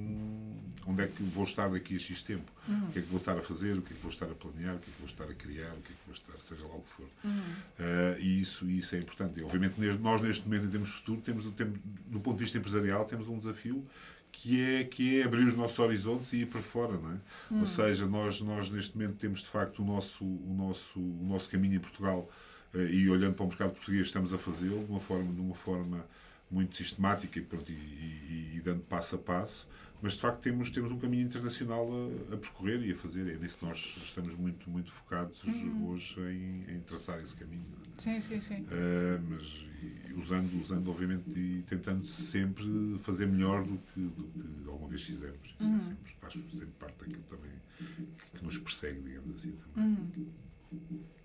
onde 0.86 1.04
é 1.04 1.08
que 1.08 1.24
vou 1.24 1.44
estar 1.46 1.70
daqui 1.70 1.96
a 1.96 2.00
X 2.00 2.24
tempo. 2.24 2.52
Uhum. 2.68 2.88
O 2.88 2.92
que 2.92 3.00
é 3.00 3.02
que 3.02 3.08
vou 3.08 3.20
estar 3.20 3.38
a 3.38 3.42
fazer, 3.42 3.78
o 3.78 3.82
que 3.82 3.94
é 3.94 3.96
que 3.96 4.02
vou 4.02 4.12
estar 4.12 4.26
a 4.26 4.36
planear, 4.36 4.76
o 4.76 4.80
que 4.80 4.90
é 4.90 4.94
que 4.94 5.00
vou 5.00 5.08
estar 5.10 5.24
a 5.26 5.34
criar, 5.34 5.72
o 5.74 5.82
que 5.82 5.92
é 5.92 5.96
que 5.96 6.06
vou 6.06 6.14
estar, 6.16 6.34
seja 6.40 6.68
lá 6.68 6.76
o 6.76 6.82
que 6.82 6.90
for. 6.90 7.06
Uhum. 7.24 7.42
Eh, 7.80 8.18
e 8.20 8.42
isso, 8.42 8.70
isso 8.70 8.96
é 8.96 9.00
importante. 9.00 9.40
E, 9.40 9.44
obviamente, 9.44 9.80
nós 10.00 10.22
neste 10.22 10.46
momento, 10.46 10.66
em 10.66 10.70
termos 10.70 10.90
de 10.90 10.96
futuro, 10.96 11.22
temos, 11.22 11.46
o 11.46 11.52
tempo- 11.52 11.80
do 12.08 12.20
ponto 12.20 12.36
de 12.38 12.44
vista 12.44 12.58
empresarial, 12.58 13.06
temos 13.06 13.28
um 13.28 13.38
desafio 13.40 13.86
que 14.32 14.62
é, 14.62 14.84
que 14.84 15.20
é 15.20 15.24
abrir 15.24 15.46
os 15.46 15.56
nossos 15.56 15.78
horizontes 15.80 16.32
e 16.34 16.38
ir 16.38 16.46
para 16.48 16.62
fora, 16.62 16.98
não 16.98 17.12
é? 17.12 17.18
Ou 17.60 17.68
seja, 17.68 18.06
nós, 18.08 18.42
nós 18.42 18.70
neste 18.70 18.98
momento 18.98 19.18
temos 19.18 19.42
de 19.42 19.48
facto 19.48 19.82
o 19.82 19.86
nosso, 19.86 20.24
o 20.24 20.56
nosso, 20.58 21.00
o 21.00 21.26
nosso 21.28 21.50
caminho 21.50 21.76
em 21.76 21.80
Portugal 21.80 22.30
eh, 22.74 22.86
e 22.92 23.10
olhando 23.10 23.34
para 23.36 23.44
o 23.46 23.48
mercado 23.50 23.72
português 23.72 24.08
estamos 24.08 24.34
a 24.34 24.38
fazê-lo 24.38 24.84
de 24.86 24.90
uma 24.92 25.00
forma, 25.02 25.34
de 25.34 25.42
uma 25.42 25.56
forma 25.56 26.06
muito 26.50 26.76
sistemática 26.78 27.40
e, 27.40 27.42
pronto, 27.42 27.72
e, 27.72 27.76
e- 27.76 28.52
e 28.58 28.62
dando 28.62 28.82
passo 28.82 29.16
a 29.16 29.18
passo, 29.18 29.68
mas 30.02 30.14
de 30.14 30.20
facto 30.22 30.40
temos, 30.42 30.70
temos 30.72 30.92
um 30.92 30.98
caminho 31.00 31.24
internacional 31.24 31.88
a, 32.32 32.34
a 32.34 32.38
percorrer 32.38 32.82
e 32.84 32.92
a 32.92 32.96
fazer. 32.96 33.28
É 33.32 33.38
nisso 33.38 33.58
que 33.60 33.66
nós 33.66 33.78
estamos 34.04 34.34
muito, 34.36 34.70
muito 34.70 34.92
focados 34.92 35.40
hoje 35.88 36.20
em, 36.20 36.76
em 36.76 36.80
traçar 36.82 37.22
esse 37.22 37.36
caminho. 37.36 37.62
é? 37.98 38.02
Sim, 38.02 38.20
sim, 38.22 38.42
sim. 38.42 38.62
Uh, 38.64 39.22
mas 39.30 39.64
e 39.84 40.14
usando, 40.14 40.62
usando 40.62 40.90
obviamente 40.92 41.30
e 41.38 41.64
tentando 41.68 42.06
sempre 42.06 43.00
fazer 43.04 43.26
melhor 43.28 43.64
do 43.64 43.78
que, 43.94 44.00
do 44.00 44.24
que 44.24 44.70
alguma 44.70 44.90
vez 44.90 45.02
fizemos. 45.04 45.38
Isso 45.44 45.56
é 45.60 45.66
Uhum. 45.66 45.80
sempre, 45.80 46.14
faz 46.22 46.34
sempre 46.34 46.68
parte 46.80 47.00
daquilo 47.00 47.24
também 47.30 47.52
que, 47.78 48.38
que 48.40 48.44
nos 48.44 48.58
persegue, 48.58 49.02
digamos 49.02 49.36
assim. 49.36 49.54
Também. 49.74 49.90
Uhum. 49.92 50.08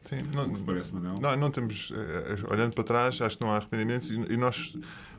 Sim, 0.04 0.18
O 0.18 0.28
que 0.28 0.36
não, 0.36 0.64
parece, 0.64 0.94
Manel? 0.94 1.14
não, 1.20 1.36
não 1.36 1.50
temos. 1.50 1.92
eh, 1.94 2.36
olhando 2.52 2.74
para 2.74 2.84
trás, 2.84 3.20
acho 3.20 3.36
que 3.38 3.44
não 3.44 3.50
há 3.50 3.56
arrependimentos 3.56 4.10
e, 4.10 4.14
e 4.14 4.36
nós 4.36 4.76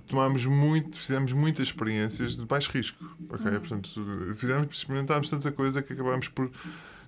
tomámos 0.08 0.46
muito, 0.46 0.98
fizemos 0.98 1.34
muitas 1.34 1.68
experiências 1.68 2.38
de 2.38 2.46
baixo 2.46 2.72
risco. 2.72 3.04
ok? 3.30 3.52
Portanto, 3.60 3.90
fizemos, 4.38 4.76
experimentámos 4.78 5.30
tanta 5.30 5.52
coisa 5.52 5.82
que 5.82 5.92
acabámos 5.94 6.30
por. 6.30 6.50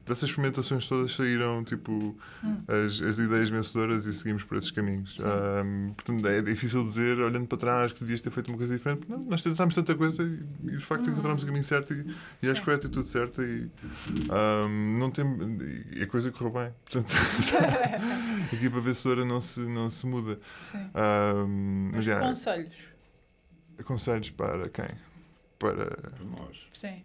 Dessas 0.09 0.29
experimentações 0.29 0.87
todas 0.87 1.11
saíram 1.11 1.63
tipo 1.63 2.17
as, 2.67 2.99
as 2.99 3.19
ideias 3.19 3.47
vencedoras 3.47 4.07
e 4.07 4.13
seguimos 4.13 4.43
por 4.43 4.57
esses 4.57 4.71
caminhos. 4.71 5.17
Ahm, 5.21 5.93
portanto, 5.93 6.27
é 6.27 6.41
difícil 6.41 6.83
dizer, 6.87 7.19
olhando 7.19 7.45
para 7.45 7.57
trás, 7.59 7.93
que 7.93 7.99
devias 7.99 8.19
ter 8.19 8.31
feito 8.31 8.47
uma 8.47 8.57
coisa 8.57 8.73
diferente. 8.73 9.07
Não, 9.07 9.19
nós 9.19 9.43
tentámos 9.43 9.75
tanta 9.75 9.93
coisa 9.93 10.23
e, 10.23 10.43
e, 10.63 10.71
de 10.71 10.79
facto 10.79 11.07
encontramos 11.11 11.43
o 11.43 11.45
caminho 11.45 11.63
certo 11.63 11.93
e, 11.93 12.07
e 12.41 12.49
acho 12.49 12.59
que 12.59 12.65
foi 12.65 12.73
a 12.73 12.77
atitude 12.77 13.07
certa 13.07 13.43
e 13.43 13.69
ahm, 14.31 14.97
não 14.97 15.11
tem, 15.11 15.25
e 15.91 16.01
a 16.01 16.07
coisa 16.07 16.31
correu 16.31 16.53
bem. 16.53 16.73
Portanto, 16.85 17.13
a 18.51 18.55
equipa 18.55 18.81
vencedora 18.81 19.23
não 19.23 19.39
se, 19.39 19.59
não 19.59 19.91
se 19.91 20.07
muda. 20.07 20.39
sim. 20.71 20.89
Ahm, 20.95 21.89
mas 21.91 21.95
Mas 21.97 22.03
já, 22.03 22.19
conselhos? 22.19 22.73
conselhos 23.83 24.29
para 24.31 24.69
quem? 24.69 24.87
Para. 25.59 25.85
Para 25.85 26.25
nós. 26.25 26.67
Sim. 26.73 27.03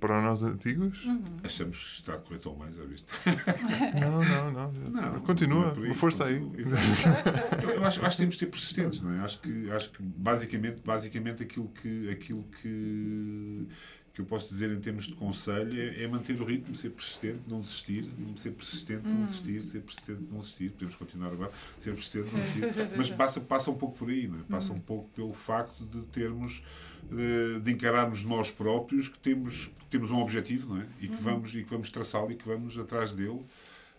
Para 0.00 0.20
nós 0.20 0.42
antigos? 0.42 1.04
Uhum. 1.04 1.22
Achamos 1.42 1.78
que 1.78 1.98
está 2.00 2.14
a 2.14 2.18
correr 2.18 2.38
tão 2.38 2.54
bem, 2.54 2.72
já 2.74 2.84
viste? 2.84 3.06
Não, 4.00 4.22
não, 4.22 4.52
não. 4.52 4.72
Não, 4.72 5.20
Continua, 5.20 5.60
não 5.60 5.68
é 5.68 5.74
por 5.74 5.84
aí, 5.84 5.94
força 5.94 6.24
aí. 6.26 6.40
continua. 6.40 6.60
Exato. 6.60 7.62
eu, 7.62 7.70
eu 7.76 7.84
acho, 7.84 8.04
acho 8.04 8.16
que 8.16 8.22
temos 8.22 8.34
de 8.34 8.40
ser 8.40 8.46
persistentes, 8.46 9.02
não 9.02 9.12
é? 9.12 9.20
Acho 9.20 9.40
que, 9.40 9.70
acho 9.70 9.90
que 9.90 10.02
basicamente, 10.02 10.80
basicamente 10.84 11.42
aquilo 11.42 11.68
que. 11.68 12.10
Aquilo 12.10 12.44
que 12.60 13.68
que 14.16 14.22
eu 14.22 14.24
posso 14.24 14.48
dizer 14.48 14.72
em 14.72 14.80
termos 14.80 15.04
de 15.04 15.12
conselho 15.12 15.78
é, 15.78 16.02
é 16.02 16.08
manter 16.08 16.40
o 16.40 16.44
ritmo, 16.46 16.74
ser 16.74 16.88
persistente, 16.88 17.40
não 17.46 17.60
desistir, 17.60 18.10
ser 18.36 18.52
persistente, 18.52 19.06
não 19.06 19.26
desistir, 19.26 19.60
ser 19.60 19.80
persistente, 19.82 20.22
não 20.32 20.38
desistir. 20.40 20.70
Podemos 20.70 20.96
continuar 20.96 21.32
agora, 21.32 21.52
ser 21.78 21.92
persistente, 21.92 22.28
não 22.32 22.40
desistir. 22.40 22.96
Mas 22.96 23.10
passa, 23.10 23.42
passa 23.42 23.70
um 23.70 23.76
pouco 23.76 23.98
por 23.98 24.08
aí, 24.08 24.26
não 24.26 24.38
é? 24.40 24.42
passa 24.44 24.72
um 24.72 24.80
pouco 24.80 25.10
pelo 25.10 25.34
facto 25.34 25.84
de 25.84 26.00
termos, 26.04 26.62
de, 27.10 27.60
de 27.60 27.72
encararmos 27.72 28.24
nós 28.24 28.50
próprios 28.50 29.08
que 29.08 29.18
temos, 29.18 29.66
que 29.78 29.86
temos 29.90 30.10
um 30.10 30.20
objetivo 30.20 30.74
não 30.74 30.80
é? 30.82 30.86
e, 31.00 31.08
que 31.08 31.22
vamos, 31.22 31.54
e 31.54 31.62
que 31.62 31.70
vamos 31.70 31.90
traçá-lo 31.90 32.30
e 32.32 32.36
que 32.36 32.46
vamos 32.46 32.78
atrás 32.78 33.12
dele. 33.12 33.40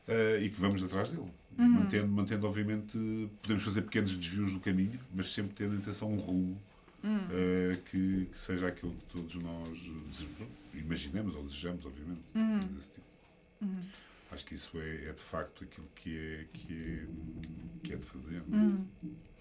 eh, 0.08 0.39
e 0.43 0.49
que 0.49 0.60
vamos 0.60 0.82
atrás 0.84 1.12
dele. 1.12 1.28
Mantendo, 1.58 2.08
mantendo, 2.08 2.47
obviamente, 2.47 2.97
podemos 3.41 3.64
fazer 3.64 3.82
pequenos 3.82 4.16
desvios 4.16 4.53
do 4.53 4.60
caminho, 4.60 4.99
mas 5.14 5.32
sempre 5.34 5.53
tendo 5.55 5.76
em 5.76 5.80
atenção 5.80 6.12
um 6.12 6.18
rumo 6.18 6.62
eh, 7.03 7.78
que, 7.89 8.26
que 8.32 8.38
seja 8.39 8.68
aquilo 8.68 8.93
que 8.93 9.05
todos 9.18 9.36
nós 9.36 9.91
imaginemos 10.74 11.36
ou 11.36 11.43
desejamos, 11.43 11.86
obviamente. 11.86 12.22
desse 12.76 12.91
tipo. 12.91 13.08
Acho 14.32 14.45
que 14.45 14.55
isso 14.55 14.72
é, 14.80 15.05
é 15.10 15.14
de 15.14 15.22
facto 15.22 15.64
aquilo 15.64 15.88
que 15.95 16.18
é, 16.18 16.45
que 16.53 16.74
é, 16.74 17.05
que 17.84 17.93
é 17.93 17.95
de 17.97 18.05
fazer. 18.05 18.43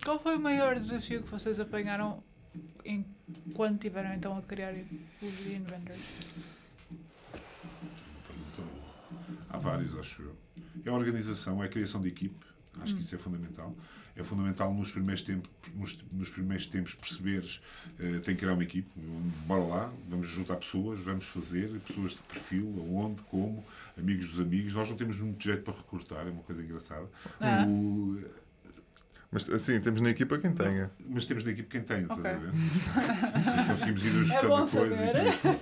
Qual 0.03 0.19
foi 0.23 0.37
o 0.37 0.41
maior 0.41 0.79
desafio 0.79 1.23
que 1.23 1.29
vocês 1.31 1.59
apanharam 1.61 2.23
enquanto 2.85 3.81
tiveram 3.81 4.15
então 4.15 4.37
a 4.37 4.43
criar 4.43 4.73
o 4.75 4.85
The 5.27 5.53
Inventors? 5.55 5.99
Há 9.51 9.59
vários, 9.59 9.97
acho 9.99 10.23
eu. 10.23 10.37
É 10.85 10.91
a 10.91 10.93
organização, 10.93 11.63
é 11.63 11.67
a 11.67 11.69
criação 11.69 12.01
de 12.01 12.09
equipe. 12.09 12.45
Acho 12.81 12.95
que 12.95 13.01
isso 13.01 13.15
é 13.15 13.19
fundamental. 13.19 13.75
É 14.15 14.23
fundamental 14.23 14.73
nos 14.73 14.91
primeiros 14.93 15.23
tempos, 15.23 15.51
nos, 15.75 15.99
nos 16.13 16.29
primeiros 16.31 16.67
tempos 16.67 16.95
perceberes 16.95 17.63
eh, 17.99 18.19
tem 18.21 18.35
que 18.35 18.41
criar 18.41 18.53
uma 18.55 18.63
equipe. 18.63 18.89
Bora 19.47 19.65
lá, 19.65 19.93
vamos 20.09 20.29
juntar 20.29 20.57
pessoas, 20.57 21.01
vamos 21.01 21.25
fazer, 21.27 21.69
pessoas 21.81 22.13
de 22.13 22.21
perfil, 22.23 22.75
aonde, 22.79 23.21
como, 23.23 23.65
amigos 23.99 24.29
dos 24.31 24.41
amigos. 24.41 24.75
Nós 24.75 24.89
não 24.91 24.97
temos 24.97 25.19
muito 25.21 25.43
jeito 25.43 25.63
para 25.63 25.75
recrutar, 25.75 26.27
é 26.27 26.31
uma 26.31 26.43
coisa 26.43 26.63
engraçada. 26.63 27.07
Ah. 27.41 27.65
O- 27.67 28.46
Mas 29.31 29.51
assim, 29.51 29.81
temos 29.81 30.01
na 30.01 30.11
equipa 30.11 30.39
quem 30.39 30.53
tenha. 30.53 30.91
mas 31.09 31.27
temos 31.27 31.45
na 31.45 31.51
equipe 31.51 31.69
quem 31.69 31.81
tem, 31.83 32.03
estás 32.03 32.19
a 32.19 32.23
ver? 32.23 32.51
Nós 33.57 33.67
conseguimos 33.67 34.05
ir 34.05 34.09
ajustando 34.21 34.49
bom 34.49 34.55
a 34.57 34.59
coisa. 34.69 34.95
e 34.95 34.97
saber. 34.97 35.33
fora. 35.33 35.59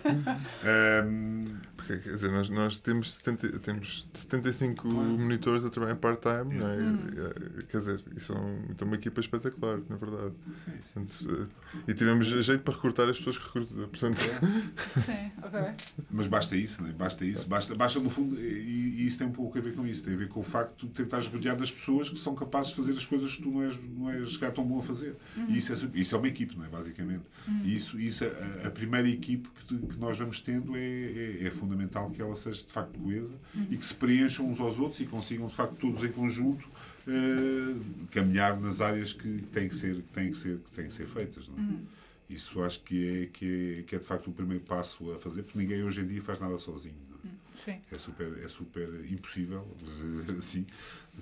Porque, 1.87 1.99
quer 1.99 2.14
dizer, 2.14 2.30
nós, 2.30 2.49
nós 2.51 2.80
temos, 2.80 3.12
70, 3.14 3.59
temos 3.59 4.09
75 4.14 4.89
monitores 4.89 5.64
a 5.64 5.70
trabalhar 5.70 5.97
part-time, 5.97 6.55
é? 6.59 7.62
Quer 7.68 7.78
dizer, 7.78 8.03
isso 8.16 8.32
é, 8.32 8.39
um, 8.39 8.64
então 8.70 8.87
uma 8.87 8.97
equipa 8.97 9.20
espetacular, 9.20 9.80
na 9.89 9.97
verdade. 9.97 10.32
sim, 10.55 10.72
sim. 10.72 11.05
Portanto, 11.05 11.51
eh, 11.76 11.82
e 11.89 11.95
tivemos 11.95 12.26
jeito 12.26 12.62
para 12.62 12.74
recrutar 12.74 13.09
as 13.09 13.18
pessoas 13.18 13.37
que 13.39 13.45
recrutam. 13.45 13.76
Portanto, 13.89 14.18
Sim, 14.18 15.30
ok. 15.43 15.61
Mas 16.11 16.26
basta 16.26 16.57
isso, 16.57 16.82
né? 16.82 16.93
basta 16.97 17.24
isso. 17.24 17.47
Basta, 17.49 17.74
basta 17.74 18.01
no 18.01 18.09
fundo, 18.11 18.39
e, 18.41 18.45
e 19.03 19.07
isso 19.07 19.18
tem 19.18 19.26
um 19.26 19.32
pouco 19.32 19.59
a 19.59 19.61
ver 19.61 19.74
com 19.74 19.87
isso. 19.87 20.03
Tem 20.03 20.14
a 20.14 20.16
ver 20.16 20.28
com 20.28 20.41
o 20.41 20.45
facto 20.45 20.87
de 20.87 20.93
tentares 20.93 21.26
rodear 21.26 21.57
das 21.57 21.70
pessoas 21.70 22.09
que 22.09 22.18
são 22.18 22.35
capazes 22.35 22.70
de 22.70 22.76
fazer 22.76 22.93
as 22.93 23.05
coisas 23.05 23.35
que 23.37 23.43
tu 23.43 23.51
não 23.51 23.62
és, 23.62 23.78
não 23.97 24.11
és 24.11 24.37
tão 24.55 24.64
bom 24.64 24.78
a 24.78 24.82
fazer. 24.82 25.16
E 25.49 25.59
isso 25.59 25.72
é, 25.72 25.76
isso 25.99 26.14
é 26.14 26.18
uma 26.18 26.28
equipe, 26.28 26.57
não 26.57 26.64
é? 26.64 26.68
basicamente. 26.68 27.24
E 27.62 27.76
isso, 27.76 27.99
isso 28.01 28.24
a, 28.24 28.68
a 28.68 28.70
primeira 28.70 29.09
equipe 29.09 29.49
que, 29.51 29.64
tu- 29.66 29.87
que 29.87 29.99
nós 29.99 30.16
vamos 30.18 30.41
tendo 30.41 30.76
é, 30.76 30.80
é, 30.80 31.45
é 31.47 31.51
fundamental 31.51 31.73
que 32.14 32.22
ela 32.22 32.36
seja 32.36 32.62
de 32.62 32.72
facto 32.72 32.98
coesa 32.98 33.34
e 33.70 33.76
que 33.76 33.84
se 33.84 33.94
preencham 33.94 34.46
uns 34.48 34.60
aos 34.60 34.78
outros 34.78 35.00
e 35.00 35.06
consigam 35.06 35.46
de 35.46 35.54
facto 35.54 35.74
todos 35.76 36.02
em 36.04 36.12
conjunto 36.12 36.68
eh, 37.06 37.76
caminhar 38.10 38.58
nas 38.58 38.80
áreas 38.80 39.12
que 39.12 39.42
têm 39.52 39.68
que 39.68 39.76
ser, 39.76 39.96
que 39.96 40.12
têm 40.12 40.30
que 40.30 40.36
ser, 40.36 40.58
que 40.58 40.70
têm 40.70 40.86
que 40.86 40.94
ser 40.94 41.06
feitas. 41.06 41.48
É? 41.48 42.32
Isso 42.34 42.62
acho 42.62 42.82
que 42.82 43.22
é, 43.22 43.26
que, 43.26 43.78
é, 43.80 43.82
que 43.82 43.96
é 43.96 43.98
de 43.98 44.04
facto 44.04 44.28
o 44.28 44.32
primeiro 44.32 44.64
passo 44.64 45.12
a 45.12 45.18
fazer, 45.18 45.42
porque 45.42 45.58
ninguém 45.58 45.82
hoje 45.82 46.00
em 46.00 46.06
dia 46.06 46.22
faz 46.22 46.40
nada 46.40 46.56
sozinho. 46.56 46.94
é? 47.24 47.28
Sim. 47.64 47.78
É 47.92 47.98
super, 47.98 48.38
é 48.42 48.48
super 48.48 48.88
impossível, 49.10 49.66
assim, 50.38 50.66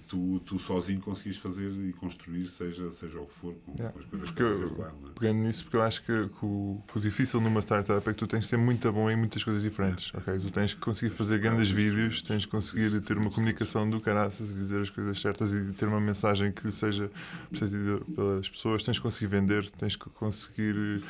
tu, 0.09 0.41
tu 0.45 0.59
sozinho 0.59 1.01
conseguires 1.01 1.39
fazer 1.39 1.71
e 1.71 1.93
construir, 1.93 2.47
seja, 2.49 2.91
seja 2.91 3.21
o 3.21 3.27
que 3.27 3.35
for, 3.35 3.55
com, 3.65 3.73
Yeah. 3.73 3.93
com 3.93 3.99
as 4.01 4.05
coisas 4.07 4.31
que 4.31 4.37
Porque 4.37 4.43
eu- 4.65 4.69
tens 4.71 4.79
lá. 4.79 4.89
É? 4.89 5.19
pegando 5.19 5.39
nisso, 5.41 5.65
porque 5.65 5.77
eu 5.77 5.83
acho 5.83 6.01
que, 6.05 6.29
que 6.29 6.45
o, 6.45 6.83
que 6.89 6.99
o 6.99 7.01
difícil 7.01 7.41
numa 7.41 7.61
startup 7.63 8.09
é 8.09 8.13
que 8.13 8.19
tu 8.19 8.27
tens 8.27 8.41
de 8.41 8.47
ser 8.47 8.57
muito 8.57 8.91
bom 8.93 9.11
em 9.11 9.17
muitas 9.17 9.43
coisas 9.45 9.63
diferentes. 9.63 10.13
ok? 10.15 10.39
Tu 10.39 10.51
tens 10.51 10.75
que 10.75 10.81
conseguir 10.81 11.15
fazer 11.15 11.39
grandes 11.39 11.71
vídeos, 11.71 12.23
tens 12.23 12.45
que 12.45 12.51
conseguir 12.51 13.01
ter 13.03 13.17
uma 13.17 13.31
comunicação 13.31 13.89
do 13.89 14.01
caraças 14.01 14.51
e 14.51 14.55
dizer 14.55 14.81
as 14.81 14.91
coisas 14.91 15.21
certas 15.21 15.53
e 15.53 15.73
ter 15.73 15.87
uma 15.87 16.01
mensagem 16.01 16.51
que 16.53 16.71
seja 16.73 17.11
percebida 17.51 18.01
pelas 18.15 18.49
pessoas, 18.49 18.83
tens 18.83 18.99
que 18.99 19.03
conseguir 19.03 19.27
vender, 19.29 19.71
tens 19.73 19.97
que 19.97 20.09
conseguir 20.11 21.03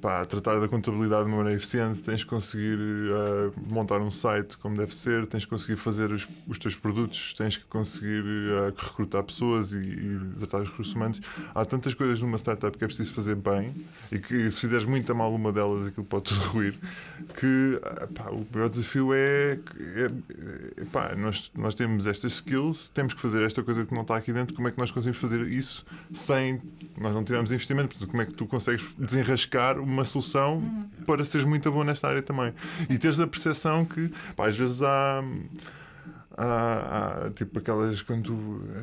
pá, 0.00 0.24
tratar 0.24 0.60
da 0.60 0.68
contabilidade 0.68 1.24
de 1.24 1.28
uma 1.28 1.38
maneira 1.38 1.56
eficiente, 1.56 2.02
tens 2.02 2.24
que 2.24 2.30
conseguir 2.30 2.78
ah, 3.12 3.50
montar 3.72 4.00
um 4.00 4.10
site 4.10 4.56
como 4.58 4.76
deve 4.76 4.94
ser, 4.94 5.26
tens 5.26 5.44
que 5.44 5.50
conseguir 5.50 5.76
fazer 5.76 6.10
os, 6.10 6.26
os 6.46 6.58
teus 6.58 6.76
produtos, 6.76 7.34
tens 7.34 7.56
que 7.56 7.64
conseguir 7.64 8.24
ah, 8.52 8.72
recrutar 8.76 9.22
pessoas 9.22 9.72
e, 9.72 9.78
e 9.78 10.18
tratar 10.38 10.62
os 10.62 10.68
recursos 10.70 10.94
humanos. 10.94 11.20
Há 11.54 11.64
tantas 11.64 11.94
coisas 11.94 12.20
numa 12.20 12.38
startup 12.38 12.76
que 12.76 12.84
é 12.84 12.86
preciso 12.86 13.12
fazer 13.12 13.34
bem 13.34 13.74
e 14.12 14.18
que 14.18 14.50
se 14.50 14.60
fizeres 14.60 14.84
muito 14.84 15.14
mal 15.14 15.34
uma 15.34 15.52
delas 15.52 15.88
aquilo 15.88 16.06
pode 16.06 16.32
ruir. 16.50 16.74
Que 17.38 17.80
ah, 17.82 18.06
pá, 18.14 18.30
o 18.30 18.46
maior 18.52 18.68
desafio 18.68 19.12
é, 19.12 19.58
é, 19.78 20.82
é 20.82 20.84
pá, 20.92 21.14
nós, 21.16 21.50
nós 21.56 21.74
temos 21.74 22.06
estas 22.06 22.34
skills, 22.34 22.88
temos 22.90 23.14
que 23.14 23.20
fazer 23.20 23.42
esta 23.42 23.62
coisa 23.62 23.84
que 23.84 23.94
não 23.94 24.02
está 24.02 24.16
aqui 24.16 24.32
dentro, 24.32 24.54
como 24.54 24.68
é 24.68 24.70
que 24.70 24.78
nós 24.78 24.90
conseguimos 24.90 25.18
fazer 25.18 25.40
isso 25.46 25.84
sem 26.12 26.60
nós 27.00 27.14
não 27.14 27.24
tivemos 27.24 27.50
investimento, 27.50 27.88
portanto, 27.88 28.10
como 28.10 28.22
é 28.22 28.26
que 28.26 28.32
tu 28.32 28.46
consegues 28.46 28.84
desenrascar 28.98 29.79
uma 29.80 30.04
solução 30.04 30.62
para 31.06 31.24
seres 31.24 31.46
muito 31.46 31.70
bom 31.70 31.84
nesta 31.84 32.08
área 32.08 32.22
também. 32.22 32.52
E 32.88 32.98
teres 32.98 33.20
a 33.20 33.26
percepção 33.26 33.84
que 33.84 34.10
pá, 34.36 34.46
às 34.46 34.56
vezes 34.56 34.82
há 34.82 35.22
há, 36.36 37.26
há, 37.26 37.30
tipo 37.30 37.58
aquelas 37.58 38.02
quando 38.02 38.22
tu, 38.24 38.32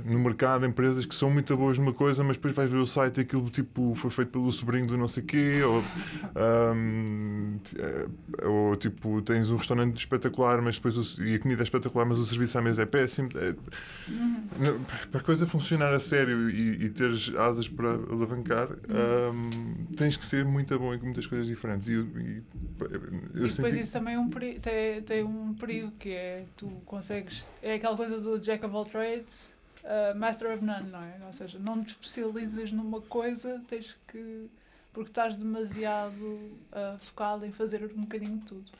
no 0.06 0.20
mercado 0.20 0.66
empresas 0.66 1.06
que 1.06 1.16
são 1.16 1.30
muito 1.30 1.56
boas 1.56 1.78
numa 1.78 1.94
coisa 1.94 2.24
mas 2.24 2.38
depois 2.38 2.54
vais 2.54 2.70
ver 2.70 2.78
o 2.78 2.86
site 2.88 3.18
e 3.18 3.22
aquilo 3.22 3.50
tipo 3.50 3.96
foi 3.96 4.10
feito 4.12 4.32
pelo 4.32 4.52
sobrinho 4.52 4.86
do 4.88 4.98
não 4.98 5.08
sei 5.08 5.24
quê 5.24 5.62
ou, 5.64 5.82
ahm, 6.36 7.58
eh, 7.78 8.46
ou 8.46 8.76
tipo 8.76 9.22
tens 9.22 9.50
um 9.50 9.56
restaurante 9.58 9.98
espetacular 9.98 10.62
mas 10.62 10.76
depois 10.76 10.98
o- 11.18 11.24
e 11.24 11.36
a 11.36 11.40
comida 11.40 11.62
é 11.62 11.64
espetacular 11.64 12.06
mas 12.06 12.20
o 12.20 12.26
serviço 12.26 12.58
à 12.58 12.62
mesa 12.62 12.84
é 12.84 12.86
péssimo 12.86 13.30
É- 13.36 13.56
não, 14.60 14.84
para 15.12 15.20
a 15.20 15.24
coisa 15.24 15.46
funcionar 15.46 15.94
a 15.94 16.00
sério 16.00 16.50
e, 16.50 16.86
e 16.86 16.90
teres 16.90 17.34
asas 17.36 17.68
para 17.68 17.90
alavancar 17.92 18.70
ahm, 18.90 19.50
tens 19.96 20.18
que 20.18 20.26
ser 20.26 20.44
muito 20.46 20.78
bom 20.78 20.94
em 20.94 21.00
muitas 21.00 21.26
coisas 21.28 21.48
diferentes 21.48 21.88
e, 21.90 21.94
e, 21.94 21.96
eu 21.98 22.06
E 23.46 23.50
depois 23.50 23.54
senti 23.54 23.80
isso 23.80 23.92
também 23.92 24.16
é 24.16 24.20
um 24.20 24.30
tem, 24.30 25.02
tem 25.02 25.24
um 25.24 25.54
perigo 25.54 25.92
que 26.00 26.10
é 26.12 26.46
tu 26.56 26.68
consegues. 26.86 27.46
É 27.62 27.76
aquela 27.76 27.98
coisa 27.98 28.20
do 28.20 28.40
Jack 28.40 28.66
of 28.66 28.76
all 28.76 28.86
trades, 28.86 29.50
uh, 29.84 30.18
Master 30.18 30.54
of 30.54 30.64
none, 30.64 30.90
não 30.90 31.02
é? 31.02 31.18
Ou 31.26 31.34
seja, 31.34 31.58
não 31.60 31.84
te 31.84 31.90
especializas 31.90 32.72
numa 32.72 33.02
coisa, 33.02 33.62
tens 33.68 33.98
que. 34.08 34.48
porque 34.94 35.10
estás 35.10 35.38
demasiado 35.38 36.14
uh, 36.14 36.98
focado 37.00 37.46
em 37.46 37.52
fazer 37.52 37.84
um 37.96 38.02
bocadinho 38.02 38.38
de 38.38 38.46
tudo. 38.46 38.72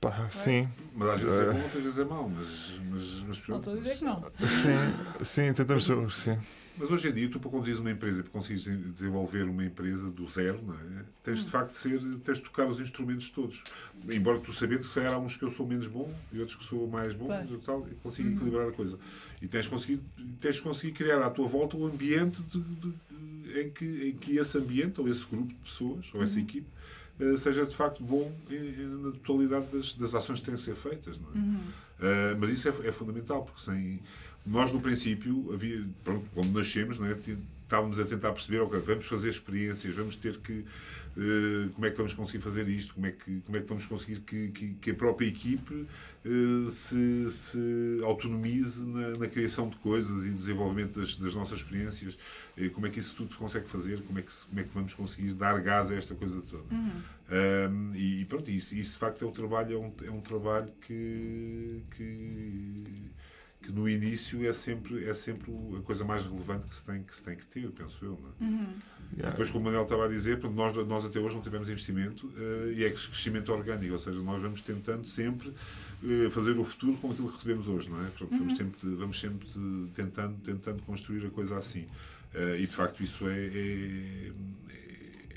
pá, 0.00 0.28
sim 0.30 0.68
Mas 0.94 1.08
às 1.10 1.20
vezes 1.20 1.40
é 1.40 1.52
bom, 1.52 1.62
outras 1.62 1.82
vezes 1.82 1.98
é 1.98 2.04
mau. 2.04 2.28
Mas, 2.28 2.80
mas, 2.90 3.20
mas, 3.22 3.38
Não 3.38 3.44
pronto, 3.44 3.58
estou 3.58 3.74
a 3.74 3.76
dizer 3.76 3.98
que 3.98 4.04
não. 4.04 4.22
Sim, 4.38 5.24
sim, 5.24 5.52
tentamos. 5.52 5.84
Sim. 5.84 6.38
Mas 6.78 6.90
hoje 6.90 7.08
em 7.08 7.12
dia, 7.12 7.28
tu 7.30 7.40
para 7.40 7.50
conduzir 7.50 7.78
uma 7.80 7.90
empresa, 7.90 8.22
para 8.22 8.32
conseguires 8.32 8.64
desenvolver 8.92 9.44
uma 9.44 9.64
empresa 9.64 10.10
do 10.10 10.28
zero, 10.28 10.60
não 10.62 10.74
é? 10.74 11.04
tens 11.24 11.44
de 11.44 11.50
facto 11.50 11.72
de 11.72 11.78
ser, 11.78 12.00
tens 12.22 12.38
de 12.38 12.44
tocar 12.44 12.66
os 12.68 12.78
instrumentos 12.80 13.30
todos. 13.30 13.64
Embora 14.10 14.38
tu 14.38 14.52
sabendo 14.52 14.80
que 14.80 14.86
se 14.88 14.94
calhar 14.94 15.14
há 15.14 15.18
uns 15.18 15.36
que 15.36 15.42
eu 15.44 15.50
sou 15.50 15.66
menos 15.66 15.86
bom 15.86 16.12
e 16.32 16.38
outros 16.38 16.56
que 16.56 16.64
sou 16.64 16.86
mais 16.86 17.12
bom 17.14 17.28
e 17.54 17.58
tal, 17.58 17.86
e 17.90 17.94
consigo 17.96 18.28
equilibrar 18.36 18.68
a 18.68 18.72
coisa. 18.72 18.98
E 19.40 19.48
tens 19.48 19.64
de 19.64 19.70
conseguir, 19.70 20.00
tens 20.40 20.56
de 20.56 20.62
conseguir 20.62 20.92
criar 20.92 21.20
à 21.22 21.30
tua 21.30 21.48
volta 21.48 21.76
um 21.76 21.86
ambiente 21.86 22.42
de- 22.42 22.60
de- 22.60 23.60
em, 23.60 23.70
que, 23.70 24.08
em 24.08 24.12
que 24.16 24.36
esse 24.36 24.58
ambiente, 24.58 25.00
ou 25.00 25.08
esse 25.08 25.24
grupo 25.26 25.48
de 25.48 25.54
pessoas, 25.54 26.06
ou 26.12 26.22
essa 26.22 26.38
equipe, 26.38 26.66
eh, 27.18 27.36
seja 27.38 27.64
de 27.64 27.74
facto 27.74 28.02
bom 28.04 28.30
na 29.02 29.12
totalidade 29.12 29.66
das, 29.72 29.94
das 29.94 30.14
ações 30.14 30.40
que 30.40 30.46
têm 30.46 30.54
que 30.56 30.60
ser 30.60 30.74
feitas. 30.76 31.18
Não 31.18 31.28
é? 31.30 31.38
Uh, 31.98 32.36
mas 32.38 32.50
isso 32.50 32.68
é, 32.68 32.88
é 32.88 32.92
fundamental, 32.92 33.42
porque 33.42 33.62
sem, 33.62 34.00
nós 34.46 34.72
no 34.72 34.80
princípio, 34.80 35.50
havia, 35.52 35.84
pronto, 36.04 36.24
quando 36.32 36.52
nascemos, 36.52 36.98
não 36.98 37.06
é? 37.06 37.16
estávamos 37.66 37.98
a 37.98 38.04
tentar 38.04 38.32
perceber, 38.32 38.60
ok, 38.60 38.80
vamos 38.80 39.06
fazer 39.06 39.28
experiências, 39.28 39.94
vamos 39.94 40.16
ter 40.16 40.38
que. 40.38 40.64
Uh, 41.16 41.70
como 41.70 41.86
é 41.86 41.90
que 41.90 41.96
vamos 41.96 42.12
conseguir 42.12 42.44
fazer 42.44 42.68
isto? 42.68 42.92
Como 42.92 43.06
é 43.06 43.10
que, 43.10 43.40
como 43.40 43.56
é 43.56 43.60
que 43.62 43.66
vamos 43.66 43.86
conseguir 43.86 44.20
que, 44.20 44.48
que, 44.48 44.74
que 44.74 44.90
a 44.90 44.94
própria 44.94 45.26
equipe 45.26 45.72
uh, 45.72 46.70
se, 46.70 47.30
se 47.30 48.00
autonomize 48.04 48.84
na, 48.84 49.16
na, 49.16 49.26
criação 49.26 49.70
de 49.70 49.76
coisas 49.76 50.26
e 50.26 50.30
desenvolvimento 50.30 51.00
das, 51.00 51.16
das 51.16 51.34
nossas 51.34 51.60
experiências? 51.60 52.18
Uh, 52.58 52.68
como 52.70 52.86
é 52.86 52.90
que 52.90 52.98
isso 52.98 53.14
tudo 53.16 53.32
se 53.32 53.38
consegue 53.38 53.66
fazer? 53.66 54.02
Como 54.02 54.18
é 54.18 54.22
que, 54.22 54.32
como 54.46 54.60
é 54.60 54.62
que 54.62 54.70
vamos 54.74 54.92
conseguir 54.92 55.32
dar 55.32 55.58
gás 55.62 55.90
a 55.90 55.94
esta 55.94 56.14
coisa 56.14 56.42
toda? 56.42 56.64
Uhum. 56.70 57.00
Um, 57.30 57.94
e, 57.94 58.24
pronto, 58.26 58.50
isso, 58.50 58.74
isso 58.74 58.92
de 58.92 58.98
facto 58.98 59.24
é 59.24 59.26
um 59.26 59.32
trabalho, 59.32 59.74
é 59.74 59.78
um, 59.78 59.92
é 60.06 60.10
um 60.10 60.20
trabalho 60.20 60.70
que, 60.86 61.82
que 61.96 63.06
que 63.66 63.72
no 63.72 63.88
início 63.88 64.48
é 64.48 64.52
sempre, 64.52 65.04
é 65.08 65.12
sempre 65.12 65.50
a 65.76 65.82
coisa 65.82 66.04
mais 66.04 66.24
relevante 66.24 66.68
que 66.68 66.76
se 66.76 66.84
tem 66.84 67.02
que, 67.02 67.16
se 67.16 67.24
tem 67.24 67.34
que 67.34 67.44
ter, 67.46 67.68
penso 67.72 68.04
eu. 68.04 68.12
É? 68.40 68.44
Uhum. 68.44 68.74
Yeah. 69.12 69.30
Depois, 69.30 69.50
como 69.50 69.62
o 69.62 69.64
Manuel 69.64 69.82
estava 69.82 70.04
a 70.04 70.08
dizer, 70.08 70.38
nós, 70.50 70.76
nós 70.86 71.04
até 71.04 71.18
hoje 71.18 71.34
não 71.34 71.42
tivemos 71.42 71.68
investimento 71.68 72.28
uh, 72.28 72.72
e 72.72 72.84
é 72.84 72.90
crescimento 72.90 73.52
orgânico, 73.52 73.92
ou 73.92 73.98
seja, 73.98 74.20
nós 74.22 74.40
vamos 74.40 74.60
tentando 74.60 75.04
sempre 75.04 75.48
uh, 75.48 76.30
fazer 76.30 76.56
o 76.56 76.62
futuro 76.62 76.96
com 76.98 77.10
aquilo 77.10 77.26
que 77.28 77.34
recebemos 77.34 77.66
hoje, 77.66 77.90
não 77.90 78.06
é? 78.06 78.08
Portanto, 78.10 78.32
uhum. 78.32 78.38
vamos, 78.38 78.56
sempre, 78.56 78.94
vamos 78.94 79.20
sempre 79.20 79.48
tentando, 79.94 80.36
tentando 80.42 80.82
construir 80.82 81.26
a 81.26 81.30
coisa 81.30 81.58
assim. 81.58 81.86
Uh, 82.34 82.54
e 82.56 82.66
de 82.68 82.72
facto 82.72 83.02
isso 83.02 83.26
é, 83.28 83.46
é, 83.46 84.32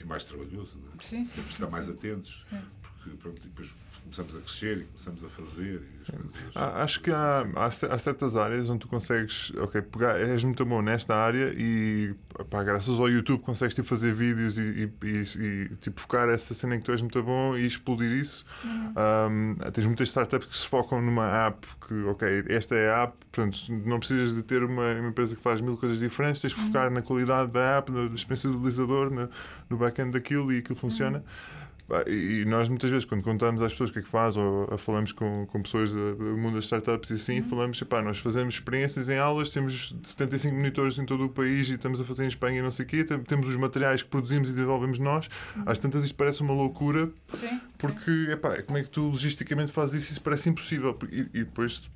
é 0.01 0.03
mais 0.05 0.23
trabalhoso, 0.23 0.77
não 0.77 0.89
é? 0.93 1.03
Sim, 1.03 1.25
sim, 1.25 1.41
estar 1.49 1.67
mais 1.67 1.89
atentos, 1.89 2.45
sim. 2.47 2.61
porque 2.83 3.09
pronto, 3.17 3.41
depois 3.41 3.73
começamos 4.09 4.35
a 4.35 4.39
crescer 4.41 4.77
e 4.79 4.83
começamos 4.85 5.23
a 5.23 5.29
fazer. 5.29 5.81
Coisas, 6.09 6.31
ah, 6.55 6.83
acho 6.83 7.01
que 7.01 7.11
há, 7.11 7.45
há, 7.55 7.65
há, 7.65 7.99
certas 7.99 8.35
áreas 8.35 8.69
onde 8.69 8.79
tu 8.79 8.87
consegues, 8.87 9.51
ok, 9.57 9.81
pegar, 9.83 10.19
és 10.19 10.43
muito 10.43 10.65
bom 10.65 10.81
nesta 10.81 11.15
área 11.15 11.53
e 11.55 12.15
pá, 12.49 12.63
graças 12.63 12.99
ao 12.99 13.07
YouTube 13.07 13.41
consegues 13.41 13.75
tipo, 13.75 13.87
fazer 13.87 14.13
vídeos 14.13 14.57
e, 14.57 14.61
e, 14.61 15.07
e, 15.07 15.23
e, 15.45 15.75
tipo, 15.75 16.01
focar 16.01 16.27
essa 16.29 16.53
cena 16.53 16.75
em 16.75 16.79
que 16.79 16.85
tu 16.85 16.91
és 16.91 17.01
muito 17.01 17.21
bom 17.21 17.55
e 17.55 17.65
explodir 17.65 18.11
isso. 18.11 18.45
Uhum. 18.63 18.93
Um, 19.29 19.55
tens 19.71 19.85
muitas 19.85 20.09
startups 20.09 20.47
que 20.47 20.57
se 20.57 20.67
focam 20.67 21.01
numa 21.01 21.47
app 21.47 21.67
que, 21.87 21.93
ok, 22.05 22.45
esta 22.49 22.75
é 22.75 22.91
a 22.91 23.03
app, 23.03 23.13
portanto, 23.31 23.59
não 23.85 23.99
precisas 23.99 24.33
de 24.33 24.41
ter 24.41 24.63
uma, 24.63 24.93
uma 24.95 25.09
empresa 25.09 25.35
que 25.35 25.41
faz 25.41 25.61
mil 25.61 25.77
coisas 25.77 25.99
diferentes, 25.99 26.41
tens 26.41 26.53
que 26.53 26.59
focar 26.59 26.87
uhum. 26.87 26.95
na 26.95 27.01
qualidade 27.01 27.51
da 27.51 27.77
app, 27.77 27.91
na 27.91 28.05
experiência 28.15 28.49
do 28.49 28.57
utilizador, 28.57 29.11
no, 29.11 29.29
no 29.69 29.77
back-end 29.77 30.11
daquilo 30.11 30.51
e 30.51 30.57
aquilo 30.57 30.77
funciona. 30.77 31.19
Uhum. 31.19 31.58
E 32.07 32.45
nós 32.45 32.69
muitas 32.69 32.89
vezes, 32.89 33.05
quando 33.05 33.23
contamos 33.23 33.61
às 33.61 33.71
pessoas 33.71 33.89
o 33.89 33.93
que 33.93 33.99
é 33.99 34.01
que 34.01 34.07
faz, 34.07 34.37
ou 34.37 34.77
falamos 34.77 35.11
com, 35.11 35.45
com 35.47 35.61
pessoas 35.61 35.91
do 35.91 36.37
mundo 36.37 36.55
das 36.55 36.65
startups 36.65 37.09
e 37.09 37.13
assim, 37.13 37.39
uhum. 37.39 37.49
falamos, 37.49 37.81
epá, 37.81 38.01
nós 38.01 38.19
fazemos 38.19 38.55
experiências 38.55 39.09
em 39.09 39.17
aulas, 39.17 39.49
temos 39.49 39.95
75 40.03 40.55
monitores 40.55 40.99
em 40.99 41.05
todo 41.05 41.25
o 41.25 41.29
país 41.29 41.69
e 41.69 41.73
estamos 41.73 41.99
a 41.99 42.05
fazer 42.05 42.25
em 42.25 42.27
Espanha 42.27 42.59
e 42.59 42.61
não 42.61 42.71
sei 42.71 42.85
o 42.85 42.87
quê, 42.87 43.03
temos 43.03 43.47
os 43.47 43.55
materiais 43.55 44.03
que 44.03 44.09
produzimos 44.09 44.49
e 44.49 44.53
desenvolvemos 44.53 44.99
nós. 44.99 45.29
Uhum. 45.55 45.63
Às 45.65 45.79
tantas 45.79 46.03
isto 46.03 46.15
parece 46.15 46.41
uma 46.41 46.53
loucura, 46.53 47.09
sim, 47.39 47.59
porque. 47.77 48.11
Epá, 48.31 48.61
como 48.61 48.77
é 48.77 48.83
que 48.83 48.89
tu 48.89 49.01
logisticamente 49.09 49.71
fazes 49.71 50.03
isso? 50.03 50.11
Isso 50.11 50.21
parece 50.21 50.49
impossível. 50.49 50.97
E, 51.11 51.21
e 51.33 51.43
depois 51.43 51.89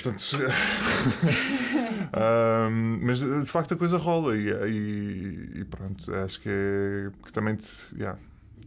Portanto, 0.00 0.22
um, 2.12 3.00
mas 3.02 3.20
de 3.20 3.46
facto 3.46 3.74
a 3.74 3.76
coisa 3.76 3.98
rola 3.98 4.36
e, 4.36 4.48
e, 4.48 5.60
e 5.60 5.64
pronto, 5.64 6.14
acho 6.14 6.40
que, 6.40 6.48
é, 6.48 7.10
que 7.24 7.32
também 7.32 7.56
yeah, 7.96 8.18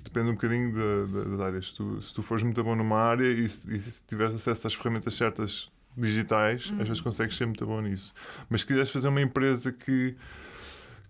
depende 0.03 0.30
um 0.30 0.34
bocadinho 0.34 1.07
das 1.07 1.39
áreas. 1.39 1.69
Se 1.69 1.76
tu, 1.76 2.01
se 2.01 2.13
tu 2.13 2.22
fores 2.22 2.43
muito 2.43 2.63
bom 2.63 2.76
numa 2.76 2.99
área 2.99 3.26
e, 3.26 3.45
e 3.45 3.49
se 3.49 4.01
tiveres 4.07 4.35
acesso 4.35 4.68
às 4.68 4.73
ferramentas 4.73 5.13
certas 5.15 5.72
digitais, 5.97 6.69
uhum. 6.69 6.81
às 6.81 6.88
vezes 6.88 7.01
consegues 7.01 7.35
ser 7.35 7.45
muito 7.45 7.65
bom 7.65 7.81
nisso. 7.81 8.13
Mas 8.49 8.61
se 8.61 8.68
quiseres 8.68 8.89
fazer 8.89 9.07
uma 9.07 9.22
empresa 9.22 9.72
que 9.72 10.15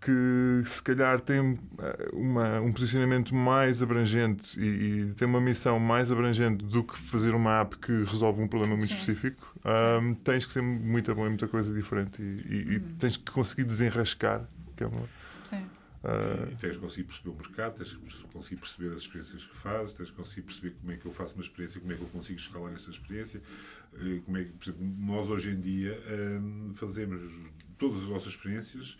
que 0.01 0.63
se 0.65 0.81
calhar 0.81 1.21
tem 1.21 1.59
eh, 1.77 2.09
uma, 2.11 2.59
um 2.59 2.73
posicionamento 2.73 3.35
mais 3.35 3.83
abrangente 3.83 4.59
e, 4.59 4.65
e, 4.65 5.13
tem 5.13 5.27
uma 5.27 5.39
missão 5.39 5.79
mais 5.79 6.11
abrangente 6.11 6.65
do 6.65 6.83
que 6.83 6.97
fazer 6.97 7.35
uma 7.35 7.61
app 7.61 7.77
que 7.77 7.91
resolve 8.05 8.41
um 8.41 8.47
problema 8.47 8.75
muito 8.75 8.89
Sim. 8.89 8.97
específico, 8.97 9.55
um, 10.01 10.15
tens 10.15 10.43
que 10.43 10.53
ser 10.53 10.63
muito 10.63 11.13
bom 11.13 11.27
em 11.27 11.29
muita 11.29 11.47
coisa 11.47 11.71
diferente 11.71 12.19
e, 12.19 12.25
e, 12.25 12.65
uhum. 12.65 12.73
e 12.73 12.79
tens 12.97 13.15
que 13.15 13.31
conseguir 13.31 13.63
desenrascar. 13.63 14.47
Que 14.75 14.85
é 14.85 14.87
uma, 14.87 15.07
Sim. 15.47 15.69
Uh... 16.03 16.51
E 16.51 16.55
tens 16.55 16.77
que 16.77 16.81
conseguir 16.81 17.03
perceber 17.03 17.29
o 17.29 17.35
mercado, 17.35 17.77
tens 17.77 17.93
que 17.93 18.23
conseguir 18.33 18.55
perceber 18.55 18.89
as 18.89 19.03
experiências 19.03 19.45
que 19.45 19.55
fazes, 19.55 19.93
tens 19.93 20.09
que 20.09 20.15
conseguir 20.15 20.41
perceber 20.41 20.71
como 20.71 20.91
é 20.91 20.97
que 20.97 21.05
eu 21.05 21.11
faço 21.11 21.35
uma 21.35 21.43
experiência, 21.43 21.79
como 21.79 21.93
é 21.93 21.95
que 21.95 22.01
eu 22.01 22.07
consigo 22.07 22.39
escalar 22.39 22.73
esta 22.73 22.89
experiência. 22.89 23.39
Eh, 23.93 24.19
como 24.25 24.35
é 24.37 24.45
que, 24.45 24.49
por 24.49 24.63
exemplo, 24.63 24.95
nós 24.97 25.29
hoje 25.29 25.51
em 25.51 25.59
dia 25.59 26.01
um, 26.41 26.73
fazemos 26.73 27.21
todas 27.77 28.01
as 28.01 28.09
nossas 28.09 28.29
experiências 28.29 28.97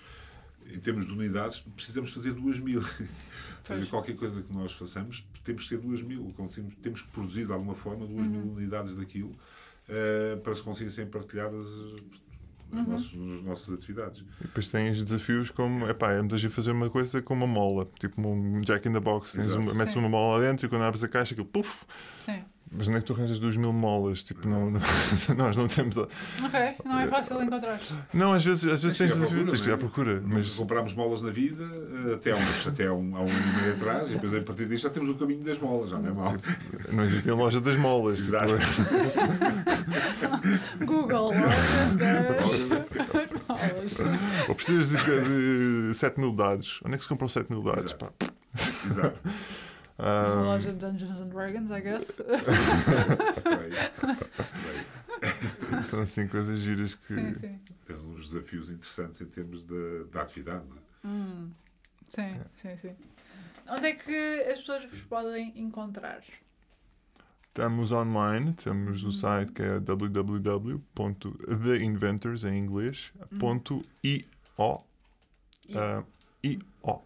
em 0.73 0.79
termos 0.79 1.05
de 1.05 1.11
unidades, 1.11 1.59
precisamos 1.75 2.11
fazer 2.13 2.33
duas 2.33 2.59
mil. 2.59 2.81
Ou 3.69 3.77
seja, 3.77 3.85
qualquer 3.87 4.15
coisa 4.15 4.41
que 4.41 4.53
nós 4.53 4.71
façamos, 4.73 5.25
temos 5.43 5.63
que 5.63 5.69
ter 5.69 5.77
duas 5.77 6.01
mil. 6.01 6.33
Temos 6.81 7.01
que 7.01 7.07
produzir, 7.09 7.45
de 7.45 7.53
alguma 7.53 7.75
forma, 7.75 8.05
duas 8.05 8.25
uhum. 8.25 8.31
mil 8.31 8.53
unidades 8.53 8.95
daquilo 8.95 9.29
uh, 9.29 10.39
para 10.41 10.55
se 10.55 10.61
conseguirem 10.61 10.93
ser 10.93 11.07
partilhadas 11.07 11.65
nas, 12.71 12.85
uhum. 12.85 12.91
nossas, 12.91 13.13
nas 13.13 13.43
nossas 13.43 13.73
atividades. 13.73 14.19
E 14.39 14.43
depois 14.43 14.69
tens 14.69 15.03
desafios 15.03 15.51
como, 15.51 15.87
epá, 15.87 16.13
é 16.13 16.19
muito 16.19 16.35
agir 16.35 16.49
fazer 16.49 16.71
uma 16.71 16.89
coisa 16.89 17.21
com 17.21 17.33
uma 17.33 17.47
mola, 17.47 17.87
tipo 17.99 18.21
um 18.27 18.61
jack 18.61 18.87
in 18.87 18.93
the 18.93 18.99
box. 18.99 19.33
Tens 19.33 19.55
metes 19.75 19.95
uma 19.95 20.09
mola 20.09 20.41
dentro 20.41 20.65
e 20.65 20.69
quando 20.69 20.83
abres 20.83 21.03
a 21.03 21.07
caixa, 21.07 21.33
aquilo, 21.33 21.47
puf! 21.47 21.85
Sim. 22.19 22.43
Mas 22.73 22.87
onde 22.87 22.97
é 22.97 22.99
que 23.01 23.05
tu 23.05 23.13
arranjas 23.13 23.37
2 23.37 23.57
mil 23.57 23.73
molas? 23.73 24.23
Tipo, 24.23 24.47
não, 24.47 24.71
não 24.71 24.79
nós 25.37 25.57
não 25.57 25.67
temos. 25.67 25.97
A... 25.97 26.03
Ok, 26.03 26.75
não 26.85 26.99
é 26.99 27.07
fácil 27.07 27.43
encontrar. 27.43 27.77
Não, 28.13 28.31
às 28.31 28.45
vezes, 28.45 28.65
às 28.71 28.81
vezes 28.81 28.97
tens, 28.97 29.11
procura, 29.11 29.45
tens 29.45 29.61
que 29.61 29.69
ir 29.69 29.73
à 29.73 29.77
procura. 29.77 30.23
Mas... 30.25 30.55
Comprámos 30.55 30.93
molas 30.93 31.21
na 31.21 31.31
vida 31.31 31.65
eh, 32.07 32.13
até, 32.13 32.33
uns, 32.33 32.67
até 32.67 32.87
há 32.87 32.93
um, 32.93 33.15
há 33.15 33.19
um 33.19 33.29
ano 33.29 33.29
e 33.29 33.61
meio 33.61 33.73
atrás, 33.73 34.09
e 34.09 34.13
depois 34.13 34.33
a 34.33 34.41
partir 34.41 34.69
disto 34.69 34.83
já 34.83 34.89
temos 34.89 35.09
o 35.09 35.15
caminho 35.15 35.43
das 35.43 35.59
molas, 35.59 35.89
já 35.89 35.99
não 35.99 36.09
é 36.09 36.13
mal. 36.13 36.37
Tipo, 36.37 36.95
não 36.95 37.03
existe 37.03 37.29
a 37.29 37.35
loja 37.35 37.59
das 37.59 37.75
molas. 37.75 38.19
Tipo, 38.19 38.29
Exato. 38.29 38.53
Tipo... 40.79 40.85
Google, 40.85 41.25
loja 41.25 41.95
das 41.97 42.23
molas. 43.49 44.47
Ou 44.47 44.55
precisas 44.55 44.87
de, 44.87 45.89
de 45.89 45.93
7 45.93 46.19
mil 46.21 46.31
dados. 46.31 46.79
Onde 46.85 46.95
é 46.95 46.97
que 46.97 47.03
se 47.03 47.09
compram 47.09 47.27
7 47.27 47.51
mil 47.51 47.61
dados? 47.61 47.85
Exato. 47.85 48.33
Exato. 48.85 49.19
Um, 50.01 50.45
loja 50.45 50.73
de 50.73 50.79
Dungeons 50.79 51.11
and 51.11 51.27
Dragons, 51.27 51.69
I 51.69 51.79
guess. 51.79 52.17
São 55.85 55.99
assim 55.99 56.27
coisas 56.27 56.59
giras 56.59 56.95
que. 56.95 57.13
Sim, 57.13 57.35
sim. 57.35 57.59
Tem 57.85 57.95
uns 57.95 58.31
desafios 58.31 58.71
interessantes 58.71 59.21
em 59.21 59.27
termos 59.27 59.61
de, 59.61 60.05
de 60.05 60.17
atividade, 60.17 60.65
não 60.67 60.75
é? 60.75 60.79
Hum. 61.05 61.51
Sim, 62.09 62.23
é. 62.23 62.41
sim, 62.61 62.75
sim. 62.77 62.95
Onde 63.69 63.85
é 63.85 63.93
que 63.93 64.41
as 64.51 64.61
pessoas 64.61 64.89
vos 64.89 65.01
podem 65.01 65.53
encontrar? 65.55 66.23
Estamos 67.47 67.91
online, 67.91 68.53
temos 68.53 69.03
o 69.03 69.09
hum. 69.09 69.11
site 69.11 69.51
que 69.51 69.61
é 69.61 69.79
www.theinventors 69.79 72.43
em 72.43 72.57
inglês, 72.57 73.13
.io. 74.03 74.25
Uh, 74.57 74.83
I-O. 76.83 77.01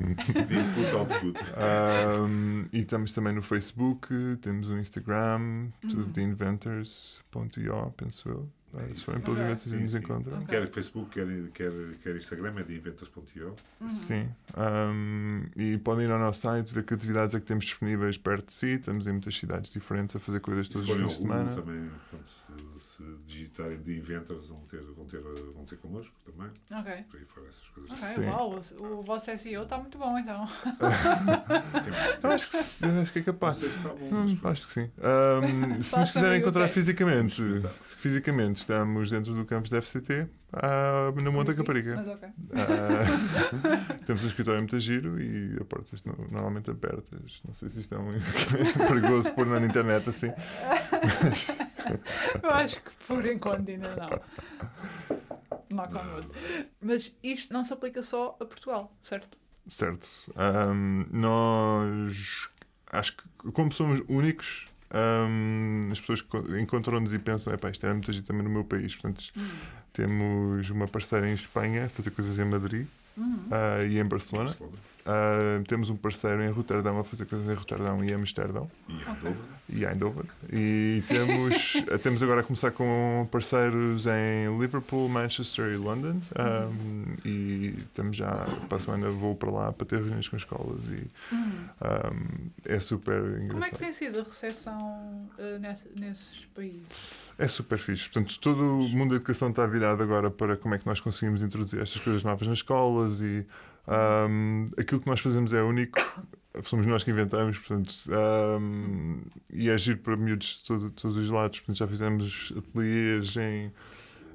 Input, 0.00 0.96
output. 0.96 1.38
Um, 1.56 2.66
e 2.72 2.80
estamos 2.80 3.12
também 3.12 3.32
no 3.32 3.42
Facebook, 3.42 4.08
temos 4.40 4.68
o 4.68 4.78
Instagram, 4.78 5.68
tudo 5.80 6.04
uhum. 6.04 6.12
de 6.12 6.22
inventors.io, 6.22 7.94
penso 7.96 8.28
eu. 8.28 8.48
É 8.76 8.94
se 8.94 9.02
forem 9.02 9.20
pelos 9.20 9.38
eventos, 9.38 9.66
okay. 9.66 9.80
nos 9.80 9.94
encontram. 9.94 10.42
Okay. 10.42 10.60
Quer 10.60 10.68
Facebook, 10.68 11.10
quer, 11.10 11.26
quer, 11.52 11.72
quer 12.02 12.16
Instagram, 12.16 12.58
é 12.58 12.62
de 12.64 12.76
inventors.io. 12.76 13.54
Uhum. 13.80 13.88
Sim. 13.88 14.28
Um, 14.56 15.44
e 15.56 15.78
podem 15.78 16.06
ir 16.06 16.10
ao 16.10 16.18
nosso 16.18 16.40
site 16.40 16.72
ver 16.72 16.84
que 16.84 16.94
atividades 16.94 17.34
é 17.34 17.40
que 17.40 17.46
temos 17.46 17.66
disponíveis 17.66 18.18
perto 18.18 18.46
de 18.46 18.52
si. 18.52 18.70
Estamos 18.70 19.06
em 19.06 19.12
muitas 19.12 19.36
cidades 19.36 19.70
diferentes 19.70 20.16
a 20.16 20.20
fazer 20.20 20.40
coisas 20.40 20.68
todos 20.68 20.88
os 20.88 20.96
fins 20.96 21.06
de 21.06 21.14
semana. 21.14 21.54
Também, 21.54 21.90
se, 22.26 22.80
se, 22.80 23.02
digitarem 23.24 23.80
de 23.80 23.96
Inventors, 23.96 24.46
vão 24.48 24.58
ter, 24.58 24.82
vão, 24.82 25.06
ter, 25.06 25.20
vão 25.20 25.64
ter 25.64 25.78
connosco 25.78 26.14
também. 26.24 26.50
Ok. 26.70 27.04
Por 27.10 27.20
aí 27.20 27.26
fora 27.26 27.48
essas 27.48 27.68
coisas. 27.68 27.92
Ok, 27.92 28.14
Sim. 28.14 28.28
uau, 28.28 28.60
o, 28.78 29.03
o 29.04 29.06
vosso 29.06 29.30
SEO 29.36 29.64
está 29.64 29.76
muito 29.76 29.98
bom 29.98 30.18
então. 30.18 30.48
eu, 32.24 32.30
acho 32.30 32.50
que, 32.50 32.56
acho 32.56 33.12
que 33.12 33.18
é 33.18 33.22
capaz. 33.22 33.60
Não 33.60 33.68
sei 33.68 33.70
se 33.70 33.76
está 33.76 33.90
bom. 33.90 34.08
Hum, 34.10 34.38
acho 34.44 34.66
que 34.66 34.72
sim. 34.72 34.90
Um, 34.98 35.80
se 35.82 35.98
nos 35.98 36.10
quiserem 36.10 36.40
encontrar 36.40 36.68
fisicamente, 36.68 37.42
fisicamente 37.98 38.56
estamos 38.56 39.10
dentro 39.10 39.34
do 39.34 39.44
campus 39.44 39.70
da 39.70 39.82
FCT, 39.82 40.26
ah, 40.54 41.12
na 41.22 41.30
Monta 41.30 41.54
Caparica. 41.54 41.96
Mas 41.96 42.08
ok. 42.08 42.28
Ah, 42.54 43.98
temos 44.06 44.24
um 44.24 44.26
escritório 44.26 44.60
muito 44.60 44.80
giro 44.80 45.20
e 45.20 45.58
a 45.60 45.64
portas 45.66 46.02
normalmente 46.30 46.70
abertas. 46.70 47.42
Não 47.46 47.52
sei 47.52 47.68
se 47.68 47.80
isto 47.80 47.94
é 47.94 47.98
um 47.98 48.08
perigoso 48.88 49.32
pôr 49.34 49.44
na 49.44 49.60
internet 49.60 50.08
assim. 50.08 50.32
Mas... 51.22 51.58
Eu 52.42 52.50
acho 52.50 52.76
que 52.76 52.90
por 53.06 53.26
enquanto 53.26 53.68
ainda 53.68 53.94
não. 53.96 55.18
Knock 55.74 55.94
on 55.94 56.14
wood. 56.14 56.28
Mas 56.80 57.12
isto 57.22 57.52
não 57.52 57.64
se 57.64 57.72
aplica 57.72 58.02
só 58.02 58.36
a 58.40 58.44
Portugal, 58.44 58.92
certo? 59.02 59.36
Certo. 59.66 60.08
Um, 60.36 61.06
nós 61.12 62.48
acho 62.92 63.16
que 63.16 63.50
como 63.52 63.72
somos 63.72 64.00
únicos 64.08 64.68
hum, 65.28 65.80
as 65.90 66.00
pessoas 66.00 66.20
co- 66.20 66.56
encontram-nos 66.58 67.12
e 67.14 67.18
pensam, 67.18 67.52
epá, 67.52 67.70
isto 67.70 67.84
era 67.84 67.94
muita 67.94 68.12
gente 68.12 68.26
também 68.26 68.42
no 68.44 68.50
meu 68.50 68.64
país. 68.64 68.94
Portanto, 68.94 69.24
temos 69.92 70.70
uma 70.70 70.86
parceira 70.86 71.28
em 71.28 71.34
Espanha 71.34 71.86
a 71.86 71.88
fazer 71.88 72.10
coisas 72.10 72.38
em 72.38 72.44
Madrid 72.44 72.86
ah, 73.50 73.82
e 73.84 73.98
em 73.98 74.04
Barcelona. 74.04 74.48
Barcelona. 74.50 74.76
Ah, 75.06 75.62
temos 75.68 75.90
um 75.90 75.96
parceiro 75.96 76.42
em 76.42 76.50
Roterdão 76.50 76.98
a 76.98 77.04
fazer 77.04 77.26
coisas 77.26 77.46
em 77.48 77.54
Roterdão 77.54 78.02
e 78.02 78.12
Amsterdão 78.14 78.70
E 78.88 78.94
Eindhoven. 78.94 79.36
e 79.68 79.84
Eindhoven. 79.84 80.24
E 80.50 81.02
temos, 81.06 81.72
temos 82.02 82.22
agora 82.22 82.40
a 82.40 82.42
começar 82.44 82.70
com 82.70 83.28
parceiros 83.30 84.06
em 84.06 84.58
Liverpool, 84.58 85.08
Manchester 85.10 85.72
e 85.72 85.76
London. 85.76 86.20
Um, 86.38 87.04
e 87.24 87.74
estamos 87.80 88.16
já, 88.16 88.46
para 88.68 88.78
a 88.78 88.80
semana 88.80 89.10
vou 89.10 89.34
para 89.36 89.50
lá 89.50 89.72
para 89.72 89.86
ter 89.86 89.96
reuniões 89.98 90.26
com 90.28 90.36
escolas 90.36 90.88
e 90.88 91.06
um, 91.34 92.48
é 92.64 92.80
super 92.80 93.20
Como 93.20 93.34
é 93.34 93.38
que 93.38 93.44
engraçado. 93.44 93.78
tem 93.78 93.92
sido 93.92 94.20
a 94.20 94.22
recepção 94.22 95.30
eh, 95.38 95.58
nesse- 95.58 95.88
nesses 96.00 96.46
países? 96.54 97.30
É 97.38 97.46
super 97.46 97.78
fixe. 97.78 98.08
Portanto, 98.08 98.38
todo 98.40 98.60
o 98.62 98.88
mundo 98.88 99.10
da 99.10 99.16
educação 99.16 99.50
está 99.50 99.66
virado 99.66 100.02
agora 100.02 100.30
para 100.30 100.56
como 100.56 100.74
é 100.74 100.78
que 100.78 100.86
nós 100.86 101.00
conseguimos 101.00 101.42
introduzir 101.42 101.80
estas 101.82 102.00
coisas 102.00 102.22
novas 102.22 102.46
nas 102.48 102.58
escolas 102.58 103.20
e 103.20 103.44
um, 103.88 104.66
aquilo 104.78 105.00
que 105.00 105.06
nós 105.06 105.20
fazemos 105.20 105.52
é 105.52 105.62
único. 105.62 105.98
Somos 106.62 106.86
nós 106.86 107.02
que 107.02 107.10
inventamos, 107.10 107.58
portanto, 107.58 107.92
um, 108.60 109.20
e 109.52 109.68
é 109.68 109.76
giro 109.76 109.98
para 109.98 110.16
miúdos 110.16 110.58
de 110.58 110.64
todo- 110.68 110.90
todos 110.90 111.16
os 111.16 111.28
lados. 111.28 111.58
Portanto, 111.60 111.76
já 111.78 111.88
fizemos 111.88 112.52
ateliês 112.56 113.36
em, 113.36 113.72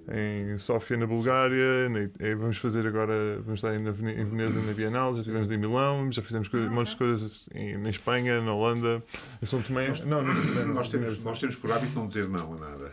em 0.07 0.57
Sófia, 0.57 0.97
na 0.97 1.05
Bulgária, 1.05 1.89
na- 1.89 2.09
eh, 2.19 2.35
vamos 2.35 2.57
fazer 2.57 2.85
agora, 2.87 3.39
vamos 3.43 3.59
estar 3.63 3.73
em, 3.75 3.79
em 3.87 4.23
Veneza, 4.25 4.59
na 4.61 4.73
Bienal, 4.73 5.13
já 5.13 5.19
estivemos 5.19 5.51
em 5.51 5.57
Milão, 5.57 6.11
já 6.11 6.21
fizemos 6.21 6.47
coisas, 6.47 6.71
montes 6.71 6.93
de 6.93 6.97
coisas 6.97 7.49
em, 7.53 7.77
na 7.77 7.89
Espanha, 7.89 8.41
na 8.41 8.53
Holanda, 8.53 9.03
em 9.41 9.45
São 9.45 9.61
Tomé. 9.61 9.89
Não, 10.05 10.23
não, 10.23 10.33
não, 10.33 10.65
não, 10.67 10.73
Nós 10.75 10.87
temos, 10.87 11.23
nós 11.23 11.39
temos 11.39 11.55
por 11.55 11.71
hábito 11.71 11.93
não 11.95 12.07
dizer 12.07 12.27
não 12.27 12.53
a 12.53 12.57
nada. 12.57 12.91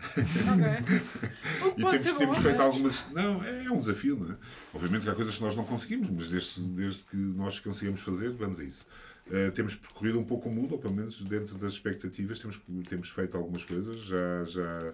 Ok. 0.53 0.97
O 1.66 1.74
que 1.74 1.83
E 1.83 1.99
temos, 1.99 2.12
temos 2.19 2.39
feito 2.39 2.57
mas- 2.57 2.66
algumas. 2.66 3.07
Não, 3.12 3.43
é, 3.45 3.65
é 3.65 3.70
um 3.70 3.81
desafio, 3.81 4.16
não 4.19 4.33
é? 4.33 4.37
Obviamente 4.73 5.03
que 5.03 5.11
há 5.11 5.15
coisas 5.15 5.37
que 5.37 5.43
nós 5.43 5.55
não 5.57 5.65
conseguimos, 5.65 6.09
mas 6.11 6.31
desde, 6.31 6.61
desde 6.62 7.05
que 7.05 7.16
nós 7.16 7.59
conseguimos 7.61 8.01
fazer, 8.01 8.31
vamos 8.33 8.59
a 8.61 8.65
isso. 8.65 8.87
Eh, 9.31 9.51
temos 9.51 9.74
percorrido 9.74 10.19
um 10.20 10.23
pouco 10.24 10.49
o 10.49 10.53
mundo, 10.53 10.73
ou 10.73 10.78
pelo 10.78 10.95
menos 10.95 11.20
dentro 11.23 11.57
das 11.59 11.73
expectativas, 11.73 12.39
temos, 12.39 12.61
temos 12.89 13.11
feito 13.11 13.37
algumas 13.37 13.65
coisas. 13.65 13.97
Já, 14.03 14.45
já 14.45 14.93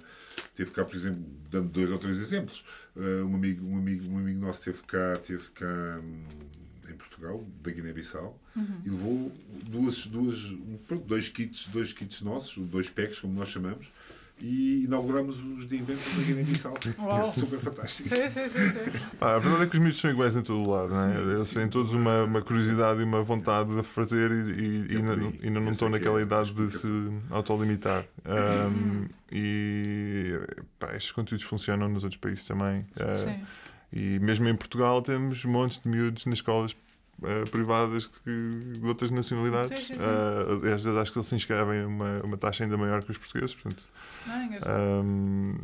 teve 0.54 0.70
cá, 0.70 0.84
por 0.84 0.94
exemplo, 0.94 1.24
dando 1.50 1.68
dois 1.68 1.90
ou 1.90 1.98
três 1.98 2.18
exemplos, 2.18 2.64
eh, 2.96 3.22
um, 3.22 3.34
amigo, 3.34 3.66
um, 3.66 3.78
amigo, 3.78 4.10
um 4.10 4.18
amigo 4.18 4.40
nosso 4.40 4.62
teve 4.62 4.82
cá, 4.82 5.16
teve 5.16 5.48
cá 5.50 6.00
hum, 6.02 6.24
em 6.88 6.94
Portugal, 6.94 7.42
da 7.62 7.70
Guiné-Bissau, 7.70 8.38
e 8.84 8.90
levou 8.90 9.32
duas, 9.64 10.06
duas, 10.06 10.50
um, 10.50 10.78
pronto, 10.86 11.06
dois, 11.06 11.28
kits, 11.28 11.68
dois 11.68 11.92
kits 11.92 12.20
nossos, 12.20 12.66
dois 12.66 12.90
packs, 12.90 13.20
como 13.20 13.32
nós 13.32 13.48
chamamos, 13.48 13.90
e 14.42 14.84
inauguramos 14.84 15.40
os 15.40 15.66
de 15.66 15.76
inventos 15.76 16.04
da 16.16 16.22
Guiné-Bissau. 16.22 16.74
É 17.18 17.22
super 17.22 17.58
fantástico. 17.60 18.08
Sim, 18.08 18.30
sim, 18.30 18.48
sim. 18.48 18.98
Ah, 19.20 19.36
a 19.36 19.38
verdade 19.38 19.62
é 19.62 19.66
que 19.66 19.74
os 19.76 19.80
miúdos 19.80 20.00
são 20.00 20.10
iguais 20.10 20.34
em 20.34 20.42
todo 20.42 20.60
o 20.60 20.70
lado, 20.70 20.92
não 20.92 21.08
é? 21.08 21.14
Sim, 21.14 21.30
Eles 21.36 21.54
têm 21.54 21.68
todos 21.68 21.92
uma, 21.92 22.24
uma 22.24 22.42
curiosidade 22.42 23.00
e 23.00 23.04
uma 23.04 23.22
vontade 23.22 23.74
de 23.74 23.82
fazer 23.84 24.30
e, 24.32 24.34
e, 24.34 24.86
É 24.90 24.94
e 24.94 24.96
por 25.50 25.50
não, 25.50 25.70
estão 25.70 25.88
é 25.88 25.90
que 25.90 25.96
naquela 25.98 26.18
é 26.20 26.22
idade 26.22 26.52
de 26.52 26.70
se 26.76 27.12
autolimitar. 27.30 28.04
Um, 28.26 29.06
e 29.30 30.38
pá, 30.78 30.88
estes 30.94 31.12
conteúdos 31.12 31.44
funcionam 31.46 31.88
nos 31.88 32.02
outros 32.02 32.20
países 32.20 32.46
também. 32.46 32.84
Sim. 33.16 33.40
e 33.92 34.18
mesmo 34.18 34.48
em 34.48 34.56
Portugal 34.56 35.00
temos 35.02 35.44
montes 35.44 35.78
de 35.80 35.88
miúdos 35.88 36.26
nas 36.26 36.34
escolas 36.34 36.74
ah, 37.24 37.48
privadas 37.50 38.06
que, 38.06 38.60
de 38.78 38.86
outras 38.86 39.10
nacionalidades. 39.10 39.90
Ah, 39.92 40.52
aliás, 40.60 40.84
eu 40.84 40.98
acho 41.00 41.12
que 41.12 41.18
eles 41.18 41.28
se 41.28 41.34
inscrevem 41.34 41.84
uma, 41.84 42.20
uma 42.22 42.36
taxa 42.36 42.64
ainda 42.64 42.76
maior 42.76 43.02
que 43.02 43.10
os 43.10 43.18
portugueses. 43.18 43.54
Portanto, 43.54 43.84
é 44.28 44.44
engraçado. 44.44 44.72
Ahm, 44.80 45.56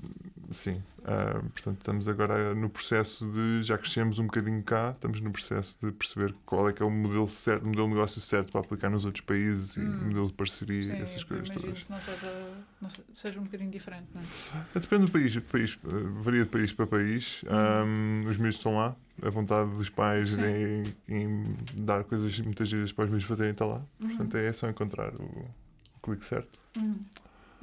sim, 0.51 0.83
ah, 1.05 1.41
portanto, 1.53 1.79
estamos 1.79 2.09
agora 2.09 2.55
no 2.55 2.69
processo 2.69 3.27
de. 3.31 3.63
Já 3.63 3.77
crescemos 3.79 4.19
um 4.19 4.25
bocadinho 4.27 4.63
cá, 4.63 4.91
estamos 4.95 5.21
no 5.21 5.31
processo 5.31 5.77
de 5.83 5.93
perceber 5.93 6.35
qual 6.47 6.69
é 6.69 6.73
que 6.73 6.83
é 6.83 6.87
o 6.87 6.91
modelo, 6.91 7.29
certo, 7.29 7.63
o 7.65 7.67
modelo 7.69 7.89
de 7.89 7.95
negócio 7.95 8.21
certo 8.21 8.51
para 8.53 8.61
aplicar 8.61 8.91
nos 8.91 9.05
outros 9.05 9.25
países 9.25 9.77
e 9.77 9.81
Hum. 9.81 10.07
modelo 10.09 10.27
de 10.29 10.33
parceria 10.35 10.83
Sim, 10.83 10.93
e 10.99 11.03
essas 11.03 11.25
coisas 11.25 11.49
todas. 11.51 11.83
que 11.83 11.91
não 11.91 12.01
seja, 12.01 12.33
não 12.81 12.91
se- 12.91 13.03
seja 13.15 13.39
um 13.41 13.45
bocadinho 13.45 13.71
diferente, 13.71 14.07
não 14.15 14.21
é? 14.23 14.25
Depende 14.79 15.07
do 15.07 15.11
país, 15.13 15.37
país 15.39 15.77
ah, 15.85 15.89
varia 16.21 16.45
de 16.45 16.51
país 16.51 16.73
para 16.73 16.87
país. 16.87 17.43
Ahm, 17.49 18.25
os 18.29 18.37
miúdos 18.39 18.57
estão 18.57 18.77
lá, 18.77 18.95
a 19.23 19.31
vontade 19.31 19.71
dos 19.71 19.89
pais 19.89 20.33
em, 20.39 20.83
em 21.09 21.45
dar 21.85 22.05
coisas 22.05 22.39
muitas 22.41 22.69
giras 22.69 22.93
para 22.93 23.05
os 23.05 23.11
miúdos 23.11 23.27
fazerem 23.27 23.53
está 23.53 23.65
lá. 23.67 23.85
Uhum. 24.01 24.09
Portanto, 24.09 24.37
é 24.37 24.53
só 24.53 24.69
encontrar 24.69 25.13
o, 25.21 25.25
o 25.25 26.01
clique 26.03 26.25
certo. 26.25 26.59
Hum. 26.77 26.99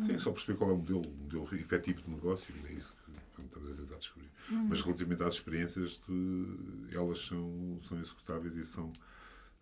Sim, 0.01 0.19
só 0.19 0.31
perceber 0.31 0.57
qual 0.57 0.71
é 0.71 0.73
o 0.73 0.77
modelo, 0.77 1.01
o 1.07 1.17
modelo 1.23 1.47
efetivo 1.55 2.01
de 2.01 2.09
negócio, 2.09 2.53
é 2.67 2.73
isso 2.73 2.93
que 3.05 3.43
estamos 3.43 3.71
a 3.71 3.75
tentar 3.75 3.95
descobrir. 3.97 4.29
Hum. 4.51 4.67
Mas 4.69 4.81
relativamente 4.81 5.23
às 5.23 5.35
experiências, 5.35 6.01
de- 6.07 6.95
elas 6.95 7.19
são, 7.25 7.79
são 7.87 7.99
executáveis 7.99 8.55
e 8.57 8.65
são, 8.65 8.91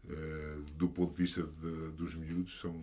eh, 0.09 0.57
do 0.75 0.89
ponto 0.89 1.11
de 1.11 1.17
vista 1.21 1.43
de- 1.43 1.91
dos 1.91 2.15
miúdos, 2.15 2.59
são, 2.59 2.81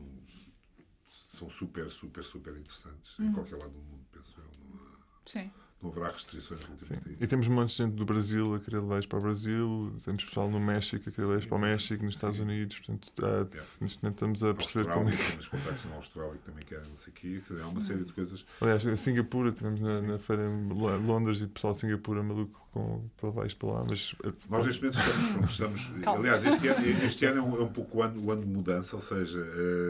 são 1.08 1.50
super, 1.50 1.90
super, 1.90 2.22
super 2.22 2.56
interessantes. 2.56 3.18
Em 3.18 3.32
qualquer 3.32 3.56
lado 3.56 3.72
do 3.72 3.80
mundo, 3.80 4.04
penso 4.12 4.32
eu. 4.38 4.44
Não, 4.68 4.76
há- 4.86 4.98
Sim. 5.26 5.50
Não 5.82 5.90
haverá 5.90 6.08
restrições 6.10 6.60
relativamente 6.60 7.08
a 7.08 7.12
E 7.12 7.14
isso. 7.20 7.26
temos 7.28 7.46
um 7.48 7.52
monte 7.52 7.70
de 7.70 7.76
gente 7.76 7.94
do 7.94 8.04
Brasil 8.04 8.54
a 8.54 8.60
querer 8.60 8.80
leis 8.80 9.06
para 9.06 9.18
o 9.18 9.22
Brasil, 9.22 9.94
temos 10.04 10.24
pessoal 10.24 10.50
no 10.50 10.60
México 10.60 11.08
a 11.08 11.12
querer 11.12 11.26
leis 11.26 11.42
Sim, 11.44 11.48
para 11.48 11.58
o 11.58 11.60
México, 11.60 12.04
nos 12.04 12.14
Estados 12.14 12.36
sim. 12.36 12.42
Unidos, 12.42 12.78
portanto, 12.80 13.12
há- 13.24 13.26
Yeah. 13.26 13.70
neste 13.80 14.02
momento 14.02 14.14
estamos 14.16 14.42
a 14.42 14.54
perceber 14.54 14.84
como. 14.92 15.06
Austrália, 15.08 15.30
temos 15.30 15.48
contactos 15.48 15.84
na 15.86 15.96
Austrália 15.96 16.32
que 16.32 16.38
também 16.44 16.64
querem, 16.64 16.84
não 16.88 16.96
sei 16.96 17.12
o 17.12 17.16
quê. 17.16 17.42
Quer 17.46 17.52
dizer, 17.54 17.64
Há 17.64 17.68
uma 17.68 17.80
série 17.80 18.04
de 18.04 18.12
coisas. 18.12 18.44
Aliás, 18.60 18.84
em 18.84 18.96
Singapura, 18.96 19.52
tivemos 19.52 19.80
na, 19.80 20.00
na 20.02 20.18
feira 20.18 20.46
em 20.50 20.68
Lo- 20.68 20.96
Londres 20.98 21.40
e 21.40 21.44
o 21.44 21.48
pessoal 21.48 21.72
de 21.72 21.80
Singapura 21.80 22.22
maluco 22.22 22.60
com, 22.72 23.08
para 23.16 23.46
isto 23.46 23.58
para 23.58 23.78
lá, 23.78 23.84
mas. 23.88 24.14
eh, 24.24 24.32
Nós 24.48 24.66
neste 24.66 24.82
momento 24.82 24.98
estamos, 24.98 25.50
estamos 25.50 25.90
aliás, 26.06 26.44
este 26.44 26.68
ano, 26.68 26.86
este 27.04 27.24
ano 27.26 27.38
é, 27.38 27.42
um, 27.42 27.56
é 27.60 27.64
um 27.64 27.72
pouco 27.72 27.98
o 27.98 28.02
ano, 28.02 28.24
o 28.24 28.30
ano 28.30 28.42
de 28.42 28.48
mudança, 28.48 28.96
ou 28.96 29.02
seja, 29.02 29.38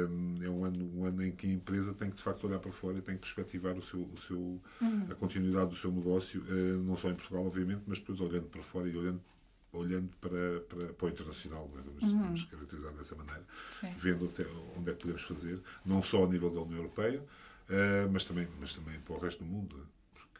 hum, 0.09 0.35
é 0.43 0.49
um 0.49 0.65
ano, 0.65 0.91
um 0.97 1.05
ano 1.05 1.23
em 1.25 1.33
que 1.33 1.47
a 1.47 1.51
empresa 1.51 1.93
tem 1.93 2.11
que 2.11 2.17
de 2.17 2.23
facto 2.23 2.47
olhar 2.47 2.59
para 2.59 2.73
fora 2.73 2.99
e 2.99 3.03
tem 3.03 3.15
que 3.17 3.21
perspectivar 3.21 3.77
o 3.77 3.83
seu, 3.83 4.01
o 4.01 4.19
seu, 4.27 4.61
a 5.11 5.15
continuidade 5.15 5.71
do 5.71 5.77
seu 5.77 5.93
negócio, 5.93 6.43
eh, 6.49 6.77
não 6.83 6.97
só 6.97 7.09
em 7.11 7.15
Portugal, 7.15 7.47
obviamente, 7.47 7.83
mas 7.87 7.99
depois 7.99 8.21
olhando 8.21 8.47
para 8.47 8.63
fora 8.63 8.89
e 8.89 8.97
olhando, 8.97 9.21
olhando 9.73 10.11
para, 10.21 10.61
para, 10.69 10.93
para 10.95 11.07
o 11.07 11.09
internacional, 11.11 11.71
é? 11.77 11.83
vamos, 11.83 12.03
vamos 12.23 12.45
caracterizar 12.45 12.93
dessa 12.93 13.15
maneira, 13.15 13.45
Sim. 13.81 13.93
vendo 13.97 14.25
até 14.25 14.45
onde 14.77 14.91
é 14.91 14.95
que 14.95 15.01
podemos 15.01 15.23
fazer, 15.23 15.61
não 15.85 16.03
só 16.03 16.25
a 16.25 16.29
nível 16.29 16.51
da 16.51 16.61
União 16.63 16.79
Europeia, 16.79 17.23
eh, 17.69 18.09
mas, 18.11 18.25
também, 18.25 18.49
mas 18.59 18.75
também 18.75 18.99
para 19.01 19.15
o 19.15 19.19
resto 19.21 19.45
do 19.45 19.51
mundo. 19.51 19.87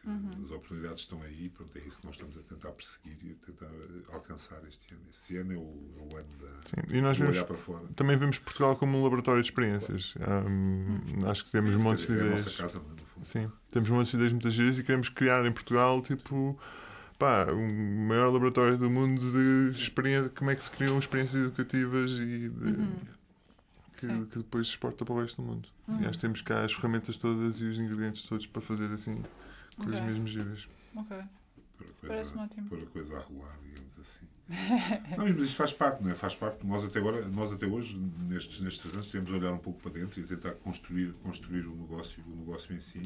É? 0.03 0.29
Porque 0.29 0.45
as 0.45 0.51
oportunidades 0.51 0.99
estão 1.01 1.21
aí, 1.21 1.49
pronto, 1.49 1.77
é 1.77 1.81
isso 1.81 1.99
que 1.99 2.05
nós 2.05 2.15
estamos 2.15 2.37
a 2.37 2.41
tentar 2.41 2.71
perseguir 2.71 3.17
e 3.23 3.31
a 3.31 3.45
tentar 3.45 3.65
eh, 3.73 4.13
alcançar 4.13 4.59
este 4.67 4.93
ano. 4.93 5.03
Este 5.11 5.37
ano 5.37 5.53
é 5.53 5.57
o, 5.57 5.59
é 5.59 6.15
o 6.15 6.17
ano 6.17 6.29
da, 6.39 6.47
Sim. 6.67 6.97
E 6.97 7.01
nós 7.01 7.17
de 7.17 7.23
vemos, 7.23 7.37
olhar 7.37 7.45
para 7.45 7.57
fora. 7.57 7.85
também 7.95 8.17
vemos 8.17 8.39
Portugal 8.39 8.75
como 8.75 8.97
um 8.97 9.03
laboratório 9.03 9.41
de 9.41 9.47
experiências. 9.49 10.13
Hum, 10.47 10.99
acho 11.29 11.45
que 11.45 11.51
temos 11.51 11.75
montes 11.75 12.05
de 12.07 12.13
é 12.13 12.15
a 12.15 12.17
ideias. 12.25 12.45
nossa 12.45 12.57
casa, 12.57 12.77
é, 12.79 12.81
no 12.81 12.97
fundo. 12.97 13.25
Sim, 13.25 13.51
temos 13.71 13.89
montes 13.89 14.11
de 14.11 14.17
ideias 14.17 14.31
muitas 14.33 14.53
giras 14.53 14.79
e 14.79 14.83
queremos 14.83 15.09
criar 15.09 15.45
em 15.45 15.51
Portugal, 15.51 16.01
tipo, 16.01 16.59
pá, 17.19 17.45
o 17.51 18.07
maior 18.07 18.31
laboratório 18.33 18.77
do 18.79 18.89
mundo 18.89 19.21
de 19.71 19.79
experiência, 19.79 20.29
como 20.31 20.49
é 20.49 20.55
que 20.55 20.63
se 20.63 20.71
criam 20.71 20.97
experiências 20.97 21.43
educativas 21.43 22.13
e 22.13 22.49
de- 22.49 23.21
que, 23.97 24.07
Sim. 24.07 24.25
que 24.25 24.37
depois 24.39 24.65
se 24.67 24.73
exporta 24.73 25.05
para 25.05 25.13
o 25.13 25.21
resto 25.21 25.39
do 25.43 25.47
mundo. 25.47 25.69
E 25.87 26.05
acho 26.05 26.13
que 26.13 26.19
temos 26.19 26.41
cá 26.41 26.63
as 26.63 26.73
ferramentas 26.73 27.17
todas 27.17 27.59
e 27.59 27.65
os 27.65 27.77
ingredientes 27.77 28.23
todos 28.23 28.47
para 28.47 28.61
fazer 28.61 28.89
assim 28.91 29.21
coisas 29.77 29.95
Ok. 29.95 30.07
mesmo 30.07 30.27
giras. 30.27 30.67
Ok. 30.95 31.17
Coisa, 31.99 32.49
pôr 32.69 32.83
a 32.83 32.85
coisa 32.87 33.17
a 33.17 33.19
rolar, 33.21 33.57
digamos 33.63 33.99
assim. 33.99 34.27
não, 35.17 35.25
mas 35.27 35.43
isto 35.45 35.55
faz 35.55 35.73
parte, 35.73 36.03
não 36.03 36.11
é? 36.11 36.15
Faz 36.15 36.35
parte. 36.35 36.65
Nós 36.65 36.83
até 36.83 36.99
agora, 36.99 37.27
nós 37.29 37.51
até 37.51 37.65
hoje, 37.65 37.97
nestes, 37.97 38.61
nestes 38.61 38.81
três 38.81 38.93
anos, 38.95 39.07
tivemos 39.07 39.31
a 39.31 39.33
olhar 39.35 39.53
um 39.53 39.57
pouco 39.57 39.79
para 39.81 39.91
dentro 39.91 40.19
e 40.19 40.23
a 40.23 40.27
tentar 40.27 40.51
construir, 40.55 41.13
construir 41.23 41.65
o 41.65 41.75
negócio, 41.75 42.23
o 42.27 42.35
negócio 42.35 42.75
em 42.75 42.79
si. 42.79 43.01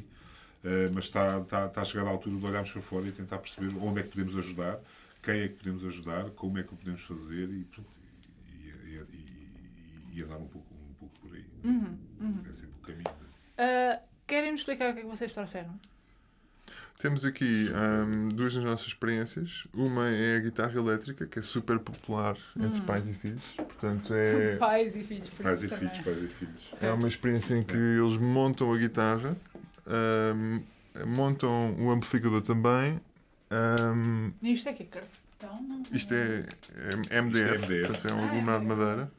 Eh, 0.64 0.90
mas 0.94 1.06
está, 1.06 1.40
está, 1.40 1.66
está 1.68 1.82
a 1.82 1.86
chegar 1.86 2.06
a 2.08 2.10
altura 2.10 2.38
de 2.38 2.46
olharmos 2.46 2.72
para 2.72 2.82
fora 2.82 3.08
e 3.08 3.12
tentar 3.12 3.38
perceber 3.38 3.74
onde 3.80 4.00
é 4.00 4.04
que 4.04 4.10
podemos 4.10 4.36
ajudar, 4.36 4.80
quem 5.22 5.40
é 5.42 5.48
que 5.48 5.56
podemos 5.56 5.86
ajudar, 5.86 6.30
como 6.32 6.58
é 6.58 6.64
que 6.64 6.74
o 6.74 6.78
podemos 6.78 7.02
fazer 7.02 7.50
e, 7.50 7.64
pronto, 7.66 7.90
e, 8.52 8.68
e, 8.68 9.06
e, 9.14 10.20
e 10.20 10.24
andar 10.24 10.38
um 10.38 10.48
pouco, 10.48 10.74
um 10.74 10.94
pouco 10.96 11.20
por 11.20 11.34
aí. 11.36 11.46
É 12.50 12.52
sempre 12.52 12.76
o 12.78 12.82
caminho. 12.82 13.04
não 13.06 13.66
é? 13.66 13.96
Ah, 14.02 14.02
Querem-me 14.28 14.58
explicar 14.58 14.90
o 14.90 14.94
que 14.94 15.00
é 15.00 15.04
que 15.04 15.08
vocês 15.08 15.32
trouxeram? 15.34 15.80
Temos 17.00 17.26
aqui 17.26 17.70
hum, 17.70 18.30
duas 18.30 18.56
das 18.56 18.64
nossas 18.64 18.88
experiências. 18.88 19.66
Uma 19.74 20.08
é 20.10 20.38
a 20.38 20.40
guitarra 20.40 20.74
elétrica, 20.80 21.26
que 21.28 21.40
é 21.40 21.42
super 21.42 21.78
popular 21.78 22.38
entre 22.58 22.82
pais 22.82 23.08
e 23.08 23.14
filhos. 23.14 23.44
Portanto, 23.58 24.14
é, 24.14 24.56
Pais 24.58 24.96
e 24.96 25.04
filhos. 25.04 25.30
por 25.30 25.44
Pais 25.44 25.62
e 25.64 25.68
filhos, 25.68 25.98
pais 26.00 26.24
e 26.24 26.28
filhos. 26.28 26.72
É 26.82 26.92
uma 26.92 27.08
experiência 27.08 27.56
em 27.56 27.62
que 27.64 27.76
eles 27.76 28.18
montam 28.18 28.74
a 28.74 28.78
guitarra, 28.78 29.36
ahm, 29.86 30.62
montam 31.06 31.76
o 31.80 31.92
amplificador 31.92 32.42
também. 32.42 33.00
ahm, 33.52 34.32
E 34.42 34.54
Isto 34.54 34.70
é 34.70 34.74
que 34.74 34.84
é 34.84 34.86
cartão, 34.86 35.62
não? 35.68 35.84
isto 35.92 36.14
é, 36.14 36.46
é 37.10 37.18
MDF, 37.22 37.56
Isto 37.56 37.72
é 37.74 37.78
MDF. 37.78 37.88
portanto 37.88 38.12
é 38.12 38.16
um 38.16 38.24
Ah, 38.24 38.28
aglomerado 38.30 38.66
de 38.66 38.72
é. 38.72 38.76
madeira. 38.76 39.12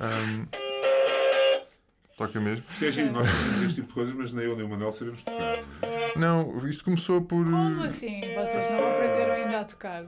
Ahm, 0.00 0.46
Toca 2.16 2.40
mesmo. 2.40 2.62
Isto 2.70 2.84
é 2.84 2.92
giro, 2.92 3.10
nós 3.12 3.26
fazemos 3.26 3.62
este 3.64 3.74
tipo 3.76 3.88
de 3.88 3.94
coisas, 3.94 4.14
mas 4.14 4.32
nem 4.32 4.44
eu 4.44 4.54
nem 4.54 4.64
o 4.64 4.68
Manuel 4.68 4.92
sabemos 4.92 5.22
tocar. 5.22 5.51
Não, 6.16 6.66
isto 6.66 6.84
começou 6.84 7.22
por. 7.22 7.44
Como 7.44 7.82
assim? 7.84 8.20
Vocês 8.34 8.70
não 8.72 8.90
aprenderam 8.92 9.34
ainda 9.34 9.60
a 9.60 9.64
tocar? 9.64 10.04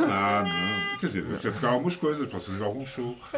Ah, 0.00 0.42
não. 0.42 0.98
Quer 0.98 1.06
dizer, 1.06 1.24
eu 1.30 1.38
sei 1.38 1.50
tocar 1.52 1.70
algumas 1.70 1.96
coisas, 1.96 2.28
posso 2.28 2.50
fazer 2.50 2.64
algum 2.64 2.84
show. 2.84 3.16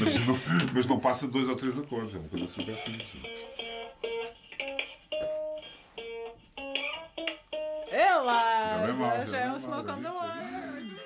mas, 0.00 0.26
não, 0.26 0.38
mas 0.74 0.86
não 0.86 0.98
passa 0.98 1.26
de 1.26 1.32
dois 1.32 1.48
ou 1.48 1.56
três 1.56 1.78
acordes, 1.78 2.14
é 2.14 2.18
uma 2.18 2.28
coisa 2.28 2.46
super 2.46 2.76
simples. 2.76 3.08
É 7.90 8.14
lá! 8.14 8.68
Já 8.68 8.78
não 8.78 8.84
é 8.84 8.92
mau, 8.92 9.16
já 9.18 9.26
já 9.26 9.38
é 9.38 9.50
um 9.50 9.58
smoke 9.58 9.90
on 9.90 10.02
the 10.02 10.10
line. 10.10 10.98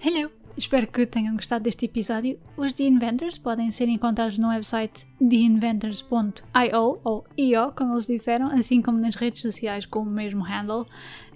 Hello! 0.00 0.33
Espero 0.56 0.86
que 0.86 1.04
tenham 1.04 1.34
gostado 1.34 1.64
deste 1.64 1.86
episódio. 1.86 2.38
Os 2.56 2.72
The 2.72 2.84
Inventors 2.84 3.38
podem 3.38 3.72
ser 3.72 3.88
encontrados 3.88 4.38
no 4.38 4.48
website 4.48 5.04
theinventors.io 5.18 7.00
ou 7.02 7.24
io, 7.36 7.72
como 7.72 7.94
eles 7.94 8.06
disseram, 8.06 8.52
assim 8.52 8.80
como 8.80 8.98
nas 8.98 9.16
redes 9.16 9.42
sociais 9.42 9.84
com 9.84 9.98
o 10.00 10.06
mesmo 10.06 10.44
handle. 10.44 10.86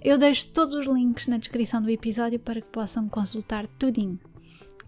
Eu 0.01 0.17
deixo 0.17 0.47
todos 0.47 0.73
os 0.73 0.87
links 0.87 1.27
na 1.27 1.37
descrição 1.37 1.81
do 1.81 1.89
episódio 1.89 2.39
para 2.39 2.61
que 2.61 2.67
possam 2.67 3.09
consultar 3.09 3.67
tudinho. 3.77 4.17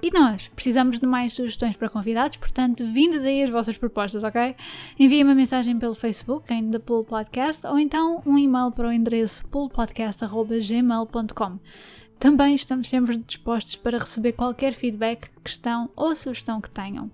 E 0.02 0.10
nós 0.12 0.49
precisamos 0.56 0.98
de 0.99 1.06
mais 1.06 1.34
sugestões 1.34 1.76
para 1.76 1.90
convidados, 1.90 2.38
portanto, 2.38 2.86
vindo 2.91 3.22
daí 3.22 3.44
as 3.44 3.49
vossas 3.52 3.78
propostas, 3.78 4.24
ok? 4.24 4.56
Enviem 4.98 5.26
uma 5.26 5.36
mensagem 5.36 5.78
pelo 5.78 5.94
Facebook 5.94 6.52
em 6.52 6.72
The 6.72 6.80
Pool 6.80 7.03
Podcast 7.03 7.68
ou 7.68 7.78
então 7.78 8.24
um 8.26 8.36
e-mail 8.38 8.72
para 8.72 8.88
o 8.88 8.91
endereço 8.91 9.45
poolpodcast.gmail.com. 9.49 11.60
Também 12.22 12.53
estamos 12.53 12.88
sempre 12.88 13.18
dispostos 13.18 13.76
para 13.76 13.98
receber 13.98 14.34
qualquer 14.34 14.73
feedback, 14.73 15.31
questão 15.43 15.89
ou 15.95 16.15
sugestão 16.15 16.61
que 16.61 16.69
tenham. 16.69 17.10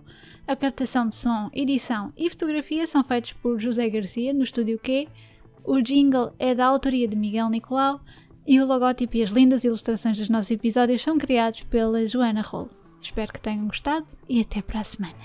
A 0.46 0.54
captação 0.54 1.08
de 1.08 1.16
som, 1.16 1.50
edição 1.54 2.12
e 2.18 2.30
fotografia 2.30 2.86
são 2.86 3.02
feitos 3.06 3.32
por 3.32 3.58
José 3.58 3.90
Garcia 3.90 4.34
no 4.34 4.44
Estúdio 4.44 4.78
Q. 4.78 5.08
O 5.64 5.80
jingle 5.80 6.34
é 6.38 6.54
da 6.54 6.66
autoria 6.66 7.08
de 7.08 7.16
Miguel 7.16 7.50
Nicolau 7.50 8.02
e 8.46 8.60
o 8.60 8.66
logótipo 8.66 9.16
e 9.16 9.24
as 9.24 9.32
lindas 9.32 9.64
ilustrações 9.64 10.18
dos 10.18 10.28
nossos 10.28 10.52
episódios 10.52 11.02
são 11.02 11.18
criados 11.18 11.64
pela 11.64 12.06
Joana 12.06 12.42
Rolo. 12.42 12.70
Espero 13.02 13.32
que 13.32 13.40
tenham 13.40 13.68
gostado 13.68 14.06
e 14.28 14.42
até 14.42 14.62
para 14.62 14.82
a 14.82 14.84
semana. 14.84 15.16